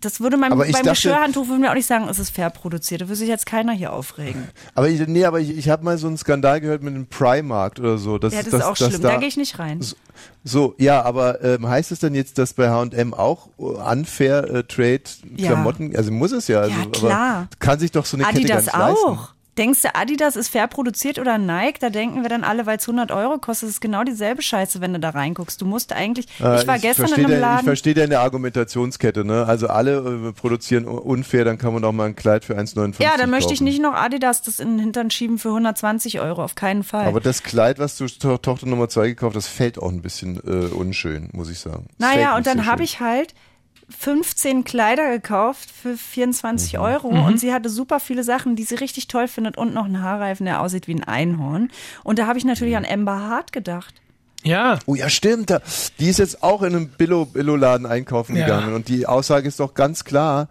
Das 0.01 0.19
würde 0.19 0.37
man 0.37 0.51
ich 0.53 0.57
beim 0.57 0.71
dachte- 0.71 0.89
Geschirrhandtuch 0.89 1.47
würden 1.47 1.61
wir 1.63 1.71
auch 1.71 1.75
nicht 1.75 1.85
sagen, 1.87 2.07
es 2.09 2.19
ist 2.19 2.29
fair 2.31 2.49
produziert. 2.49 3.01
Da 3.01 3.05
würde 3.07 3.15
sich 3.15 3.27
jetzt 3.29 3.45
keiner 3.45 3.71
hier 3.73 3.93
aufregen. 3.93 4.47
Aber 4.73 4.89
ich, 4.89 5.05
nee, 5.07 5.25
aber 5.25 5.39
ich, 5.39 5.57
ich 5.57 5.69
habe 5.69 5.83
mal 5.83 5.97
so 5.97 6.07
einen 6.07 6.17
Skandal 6.17 6.61
gehört 6.61 6.83
mit 6.83 6.95
dem 6.95 7.07
Primarkt 7.07 7.79
oder 7.79 7.97
so. 7.97 8.17
Dass, 8.17 8.33
ja, 8.33 8.41
das 8.41 8.51
dass, 8.51 8.61
ist 8.61 8.65
auch 8.67 8.75
schlimm. 8.77 9.01
Da, 9.01 9.11
Da, 9.13 9.17
gehe 9.17 9.27
ich 9.27 9.37
nicht 9.37 9.59
rein. 9.59 9.79
So, 10.43 10.75
ja, 10.77 11.01
aber 11.01 11.43
ähm, 11.43 11.67
heißt 11.67 11.91
es 11.91 11.99
denn 11.99 12.15
jetzt, 12.15 12.37
dass 12.37 12.53
bei 12.53 12.69
H&M 12.69 13.13
auch 13.13 13.47
äh, 13.57 13.61
unfair 13.63 14.43
äh, 14.49 14.63
Trade 14.63 15.01
Ja. 15.35 15.47
Klamotten, 15.51 15.95
also 15.95 16.11
muss 16.11 16.31
es 16.31 16.47
ja. 16.47 16.61
Also, 16.61 16.75
Ja, 16.79 16.85
klar. 16.87 17.35
Aber 17.37 17.47
kann 17.59 17.79
sich 17.79 17.91
doch 17.91 18.05
so 18.05 18.17
eine 18.17 18.27
Adidas 18.27 18.65
Kette 18.65 18.77
gar 18.77 18.89
nicht 18.91 18.97
auch. 18.99 19.09
leisten. 19.17 19.34
Denkst 19.58 19.82
du, 19.84 19.95
Adidas 19.95 20.36
ist 20.36 20.49
fair 20.49 20.68
produziert 20.68 21.18
oder 21.18 21.38
Nike? 21.38 21.80
Da 21.80 21.89
denken 21.89 22.24
wir 22.24 22.30
dann 22.30 22.43
alle, 22.43 22.66
weil 22.66 22.78
es 22.78 22.84
100 22.88 23.12
Euro 23.12 23.38
kostet, 23.38 23.70
ist 23.70 23.80
genau 23.80 24.03
dieselbe 24.03 24.41
Scheiße, 24.41 24.82
wenn 24.82 24.91
du 24.93 24.99
da 24.99 25.12
reinguckst. 25.12 25.62
Du 25.62 25.66
musst 25.66 25.93
eigentlich, 25.93 26.28
Äh, 26.41 26.60
ich 26.62 26.68
war 26.68 26.78
gestern 26.78 27.08
verstehe 27.08 27.24
in 27.26 27.32
einem 27.32 27.32
deine- 27.32 27.36
Ich 27.36 27.41
Laden. 27.41 27.66
verstehe 27.66 27.93
deine 27.93 28.20
Argumentationskette, 28.20 29.24
ne? 29.24 29.45
Also 29.45 29.68
alle 29.68 30.28
äh, 30.30 30.32
produzieren 30.34 30.86
unfair, 30.86 31.45
dann 31.45 31.58
kann 31.58 31.74
man 31.74 31.84
auch 31.86 31.93
mal 31.93 32.06
ein 32.08 32.16
Kleid 32.16 32.43
für 32.43 32.58
1,59 32.58 33.01
Ja, 33.01 33.16
dann 33.18 33.30
möchte 33.30 33.53
ich 33.53 33.62
nicht 33.62 33.82
noch 33.82 33.93
Adidas 33.93 34.41
das 34.41 34.60
in 34.60 34.72
den 34.72 34.80
Hintern 34.80 35.10
schieben 35.10 35.38
für 35.38 35.49
120 35.49 36.20
Euro, 36.20 36.43
auf 36.43 36.56
keinen 36.56 36.84
Fall. 36.84 37.06
Aber 37.08 37.22
das 37.22 37.41
Kleid, 37.43 37.80
was 37.80 37.97
du 37.97 38.08
to 38.08 38.38
Tochter 38.38 38.68
Nummer 38.68 38.89
zwei 38.89 39.08
gekauft 39.08 39.36
hast, 39.36 39.47
fällt 39.47 39.78
auch 39.80 39.89
ein 39.89 40.01
bisschen 40.01 40.36
äh, 40.45 40.68
unschön, 40.74 41.30
muss 41.32 41.49
ich 41.49 41.60
sagen. 41.60 41.88
Naja, 41.97 42.36
und 42.36 42.45
dann 42.45 42.60
so 42.60 42.66
habe 42.66 42.84
ich 42.84 42.99
halt 42.99 43.34
15 43.89 44.63
Kleider 44.63 45.09
gekauft 45.11 45.69
für 45.71 45.95
24 45.97 46.73
Mhm. 46.73 46.79
Euro 46.79 47.11
Mhm. 47.11 47.23
und 47.25 47.39
sie 47.39 47.53
hatte 47.53 47.69
super 47.69 47.99
viele 47.99 48.23
Sachen, 48.23 48.55
die 48.55 48.63
sie 48.63 48.75
richtig 48.75 49.07
toll 49.07 49.27
findet 49.27 49.57
und 49.57 49.73
noch 49.73 49.86
einen 49.86 50.01
Haarreifen, 50.01 50.45
der 50.45 50.61
aussieht 50.61 50.88
wie 50.88 50.95
ein 50.95 51.03
Einhorn. 51.03 51.69
Und 52.03 52.19
da 52.19 52.27
habe 52.27 52.38
ich 52.39 52.45
natürlich 52.45 52.75
an 52.77 52.86
Amber 52.86 53.19
Hart 53.21 53.51
gedacht. 53.51 53.93
Ja. 54.43 54.77
Oh 54.86 54.93
ja, 54.95 55.09
stimmt. 55.09 55.51
Die 55.99 56.07
ist 56.07 56.19
jetzt 56.19 56.43
auch 56.43 56.61
in 56.61 56.75
einem 56.75 56.89
Billo- 56.89 57.25
Billo-Laden 57.25 57.88
einkaufen 57.88 58.36
Ja. 58.36 58.45
gegangen. 58.45 58.73
Und 58.75 58.89
die 58.89 59.07
Aussage 59.07 59.47
ist 59.47 59.59
doch 59.59 59.73
ganz 59.73 60.03
klar. 60.03 60.49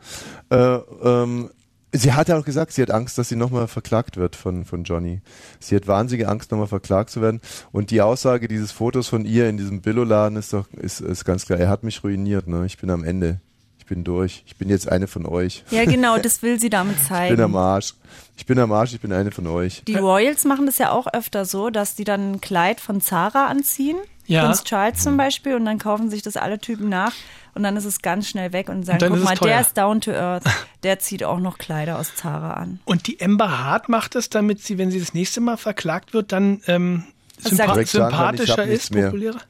Äh, 0.51 0.57
ähm, 0.57 1.51
sie 1.95 2.13
hat 2.13 2.29
ja 2.29 2.39
auch 2.39 2.45
gesagt, 2.45 2.73
sie 2.73 2.83
hat 2.83 2.91
Angst, 2.91 3.17
dass 3.19 3.29
sie 3.29 3.37
nochmal 3.37 3.69
verklagt 3.69 4.17
wird 4.17 4.37
von, 4.37 4.65
von 4.65 4.85
Johnny. 4.85 5.21
Sie 5.61 5.77
hat 5.77 5.87
wahnsinnige 5.87 6.29
Angst, 6.29 6.51
nochmal 6.51 6.67
verklagt 6.67 7.11
zu 7.11 7.23
werden. 7.23 7.41
Und 7.73 7.91
die 7.91 8.03
Aussage 8.03 8.49
dieses 8.49 8.73
Fotos 8.73 9.09
von 9.09 9.25
ihr 9.25 9.49
in 9.49 9.57
diesem 9.57 9.81
Billo-Laden 9.81 10.37
ist 10.37 10.53
doch 10.53 10.67
ist, 10.73 11.01
ist 11.01 11.25
ganz 11.25 11.47
klar. 11.47 11.59
Er 11.59 11.69
hat 11.69 11.85
mich 11.85 12.03
ruiniert. 12.05 12.47
Ne? 12.47 12.67
Ich 12.67 12.79
bin 12.79 12.91
am 12.91 13.05
Ende. 13.05 13.41
Ich 13.79 13.87
bin 13.87 14.03
durch. 14.03 14.43
Ich 14.47 14.57
bin 14.57 14.71
jetzt 14.71 14.89
eine 14.89 15.07
von 15.07 15.27
euch. 15.27 15.63
Ja, 15.71 15.85
genau, 15.85 16.19
das 16.19 16.43
will 16.43 16.59
sie 16.59 16.71
damit 16.71 16.97
Ich 17.01 17.09
bin 17.09 17.41
am 17.41 17.53
zeigen. 17.53 17.57
Arsch. 17.57 17.95
Ich 18.37 18.47
bin 18.47 18.59
am 18.59 18.73
Arsch, 18.73 18.95
ich 18.95 19.01
bin 19.01 19.13
eine 19.13 19.31
von 19.31 19.47
euch. 19.47 19.83
Die 19.87 19.97
Royals 19.97 20.45
machen 20.45 20.67
das 20.67 20.79
ja 20.79 20.91
auch 20.91 21.07
öfter 21.13 21.45
so, 21.45 21.71
dass 21.71 21.95
die 21.95 22.05
dann 22.05 22.33
ein 22.33 22.41
Kleid 22.41 22.81
von 22.81 23.01
Zara 23.01 23.47
anziehen. 23.47 23.97
Ja. 24.27 24.45
Prince 24.45 24.65
Charles 24.65 25.03
zum 25.03 25.17
Beispiel. 25.17 25.55
Und 25.55 25.65
dann 25.65 25.79
kaufen 25.79 26.11
sich 26.11 26.23
das 26.23 26.37
alle 26.37 26.59
Typen 26.59 26.89
nach. 26.89 27.13
Und 27.55 27.63
dann 27.63 27.77
ist 27.77 27.85
es 27.85 28.03
ganz 28.03 28.29
schnell 28.29 28.53
weg 28.53 28.69
und 28.69 28.85
sagen, 28.85 29.05
Und 29.05 29.13
guck 29.13 29.25
mal, 29.25 29.37
teuer. 29.37 29.49
der 29.49 29.61
ist 29.61 29.79
down 29.79 30.01
to 30.01 30.11
earth. 30.11 30.45
Der 30.83 30.99
zieht 30.99 31.25
auch 31.25 31.39
noch 31.39 31.59
Kleider 31.59 31.99
aus 31.99 32.15
Zara 32.15 32.55
an. 32.55 32.81
Und 32.85 33.07
die 33.07 33.21
Amber 33.23 33.59
Hart 33.65 33.89
macht 33.89 34.17
es, 34.17 34.29
damit 34.29 34.61
sie, 34.63 34.77
wenn 34.77 34.91
sie 34.91 34.99
das 34.99 35.15
nächste 35.15 35.41
Mal 35.41 35.57
verklagt 35.57 36.13
wird, 36.15 36.33
dann 36.33 36.61
ähm, 36.67 37.05
sympa 37.39 37.67
Direkt 37.67 37.91
sagen 37.91 38.11
kann, 38.15 38.35
ich 38.35 38.41
sympathischer 38.41 38.67
nichts 38.67 38.85
ist, 38.85 38.95
mehr. 38.95 39.07
populärer. 39.07 39.41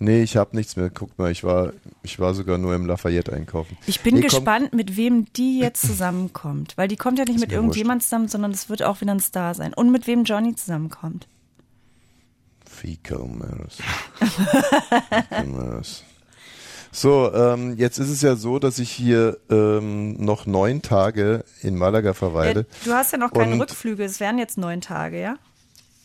Nee, 0.00 0.22
ich 0.24 0.36
habe 0.36 0.56
nichts 0.56 0.74
mehr. 0.74 0.90
Guck 0.90 1.16
mal, 1.16 1.30
ich 1.30 1.44
war, 1.44 1.72
ich 2.02 2.18
war 2.18 2.34
sogar 2.34 2.58
nur 2.58 2.74
im 2.74 2.86
Lafayette 2.86 3.32
einkaufen. 3.32 3.78
Ich 3.86 4.00
bin 4.00 4.16
nee, 4.16 4.22
gespannt, 4.22 4.72
mit 4.72 4.96
wem 4.96 5.32
die 5.34 5.60
jetzt 5.60 5.86
zusammenkommt. 5.86 6.72
Weil 6.76 6.88
die 6.88 6.96
kommt 6.96 7.20
ja 7.20 7.24
nicht 7.24 7.38
mit 7.38 7.52
irgendjemand 7.52 8.02
zusammen, 8.02 8.26
sondern 8.26 8.50
es 8.50 8.68
wird 8.68 8.82
auch 8.82 9.00
wieder 9.00 9.12
ein 9.12 9.20
Star 9.20 9.54
sein. 9.54 9.72
Und 9.72 9.92
mit 9.92 10.08
wem 10.08 10.24
Johnny 10.24 10.56
zusammenkommt. 10.56 11.28
Fecal 12.82 13.28
Matters. 13.28 13.78
So, 16.90 17.32
ähm, 17.32 17.76
jetzt 17.78 17.98
ist 17.98 18.10
es 18.10 18.20
ja 18.22 18.36
so, 18.36 18.58
dass 18.58 18.78
ich 18.78 18.90
hier 18.90 19.38
ähm, 19.50 20.14
noch 20.22 20.46
neun 20.46 20.82
Tage 20.82 21.44
in 21.62 21.76
Malaga 21.76 22.12
verweile. 22.12 22.60
Ja, 22.60 22.66
du 22.84 22.92
hast 22.92 23.12
ja 23.12 23.18
noch 23.18 23.32
keine 23.32 23.54
Und- 23.54 23.60
Rückflüge. 23.60 24.04
Es 24.04 24.20
wären 24.20 24.38
jetzt 24.38 24.58
neun 24.58 24.80
Tage, 24.80 25.20
ja? 25.20 25.36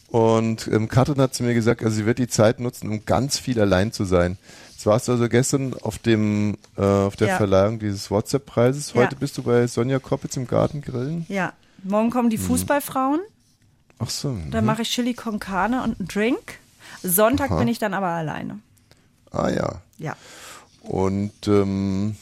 Und 0.10 0.68
ähm, 0.68 0.88
Katrin 0.88 1.20
hat 1.20 1.34
zu 1.34 1.44
mir 1.44 1.54
gesagt, 1.54 1.84
also 1.84 1.94
sie 1.94 2.06
wird 2.06 2.20
die 2.20 2.30
Zeit 2.30 2.62
nutzen, 2.62 2.90
um 2.90 3.04
ganz 3.04 3.38
viel 3.38 3.60
allein 3.60 3.92
zu 3.92 4.06
sein. 4.06 4.38
Jetzt 4.72 4.86
warst 4.86 5.10
du 5.10 5.12
also 5.12 5.28
gestern 5.28 5.74
auf 5.74 5.98
dem 5.98 6.58
äh, 6.78 6.82
auf 6.82 7.18
der 7.18 7.30
Ja. 7.30 7.38
Verleihung 7.38 7.80
dieses 7.80 8.10
WhatsApp-Preises. 8.10 8.94
Ja. 8.94 9.02
Heute 9.02 9.18
bist 9.18 9.38
du 9.38 9.44
bei 9.44 9.68
Sonja 9.68 10.00
Koppitz 10.00 10.38
im 10.38 10.48
Garten 10.48 10.82
grillen. 10.82 11.26
Ja. 11.28 11.52
Morgen 11.84 12.10
kommen 12.10 12.30
die 12.30 12.38
Fußballfrauen. 12.38 13.20
Ach 14.00 14.10
so. 14.10 14.38
Da 14.52 14.62
mhm. 14.62 14.68
mache 14.68 14.84
ich 14.84 14.90
Chili 14.90 15.14
con 15.14 15.40
Carne 15.40 15.84
und 15.84 16.00
einen 16.00 16.08
Drink. 16.08 16.60
Sonntag 17.04 17.52
Aha. 17.52 17.60
bin 17.60 17.68
ich 17.68 17.80
dann 17.80 17.94
aber 17.94 18.08
alleine. 18.08 18.60
Ah 19.32 19.50
ja. 19.50 19.82
Ja. 19.98 20.16
Und 20.82 21.48
ähm, 21.48 22.16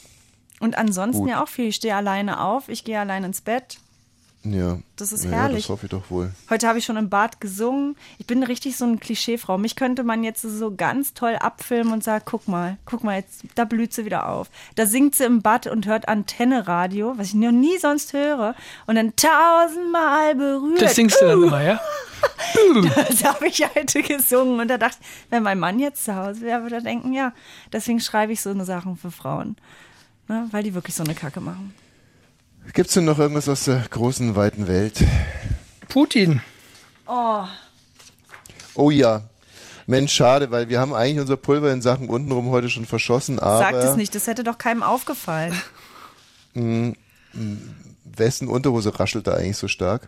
Und 0.60 0.78
ansonsten 0.78 1.22
Gut. 1.24 1.30
ja 1.30 1.44
auch 1.44 1.48
viel. 1.48 1.68
Ich 1.68 1.76
stehe 1.76 1.96
alleine 1.96 2.42
auf, 2.42 2.70
ich 2.70 2.84
gehe 2.84 3.00
allein 3.00 3.24
ins 3.24 3.42
Bett. 3.42 3.80
Ja. 4.54 4.80
Das 4.96 5.12
ist 5.12 5.26
ja, 5.26 5.32
herrlich. 5.32 5.64
Das 5.64 5.70
hoffe 5.70 5.86
ich 5.88 5.90
doch 5.92 6.10
wohl. 6.10 6.32
Heute 6.50 6.68
habe 6.68 6.80
ich 6.80 6.86
schon 6.86 6.98
im 6.98 7.10
Bad 7.10 7.42
gesungen. 7.42 7.96
Ich 8.18 8.28
bin 8.28 8.44
richtig 8.44 8.78
so 8.78 8.86
eine 8.86 8.98
Klischeefrau. 8.98 9.58
Mich 9.58 9.76
könnte 9.76 10.04
man 10.04 10.24
jetzt 10.24 10.42
so 10.42 10.74
ganz 10.76 11.14
toll 11.14 11.36
abfilmen 11.36 11.94
und 11.94 12.04
sagen, 12.04 12.24
guck 12.26 12.48
mal, 12.48 12.78
guck 12.86 13.04
mal, 13.04 13.18
jetzt, 13.18 13.44
da 13.56 13.66
blüht 13.66 13.94
sie 13.94 14.06
wieder 14.06 14.30
auf. 14.30 14.50
Da 14.76 14.86
singt 14.86 15.16
sie 15.16 15.26
im 15.26 15.42
Bad 15.42 15.68
und 15.68 15.86
hört 15.88 16.08
Antenne-Radio, 16.08 17.14
was 17.18 17.28
ich 17.28 17.34
noch 17.34 17.52
nie 17.52 17.78
sonst 17.78 18.14
höre. 18.14 18.56
Und 18.88 18.96
dann 18.96 19.14
tausendmal 19.16 20.36
berührt. 20.36 20.82
Das 20.82 20.96
singst 20.96 21.22
du 21.22 21.26
dann 21.26 21.40
Uh. 21.40 21.48
immer, 21.48 21.64
ja? 21.64 21.80
Das 23.08 23.24
habe 23.24 23.48
ich 23.48 23.64
heute 23.76 24.02
gesungen. 24.02 24.60
Und 24.60 24.68
da 24.68 24.78
dachte 24.78 24.98
ich, 25.00 25.08
wenn 25.30 25.44
mein 25.44 25.60
Mann 25.60 25.80
jetzt 25.80 26.06
zu 26.06 26.16
Hause 26.16 26.42
wäre, 26.42 26.64
würde 26.64 26.76
er 26.76 26.82
denken, 26.82 27.14
ja, 27.14 27.34
deswegen 27.72 28.00
schreibe 28.00 28.34
ich 28.34 28.42
so 28.42 28.50
eine 28.50 28.66
Sachen 28.66 28.98
für 28.98 29.12
Frauen. 29.12 29.58
Ne, 30.28 30.48
weil 30.52 30.64
die 30.64 30.74
wirklich 30.74 30.96
so 30.96 31.04
eine 31.04 31.14
Kacke 31.14 31.40
machen. 31.40 31.76
Gibt's 32.74 32.94
denn 32.94 33.06
noch 33.06 33.20
irgendwas 33.20 33.48
aus 33.48 33.66
der 33.66 33.84
großen, 33.90 34.36
weiten 34.36 34.68
Welt? 34.68 35.02
Putin. 35.88 36.42
Oh, 37.08 37.46
Oh 38.76 38.90
ja. 38.92 39.24
Mensch, 39.88 40.14
schade, 40.14 40.52
weil 40.52 40.68
wir 40.70 40.80
haben 40.80 40.94
eigentlich 40.94 41.20
unser 41.20 41.38
Pulver 41.38 41.72
in 41.72 41.82
Sachen 41.82 42.10
untenrum 42.10 42.50
heute 42.50 42.70
schon 42.70 42.86
verschossen, 42.86 43.40
aber 43.40 43.60
sagt 43.60 43.76
es 43.84 43.96
nicht, 43.96 44.16
das 44.16 44.28
hätte 44.28 44.44
doch 44.44 44.58
keinem 44.58 44.82
aufgefallen. 44.84 45.54
mh, 46.56 46.94
mh, 47.34 47.58
wessen 48.04 48.48
Unterhose 48.48 49.00
raschelt 49.00 49.28
da 49.28 49.36
eigentlich 49.36 49.58
so 49.58 49.68
stark? 49.68 50.08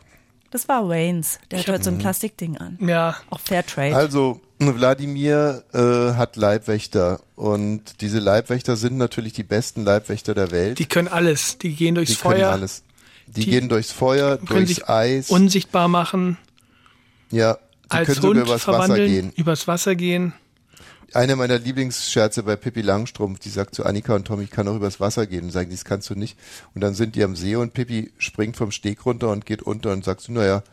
Das 0.51 0.67
war 0.69 0.87
Waynes. 0.87 1.39
Der 1.51 1.59
hat 1.59 1.67
heute 1.67 1.83
so 1.83 1.89
ein 1.89 1.97
Plastikding 1.97 2.57
an. 2.57 2.77
Ja. 2.81 3.17
Auch 3.29 3.39
Fairtrade. 3.39 3.95
Also, 3.95 4.39
Wladimir 4.59 5.63
äh, 5.73 6.13
hat 6.15 6.35
Leibwächter 6.35 7.19
und 7.35 8.01
diese 8.01 8.19
Leibwächter 8.19 8.75
sind 8.77 8.97
natürlich 8.97 9.33
die 9.33 9.43
besten 9.43 9.83
Leibwächter 9.83 10.33
der 10.33 10.51
Welt. 10.51 10.79
Die 10.79 10.85
können 10.85 11.07
alles. 11.09 11.57
Die 11.57 11.75
gehen 11.75 11.95
durchs 11.95 12.11
Die 12.13 12.17
können 12.17 12.35
Feuer. 12.39 12.49
alles. 12.51 12.83
Die, 13.27 13.41
Die 13.41 13.49
gehen 13.51 13.67
durchs 13.69 13.91
Feuer, 13.91 14.37
können 14.37 14.47
durchs 14.65 14.69
sich 14.75 14.89
Eis. 14.89 15.29
unsichtbar 15.29 15.89
machen, 15.89 16.37
ja, 17.29 17.55
die 17.55 17.91
als 17.91 18.07
können 18.07 18.21
sogar 18.21 18.29
Hund 18.43 18.47
übers 18.47 18.67
Wasser 18.67 18.95
gehen. 18.95 19.33
übers 19.35 19.67
Wasser 19.67 19.95
gehen. 19.95 20.33
Einer 21.13 21.35
meiner 21.35 21.57
Lieblingsscherze 21.57 22.43
bei 22.43 22.55
Pippi 22.55 22.81
Langstrumpf, 22.81 23.39
die 23.39 23.49
sagt 23.49 23.75
zu 23.75 23.85
Annika 23.85 24.13
und 24.15 24.25
Tom, 24.25 24.41
ich 24.41 24.51
kann 24.51 24.67
auch 24.67 24.75
übers 24.75 24.99
Wasser 24.99 25.25
gehen. 25.25 25.45
Und 25.45 25.51
sagen, 25.51 25.69
das 25.71 25.85
kannst 25.85 26.09
du 26.09 26.15
nicht. 26.15 26.37
Und 26.75 26.81
dann 26.81 26.93
sind 26.93 27.15
die 27.15 27.23
am 27.23 27.35
See 27.35 27.55
und 27.55 27.73
Pippi 27.73 28.11
springt 28.17 28.57
vom 28.57 28.71
Steg 28.71 29.05
runter 29.05 29.29
und 29.29 29.45
geht 29.45 29.61
unter 29.61 29.91
und 29.93 30.03
sagt 30.03 30.21
so, 30.21 30.33
naja, 30.33 30.63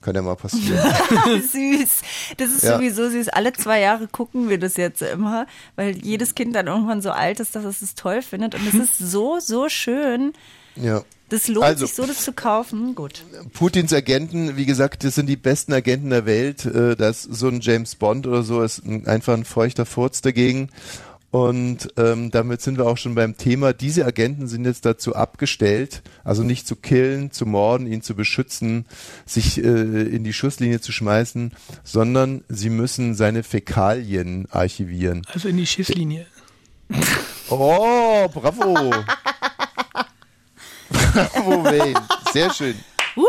kann 0.00 0.14
ja 0.14 0.22
mal 0.22 0.36
passieren. 0.36 0.78
süß. 1.26 2.02
Das 2.38 2.50
ist 2.50 2.62
Ja. 2.62 2.76
sowieso 2.76 3.08
süß. 3.10 3.28
Alle 3.28 3.52
zwei 3.52 3.80
Jahre 3.80 4.06
gucken 4.08 4.48
wir 4.48 4.58
das 4.58 4.76
jetzt 4.76 5.02
immer, 5.02 5.46
weil 5.76 5.96
jedes 5.96 6.34
Kind 6.34 6.54
dann 6.56 6.66
irgendwann 6.66 7.02
so 7.02 7.10
alt 7.10 7.40
ist, 7.40 7.54
dass 7.54 7.64
es 7.64 7.82
es 7.82 7.94
toll 7.94 8.22
findet. 8.22 8.54
Und 8.54 8.66
es 8.66 8.74
ist 8.90 8.98
so, 8.98 9.38
so 9.40 9.68
schön. 9.68 10.32
ja. 10.76 11.02
Das 11.34 11.48
lohnt 11.48 11.64
Also- 11.66 11.86
sich 11.86 11.96
so, 11.96 12.06
das 12.06 12.22
zu 12.24 12.32
kaufen. 12.32 12.94
Gut. 12.94 13.24
Putins 13.54 13.92
Agenten, 13.92 14.56
wie 14.56 14.66
gesagt, 14.66 15.02
das 15.02 15.16
sind 15.16 15.26
die 15.26 15.36
besten 15.36 15.72
Agenten 15.72 16.10
der 16.10 16.26
Welt. 16.26 16.64
Äh, 16.64 16.94
Das 16.94 17.22
so 17.24 17.48
ein 17.48 17.60
James 17.60 17.96
Bond 17.96 18.26
oder 18.28 18.44
so 18.44 18.62
ist 18.62 18.84
ein, 18.86 19.08
einfach 19.08 19.34
ein 19.34 19.44
feuchter 19.44 19.84
Furz 19.84 20.22
dagegen. 20.22 20.68
Und 21.32 21.88
ähm, 21.96 22.30
damit 22.30 22.62
sind 22.62 22.78
wir 22.78 22.86
auch 22.86 22.96
schon 22.96 23.16
beim 23.16 23.36
Thema. 23.36 23.72
Diese 23.72 24.04
Agenten 24.06 24.46
sind 24.46 24.64
jetzt 24.64 24.84
dazu 24.86 25.16
abgestellt, 25.16 26.02
also 26.22 26.44
nicht 26.44 26.68
zu 26.68 26.76
killen, 26.76 27.32
zu 27.32 27.44
morden, 27.46 27.88
ihn 27.88 28.02
zu 28.02 28.14
beschützen, 28.14 28.86
sich 29.26 29.58
äh, 29.58 29.62
in 29.66 30.22
die 30.22 30.32
Schusslinie 30.32 30.80
zu 30.80 30.92
schmeißen, 30.92 31.52
sondern 31.82 32.44
sie 32.48 32.70
müssen 32.70 33.16
seine 33.16 33.42
Fäkalien 33.42 34.46
archivieren. 34.52 35.22
Also 35.32 35.48
in 35.48 35.56
die 35.56 35.66
Schisslinie. 35.66 36.26
Oh, 37.50 38.28
bravo! 38.32 38.94
bravo, 41.34 41.64
Wayne. 41.64 42.00
Sehr 42.32 42.52
schön. 42.52 42.74
Uh. 43.16 43.22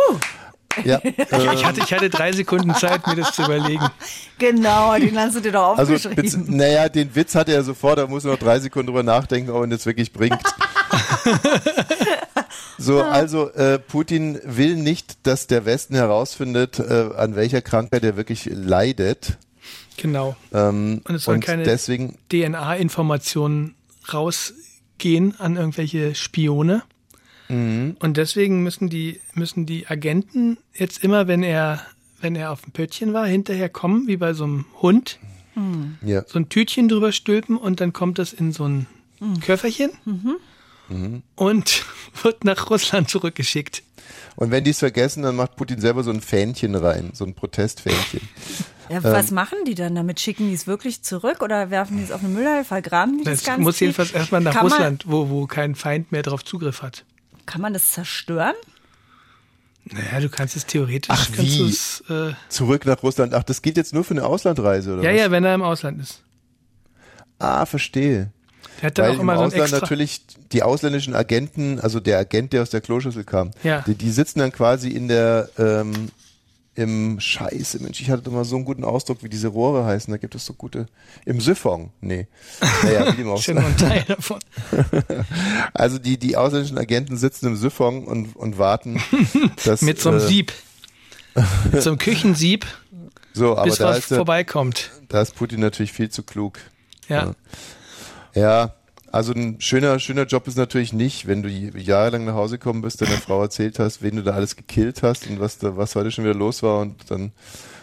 Ja, 0.83 0.99
Ich, 1.03 1.17
ich, 1.17 1.65
hatte, 1.65 1.79
ich 1.79 1.93
hatte 1.93 2.09
drei 2.09 2.33
Sekunden 2.33 2.75
Zeit, 2.75 3.07
mir 3.07 3.15
das 3.15 3.31
zu 3.33 3.43
überlegen. 3.43 3.87
Genau, 4.39 4.93
den 4.97 5.17
hast 5.17 5.37
du 5.37 5.39
dir 5.39 5.53
doch 5.53 5.77
Also, 5.77 5.93
aufgeschrieben. 5.93 6.21
bez- 6.23 6.37
naja, 6.49 6.89
den 6.89 7.15
Witz 7.15 7.33
hatte 7.33 7.53
er 7.53 7.63
sofort, 7.63 7.97
da 7.97 8.07
muss 8.07 8.25
er 8.25 8.31
noch 8.31 8.39
drei 8.39 8.59
Sekunden 8.59 8.87
drüber 8.87 9.03
nachdenken, 9.03 9.51
ob 9.51 9.59
er 9.59 9.63
ihn 9.63 9.69
das 9.69 9.85
wirklich 9.85 10.11
bringt. 10.11 10.37
So, 12.77 13.01
also 13.01 13.49
äh, 13.51 13.79
Putin 13.79 14.39
will 14.43 14.75
nicht, 14.75 15.25
dass 15.25 15.47
der 15.47 15.65
Westen 15.65 15.95
herausfindet, 15.95 16.77
äh, 16.79 17.09
an 17.15 17.35
welcher 17.35 17.61
Krankheit 17.61 18.03
er 18.03 18.17
wirklich 18.17 18.49
leidet. 18.51 19.37
Genau. 19.97 20.35
Ähm, 20.53 21.01
Und 21.07 21.15
es 21.15 21.23
sollen 21.23 21.39
keine 21.39 21.63
deswegen, 21.63 22.17
DNA-Informationen 22.31 23.75
rausgehen 24.11 25.35
an 25.39 25.55
irgendwelche 25.55 26.15
Spione. 26.15 26.83
Mhm. 27.49 27.95
Und 27.99 28.17
deswegen 28.17 28.63
müssen 28.63 28.89
die, 28.89 29.19
müssen 29.33 29.65
die 29.65 29.87
Agenten 29.87 30.57
jetzt 30.73 31.03
immer, 31.03 31.27
wenn 31.27 31.43
er, 31.43 31.81
wenn 32.21 32.35
er 32.35 32.51
auf 32.51 32.61
dem 32.61 32.71
Pöttchen 32.71 33.13
war, 33.13 33.27
hinterher 33.27 33.69
kommen, 33.69 34.07
wie 34.07 34.17
bei 34.17 34.33
so 34.33 34.43
einem 34.45 34.65
Hund, 34.81 35.19
Hm. 35.53 35.97
ja. 36.03 36.23
so 36.27 36.37
ein 36.39 36.49
Tütchen 36.49 36.89
drüber 36.89 37.11
stülpen 37.13 37.55
und 37.57 37.79
dann 37.79 37.93
kommt 37.93 38.19
das 38.19 38.33
in 38.33 38.51
so 38.51 38.65
ein 38.67 38.87
Hm. 39.19 39.39
Köfferchen 39.39 39.91
Mhm. 40.03 40.35
Mhm. 40.89 41.23
und 41.35 41.85
wird 42.23 42.43
nach 42.43 42.69
Russland 42.69 43.09
zurückgeschickt. 43.09 43.81
Und 44.35 44.51
wenn 44.51 44.65
die 44.65 44.71
es 44.71 44.79
vergessen, 44.79 45.23
dann 45.23 45.35
macht 45.37 45.55
Putin 45.55 45.79
selber 45.79 46.03
so 46.03 46.11
ein 46.11 46.19
Fähnchen 46.19 46.75
rein, 46.75 47.11
so 47.13 47.25
ein 47.25 47.33
Protestfähnchen. 47.35 48.21
Ja, 48.87 49.03
was 49.03 49.29
Ähm, 49.29 49.35
machen 49.35 49.57
die 49.65 49.73
dann 49.73 49.95
damit? 49.95 50.19
Schicken 50.19 50.47
die 50.47 50.53
es 50.53 50.67
wirklich 50.67 51.01
zurück 51.01 51.41
oder 51.41 51.71
werfen 51.71 51.97
die 51.97 52.03
es 52.03 52.11
auf 52.11 52.19
eine 52.23 52.29
Müllhalde, 52.31 52.63
vergraben 52.65 53.17
die 53.17 53.23
das, 53.23 53.39
Das 53.39 53.43
Ganze? 53.47 53.61
muss 53.63 53.79
jedenfalls 53.79 54.11
erstmal 54.11 54.41
nach 54.41 54.53
Kann 54.53 54.67
Russland, 54.67 55.05
wo, 55.07 55.27
wo 55.31 55.47
kein 55.47 55.73
Feind 55.73 56.11
mehr 56.11 56.21
drauf 56.21 56.45
Zugriff 56.45 56.83
hat. 56.83 57.03
Kann 57.45 57.61
man 57.61 57.73
das 57.73 57.91
zerstören? 57.91 58.53
Naja, 59.85 60.19
du 60.19 60.29
kannst 60.29 60.55
es 60.55 60.65
theoretisch. 60.65 61.09
Ach 61.11 61.29
wie? 61.33 61.61
es, 61.69 62.03
äh, 62.09 62.33
Zurück 62.49 62.85
nach 62.87 63.03
Russland. 63.03 63.33
Ach, 63.35 63.43
das 63.43 63.61
geht 63.61 63.77
jetzt 63.77 63.93
nur 63.93 64.03
für 64.03 64.15
eine 64.15 64.25
Auslandreise, 64.25 64.93
oder 64.93 65.03
ja, 65.03 65.11
was? 65.11 65.19
ja, 65.19 65.31
wenn 65.31 65.43
er 65.43 65.53
im 65.53 65.61
Ausland 65.61 66.01
ist. 66.01 66.21
Ah, 67.37 67.65
verstehe. 67.65 68.31
Der 68.81 68.87
hat 68.87 68.97
dann 68.97 69.05
Weil 69.09 69.15
auch 69.17 69.19
immer 69.21 69.33
im 69.33 69.37
so 69.39 69.43
Ausland 69.45 69.61
extra. 69.73 69.79
natürlich 69.81 70.21
die 70.51 70.63
ausländischen 70.63 71.13
Agenten, 71.15 71.79
also 71.79 71.99
der 71.99 72.17
Agent, 72.17 72.51
der 72.53 72.63
aus 72.63 72.71
der 72.71 72.81
Kloschüssel 72.81 73.23
kam, 73.23 73.51
Ja. 73.63 73.81
die, 73.81 73.93
die 73.95 74.09
sitzen 74.11 74.39
dann 74.39 74.51
quasi 74.51 74.89
in 74.89 75.07
der 75.07 75.49
ähm, 75.57 76.09
im 76.75 77.19
Scheiße, 77.19 77.81
Mensch, 77.81 78.01
ich 78.01 78.09
hatte 78.09 78.29
mal 78.29 78.43
so 78.45 78.55
einen 78.55 78.65
guten 78.65 78.83
Ausdruck, 78.83 79.23
wie 79.23 79.29
diese 79.29 79.47
Rohre 79.47 79.85
heißen, 79.85 80.11
da 80.11 80.17
gibt 80.17 80.35
es 80.35 80.45
so 80.45 80.53
gute 80.53 80.87
im 81.25 81.39
Siphon, 81.39 81.91
nee. 82.01 82.27
Naja, 82.83 83.11
wie 83.13 83.17
dem 83.17 83.29
auch 83.29 83.47
ein 83.47 83.77
Teil 83.77 84.03
davon. 84.07 84.39
Also 85.73 85.99
die, 85.99 86.17
die 86.17 86.37
ausländischen 86.37 86.77
Agenten 86.77 87.17
sitzen 87.17 87.47
im 87.47 87.55
Siphon 87.55 88.05
und, 88.05 88.35
und 88.35 88.57
warten, 88.57 89.01
dass, 89.65 89.81
Mit 89.81 89.99
so 89.99 90.09
einem 90.09 90.19
äh, 90.19 90.27
Sieb. 90.27 90.53
Mit 91.71 91.81
so 91.81 91.89
einem 91.89 91.99
Küchensieb, 91.99 92.65
So, 93.35 93.57
aber 93.57 93.63
bis 93.63 93.77
da 93.77 93.89
was 93.89 93.97
ist, 93.99 94.15
vorbeikommt. 94.15 94.91
da 95.09 95.21
ist 95.21 95.35
Putin 95.35 95.59
natürlich 95.59 95.91
viel 95.91 96.09
zu 96.09 96.23
klug. 96.23 96.59
Ja. 97.09 97.35
Ja, 98.33 98.73
also 99.15 99.33
ein 99.33 99.55
schöner, 99.59 99.97
schöner 99.99 100.25
Job 100.25 100.47
ist 100.47 100.57
natürlich 100.57 100.93
nicht, 100.93 101.25
wenn 101.27 101.41
du 101.41 101.49
jahrelang 101.49 102.25
nach 102.25 102.33
Hause 102.35 102.57
gekommen 102.57 102.81
bist, 102.81 103.01
deiner 103.01 103.17
Frau 103.17 103.41
erzählt 103.41 103.79
hast, 103.79 104.01
wen 104.01 104.17
du 104.17 104.23
da 104.23 104.31
alles 104.31 104.55
gekillt 104.55 105.03
hast 105.03 105.27
und 105.27 105.39
was 105.39 105.57
da, 105.57 105.77
was 105.77 105.95
heute 105.95 106.11
schon 106.11 106.23
wieder 106.25 106.33
los 106.35 106.61
war 106.63 106.79
und 106.81 106.95
dann 107.09 107.31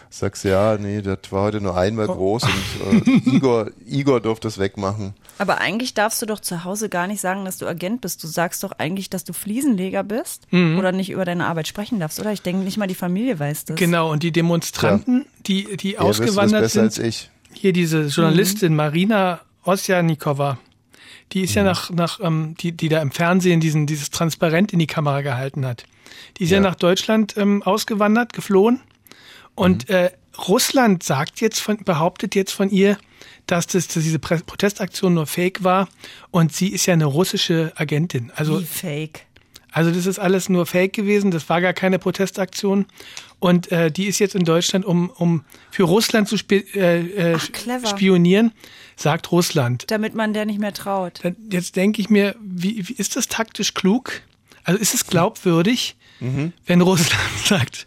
sagst 0.09 0.43
du, 0.43 0.49
ja, 0.49 0.77
nee, 0.77 1.01
das 1.01 1.17
war 1.31 1.41
heute 1.45 1.59
nur 1.59 1.75
einmal 1.75 2.05
groß 2.05 2.43
und 2.43 3.07
äh, 3.07 3.35
Igor, 3.35 3.71
Igor 3.83 4.21
durfte 4.21 4.47
es 4.47 4.59
wegmachen. 4.59 5.15
Aber 5.39 5.57
eigentlich 5.59 5.95
darfst 5.95 6.21
du 6.21 6.27
doch 6.27 6.39
zu 6.39 6.63
Hause 6.63 6.87
gar 6.87 7.07
nicht 7.07 7.19
sagen, 7.19 7.45
dass 7.45 7.57
du 7.57 7.65
Agent 7.65 8.01
bist. 8.01 8.23
Du 8.23 8.27
sagst 8.27 8.63
doch 8.63 8.73
eigentlich, 8.77 9.09
dass 9.09 9.23
du 9.23 9.33
Fliesenleger 9.33 10.03
bist 10.03 10.45
Mhm. 10.51 10.77
oder 10.77 10.91
nicht 10.91 11.09
über 11.09 11.25
deine 11.25 11.47
Arbeit 11.47 11.67
sprechen 11.67 11.99
darfst, 11.99 12.19
oder? 12.19 12.31
Ich 12.31 12.43
denke, 12.43 12.63
nicht 12.63 12.77
mal 12.77 12.85
die 12.85 12.93
Familie 12.93 13.39
weiß 13.39 13.65
das. 13.65 13.75
Genau, 13.75 14.11
und 14.11 14.21
die 14.21 14.31
Demonstranten, 14.31 15.25
die, 15.47 15.77
die 15.77 15.93
Ja, 15.93 16.01
das 16.01 16.21
ausgewandert 16.21 16.61
besser 16.61 16.73
sind. 16.81 16.83
als 16.83 16.99
ich. 16.99 17.31
Hier 17.53 17.73
diese 17.73 18.03
Journalistin 18.05 18.75
Marina 18.75 19.39
Osjanikova, 19.63 20.59
die 21.31 21.41
ist 21.41 21.55
ja 21.55 21.63
nach, 21.63 21.89
nach 21.89 22.19
ähm, 22.21 22.55
die, 22.59 22.71
die 22.71 22.89
da 22.89 23.01
im 23.01 23.11
Fernsehen 23.11 23.59
diesen, 23.59 23.87
dieses 23.87 24.09
Transparent 24.11 24.73
in 24.73 24.79
die 24.79 24.87
Kamera 24.87 25.21
gehalten 25.21 25.65
hat. 25.65 25.85
Die 26.37 26.43
ist 26.43 26.51
ja, 26.51 26.57
Ja. 26.57 26.63
nach 26.63 26.75
Deutschland 26.75 27.35
ähm, 27.37 27.63
ausgewandert, 27.63 28.33
geflohen. 28.33 28.81
Und 29.55 29.89
äh, 29.89 30.11
Russland 30.47 31.03
sagt 31.03 31.41
jetzt 31.41 31.59
von, 31.59 31.77
behauptet 31.77 32.35
jetzt 32.35 32.51
von 32.51 32.69
ihr, 32.69 32.97
dass, 33.47 33.67
das, 33.67 33.87
dass 33.87 34.03
diese 34.03 34.19
Protestaktion 34.19 35.13
nur 35.13 35.27
Fake 35.27 35.63
war 35.63 35.87
und 36.31 36.53
sie 36.53 36.69
ist 36.69 36.85
ja 36.85 36.93
eine 36.93 37.05
russische 37.05 37.71
Agentin. 37.75 38.31
Also 38.35 38.59
Wie 38.61 38.65
fake. 38.65 39.25
also 39.71 39.91
das 39.91 40.05
ist 40.05 40.17
alles 40.19 40.49
nur 40.49 40.65
Fake 40.65 40.93
gewesen, 40.93 41.29
das 41.31 41.49
war 41.49 41.61
gar 41.61 41.73
keine 41.73 41.99
Protestaktion. 41.99 42.85
Und 43.43 43.73
äh, 43.73 43.91
die 43.91 44.05
ist 44.05 44.19
jetzt 44.19 44.35
in 44.35 44.45
Deutschland, 44.45 44.85
um, 44.85 45.09
um 45.09 45.43
für 45.69 45.83
Russland 45.83 46.29
zu 46.29 46.37
spi 46.37 46.63
äh, 46.75 47.33
äh, 47.33 47.35
Ach, 47.35 47.89
spionieren, 47.89 48.53
sagt 48.95 49.33
Russland. 49.33 49.83
Damit 49.87 50.15
man 50.15 50.31
der 50.31 50.45
nicht 50.45 50.61
mehr 50.61 50.71
traut. 50.71 51.19
Dann, 51.23 51.35
jetzt 51.51 51.75
denke 51.75 51.99
ich 51.99 52.09
mir, 52.09 52.37
wie, 52.41 52.87
wie 52.87 52.93
ist 52.93 53.17
das 53.17 53.27
taktisch 53.27 53.73
klug? 53.73 54.21
Also 54.63 54.79
ist 54.79 54.93
es 54.93 55.07
glaubwürdig, 55.07 55.97
wenn 56.67 56.79
Russland 56.79 57.21
sagt, 57.43 57.85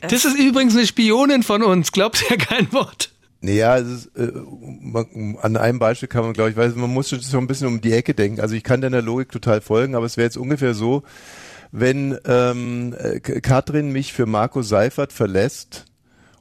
das 0.00 0.24
ist 0.24 0.38
übrigens 0.38 0.74
eine 0.74 0.86
Spionin 0.86 1.42
von 1.42 1.62
uns, 1.62 1.92
glaubt 1.92 2.24
ja 2.30 2.36
kein 2.36 2.72
Wort. 2.72 3.10
Naja, 3.42 3.76
es 3.76 3.88
ist, 3.88 4.16
äh, 4.16 4.32
man, 4.80 5.36
an 5.42 5.58
einem 5.58 5.78
Beispiel 5.78 6.08
kann 6.08 6.24
man, 6.24 6.32
glaube 6.32 6.48
ich, 6.48 6.56
weiß, 6.56 6.74
man 6.74 6.88
muss 6.88 7.10
schon 7.10 7.20
so 7.20 7.36
ein 7.36 7.46
bisschen 7.46 7.66
um 7.66 7.82
die 7.82 7.92
Ecke 7.92 8.14
denken. 8.14 8.40
Also 8.40 8.54
ich 8.54 8.62
kann 8.62 8.80
deiner 8.80 9.02
Logik 9.02 9.30
total 9.30 9.60
folgen, 9.60 9.94
aber 9.94 10.06
es 10.06 10.16
wäre 10.16 10.24
jetzt 10.24 10.38
ungefähr 10.38 10.72
so, 10.72 11.02
wenn 11.72 12.18
ähm, 12.24 12.94
äh, 12.98 13.20
Katrin 13.20 13.92
mich 13.92 14.12
für 14.12 14.26
Marco 14.26 14.62
Seifert 14.62 15.12
verlässt 15.12 15.86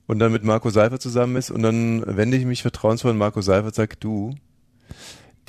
und 0.08 0.20
dann 0.20 0.32
mit 0.32 0.44
Marco 0.44 0.70
Seifert 0.70 1.02
zusammen 1.02 1.36
ist 1.36 1.52
und 1.52 1.64
dann 1.64 2.04
wende 2.06 2.38
ich 2.38 2.46
mich 2.46 2.62
vertrauensvoll 2.62 3.12
an 3.12 3.18
Marco 3.18 3.42
Seifert, 3.42 3.76
sag 3.76 4.00
du, 4.00 4.36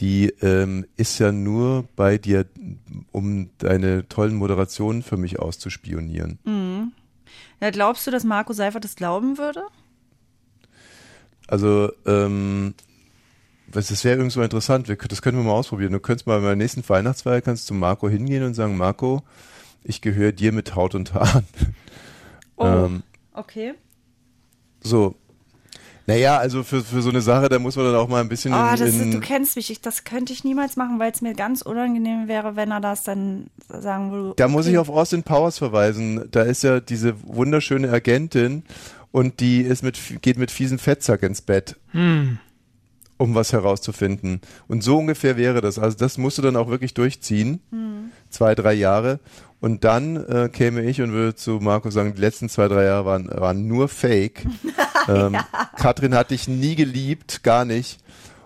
die 0.01 0.29
ähm, 0.43 0.87
ist 0.97 1.19
ja 1.19 1.33
nur 1.33 1.89
bei 1.97 2.19
dir, 2.19 2.47
um 3.13 3.51
deine 3.59 4.09
tollen 4.09 4.35
Moderationen 4.35 5.03
für 5.03 5.17
mich 5.17 5.39
auszuspionieren. 5.39 6.39
Mhm. 6.45 6.93
Ja, 7.61 7.71
glaubst 7.71 8.07
du, 8.07 8.11
dass 8.11 8.25
Marco 8.25 8.53
Seifert 8.53 8.85
das 8.85 8.97
glauben 8.97 9.39
würde? 9.39 9.63
Also, 11.49 11.91
ähm, 12.05 12.75
das 13.69 14.05
wäre 14.05 14.17
irgendwo 14.17 14.43
interessant. 14.43 14.89
Wir, 14.89 14.97
das 14.97 15.23
können 15.23 15.39
wir 15.39 15.45
mal 15.45 15.53
ausprobieren. 15.53 15.93
Du 15.93 16.01
könntest 16.01 16.27
mal 16.27 16.41
bei 16.41 16.49
der 16.49 16.57
nächsten 16.57 16.87
Weihnachtsfeier 16.89 17.41
kannst 17.41 17.65
du 17.65 17.69
zu 17.69 17.75
Marco 17.75 18.09
hingehen 18.09 18.43
und 18.43 18.55
sagen, 18.55 18.77
Marco, 18.77 19.23
ich 19.87 20.01
gehöre 20.01 20.33
dir 20.33 20.53
mit 20.53 20.75
Haut 20.75 20.95
und 20.95 21.15
Haaren. 21.15 21.47
Oh. 22.57 22.65
Ähm, 22.67 23.03
Okay. 23.35 23.75
so. 24.81 25.15
Naja, 26.09 26.39
also 26.39 26.63
für, 26.63 26.83
für 26.85 27.03
so 27.03 27.11
eine 27.11 27.21
Sache, 27.21 27.49
da 27.49 27.59
muss 27.59 27.75
man 27.75 27.87
dann 27.87 27.97
auch 27.97 28.07
mal 28.09 28.21
ein 28.21 28.29
bisschen 28.29 28.55
Oh, 28.55 28.57
in, 28.57 28.77
das, 28.77 28.95
in 28.95 29.11
du 29.11 29.21
kennst 29.21 29.57
mich. 29.57 29.71
Ich, 29.71 29.81
das 29.81 30.05
könnte 30.05 30.33
ich 30.33 30.45
niemals 30.45 30.77
machen, 30.77 31.01
weil 31.01 31.11
es 31.11 31.21
mir 31.21 31.35
ganz 31.35 31.63
unangenehm 31.63 32.29
wäre, 32.29 32.55
wenn 32.55 32.71
er 32.71 32.81
das 32.81 33.03
dann 33.03 33.49
sagen 33.69 34.13
würde. 34.13 34.35
Da 34.37 34.47
muss 34.47 34.69
ich 34.69 34.79
auf 34.79 34.89
Austin 34.89 35.25
Powers 35.25 35.59
verweisen. 35.59 36.29
Da 36.31 36.43
ist 36.43 36.63
ja 36.63 36.79
diese 36.79 37.15
wunderschöne 37.27 37.91
Agentin 37.91 38.63
und 39.11 39.41
die 39.41 39.63
ist 39.63 39.83
mit, 39.83 39.99
geht 40.23 40.39
mit 40.39 40.53
fiesen 40.53 40.79
Fettsack 40.79 41.25
ins 41.25 41.43
Bett. 41.43 41.77
Hm. 41.91 42.39
um 43.19 43.35
was 43.35 43.53
herauszufinden. 43.53 44.41
Und 44.69 44.85
so 44.85 44.99
ungefähr 44.99 45.37
wäre 45.37 45.61
das. 45.61 45.79
Also 45.79 45.97
das 45.99 46.19
musst 46.19 46.39
du 46.39 46.43
dann 46.43 46.55
auch 46.55 46.69
wirklich 46.69 46.95
durchziehen. 46.95 47.61
Hm. 47.71 48.11
Zwei, 48.31 48.55
drei 48.55 48.75
Jahre. 48.75 49.19
Und 49.61 49.85
dann 49.85 50.17
äh, 50.17 50.49
käme 50.53 50.83
ich 50.83 51.01
und 51.01 51.13
würde 51.13 51.35
zu 51.35 51.53
Marco 51.61 51.91
sagen, 51.91 52.15
die 52.15 52.21
letzten 52.21 52.49
zwei, 52.49 52.69
drei 52.69 52.85
Jahre 52.85 53.07
waren, 53.07 53.29
waren 53.29 53.67
nur 53.67 53.89
Fake. 53.89 54.45
ähm, 55.09 55.37
Katrin 55.77 56.15
hat 56.15 56.31
dich 56.31 56.47
nie 56.47 56.75
geliebt, 56.75 57.43
gar 57.43 57.65
nicht. 57.65 57.99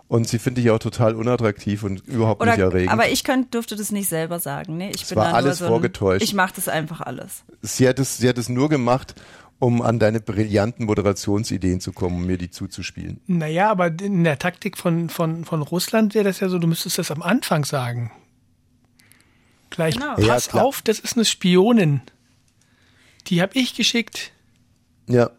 Und 0.06 0.28
sie 0.28 0.40
finde 0.40 0.60
ich 0.60 0.70
auch 0.70 0.80
total 0.80 1.14
unattraktiv 1.14 1.84
und 1.84 2.00
überhaupt 2.08 2.42
Oder, 2.42 2.52
nicht 2.52 2.60
erregend. 2.60 2.92
aber 2.92 3.10
ich 3.10 3.22
könnt, 3.22 3.54
dürfte 3.54 3.76
das 3.76 3.92
nicht 3.92 4.08
selber 4.08 4.40
sagen. 4.40 4.76
Nee, 4.76 4.90
ich 4.92 5.02
Es 5.02 5.08
bin 5.10 5.18
war 5.18 5.34
alles 5.34 5.44
nur 5.44 5.54
so 5.54 5.64
ein, 5.66 5.68
vorgetäuscht. 5.68 6.22
Ich 6.22 6.34
mache 6.34 6.52
das 6.56 6.68
einfach 6.68 7.00
alles. 7.00 7.44
sie, 7.62 7.88
hat 7.88 7.98
es, 8.00 8.18
sie 8.18 8.28
hat 8.28 8.36
es 8.36 8.48
nur 8.48 8.68
gemacht, 8.68 9.14
um 9.60 9.82
an 9.82 10.00
deine 10.00 10.18
brillanten 10.20 10.86
Moderationsideen 10.86 11.80
zu 11.80 11.92
kommen, 11.92 12.16
um 12.16 12.26
mir 12.26 12.38
die 12.38 12.50
zuzuspielen. 12.50 13.20
Naja, 13.28 13.70
aber 13.70 13.86
in 14.00 14.24
der 14.24 14.38
Taktik 14.38 14.78
von, 14.78 15.10
von, 15.10 15.44
von 15.44 15.62
Russland 15.62 16.14
wäre 16.14 16.24
das 16.24 16.40
ja 16.40 16.48
so, 16.48 16.58
du 16.58 16.66
müsstest 16.66 16.98
das 16.98 17.12
am 17.12 17.22
Anfang 17.22 17.64
sagen. 17.64 18.10
Gleich, 19.70 19.94
Genau. 19.94 20.18
Ja, 20.18 20.34
pass 20.34 20.48
klar. 20.48 20.64
auf, 20.64 20.82
das 20.82 20.98
ist 20.98 21.16
eine 21.16 21.24
Spionin. 21.24 22.00
Die 23.28 23.40
habe 23.42 23.52
ich 23.58 23.74
geschickt. 23.74 24.32
Ja. 25.06 25.30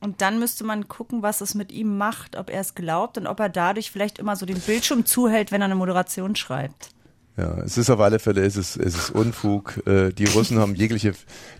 Und 0.00 0.20
dann 0.20 0.38
müsste 0.38 0.62
man 0.64 0.88
gucken, 0.88 1.22
was 1.22 1.40
es 1.40 1.54
mit 1.54 1.72
ihm 1.72 1.96
macht, 1.98 2.36
ob 2.36 2.50
er 2.50 2.60
es 2.60 2.74
glaubt 2.74 3.18
und 3.18 3.26
ob 3.26 3.40
er 3.40 3.48
dadurch 3.48 3.90
vielleicht 3.90 4.18
immer 4.18 4.36
so 4.36 4.46
den 4.46 4.60
Bildschirm 4.60 5.04
zuhält, 5.06 5.50
wenn 5.50 5.62
er 5.62 5.66
eine 5.66 5.74
Moderation 5.74 6.36
schreibt. 6.36 6.90
Ja, 7.36 7.58
es 7.58 7.76
ist 7.76 7.90
auf 7.90 8.00
alle 8.00 8.18
Fälle, 8.18 8.42
es 8.44 8.56
ist, 8.56 8.76
es 8.76 8.94
ist 8.94 9.10
Unfug. 9.10 9.86
Äh, 9.86 10.10
die 10.12 10.24
Russen 10.24 10.58
haben 10.58 10.74
jegliche, 10.74 11.12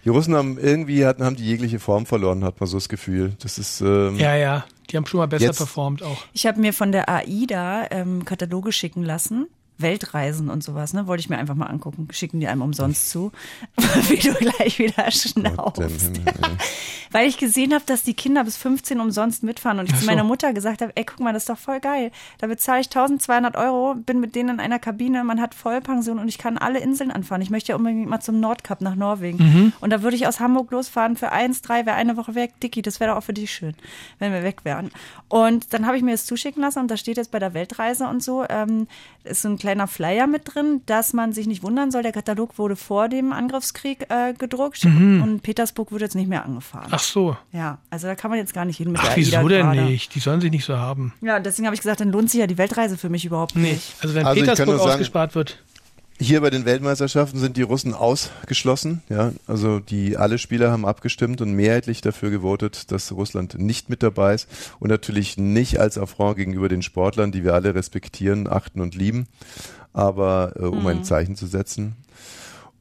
die 0.04 0.08
Russen 0.08 0.34
haben 0.34 0.58
irgendwie 0.58 1.04
hatten, 1.04 1.22
haben 1.24 1.36
die 1.36 1.44
jegliche 1.44 1.78
Form 1.80 2.06
verloren, 2.06 2.44
hat 2.44 2.60
man 2.60 2.66
so 2.66 2.78
das 2.78 2.88
Gefühl. 2.88 3.32
Das 3.42 3.58
ist, 3.58 3.80
ähm, 3.82 4.16
Ja, 4.16 4.34
ja, 4.36 4.64
die 4.90 4.96
haben 4.96 5.06
schon 5.06 5.18
mal 5.18 5.26
besser 5.26 5.46
Jetzt- 5.46 5.58
performt 5.58 6.02
auch. 6.02 6.16
Ich 6.32 6.46
habe 6.46 6.60
mir 6.60 6.72
von 6.72 6.92
der 6.92 7.08
AI 7.10 7.44
da 7.46 7.86
ähm, 7.90 8.24
Kataloge 8.24 8.72
schicken 8.72 9.02
lassen 9.02 9.48
Weltreisen 9.78 10.48
und 10.48 10.62
sowas, 10.62 10.92
ne? 10.92 11.06
Wollte 11.06 11.20
ich 11.20 11.28
mir 11.28 11.38
einfach 11.38 11.54
mal 11.54 11.66
angucken. 11.66 12.08
Schicken 12.10 12.40
die 12.40 12.48
einem 12.48 12.62
umsonst 12.62 13.10
zu. 13.10 13.32
Wie 14.08 14.16
du 14.16 14.32
gleich 14.34 14.78
wieder 14.78 15.10
schnaufst. 15.10 16.10
Weil 17.12 17.28
ich 17.28 17.38
gesehen 17.38 17.72
habe, 17.72 17.84
dass 17.86 18.02
die 18.02 18.14
Kinder 18.14 18.44
bis 18.44 18.56
15 18.56 19.00
umsonst 19.00 19.42
mitfahren 19.42 19.78
und 19.78 19.86
ich 19.86 19.92
Ach 19.92 19.98
zu 19.98 20.04
so. 20.04 20.10
meiner 20.10 20.24
Mutter 20.24 20.52
gesagt 20.52 20.82
habe, 20.82 20.92
ey, 20.96 21.04
guck 21.04 21.20
mal, 21.20 21.32
das 21.32 21.42
ist 21.42 21.48
doch 21.48 21.58
voll 21.58 21.80
geil. 21.80 22.10
Da 22.38 22.46
bezahle 22.46 22.80
ich 22.80 22.86
1200 22.86 23.56
Euro, 23.56 23.94
bin 23.94 24.20
mit 24.20 24.34
denen 24.34 24.50
in 24.50 24.60
einer 24.60 24.78
Kabine, 24.78 25.24
man 25.24 25.40
hat 25.40 25.54
Vollpension 25.54 26.18
und 26.18 26.28
ich 26.28 26.38
kann 26.38 26.58
alle 26.58 26.80
Inseln 26.80 27.10
anfahren. 27.10 27.42
Ich 27.42 27.50
möchte 27.50 27.72
ja 27.72 27.76
unbedingt 27.76 28.08
mal 28.08 28.20
zum 28.20 28.40
Nordkap 28.40 28.80
nach 28.80 28.96
Norwegen. 28.96 29.38
Mhm. 29.38 29.72
Und 29.80 29.90
da 29.90 30.02
würde 30.02 30.16
ich 30.16 30.26
aus 30.26 30.40
Hamburg 30.40 30.70
losfahren 30.70 31.16
für 31.16 31.32
eins, 31.32 31.62
drei, 31.62 31.86
wäre 31.86 31.96
eine 31.96 32.16
Woche 32.16 32.34
weg. 32.34 32.58
Dicky, 32.62 32.82
das 32.82 33.00
wäre 33.00 33.12
doch 33.12 33.18
auch 33.18 33.24
für 33.24 33.34
dich 33.34 33.50
schön, 33.50 33.74
wenn 34.18 34.32
wir 34.32 34.42
weg 34.42 34.64
wären. 34.64 34.90
Und 35.28 35.72
dann 35.72 35.86
habe 35.86 35.96
ich 35.96 36.02
mir 36.02 36.12
das 36.12 36.26
zuschicken 36.26 36.62
lassen 36.62 36.80
und 36.80 36.90
da 36.90 36.96
steht 36.96 37.16
jetzt 37.16 37.30
bei 37.30 37.38
der 37.38 37.54
Weltreise 37.54 38.06
und 38.08 38.22
so, 38.22 38.44
ähm, 38.48 38.88
ist 39.24 39.42
so 39.42 39.48
ein 39.48 39.58
kleiner 39.66 39.86
Flyer 39.88 40.26
mit 40.28 40.42
drin, 40.54 40.82
dass 40.86 41.12
man 41.12 41.32
sich 41.32 41.46
nicht 41.48 41.62
wundern 41.64 41.90
soll. 41.90 42.02
Der 42.04 42.12
Katalog 42.12 42.56
wurde 42.58 42.76
vor 42.76 43.08
dem 43.08 43.32
Angriffskrieg 43.32 44.06
äh, 44.10 44.32
gedruckt 44.32 44.84
Mhm. 44.84 45.22
und 45.22 45.42
Petersburg 45.42 45.90
wird 45.90 46.02
jetzt 46.02 46.14
nicht 46.14 46.28
mehr 46.28 46.44
angefahren. 46.44 46.86
Ach 46.92 47.00
so. 47.00 47.36
Ja, 47.52 47.78
also 47.90 48.06
da 48.06 48.14
kann 48.14 48.30
man 48.30 48.38
jetzt 48.38 48.54
gar 48.54 48.64
nicht 48.64 48.76
hin 48.76 48.92
mit 48.92 49.00
Ach, 49.00 49.08
der 49.08 49.16
wieso 49.16 49.48
denn 49.48 49.66
gerade. 49.66 49.82
nicht? 49.82 50.14
Die 50.14 50.20
sollen 50.20 50.40
sich 50.40 50.50
nicht 50.52 50.64
so 50.64 50.76
haben. 50.76 51.12
Ja, 51.20 51.40
deswegen 51.40 51.66
habe 51.66 51.74
ich 51.74 51.80
gesagt, 51.80 52.00
dann 52.00 52.12
lohnt 52.12 52.30
sich 52.30 52.38
ja 52.40 52.46
die 52.46 52.58
Weltreise 52.58 52.96
für 52.96 53.08
mich 53.08 53.24
überhaupt 53.24 53.56
Nee. 53.56 53.72
nicht. 53.72 53.94
Also 54.00 54.14
wenn 54.14 54.24
Also 54.26 54.40
Petersburg 54.40 54.68
nur 54.68 54.78
sagen- 54.78 54.90
ausgespart 54.90 55.34
wird. 55.34 55.58
Hier 56.18 56.40
bei 56.40 56.48
den 56.48 56.64
Weltmeisterschaften 56.64 57.38
sind 57.38 57.58
die 57.58 57.62
Russen 57.62 57.92
ausgeschlossen. 57.92 59.02
Ja, 59.10 59.32
also 59.46 59.80
die 59.80 60.16
alle 60.16 60.38
Spieler 60.38 60.70
haben 60.70 60.86
abgestimmt 60.86 61.42
und 61.42 61.52
mehrheitlich 61.52 62.00
dafür 62.00 62.30
gewotet, 62.30 62.90
dass 62.90 63.12
Russland 63.12 63.58
nicht 63.58 63.90
mit 63.90 64.02
dabei 64.02 64.34
ist 64.34 64.48
und 64.80 64.88
natürlich 64.88 65.36
nicht 65.36 65.78
als 65.78 65.98
Affront 65.98 66.36
gegenüber 66.36 66.70
den 66.70 66.80
Sportlern, 66.80 67.32
die 67.32 67.44
wir 67.44 67.52
alle 67.52 67.74
respektieren, 67.74 68.48
achten 68.48 68.80
und 68.80 68.94
lieben, 68.94 69.26
aber 69.92 70.54
äh, 70.56 70.64
um 70.64 70.86
ein 70.86 71.04
Zeichen 71.04 71.36
zu 71.36 71.46
setzen. 71.46 71.96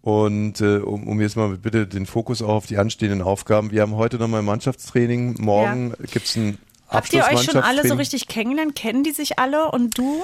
Und 0.01 0.61
äh, 0.61 0.77
um, 0.77 1.05
um 1.05 1.19
jetzt 1.19 1.35
mal 1.35 1.57
bitte 1.57 1.87
den 1.87 2.05
Fokus 2.05 2.41
auch 2.41 2.49
auf 2.49 2.67
die 2.67 2.77
anstehenden 2.77 3.21
Aufgaben. 3.21 3.71
Wir 3.71 3.81
haben 3.81 3.95
heute 3.95 4.17
nochmal 4.17 4.43
ein 4.43 4.45
Mannschaftstraining. 4.45 5.41
Morgen 5.41 5.93
gibt's 6.11 6.37
ein 6.37 6.57
Habt 6.87 7.11
ihr 7.11 7.25
euch 7.25 7.43
schon 7.43 7.57
alle 7.57 7.85
so 7.85 7.95
richtig 7.95 8.27
kennengelernt? 8.27 8.75
Kennen 8.75 9.03
die 9.03 9.11
sich 9.11 9.39
alle 9.39 9.71
und 9.71 9.97
du 9.97 10.23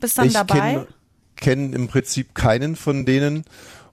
bist 0.00 0.18
dann 0.18 0.26
ich 0.26 0.32
dabei? 0.34 0.58
kenne 0.58 0.86
kenn 1.44 1.74
im 1.74 1.88
Prinzip 1.88 2.34
keinen 2.34 2.74
von 2.74 3.04
denen 3.04 3.44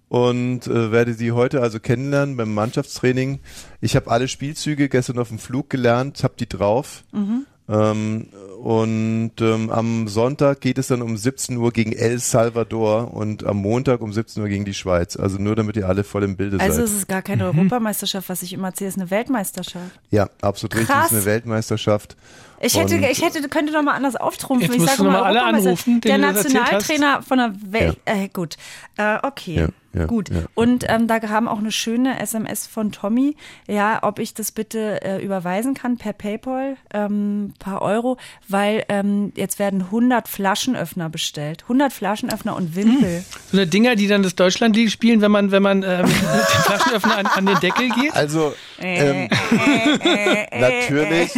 und 0.07 0.67
äh, 0.67 0.91
werde 0.93 1.13
sie 1.13 1.33
heute 1.33 1.61
also 1.61 1.81
kennenlernen 1.81 2.37
beim 2.37 2.53
Mannschaftstraining. 2.53 3.39
Ich 3.81 3.97
habe 3.97 4.09
alle 4.09 4.29
Spielzüge 4.29 4.87
gestern 4.87 5.19
auf 5.19 5.27
dem 5.27 5.37
Flug 5.37 5.69
gelernt, 5.69 6.23
habe 6.23 6.35
die 6.39 6.47
drauf. 6.47 7.03
Mhm. 7.11 7.45
Ähm, 7.67 8.27
und 8.61 9.33
ähm, 9.41 9.69
am 9.69 10.07
Sonntag 10.07 10.61
geht 10.61 10.77
es 10.77 10.87
dann 10.87 11.01
um 11.01 11.17
17 11.17 11.57
Uhr 11.57 11.71
gegen 11.71 11.91
El 11.91 12.19
Salvador 12.19 13.13
und 13.13 13.43
am 13.45 13.57
Montag 13.57 13.99
um 14.01 14.13
17 14.13 14.41
Uhr 14.43 14.49
gegen 14.49 14.63
die 14.63 14.73
Schweiz. 14.73 15.17
Also 15.17 15.37
nur 15.37 15.55
damit 15.57 15.75
ihr 15.75 15.89
alle 15.89 16.05
voll 16.05 16.23
im 16.23 16.37
Bilde 16.37 16.57
Also 16.59 16.77
seid. 16.77 16.85
es 16.85 16.93
ist 16.93 17.07
gar 17.09 17.21
keine 17.21 17.45
Europameisterschaft, 17.47 18.29
was 18.29 18.43
ich 18.43 18.53
immer 18.53 18.67
erzähle, 18.69 18.89
es 18.89 18.95
ist 18.95 19.01
eine 19.01 19.11
Weltmeisterschaft. 19.11 19.99
Ja, 20.09 20.29
absolut 20.41 20.75
richtig. 20.75 20.89
Es 20.89 20.95
Krass. 20.95 21.11
ist 21.11 21.17
eine 21.17 21.25
Weltmeisterschaft. 21.25 22.15
Ich 22.63 22.77
hätte, 22.77 22.95
Und- 22.95 23.03
ich 23.03 23.21
hätte, 23.23 23.47
könnte 23.49 23.73
doch 23.73 23.81
mal 23.81 23.93
anders 23.95 24.15
auftrumpfen. 24.15 24.71
Jetzt 24.73 24.81
ich 24.83 24.89
sage 24.89 25.03
mal, 25.03 25.11
noch 25.13 25.19
mal 25.21 25.25
alle 25.25 25.39
Europameister- 25.39 25.65
anrufen, 25.69 26.01
der. 26.01 26.17
Nationaltrainer 26.19 27.21
von 27.23 27.37
der 27.39 27.53
Welt. 27.71 27.97
Äh, 28.05 28.27
gut, 28.31 28.57
äh, 28.97 29.17
okay, 29.23 29.55
Ja, 29.55 29.67
ja, 29.99 30.05
gut. 30.05 30.29
ja. 30.29 30.41
Und 30.53 30.85
ähm, 30.87 31.07
da 31.07 31.19
kam 31.19 31.47
auch 31.47 31.57
eine 31.57 31.71
schöne 31.71 32.19
SMS 32.19 32.67
von 32.67 32.91
Tommy, 32.91 33.35
ja, 33.67 33.99
ob 34.03 34.19
ich 34.19 34.33
das 34.35 34.51
bitte 34.51 35.01
äh, 35.03 35.23
überweisen 35.23 35.73
kann 35.73 35.97
per 35.97 36.13
PayPal, 36.13 36.77
ähm, 36.93 37.53
paar 37.59 37.81
Euro, 37.81 38.17
weil 38.47 38.83
ähm, 38.89 39.33
jetzt 39.35 39.57
werden 39.57 39.81
100 39.85 40.27
Flaschenöffner 40.27 41.09
bestellt, 41.09 41.63
100 41.63 41.91
Flaschenöffner 41.91 42.55
und 42.55 42.75
Wimpel. 42.75 43.23
So 43.51 43.57
eine 43.57 43.65
Dinger, 43.67 43.95
die 43.95 44.07
dann 44.07 44.21
das 44.23 44.35
Deutschlandlied 44.35 44.91
spielen, 44.91 45.21
wenn 45.21 45.31
man, 45.31 45.51
wenn 45.51 45.63
man 45.63 45.81
äh, 45.83 46.03
mit 46.03 46.11
dem 46.11 46.61
Flaschenöffner 46.63 47.17
an, 47.17 47.25
an 47.25 47.45
den 47.47 47.59
Deckel 47.59 47.89
geht. 47.89 48.13
Also 48.15 48.53
ähm, 48.79 49.27
natürlich, 50.59 51.31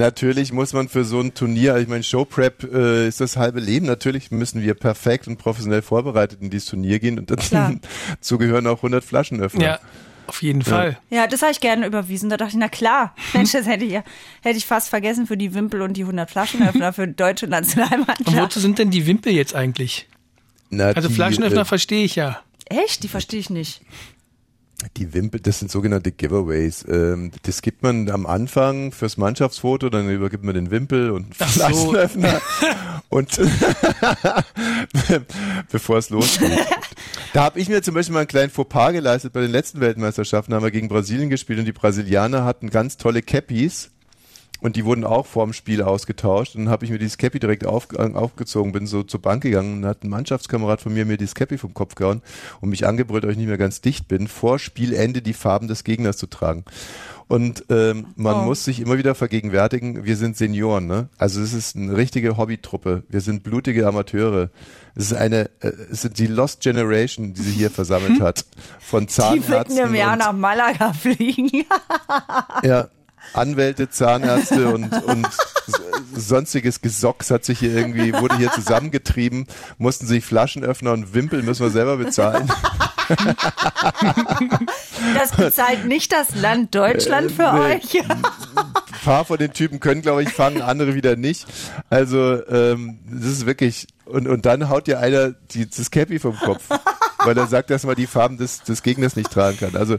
natürlich 0.00 0.52
muss 0.52 0.72
man 0.72 0.88
für 0.88 1.04
so 1.04 1.20
ein 1.20 1.34
Turnier, 1.34 1.76
ich 1.76 1.86
meine, 1.86 2.02
Showprep 2.02 2.64
äh, 2.72 3.06
ist 3.06 3.20
das 3.20 3.36
halbe 3.36 3.60
Leben. 3.60 3.86
Natürlich 3.86 4.30
müssen 4.32 4.62
wir 4.62 4.74
perfekt 4.74 5.28
und 5.28 5.36
professionell 5.36 5.82
vorbereitet 5.82 6.40
in 6.42 6.50
dieses 6.50 6.68
Turnier 6.68 6.98
gehen 6.98 7.18
und 7.18 7.30
dazu 7.30 8.38
gehören 8.38 8.66
auch 8.66 8.78
100 8.78 9.04
Flaschenöffner. 9.04 9.62
Ja, 9.64 9.78
auf 10.26 10.42
jeden 10.42 10.62
Fall. 10.62 10.98
Ja, 11.10 11.26
das 11.26 11.42
habe 11.42 11.52
ich 11.52 11.60
gerne 11.60 11.86
überwiesen. 11.86 12.30
Da 12.30 12.36
dachte 12.36 12.50
ich, 12.52 12.56
na 12.58 12.68
klar, 12.68 13.14
Mensch, 13.34 13.52
das 13.52 13.66
hätte 13.66 13.84
ich 13.84 13.92
ja, 13.92 14.02
hätte 14.42 14.56
ich 14.58 14.66
fast 14.66 14.88
vergessen 14.88 15.26
für 15.26 15.36
die 15.36 15.54
Wimpel 15.54 15.82
und 15.82 15.96
die 15.96 16.02
100 16.02 16.30
Flaschenöffner 16.30 16.92
für 16.92 17.06
deutsche 17.08 17.46
Und 17.46 17.50
Nationalmannschaft. 17.50 18.36
wozu 18.36 18.60
sind 18.60 18.78
denn 18.78 18.90
die 18.90 19.06
Wimpel 19.06 19.32
jetzt 19.32 19.54
eigentlich? 19.54 20.08
Na, 20.70 20.86
Also 20.86 21.08
die, 21.08 21.14
Flaschenöffner 21.14 21.62
äh, 21.62 21.64
verstehe 21.64 22.04
ich 22.04 22.16
ja. 22.16 22.40
Echt? 22.66 23.02
Die 23.02 23.08
verstehe 23.08 23.40
ich 23.40 23.50
nicht. 23.50 23.82
Die 24.96 25.12
Wimpel, 25.12 25.40
das 25.40 25.58
sind 25.58 25.70
sogenannte 25.70 26.12
Giveaways. 26.12 26.84
Ähm, 26.88 27.32
das 27.42 27.62
gibt 27.62 27.82
man 27.82 28.08
am 28.10 28.26
Anfang 28.26 28.92
fürs 28.92 29.16
Mannschaftsfoto, 29.16 29.90
dann 29.90 30.08
übergibt 30.08 30.44
man 30.44 30.54
den 30.54 30.70
Wimpel 30.70 31.10
und 31.10 31.36
so. 31.36 31.44
Flaschenöffner 31.44 32.40
und 33.08 33.30
bevor 35.70 35.98
es 35.98 36.10
losgeht. 36.10 36.58
Da 37.32 37.44
habe 37.44 37.60
ich 37.60 37.68
mir 37.68 37.82
zum 37.82 37.94
Beispiel 37.94 38.14
mal 38.14 38.20
einen 38.20 38.28
kleinen 38.28 38.50
Fauxpas 38.50 38.92
geleistet 38.92 39.32
bei 39.32 39.40
den 39.40 39.50
letzten 39.50 39.80
Weltmeisterschaften, 39.80 40.52
da 40.52 40.56
haben 40.56 40.64
wir 40.64 40.70
gegen 40.70 40.88
Brasilien 40.88 41.30
gespielt 41.30 41.58
und 41.58 41.64
die 41.66 41.72
Brasilianer 41.72 42.44
hatten 42.44 42.70
ganz 42.70 42.96
tolle 42.96 43.22
Cappies. 43.22 43.90
Und 44.60 44.76
die 44.76 44.84
wurden 44.84 45.04
auch 45.04 45.26
vorm 45.26 45.52
Spiel 45.52 45.82
ausgetauscht. 45.82 46.54
Und 46.54 46.64
dann 46.64 46.72
habe 46.72 46.84
ich 46.84 46.90
mir 46.90 46.98
dieses 46.98 47.16
Cappy 47.18 47.38
direkt 47.40 47.64
auf, 47.66 47.88
äh, 47.94 48.12
aufgezogen, 48.12 48.72
bin 48.72 48.86
so 48.86 49.02
zur 49.02 49.20
Bank 49.22 49.42
gegangen 49.42 49.78
und 49.78 49.86
hat 49.88 50.04
ein 50.04 50.10
Mannschaftskamerad 50.10 50.80
von 50.80 50.92
mir 50.92 51.04
mir 51.06 51.16
dieses 51.16 51.34
Cappy 51.34 51.56
vom 51.58 51.72
Kopf 51.74 51.94
gehauen 51.94 52.20
und 52.60 52.68
mich 52.70 52.86
angebrüllt, 52.86 53.24
ich 53.24 53.36
nicht 53.36 53.46
mehr 53.48 53.58
ganz 53.58 53.80
dicht 53.80 54.08
bin, 54.08 54.28
vor 54.28 54.58
Spielende 54.58 55.22
die 55.22 55.32
Farben 55.32 55.66
des 55.68 55.84
Gegners 55.84 56.16
zu 56.18 56.26
tragen. 56.26 56.64
Und 57.28 57.64
ähm, 57.70 58.06
man 58.16 58.40
Oh. 58.40 58.42
muss 58.42 58.64
sich 58.64 58.80
immer 58.80 58.98
wieder 58.98 59.14
vergegenwärtigen, 59.14 60.04
wir 60.04 60.16
sind 60.16 60.36
Senioren, 60.36 60.88
ne? 60.88 61.08
Also 61.16 61.40
es 61.40 61.52
ist 61.52 61.76
eine 61.76 61.96
richtige 61.96 62.36
Hobbytruppe. 62.36 63.04
Wir 63.08 63.20
sind 63.20 63.44
blutige 63.44 63.86
Amateure. 63.86 64.50
Es 64.96 65.12
ist 65.12 65.14
eine, 65.16 65.48
äh, 65.60 65.68
es 65.92 66.02
sind 66.02 66.18
die 66.18 66.26
Lost 66.26 66.60
Generation, 66.60 67.32
die 67.32 67.40
sie 67.42 67.52
hier 67.52 67.70
versammelt 67.70 68.20
hat. 68.20 68.44
Von 68.80 69.06
Die 69.06 69.12
würden 69.16 69.38
Zahnärzten 69.48 69.78
im 69.78 69.94
Jahr 69.94 70.16
nach 70.16 70.32
Malaga 70.32 70.92
fliegen. 71.00 71.64
ja, 72.64 72.88
Anwälte, 73.32 73.90
Zahnärzte 73.90 74.68
und, 74.68 74.92
und 75.04 75.26
sonstiges 76.14 76.80
Gesocks 76.80 77.30
hat 77.30 77.44
sich 77.44 77.58
hier 77.58 77.74
irgendwie, 77.74 78.12
wurde 78.14 78.36
hier 78.36 78.50
zusammengetrieben, 78.50 79.46
mussten 79.78 80.06
sich 80.06 80.24
Flaschenöffner 80.24 80.92
und 80.92 81.14
Wimpel 81.14 81.42
müssen 81.42 81.62
wir 81.62 81.70
selber 81.70 81.96
bezahlen. 81.96 82.50
Das 85.14 85.32
bezahlt 85.32 85.86
nicht 85.86 86.12
das 86.12 86.34
Land 86.36 86.74
Deutschland 86.74 87.32
für 87.32 87.52
nee. 87.52 87.74
euch. 87.74 88.00
Ein 88.08 88.22
paar 89.04 89.24
von 89.24 89.38
den 89.38 89.52
Typen 89.52 89.80
können, 89.80 90.02
glaube 90.02 90.22
ich, 90.22 90.28
fangen, 90.28 90.62
andere 90.62 90.94
wieder 90.94 91.16
nicht. 91.16 91.46
Also, 91.88 92.46
ähm, 92.48 92.98
das 93.10 93.30
ist 93.30 93.46
wirklich, 93.46 93.88
und, 94.04 94.28
und 94.28 94.46
dann 94.46 94.68
haut 94.68 94.86
dir 94.86 95.00
einer 95.00 95.30
die, 95.30 95.68
das 95.68 95.90
Cappy 95.90 96.18
vom 96.18 96.36
Kopf, 96.36 96.64
weil 97.18 97.36
er 97.36 97.46
sagt, 97.46 97.70
dass 97.70 97.84
man 97.84 97.96
die 97.96 98.06
Farben 98.06 98.36
des, 98.36 98.62
des 98.62 98.82
Gegners 98.82 99.16
nicht 99.16 99.30
tragen 99.30 99.58
kann. 99.58 99.76
Also, 99.76 99.98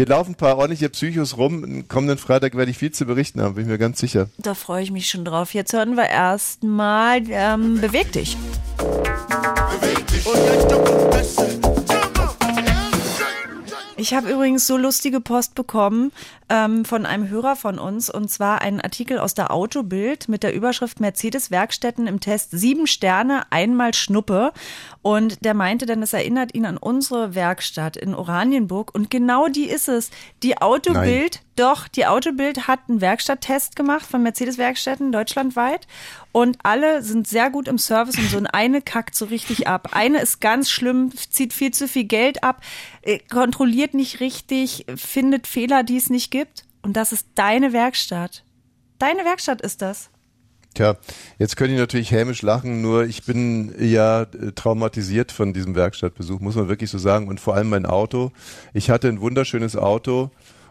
hier 0.00 0.06
laufen 0.06 0.30
ein 0.30 0.34
paar 0.34 0.56
ordentliche 0.56 0.88
Psychos 0.88 1.36
rum. 1.36 1.62
Am 1.62 1.88
kommenden 1.88 2.16
Freitag 2.16 2.56
werde 2.56 2.70
ich 2.70 2.78
viel 2.78 2.90
zu 2.90 3.04
berichten 3.04 3.42
haben, 3.42 3.56
bin 3.56 3.64
ich 3.64 3.70
mir 3.70 3.76
ganz 3.76 4.00
sicher. 4.00 4.30
Da 4.38 4.54
freue 4.54 4.82
ich 4.82 4.90
mich 4.90 5.10
schon 5.10 5.26
drauf. 5.26 5.52
Jetzt 5.52 5.74
hören 5.74 5.94
wir 5.94 6.08
erstmal 6.08 7.20
ähm, 7.28 7.82
Beweg 7.82 8.10
dich. 8.10 8.38
Ich 14.00 14.14
habe 14.14 14.30
übrigens 14.30 14.66
so 14.66 14.78
lustige 14.78 15.20
Post 15.20 15.54
bekommen 15.54 16.10
ähm, 16.48 16.86
von 16.86 17.04
einem 17.04 17.28
Hörer 17.28 17.54
von 17.54 17.78
uns 17.78 18.08
und 18.08 18.30
zwar 18.30 18.62
einen 18.62 18.80
Artikel 18.80 19.18
aus 19.18 19.34
der 19.34 19.52
Autobild 19.52 20.26
mit 20.26 20.42
der 20.42 20.54
Überschrift 20.54 21.00
Mercedes 21.00 21.50
Werkstätten 21.50 22.06
im 22.06 22.18
Test 22.18 22.50
sieben 22.50 22.86
Sterne, 22.86 23.42
einmal 23.50 23.92
Schnuppe. 23.92 24.54
Und 25.02 25.44
der 25.44 25.52
meinte 25.52 25.84
dann, 25.84 26.02
es 26.02 26.14
erinnert 26.14 26.54
ihn 26.54 26.64
an 26.64 26.78
unsere 26.78 27.34
Werkstatt 27.34 27.98
in 27.98 28.14
Oranienburg 28.14 28.94
und 28.94 29.10
genau 29.10 29.48
die 29.48 29.68
ist 29.68 29.90
es. 29.90 30.10
Die 30.42 30.56
Autobild, 30.56 31.42
doch, 31.56 31.88
die 31.88 32.06
Autobild 32.06 32.68
hat 32.68 32.80
einen 32.88 33.00
Werkstatttest 33.00 33.76
gemacht 33.76 34.06
von 34.06 34.22
Mercedes 34.22 34.56
Werkstätten 34.56 35.12
deutschlandweit 35.12 35.86
und 36.32 36.58
alle 36.62 37.02
sind 37.02 37.26
sehr 37.26 37.50
gut 37.50 37.68
im 37.68 37.78
Service 37.78 38.18
und 38.18 38.30
so 38.30 38.38
ein 38.38 38.46
eine 38.46 38.82
kackt 38.82 39.14
so 39.14 39.26
richtig 39.26 39.66
ab. 39.66 39.90
Eine 39.92 40.20
ist 40.20 40.40
ganz 40.40 40.70
schlimm, 40.70 41.12
zieht 41.14 41.52
viel 41.52 41.72
zu 41.72 41.88
viel 41.88 42.04
Geld 42.04 42.42
ab, 42.44 42.62
äh, 43.02 43.18
kontrolliert 43.18 43.94
nicht 43.94 44.20
richtig, 44.20 44.86
findet 44.96 45.46
Fehler, 45.46 45.82
die 45.82 45.96
es 45.96 46.10
nicht 46.10 46.30
gibt. 46.30 46.64
Und 46.82 46.96
das 46.96 47.12
ist 47.12 47.26
deine 47.34 47.72
Werkstatt. 47.72 48.44
Deine 48.98 49.24
Werkstatt 49.24 49.60
ist 49.60 49.82
das. 49.82 50.10
Tja, 50.74 50.96
jetzt 51.38 51.56
könnte 51.56 51.74
ich 51.74 51.80
natürlich 51.80 52.12
hämisch 52.12 52.42
lachen, 52.42 52.80
nur 52.80 53.04
ich 53.04 53.24
bin 53.24 53.74
ja 53.78 54.22
äh, 54.22 54.52
traumatisiert 54.54 55.32
von 55.32 55.52
diesem 55.52 55.74
Werkstattbesuch, 55.74 56.38
muss 56.40 56.54
man 56.54 56.68
wirklich 56.68 56.90
so 56.90 56.98
sagen. 56.98 57.26
Und 57.26 57.40
vor 57.40 57.54
allem 57.54 57.70
mein 57.70 57.86
Auto. 57.86 58.30
Ich 58.72 58.88
hatte 58.88 59.08
ein 59.08 59.20
wunderschönes 59.20 59.76
Auto 59.76 60.30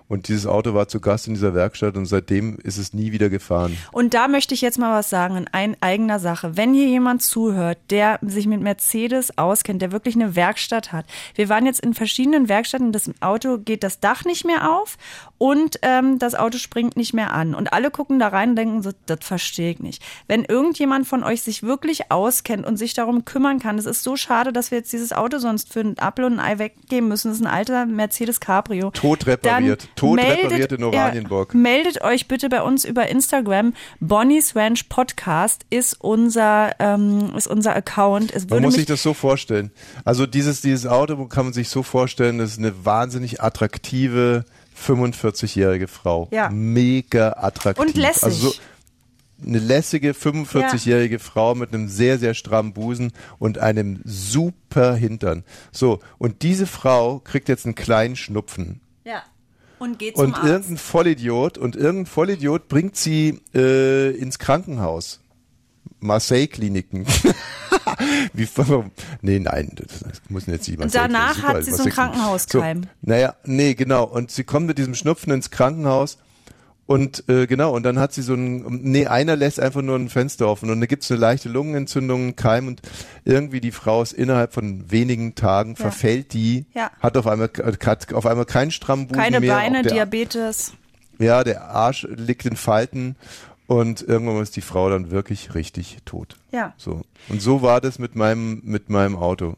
Und 0.09 0.27
dieses 0.27 0.47
Auto 0.47 0.73
war 0.73 0.87
zu 0.87 0.99
Gast 0.99 1.27
in 1.27 1.35
dieser 1.35 1.53
Werkstatt 1.53 1.95
und 1.95 2.07
seitdem 2.07 2.57
ist 2.63 2.79
es 2.79 2.93
nie 2.93 3.11
wieder 3.11 3.29
gefahren. 3.29 3.77
Und 3.91 4.15
da 4.15 4.27
möchte 4.27 4.55
ich 4.55 4.61
jetzt 4.61 4.79
mal 4.79 4.97
was 4.97 5.11
sagen 5.11 5.37
in 5.37 5.47
ein, 5.51 5.77
eigener 5.81 6.17
Sache. 6.17 6.57
Wenn 6.57 6.73
hier 6.73 6.87
jemand 6.87 7.21
zuhört, 7.21 7.77
der 7.91 8.17
sich 8.23 8.47
mit 8.47 8.59
Mercedes 8.59 9.37
auskennt, 9.37 9.83
der 9.83 9.91
wirklich 9.91 10.15
eine 10.15 10.35
Werkstatt 10.35 10.91
hat. 10.91 11.05
Wir 11.35 11.47
waren 11.47 11.67
jetzt 11.67 11.81
in 11.81 11.93
verschiedenen 11.93 12.49
Werkstätten, 12.49 12.91
das 12.91 13.11
Auto 13.21 13.59
geht 13.59 13.83
das 13.83 13.99
Dach 13.99 14.25
nicht 14.25 14.45
mehr 14.45 14.71
auf 14.71 14.97
und 15.37 15.77
ähm, 15.83 16.17
das 16.17 16.33
Auto 16.33 16.57
springt 16.57 16.97
nicht 16.97 17.13
mehr 17.13 17.31
an. 17.31 17.53
Und 17.53 17.71
alle 17.71 17.91
gucken 17.91 18.17
da 18.17 18.29
rein 18.29 18.51
und 18.51 18.55
denken 18.55 18.81
so, 18.81 18.91
das 19.05 19.19
verstehe 19.21 19.71
ich 19.71 19.79
nicht. 19.79 20.03
Wenn 20.27 20.43
irgendjemand 20.43 21.07
von 21.07 21.23
euch 21.23 21.43
sich 21.43 21.61
wirklich 21.61 22.11
auskennt 22.11 22.65
und 22.65 22.77
sich 22.77 22.95
darum 22.95 23.25
kümmern 23.25 23.59
kann, 23.59 23.77
es 23.77 23.85
ist 23.85 24.01
so 24.01 24.15
schade, 24.15 24.53
dass 24.53 24.71
wir 24.71 24.79
jetzt 24.79 24.91
dieses 24.91 25.13
Auto 25.13 25.37
sonst 25.37 25.71
für 25.71 25.81
ein 25.81 25.99
Apfel 25.99 26.25
und 26.25 26.39
ein 26.39 26.57
Ei 26.57 26.57
weggeben 26.57 27.07
müssen. 27.07 27.27
Das 27.27 27.37
ist 27.37 27.45
ein 27.45 27.51
alter 27.51 27.85
Mercedes 27.85 28.39
Cabrio. 28.39 28.89
Tot 28.89 29.27
repariert. 29.27 29.83
Dann 29.83 29.89
Tot 29.99 30.15
meldet- 30.15 30.45
repariert 30.45 30.71
in 30.71 30.83
Oranienburg. 30.83 31.53
Ja, 31.53 31.59
meldet 31.59 32.01
euch 32.01 32.27
bitte 32.27 32.49
bei 32.49 32.61
uns 32.61 32.85
über 32.85 33.07
Instagram. 33.07 33.73
Bonnie's 33.99 34.55
Ranch 34.55 34.89
Podcast 34.89 35.63
ist 35.69 35.97
unser, 35.99 36.71
ähm, 36.79 37.33
ist 37.35 37.47
unser 37.47 37.75
Account. 37.75 38.33
Es 38.33 38.47
Man 38.49 38.61
muss 38.61 38.75
sich 38.75 38.85
das 38.85 39.03
so 39.03 39.13
vorstellen. 39.13 39.71
Also 40.05 40.25
dieses, 40.25 40.61
dieses 40.61 40.85
Auto 40.87 41.25
kann 41.25 41.45
man 41.45 41.53
sich 41.53 41.69
so 41.69 41.83
vorstellen, 41.83 42.37
das 42.37 42.51
ist 42.51 42.59
eine 42.59 42.85
wahnsinnig 42.85 43.41
attraktive 43.41 44.45
45-jährige 44.77 45.87
Frau. 45.87 46.27
Ja. 46.31 46.49
Mega 46.49 47.33
attraktiv. 47.33 47.85
Und 47.85 47.97
lässig. 47.97 48.23
Also 48.23 48.49
so 48.49 48.55
eine 49.45 49.59
lässige 49.59 50.11
45-jährige 50.11 51.19
Frau 51.19 51.55
mit 51.55 51.73
einem 51.73 51.87
sehr, 51.87 52.19
sehr 52.19 52.33
strammen 52.33 52.73
Busen 52.73 53.11
und 53.37 53.57
einem 53.57 54.01
super 54.03 54.95
Hintern. 54.95 55.43
So, 55.71 55.99
und 56.17 56.41
diese 56.41 56.67
Frau 56.67 57.19
kriegt 57.19 57.47
jetzt 57.49 57.65
einen 57.65 57.75
kleinen 57.75 58.15
Schnupfen. 58.15 58.81
Und 59.79 59.97
geht 59.99 60.15
zum 60.15 60.25
Und 60.27 60.35
Arzt. 60.35 60.47
irgendein 60.47 60.77
Vollidiot 60.77 61.57
und 61.57 61.75
irgendein 61.75 62.05
Vollidiot 62.05 62.67
bringt 62.67 62.95
sie 62.95 63.41
äh, 63.55 64.11
ins 64.11 64.37
Krankenhaus. 64.39 65.21
Marseille-Kliniken. 66.01 67.05
Wie, 68.33 68.47
nee, 69.21 69.39
nein, 69.39 69.71
das, 69.75 70.21
muss 70.29 70.45
jetzt 70.45 70.67
nicht 70.67 70.77
Und 70.79 70.85
Marseille- 70.85 71.01
danach 71.07 71.43
hat 71.43 71.63
sie 71.63 71.71
so 71.71 71.77
einen 71.83 71.85
Marseille- 71.89 71.91
Krankenhauskeim. 71.93 72.83
So, 72.83 72.89
naja, 73.01 73.35
nee, 73.45 73.73
genau. 73.73 74.03
Und 74.05 74.31
sie 74.31 74.43
kommt 74.43 74.67
mit 74.67 74.77
diesem 74.77 74.95
Schnupfen 74.95 75.33
ins 75.33 75.49
Krankenhaus 75.51 76.17
und 76.89 77.23
äh, 77.29 77.45
genau, 77.45 77.75
und 77.75 77.83
dann 77.83 77.99
hat 77.99 78.13
sie 78.13 78.23
so 78.23 78.33
ein, 78.33 78.63
nee, 78.81 79.05
einer 79.05 79.35
lässt 79.35 79.59
einfach 79.59 79.83
nur 79.83 79.95
ein 79.95 80.09
Fenster 80.09 80.47
offen 80.47 80.71
und 80.71 80.79
da 80.79 80.87
gibt's 80.87 81.11
eine 81.11 81.19
leichte 81.19 81.47
Lungenentzündung, 81.47 82.21
einen 82.21 82.35
Keim 82.35 82.67
und 82.67 82.81
irgendwie 83.25 83.61
die 83.61 83.71
Frau 83.71 84.01
ist 84.01 84.11
innerhalb 84.11 84.53
von 84.53 84.89
wenigen 84.89 85.35
Tagen, 85.35 85.75
Ja. 85.77 85.83
verfällt 85.83 86.33
die, 86.33 86.65
Ja. 86.73 86.89
hat 86.99 87.15
auf 87.15 87.27
einmal, 87.27 87.51
hat 87.85 88.11
auf 88.13 88.25
einmal 88.25 88.45
keinen 88.45 88.71
strammen 88.71 89.07
Busen 89.07 89.21
Keine 89.21 89.39
mehr. 89.39 89.53
Beine, 89.53 89.77
auch 89.79 89.83
der, 89.83 89.91
Diabetes. 89.93 90.73
ja, 91.19 91.43
der 91.43 91.69
Arsch 91.69 92.07
liegt 92.09 92.47
in 92.47 92.55
Falten 92.55 93.15
und 93.67 94.01
irgendwann 94.01 94.41
ist 94.41 94.55
die 94.55 94.61
Frau 94.61 94.89
dann 94.89 95.11
wirklich 95.11 95.53
richtig 95.53 95.97
tot. 96.05 96.37
Ja. 96.51 96.73
So. 96.77 97.01
Und 97.29 97.39
so 97.39 97.61
war 97.61 97.81
das 97.81 97.99
mit 97.99 98.15
meinem, 98.15 98.61
mit 98.65 98.89
meinem 98.89 99.15
Auto. 99.15 99.53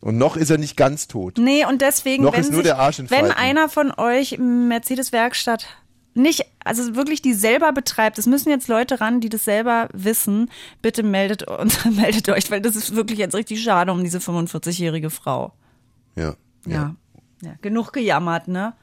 Und 0.00 0.18
noch 0.18 0.36
ist 0.36 0.50
er 0.50 0.58
nicht 0.58 0.76
ganz 0.76 1.06
tot. 1.06 1.38
Nee, 1.38 1.64
und 1.64 1.80
deswegen, 1.80 2.24
Noch 2.24 2.32
wenn, 2.32 2.40
ist 2.40 2.50
nur 2.50 2.62
sich, 2.62 2.72
der 2.72 2.80
Arsch 2.80 2.98
in 2.98 3.08
wenn 3.08 3.30
einer 3.30 3.68
von 3.68 3.92
euch 3.96 4.36
Mercedes-Werkstatt 4.36 5.68
nicht, 6.14 6.44
also 6.64 6.94
wirklich 6.94 7.22
die 7.22 7.32
selber 7.34 7.72
betreibt, 7.72 8.18
es 8.18 8.26
müssen 8.26 8.50
jetzt 8.50 8.68
Leute 8.68 9.00
ran, 9.00 9.20
die 9.20 9.28
das 9.28 9.44
selber 9.44 9.88
wissen, 9.92 10.50
bitte 10.82 11.02
meldet 11.02 11.48
uns, 11.48 11.84
meldet 11.96 12.28
euch, 12.28 12.50
weil 12.50 12.60
das 12.60 12.76
ist 12.76 12.94
wirklich 12.94 13.18
jetzt 13.18 13.34
richtig 13.34 13.62
schade 13.62 13.92
um 13.92 14.02
diese 14.04 14.18
45-jährige 14.18 15.10
Frau. 15.10 15.52
Ja. 16.16 16.36
Ja. 16.66 16.94
ja. 17.42 17.54
Genug 17.62 17.92
gejammert, 17.92 18.48
ne? 18.48 18.74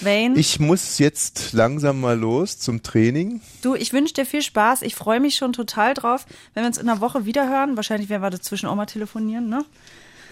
Wayne, 0.00 0.36
Ich 0.38 0.58
muss 0.58 0.98
jetzt 0.98 1.52
langsam 1.52 2.00
mal 2.00 2.18
los 2.18 2.58
zum 2.58 2.82
Training. 2.82 3.40
du, 3.62 3.74
ich 3.74 3.92
wünsche 3.92 4.14
dir 4.14 4.26
viel 4.26 4.42
Spaß. 4.42 4.82
Ich 4.82 4.94
freue 4.96 5.20
mich 5.20 5.36
schon 5.36 5.52
total 5.52 5.94
drauf, 5.94 6.26
wenn 6.54 6.64
wir 6.64 6.68
uns 6.68 6.78
in 6.78 6.88
einer 6.88 7.00
Woche 7.00 7.24
wieder 7.24 7.48
hören. 7.48 7.76
Wahrscheinlich 7.76 8.08
werden 8.08 8.22
wir 8.22 8.30
dazwischen 8.30 8.66
auch 8.66 8.74
mal 8.74 8.86
telefonieren, 8.86 9.48
ne? 9.48 9.64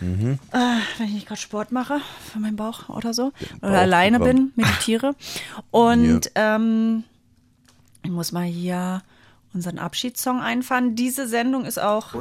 Mhm. 0.01 0.39
Äh, 0.53 0.59
wenn 0.99 1.07
ich 1.07 1.15
nicht 1.15 1.29
gerade 1.29 1.41
Sport 1.41 1.73
mache 1.73 2.01
für 2.33 2.39
meinen 2.39 2.57
Bauch 2.57 2.89
oder 2.89 3.15
so. 3.15 3.33
Oder 3.63 3.71
Bauch 3.73 3.79
alleine 3.79 4.21
bin, 4.21 4.53
meditiere. 4.57 5.15
Und 5.71 6.31
ähm, 6.35 7.05
ich 8.03 8.11
muss 8.11 8.33
mal 8.33 8.45
hier 8.45 9.03
unseren 9.53 9.79
Abschiedssong 9.79 10.41
einfahren. 10.41 10.95
Diese 10.95 11.27
Sendung 11.27 11.65
ist 11.65 11.81
auch 11.81 12.15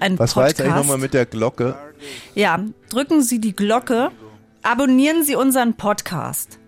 ein 0.00 0.18
Was 0.18 0.36
war 0.36 0.48
jetzt 0.48 0.60
eigentlich 0.60 0.72
Podcast. 0.72 0.76
nochmal 0.76 0.98
mit 0.98 1.14
der 1.14 1.26
Glocke? 1.26 1.76
Ja, 2.34 2.60
drücken 2.88 3.22
Sie 3.22 3.40
die 3.40 3.54
Glocke, 3.54 4.10
abonnieren 4.62 5.24
Sie 5.24 5.36
unseren 5.36 5.74
Podcast. 5.74 6.58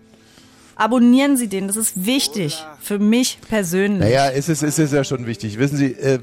Abonnieren 0.79 1.39
Sie 1.39 1.49
den, 1.49 1.69
das 1.69 1.77
ist 1.77 2.05
wichtig 2.05 2.63
für 2.81 2.99
mich 2.99 3.39
persönlich. 3.49 4.01
Naja, 4.01 4.29
es 4.31 4.51
ist, 4.51 4.63
es 4.63 4.79
ist 4.79 4.93
ja 4.93 5.05
schon 5.05 5.25
wichtig. 5.27 5.59
Wissen 5.59 5.79
Sie, 5.79 5.93
äh, 5.93 6.19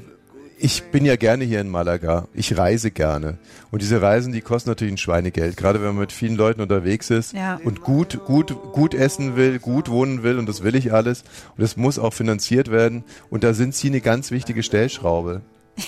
ich 0.64 0.82
bin 0.84 1.04
ja 1.04 1.16
gerne 1.16 1.44
hier 1.44 1.60
in 1.60 1.68
Malaga. 1.68 2.26
Ich 2.32 2.56
reise 2.56 2.90
gerne. 2.90 3.36
Und 3.70 3.82
diese 3.82 4.00
Reisen, 4.00 4.32
die 4.32 4.40
kosten 4.40 4.70
natürlich 4.70 4.94
ein 4.94 4.98
Schweinegeld. 4.98 5.58
Gerade 5.58 5.80
wenn 5.80 5.88
man 5.88 5.98
mit 5.98 6.10
vielen 6.12 6.36
Leuten 6.36 6.62
unterwegs 6.62 7.10
ist 7.10 7.34
Ja. 7.34 7.60
und 7.64 7.82
gut, 7.82 8.24
gut, 8.24 8.56
gut 8.72 8.94
essen 8.94 9.36
will, 9.36 9.58
gut 9.58 9.90
wohnen 9.90 10.22
will 10.22 10.38
und 10.38 10.48
das 10.48 10.62
will 10.62 10.74
ich 10.74 10.90
alles. 10.94 11.20
Und 11.56 11.60
das 11.60 11.76
muss 11.76 11.98
auch 11.98 12.14
finanziert 12.14 12.70
werden. 12.70 13.04
Und 13.28 13.44
da 13.44 13.52
sind 13.52 13.74
Sie 13.74 13.88
eine 13.88 14.00
ganz 14.00 14.30
wichtige 14.30 14.62
Stellschraube. 14.62 15.42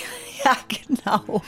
Ja, 0.44 0.56
genau. 0.68 1.42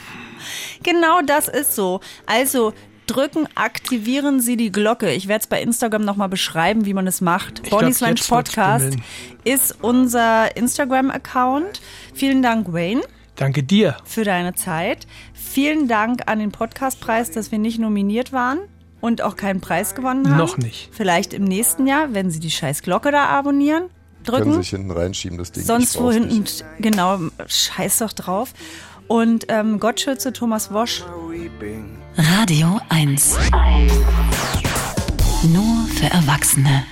Genau 0.83 1.21
das 1.25 1.47
ist 1.47 1.77
so. 1.77 2.01
Also 2.27 2.73
drücken, 3.07 3.47
aktivieren 3.55 4.41
Sie 4.41 4.57
die 4.57 4.73
Glocke. 4.73 5.13
Ich 5.13 5.29
werde 5.29 5.43
es 5.43 5.47
bei 5.47 5.63
Instagram 5.63 6.05
nochmal 6.05 6.29
beschreiben, 6.29 6.85
wie 6.85 6.95
man 6.95 7.07
es 7.07 7.21
macht. 7.21 7.71
Bonnie's 7.71 8.01
wird's 8.01 8.27
Podcast 8.27 8.97
ist 9.45 9.77
unser 9.83 10.57
Instagram-Account. 10.57 11.81
Vielen 12.13 12.43
Dank, 12.43 12.73
Wayne, 12.73 13.03
Danke 13.39 13.63
dir. 13.63 13.97
für 14.05 14.25
deine 14.25 14.55
Zeit. 14.55 15.07
Vielen 15.33 15.89
Dank 15.89 16.23
an 16.27 16.39
den 16.41 16.53
Podcastpreis, 16.53 17.31
dass 17.31 17.51
wir 17.53 17.59
nicht 17.59 17.79
nominiert 17.79 18.33
waren 18.33 18.59
und 19.01 19.23
auch 19.23 19.37
keinen 19.37 19.61
Preis 19.61 19.95
gewonnen 19.95 20.29
haben. 20.29 20.37
Noch 20.37 20.59
nicht. 20.59 20.91
Vielleicht 20.93 21.33
im 21.33 21.45
nächsten 21.45 21.87
Jahr, 21.87 22.13
wenn 22.15 22.31
Sie 22.31 22.41
die 22.41 22.51
scheiß 22.51 22.83
Glocke 22.83 23.13
da 23.13 23.27
abonnieren, 23.27 23.85
Können 24.27 24.43
drücken. 24.45 24.53
sich 24.55 24.71
hinten 24.71 24.91
reinschieben, 24.91 25.39
das 25.39 25.53
Ding. 25.53 25.63
Sonst 25.65 25.99
wo 26.01 26.11
hinten, 26.11 26.41
nicht. 26.41 26.65
genau, 26.81 27.21
scheiß 27.47 27.99
doch 27.99 28.13
drauf. 28.13 28.53
Und 29.07 29.47
ähm, 29.49 29.79
Gott 29.81 30.01
schütze 30.01 30.33
Thomas 30.33 30.73
Wosch. 30.73 31.05
Radio 32.17 32.79
1. 32.91 33.39
Nur 35.45 35.87
für 35.95 36.07
Erwachsene. 36.07 36.83